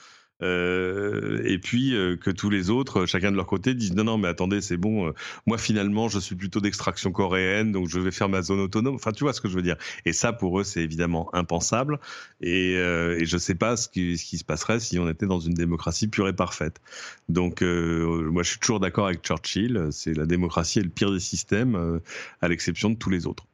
Euh, 0.43 1.41
et 1.45 1.59
puis 1.59 1.95
euh, 1.95 2.17
que 2.17 2.31
tous 2.31 2.51
les 2.51 2.69
autres, 2.71 3.07
chacun 3.07 3.31
de 3.31 3.37
leur 3.37 3.47
côté, 3.47 3.75
disent 3.75 3.95
non, 3.95 4.05
non, 4.05 4.19
mais 4.19 4.29
attendez, 4.29 4.61
c'est 4.61 4.77
bon, 4.77 5.09
euh, 5.09 5.13
moi 5.47 5.59
finalement, 5.59 6.09
je 6.09 6.19
suis 6.19 6.35
plutôt 6.35 6.61
d'extraction 6.61 7.11
coréenne, 7.11 7.73
donc 7.73 7.89
je 7.89 7.99
vais 7.99 8.11
faire 8.11 8.29
ma 8.29 8.43
zone 8.43 8.61
autonome. 8.61 8.95
Enfin, 8.97 9.13
tu 9.13 9.25
vois 9.25 9.33
ce 9.33 9.41
que 9.41 9.49
je 9.49 9.57
veux 9.57 9.63
dire. 9.63 9.77
Et 10.05 10.13
ça, 10.13 10.33
pour 10.33 10.61
eux, 10.61 10.65
c'est 10.65 10.83
évidemment 10.83 11.35
impensable. 11.35 11.99
Et, 12.41 12.77
je 12.77 13.39
sais 13.39 13.55
pas 13.55 13.77
ce 13.77 13.89
qui, 13.89 14.19
ce 14.19 14.25
qui 14.25 14.39
se 14.39 14.45
passerait 14.45 14.81
si 14.81 14.99
on 14.99 15.09
était 15.09 15.27
dans 15.27 15.41
une 15.41 15.55
démocratie 15.55 16.09
pure 16.09 16.29
et 16.29 16.33
parfaite. 16.33 16.81
Donc, 17.29 17.63
moi, 17.63 18.43
je 18.43 18.51
suis 18.51 18.59
toujours 18.59 18.81
d'accord 18.81 19.07
avec 19.07 19.23
Churchill. 19.23 19.89
C'est 19.91 20.15
la 20.15 20.27
démocratie 20.27 20.79
est 20.81 20.83
le 20.83 20.91
pire 20.91 21.13
des 21.13 21.21
systèmes, 21.21 22.01
à 22.41 22.49
l'exception 22.49 22.91
de 22.91 22.97
tous 22.97 23.11
les 23.11 23.27
autres. 23.27 23.47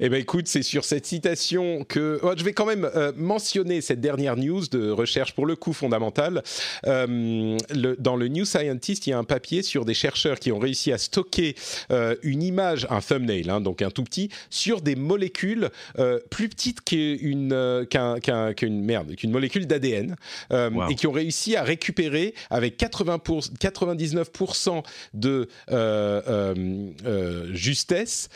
Eh 0.00 0.08
ben 0.08 0.20
écoute, 0.20 0.48
c'est 0.48 0.62
sur 0.62 0.84
cette 0.84 1.06
citation 1.06 1.84
que 1.84 2.18
oh, 2.22 2.32
je 2.36 2.42
vais 2.42 2.52
quand 2.52 2.66
même 2.66 2.90
euh, 2.96 3.12
mentionner 3.16 3.80
cette 3.80 4.00
dernière 4.00 4.36
news 4.36 4.66
de 4.66 4.90
recherche 4.90 5.32
pour 5.32 5.46
le 5.46 5.54
coup 5.54 5.72
fondamentale. 5.72 6.42
Euh, 6.86 7.56
dans 7.98 8.16
le 8.16 8.28
New 8.28 8.44
Scientist, 8.44 9.06
il 9.06 9.10
y 9.10 9.12
a 9.12 9.18
un 9.18 9.24
papier 9.24 9.62
sur 9.62 9.84
des 9.84 9.94
chercheurs 9.94 10.38
qui 10.40 10.50
ont 10.50 10.58
réussi 10.58 10.92
à 10.92 10.98
stocker 10.98 11.54
euh, 11.92 12.16
une 12.22 12.42
image, 12.42 12.86
un 12.90 13.00
thumbnail, 13.00 13.48
hein, 13.48 13.60
donc 13.60 13.80
un 13.80 13.90
tout 13.90 14.02
petit, 14.02 14.28
sur 14.50 14.80
des 14.80 14.96
molécules 14.96 15.70
plus 16.30 16.48
petites 16.48 16.82
qu'une 16.82 17.86
qu'une 18.56 18.84
merde, 18.84 19.14
qu'une 19.14 19.30
molécule 19.30 19.66
d'ADN, 19.66 20.16
et 20.50 20.94
qui 20.96 21.06
ont 21.06 21.12
réussi 21.12 21.56
à 21.56 21.62
récupérer 21.62 22.34
avec 22.50 22.76
80 22.76 23.18
pour, 23.18 23.40
99% 23.40 24.82
de 25.14 25.48
justesse 27.54 28.28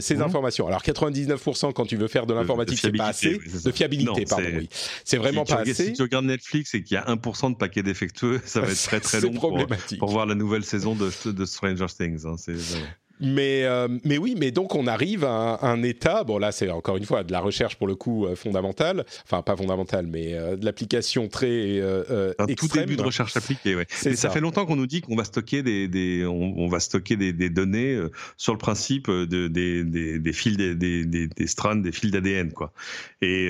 ces 0.00 0.20
informations 0.20 0.33
alors 0.38 0.82
99% 0.82 1.72
quand 1.72 1.86
tu 1.86 1.96
veux 1.96 2.08
faire 2.08 2.26
de 2.26 2.34
l'informatique, 2.34 2.78
c'est 2.78 2.92
pas 2.92 3.06
assez. 3.06 3.38
de 3.38 3.70
fiabilité, 3.70 4.24
pardon. 4.24 4.44
Oui. 4.56 4.68
C'est 5.04 5.16
vraiment 5.16 5.44
pas 5.44 5.60
assez. 5.60 5.74
Si 5.74 5.92
tu 5.92 6.02
regardes 6.02 6.26
Netflix 6.26 6.74
et 6.74 6.82
qu'il 6.82 6.94
y 6.94 6.98
a 6.98 7.04
1% 7.04 7.52
de 7.52 7.56
paquets 7.56 7.82
défectueux, 7.82 8.40
ça 8.44 8.60
va 8.60 8.68
être 8.70 8.82
très 8.82 9.00
très 9.00 9.20
long 9.20 9.32
pour, 9.32 9.58
pour, 9.98 10.10
voir 10.10 10.26
la 10.26 10.34
nouvelle 10.34 10.64
saison 10.64 10.94
de, 10.94 11.10
de 11.30 11.44
Stranger 11.44 11.86
Things. 11.86 12.26
Hein. 12.26 12.36
Mais, 13.20 13.62
euh, 13.64 13.86
mais 14.04 14.18
oui, 14.18 14.34
mais 14.36 14.50
donc 14.50 14.74
on 14.74 14.86
arrive 14.88 15.24
à 15.24 15.58
un, 15.62 15.82
état, 15.84 16.24
bon 16.24 16.38
là 16.38 16.50
c'est 16.50 16.70
encore 16.70 16.96
une 16.96 17.04
fois 17.04 17.22
de 17.22 17.30
la 17.30 17.40
recherche 17.40 17.76
pour 17.76 17.86
le 17.86 17.94
coup 17.94 18.26
euh, 18.26 18.34
fondamentale, 18.34 19.04
enfin 19.24 19.42
pas 19.42 19.56
fondamentale, 19.56 20.06
mais 20.06 20.34
euh, 20.34 20.56
de 20.56 20.64
l'application 20.64 21.28
très 21.28 21.80
un 22.38 22.46
tout 22.46 22.66
début 22.68 22.96
de 22.96 23.02
recherche 23.02 23.36
appliquée, 23.36 23.76
ouais. 23.76 23.86
Mais 24.04 24.16
ça. 24.16 24.30
fait 24.30 24.40
longtemps 24.40 24.66
qu'on 24.66 24.76
nous 24.76 24.88
dit 24.88 25.00
qu'on 25.00 25.14
va 25.14 25.24
stocker 25.24 25.62
des, 25.62 25.86
des 25.86 26.26
on, 26.26 26.66
va 26.66 26.80
stocker 26.80 27.16
des, 27.16 27.32
des 27.32 27.50
données 27.50 28.00
sur 28.36 28.52
le 28.52 28.58
principe 28.58 29.08
de, 29.08 29.46
des, 29.48 29.84
des, 29.84 30.18
des 30.18 30.32
fils, 30.32 30.56
des, 30.56 30.74
des, 30.74 31.04
des 31.04 31.46
strands, 31.46 31.76
des 31.76 31.92
fils 31.92 32.10
d'ADN, 32.10 32.52
quoi. 32.52 32.72
Et 33.22 33.48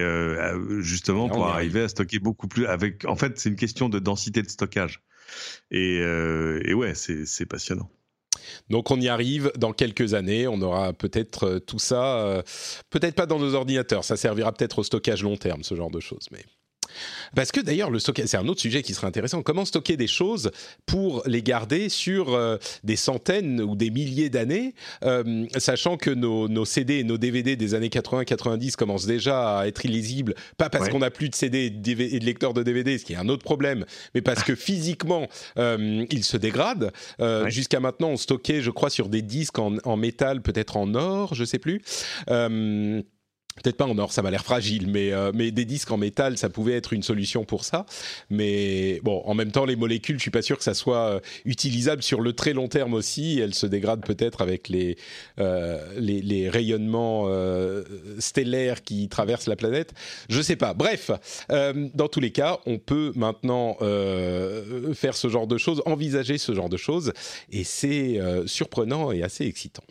justement 0.81 1.29
pour 1.29 1.47
arriver 1.47 1.83
à 1.83 1.89
stocker 1.89 2.19
beaucoup 2.19 2.49
plus, 2.49 2.67
avec, 2.67 3.07
en 3.07 3.17
fait 3.17 3.39
c'est 3.39 3.49
une 3.49 3.57
question 3.57 3.89
de 3.89 3.99
densité 3.99 4.43
de 4.43 4.49
stockage. 4.49 5.01
Et, 5.71 5.97
et 5.97 6.75
ouais, 6.75 6.93
c'est 6.95 7.47
passionnant. 7.47 7.91
Donc 8.71 8.91
on 8.91 9.01
y 9.01 9.09
arrive 9.09 9.53
dans 9.57 9.73
quelques 9.73 10.15
années, 10.15 10.47
on 10.49 10.61
aura 10.61 10.93
peut-être 10.93 11.47
euh, 11.47 11.59
tout 11.61 11.79
ça, 11.79 12.19
euh, 12.19 12.43
peut-être 12.91 13.15
pas 13.15 13.27
dans 13.27 13.39
nos 13.39 13.55
ordinateurs, 13.55 14.05
ça 14.05 14.17
servira 14.17 14.53
peut-être 14.53 14.81
au 14.81 14.85
stockage 14.85 15.23
long 15.23 15.37
terme, 15.37 15.63
ce 15.63 15.75
genre 15.75 15.91
de 15.91 16.01
choses, 16.01 16.27
mais 16.31 16.45
parce 17.35 17.53
que 17.53 17.61
d'ailleurs, 17.61 17.91
le 17.91 17.99
stockage, 17.99 18.27
c'est 18.27 18.37
un 18.37 18.49
autre 18.49 18.61
sujet 18.61 18.83
qui 18.83 18.95
serait 18.95 19.07
intéressant. 19.07 19.43
Comment 19.43 19.65
stocker 19.65 19.97
des 19.97 20.07
choses 20.07 20.51
pour 20.87 21.23
les 21.27 21.43
garder 21.43 21.89
sur 21.89 22.35
euh, 22.35 22.57
des 22.83 22.97
centaines 22.97 23.61
ou 23.61 23.77
des 23.77 23.91
milliers 23.91 24.31
d'années, 24.31 24.75
euh, 25.05 25.47
sachant 25.57 25.97
que 25.97 26.11
nos, 26.11 26.65
CD 26.65 27.01
et 27.01 27.05
nos 27.05 27.19
DVD 27.19 27.57
des 27.57 27.75
années 27.75 27.89
80-90 27.89 28.77
commencent 28.77 29.07
déjà 29.07 29.59
à 29.59 29.67
être 29.67 29.85
illisibles, 29.85 30.35
pas 30.57 30.71
parce 30.71 30.89
qu'on 30.89 31.01
n'a 31.01 31.11
plus 31.11 31.29
de 31.29 31.35
CD 31.35 31.67
et 31.67 31.71
de 31.71 32.25
lecteurs 32.25 32.55
de 32.55 32.63
DVD, 32.63 32.99
ce 32.99 33.05
qui 33.05 33.13
est 33.13 33.17
un 33.17 33.29
autre 33.29 33.45
problème, 33.45 33.85
mais 34.15 34.23
parce 34.23 34.43
que 34.43 34.55
physiquement, 34.55 35.29
euh, 35.59 36.05
ils 36.11 36.25
se 36.25 36.37
dégradent. 36.37 36.93
Jusqu'à 37.47 37.81
maintenant, 37.81 38.11
on 38.11 38.17
stockait, 38.17 38.61
je 38.61 38.71
crois, 38.71 38.91
sur 38.91 39.09
des 39.09 39.23
disques 39.23 39.59
en, 39.59 39.77
en 39.85 39.97
métal, 39.97 40.43
peut-être 40.43 40.77
en 40.77 40.95
or, 40.95 41.35
je 41.35 41.45
sais 41.45 41.59
plus. 41.59 41.83
Peut-être 43.63 43.77
pas 43.77 43.87
en 43.87 43.97
or, 43.99 44.13
ça 44.13 44.21
m'a 44.21 44.33
l'air 44.33 44.43
fragile, 44.43 44.89
mais, 44.89 45.13
euh, 45.13 45.31
mais 45.33 45.53
des 45.53 45.65
disques 45.65 45.93
en 45.93 45.97
métal, 45.97 46.37
ça 46.37 46.49
pouvait 46.49 46.73
être 46.73 46.93
une 46.93 47.05
solution 47.05 47.45
pour 47.45 47.65
ça. 47.65 47.87
Mais 48.29 48.99
bon, 49.05 49.23
en 49.25 49.35
même 49.35 49.53
temps, 49.53 49.65
les 49.65 49.77
molécules, 49.77 50.17
je 50.17 50.23
suis 50.23 50.33
pas 50.33 50.43
sûr 50.43 50.59
que 50.59 50.65
ça 50.65 50.75
soit 50.75 51.09
euh, 51.09 51.21
utilisable 51.45 52.03
sur 52.03 52.21
le 52.21 52.33
très 52.33 52.53
long 52.53 52.67
terme 52.67 52.95
aussi. 52.95 53.39
Elles 53.39 53.55
se 53.55 53.67
dégradent 53.67 54.05
peut-être 54.05 54.43
avec 54.43 54.69
les, 54.69 54.99
euh, 55.39 55.87
les, 55.97 56.21
les, 56.21 56.51
rayonnements 56.51 57.29
stellaires 58.19 58.83
qui 58.83 59.09
traversent 59.09 59.47
la 59.47 59.57
planète. 59.57 59.93
Je 60.29 60.43
sais 60.43 60.57
pas. 60.57 60.75
Bref, 60.75 61.11
dans 61.49 62.09
tous 62.09 62.21
les 62.21 62.31
cas, 62.31 62.59
on 62.67 62.79
peut 62.79 63.13
maintenant 63.15 63.77
faire 64.95 65.17
ce 65.17 65.29
genre 65.29 65.47
de 65.47 65.59
choses, 65.59 65.83
envisager 65.87 66.39
ce 66.39 66.55
genre 66.55 66.69
de 66.69 66.77
choses, 66.77 67.13
et 67.51 67.65
c'est 67.65 68.21
surprenant 68.47 69.11
et 69.13 69.23
assez 69.23 69.47
excitant. 69.47 69.85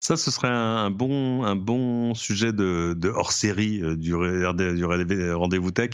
Ça, 0.00 0.16
ce 0.16 0.30
serait 0.30 0.46
un 0.46 0.90
bon, 0.92 1.42
un 1.42 1.56
bon 1.56 2.14
sujet 2.14 2.52
de, 2.52 2.94
de 2.96 3.08
hors-série 3.08 3.82
euh, 3.82 3.96
du, 3.96 4.10
du 4.12 4.84
rendez-vous 5.34 5.72
tech 5.72 5.90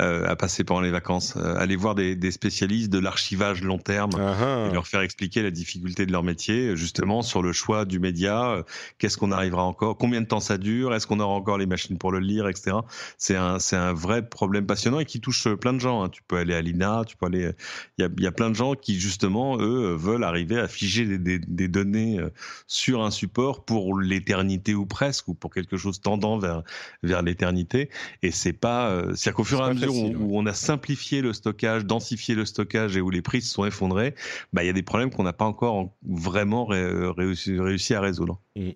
euh, 0.00 0.26
à 0.26 0.34
passer 0.34 0.64
pendant 0.64 0.80
les 0.80 0.90
vacances. 0.90 1.36
Euh, 1.36 1.54
aller 1.56 1.76
voir 1.76 1.94
des, 1.94 2.16
des, 2.16 2.32
spécialistes 2.32 2.92
de 2.92 2.98
l'archivage 2.98 3.62
long 3.62 3.78
terme 3.78 4.10
et 4.14 4.72
leur 4.72 4.88
faire 4.88 5.02
expliquer 5.02 5.40
la 5.40 5.52
difficulté 5.52 6.04
de 6.04 6.10
leur 6.10 6.24
métier, 6.24 6.74
justement 6.74 7.22
sur 7.22 7.42
le 7.42 7.52
choix 7.52 7.84
du 7.84 8.00
média. 8.00 8.64
Qu'est-ce 8.98 9.16
qu'on 9.16 9.30
arrivera 9.30 9.62
encore 9.62 9.96
Combien 9.98 10.20
de 10.20 10.26
temps 10.26 10.40
ça 10.40 10.58
dure 10.58 10.92
Est-ce 10.92 11.06
qu'on 11.06 11.20
aura 11.20 11.34
encore 11.34 11.56
les 11.56 11.66
machines 11.66 11.96
pour 11.96 12.10
le 12.10 12.18
lire, 12.18 12.48
etc. 12.48 12.78
C'est 13.18 13.36
un, 13.36 13.60
c'est 13.60 13.76
un 13.76 13.92
vrai 13.92 14.28
problème 14.28 14.66
passionnant 14.66 14.98
et 14.98 15.04
qui 15.04 15.20
touche 15.20 15.46
plein 15.54 15.72
de 15.72 15.78
gens. 15.78 16.02
Hein. 16.02 16.08
Tu 16.08 16.24
peux 16.26 16.38
aller 16.38 16.54
à 16.54 16.60
l'INA, 16.60 17.04
tu 17.06 17.16
peux 17.16 17.26
aller. 17.26 17.52
Il 17.98 18.02
y 18.02 18.04
a, 18.04 18.10
y 18.18 18.26
a 18.26 18.32
plein 18.32 18.50
de 18.50 18.56
gens 18.56 18.74
qui 18.74 18.98
justement 18.98 19.58
eux 19.60 19.94
veulent 19.94 20.24
arriver 20.24 20.58
à 20.58 20.66
figer 20.66 21.06
des, 21.06 21.18
des, 21.18 21.38
des 21.38 21.68
données 21.68 22.18
sur 22.66 23.04
un 23.04 23.12
support 23.12 23.43
pour 23.52 23.98
l'éternité 23.98 24.74
ou 24.74 24.86
presque, 24.86 25.28
ou 25.28 25.34
pour 25.34 25.52
quelque 25.52 25.76
chose 25.76 26.00
tendant 26.00 26.38
vers, 26.38 26.62
vers 27.02 27.22
l'éternité. 27.22 27.90
Et 28.22 28.30
c'est 28.30 28.52
pas, 28.52 28.88
euh, 28.88 29.14
c'est-à-dire 29.14 29.34
qu'au 29.34 29.44
fur 29.44 29.60
et 29.60 29.64
à 29.64 29.74
mesure 29.74 29.94
où, 29.94 30.38
on 30.38 30.46
a 30.46 30.54
simplifié 30.54 31.20
le 31.20 31.32
stockage, 31.32 31.84
densifié 31.84 32.34
le 32.34 32.44
stockage 32.44 32.96
et 32.96 33.00
où 33.00 33.10
les 33.10 33.22
prix 33.22 33.42
se 33.42 33.52
sont 33.52 33.64
effondrés, 33.64 34.14
bah, 34.52 34.62
il 34.64 34.66
y 34.66 34.70
a 34.70 34.72
des 34.72 34.82
problèmes 34.82 35.10
qu'on 35.10 35.24
n'a 35.24 35.32
pas 35.32 35.44
encore 35.44 35.90
vraiment 36.06 36.64
réussi, 36.66 37.58
réussi, 37.58 37.94
à 37.94 38.00
résoudre. 38.00 38.40
Mmh. 38.56 38.70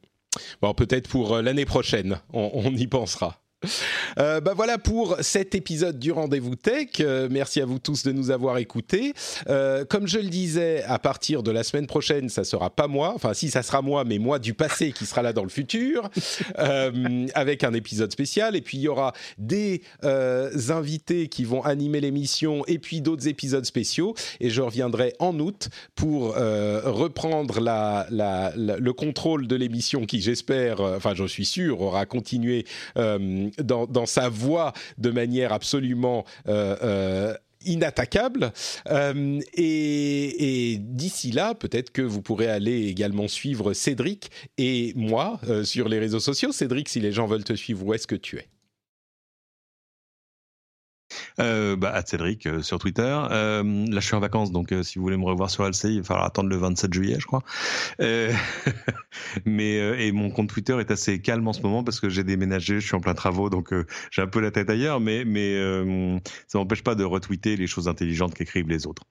Bon, 0.61 0.75
peut-être 0.75 1.09
pour 1.09 1.37
euh, 1.37 1.43
l'année 1.43 1.65
prochaine, 1.65 2.21
on 2.33 2.75
y 2.75 2.87
pensera. 2.87 3.41
Euh, 4.19 4.41
bah 4.41 4.53
voilà 4.57 4.79
pour 4.79 5.17
cet 5.21 5.55
épisode 5.55 5.99
du 5.99 6.11
Rendez-vous 6.11 6.57
Tech. 6.57 6.89
Euh, 6.99 7.29
merci 7.31 7.61
à 7.61 7.67
vous 7.67 7.79
tous 7.79 8.03
de 8.03 8.11
nous 8.11 8.31
avoir 8.31 8.59
écoutés. 8.59 9.13
Euh, 9.49 9.85
comme 9.85 10.09
je 10.09 10.19
le 10.19 10.29
disais, 10.29 10.83
à 10.85 10.99
partir 10.99 11.45
de 11.45 11.53
la 11.53 11.63
semaine 11.63 11.87
prochaine, 11.87 12.29
ça 12.29 12.43
sera 12.43 12.71
pas 12.71 12.89
moi. 12.89 13.13
Enfin, 13.15 13.33
si, 13.33 13.49
ça 13.49 13.63
sera 13.63 13.81
moi, 13.81 14.05
mais 14.05 14.19
moi 14.19 14.41
du 14.41 14.55
passé 14.55 14.91
qui 14.91 15.07
sera 15.07 15.23
là 15.23 15.33
dans 15.33 15.45
le 15.45 15.51
futur, 15.51 16.11
avec 17.35 17.63
un 17.63 17.75
épisode 17.75 18.11
spécial. 18.11 18.57
Et 18.57 18.61
puis 18.61 18.79
il 18.79 18.83
y 18.83 18.89
aura 18.89 19.13
des 19.37 19.83
invités 20.71 21.29
qui 21.29 21.45
vont 21.45 21.63
animer 21.63 22.01
l'émission, 22.01 22.65
et 22.67 22.79
puis 22.79 23.01
d'autres 23.01 23.29
épisodes 23.29 23.67
spéciaux. 23.67 24.15
Et 24.41 24.51
je 24.51 24.63
reviendrai 24.63 25.15
en 25.21 25.39
août 25.39 25.69
pour 25.95 26.35
reprendre 26.35 27.61
la, 27.61 28.07
le 28.11 28.93
contrôle 28.93 29.47
de 29.47 29.55
l'émission, 29.55 30.07
qui 30.07 30.21
j'espère, 30.21 30.81
enfin, 30.81 31.15
je 31.15 31.25
suis 31.25 31.47
sûr, 31.47 31.83
aura 31.83 32.05
continué 32.07 32.65
dans, 33.59 34.07
sa 34.07 34.29
voix 34.29 34.73
de 34.99 35.11
manière 35.11 35.53
absolument 35.53 36.25
euh, 36.49 36.77
euh, 36.83 37.35
inattaquable. 37.65 38.53
Euh, 38.89 39.41
et, 39.55 40.79
d'ici 40.81 41.33
là, 41.33 41.55
peut-être 41.55 41.91
que 41.91 42.03
vous 42.03 42.23
pourrez 42.23 42.49
aller 42.49 42.87
également 42.87 43.29
suivre 43.29 43.73
Cédric 43.73 44.31
et 44.57 44.93
moi 44.97 45.41
sur 45.65 45.89
les 45.89 45.99
réseaux 45.99 46.21
sociaux. 46.21 46.53
Cédric, 46.53 46.89
si 46.89 47.01
les 47.01 47.13
gens 47.13 47.27
veulent 47.27 47.45
te 47.45 47.55
suivre, 47.55 47.85
où 47.85 47.95
est-ce 47.95 48.07
que 48.07 48.15
tu 48.15 48.37
es? 48.37 48.47
Euh, 51.41 51.77
bah, 51.77 51.91
à 51.91 52.05
Cédric 52.05 52.47
euh, 52.47 52.63
sur 52.63 52.79
Twitter. 52.79 53.03
Euh, 53.31 53.63
là, 53.63 54.01
je 54.01 54.07
suis 54.07 54.15
en 54.15 54.21
vacances, 54.21 54.51
donc 54.53 54.73
euh, 54.73 54.83
si 54.83 54.99
vous 54.99 55.05
voulez 55.05 55.17
me 55.17 55.25
revoir 55.25 55.51
sur 55.51 55.69
LCI, 55.69 55.95
il 55.95 55.99
va 55.99 56.05
falloir 56.05 56.27
attendre 56.27 56.49
le 56.49 56.57
27 56.57 56.93
juillet, 56.93 57.17
je 57.19 57.27
crois. 57.27 57.43
mais 59.45 59.77
et 60.07 60.13
mon 60.13 60.31
compte 60.31 60.49
Twitter 60.49 60.77
est 60.81 60.91
assez 60.91 61.21
calme 61.21 61.47
en 61.49 61.53
ce 61.53 61.63
moment 61.63 61.85
parce 61.85 62.01
que 62.01 62.09
j'ai 62.09 62.25
déménagé, 62.25 62.81
je 62.81 62.87
suis 62.87 62.97
en 62.97 63.01
plein 63.01 63.15
travaux, 63.15 63.51
donc 63.51 63.75
j'ai 64.11 64.23
un 64.23 64.27
peu 64.27 64.41
la 64.41 64.51
tête 64.51 64.71
ailleurs. 64.71 65.01
Mais 65.01 65.25
mais 65.25 65.57
ça 66.47 66.59
m'empêche 66.59 66.83
pas 66.83 66.95
de 66.95 67.05
retweeter 67.05 67.57
les 67.57 67.67
choses 67.67 67.89
intelligentes 67.89 68.35
qu'écrivent 68.35 68.69
les 68.69 68.87
autres. 68.87 69.05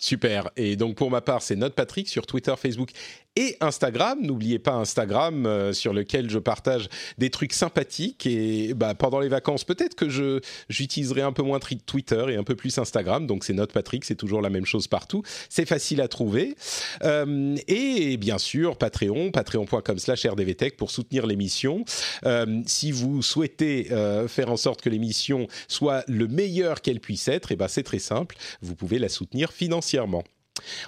Super. 0.00 0.50
Et 0.56 0.76
donc 0.76 0.96
pour 0.96 1.10
ma 1.10 1.20
part, 1.20 1.42
c'est 1.42 1.56
Note 1.56 1.74
Patrick 1.74 2.08
sur 2.08 2.26
Twitter, 2.26 2.54
Facebook 2.56 2.90
et 3.36 3.56
Instagram. 3.60 4.18
N'oubliez 4.22 4.58
pas 4.58 4.72
Instagram 4.72 5.46
euh, 5.46 5.72
sur 5.72 5.92
lequel 5.92 6.28
je 6.30 6.38
partage 6.38 6.88
des 7.18 7.30
trucs 7.30 7.52
sympathiques 7.52 8.26
et 8.26 8.74
bah, 8.74 8.94
pendant 8.94 9.20
les 9.20 9.28
vacances, 9.28 9.64
peut-être 9.64 9.94
que 9.94 10.08
je 10.08 10.40
j'utiliserai 10.68 11.22
un 11.22 11.32
peu 11.32 11.42
moins 11.42 11.60
Twitter 11.60 12.24
et 12.30 12.36
un 12.36 12.42
peu 12.42 12.56
plus 12.56 12.78
Instagram. 12.78 13.26
Donc 13.26 13.44
c'est 13.44 13.52
Note 13.52 13.72
Patrick, 13.72 14.04
c'est 14.04 14.16
toujours 14.16 14.40
la 14.40 14.50
même 14.50 14.64
chose 14.66 14.88
partout. 14.88 15.22
C'est 15.48 15.66
facile 15.66 16.00
à 16.00 16.08
trouver. 16.08 16.56
Euh, 17.02 17.56
et 17.68 18.16
bien 18.16 18.38
sûr, 18.38 18.76
Patreon, 18.78 19.30
patreon.com/rdvtech 19.30 20.76
pour 20.76 20.90
soutenir 20.90 21.26
l'émission. 21.26 21.84
Euh, 22.24 22.62
si 22.66 22.90
vous 22.90 23.22
souhaitez 23.22 23.90
faire 24.28 24.50
en 24.50 24.56
sorte 24.56 24.80
que 24.80 24.88
l'émission 24.88 25.46
soit 25.68 26.04
le 26.08 26.26
meilleur 26.26 26.80
qu'elle 26.80 27.00
puisse 27.00 27.28
être, 27.28 27.52
et 27.52 27.56
ben 27.56 27.68
c'est 27.68 27.82
très 27.82 27.98
simple. 27.98 28.36
Vous 28.62 28.74
pouvez 28.74 28.98
la 28.98 29.08
soutenir 29.08 29.52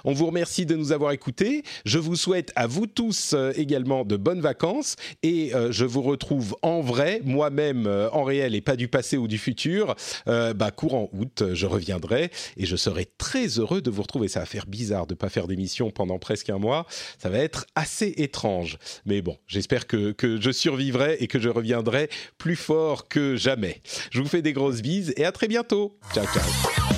On 0.03 0.13
vous 0.13 0.25
remercie 0.25 0.65
de 0.65 0.75
nous 0.75 0.91
avoir 0.91 1.11
écoutés. 1.11 1.63
Je 1.85 1.99
vous 1.99 2.15
souhaite 2.15 2.51
à 2.55 2.67
vous 2.67 2.87
tous 2.87 3.33
euh, 3.33 3.51
également 3.55 4.05
de 4.05 4.17
bonnes 4.17 4.41
vacances 4.41 4.95
et 5.21 5.53
euh, 5.53 5.71
je 5.71 5.85
vous 5.85 6.01
retrouve 6.01 6.55
en 6.61 6.81
vrai, 6.81 7.21
moi-même 7.23 7.87
euh, 7.87 8.09
en 8.11 8.23
réel 8.23 8.55
et 8.55 8.61
pas 8.61 8.75
du 8.75 8.87
passé 8.87 9.17
ou 9.17 9.27
du 9.27 9.37
futur. 9.37 9.95
bah, 10.25 10.71
courant 10.71 11.09
août, 11.13 11.43
je 11.53 11.65
reviendrai 11.65 12.31
et 12.57 12.65
je 12.65 12.75
serai 12.75 13.05
très 13.17 13.47
heureux 13.59 13.81
de 13.81 13.89
vous 13.89 14.01
retrouver. 14.01 14.27
Ça 14.27 14.39
va 14.41 14.45
faire 14.45 14.65
bizarre 14.65 15.07
de 15.07 15.13
ne 15.13 15.17
pas 15.17 15.29
faire 15.29 15.47
d'émission 15.47 15.91
pendant 15.91 16.19
presque 16.19 16.49
un 16.49 16.57
mois. 16.57 16.85
Ça 17.17 17.29
va 17.29 17.39
être 17.39 17.65
assez 17.75 18.13
étrange. 18.17 18.77
Mais 19.05 19.21
bon, 19.21 19.37
j'espère 19.47 19.87
que, 19.87 20.11
que 20.11 20.39
je 20.39 20.51
survivrai 20.51 21.17
et 21.19 21.27
que 21.27 21.39
je 21.39 21.49
reviendrai 21.49 22.09
plus 22.37 22.55
fort 22.55 23.07
que 23.07 23.35
jamais. 23.35 23.81
Je 24.11 24.21
vous 24.21 24.27
fais 24.27 24.41
des 24.41 24.53
grosses 24.53 24.81
bises 24.81 25.13
et 25.17 25.25
à 25.25 25.31
très 25.31 25.47
bientôt. 25.47 25.97
Ciao, 26.13 26.25
ciao. 26.25 26.92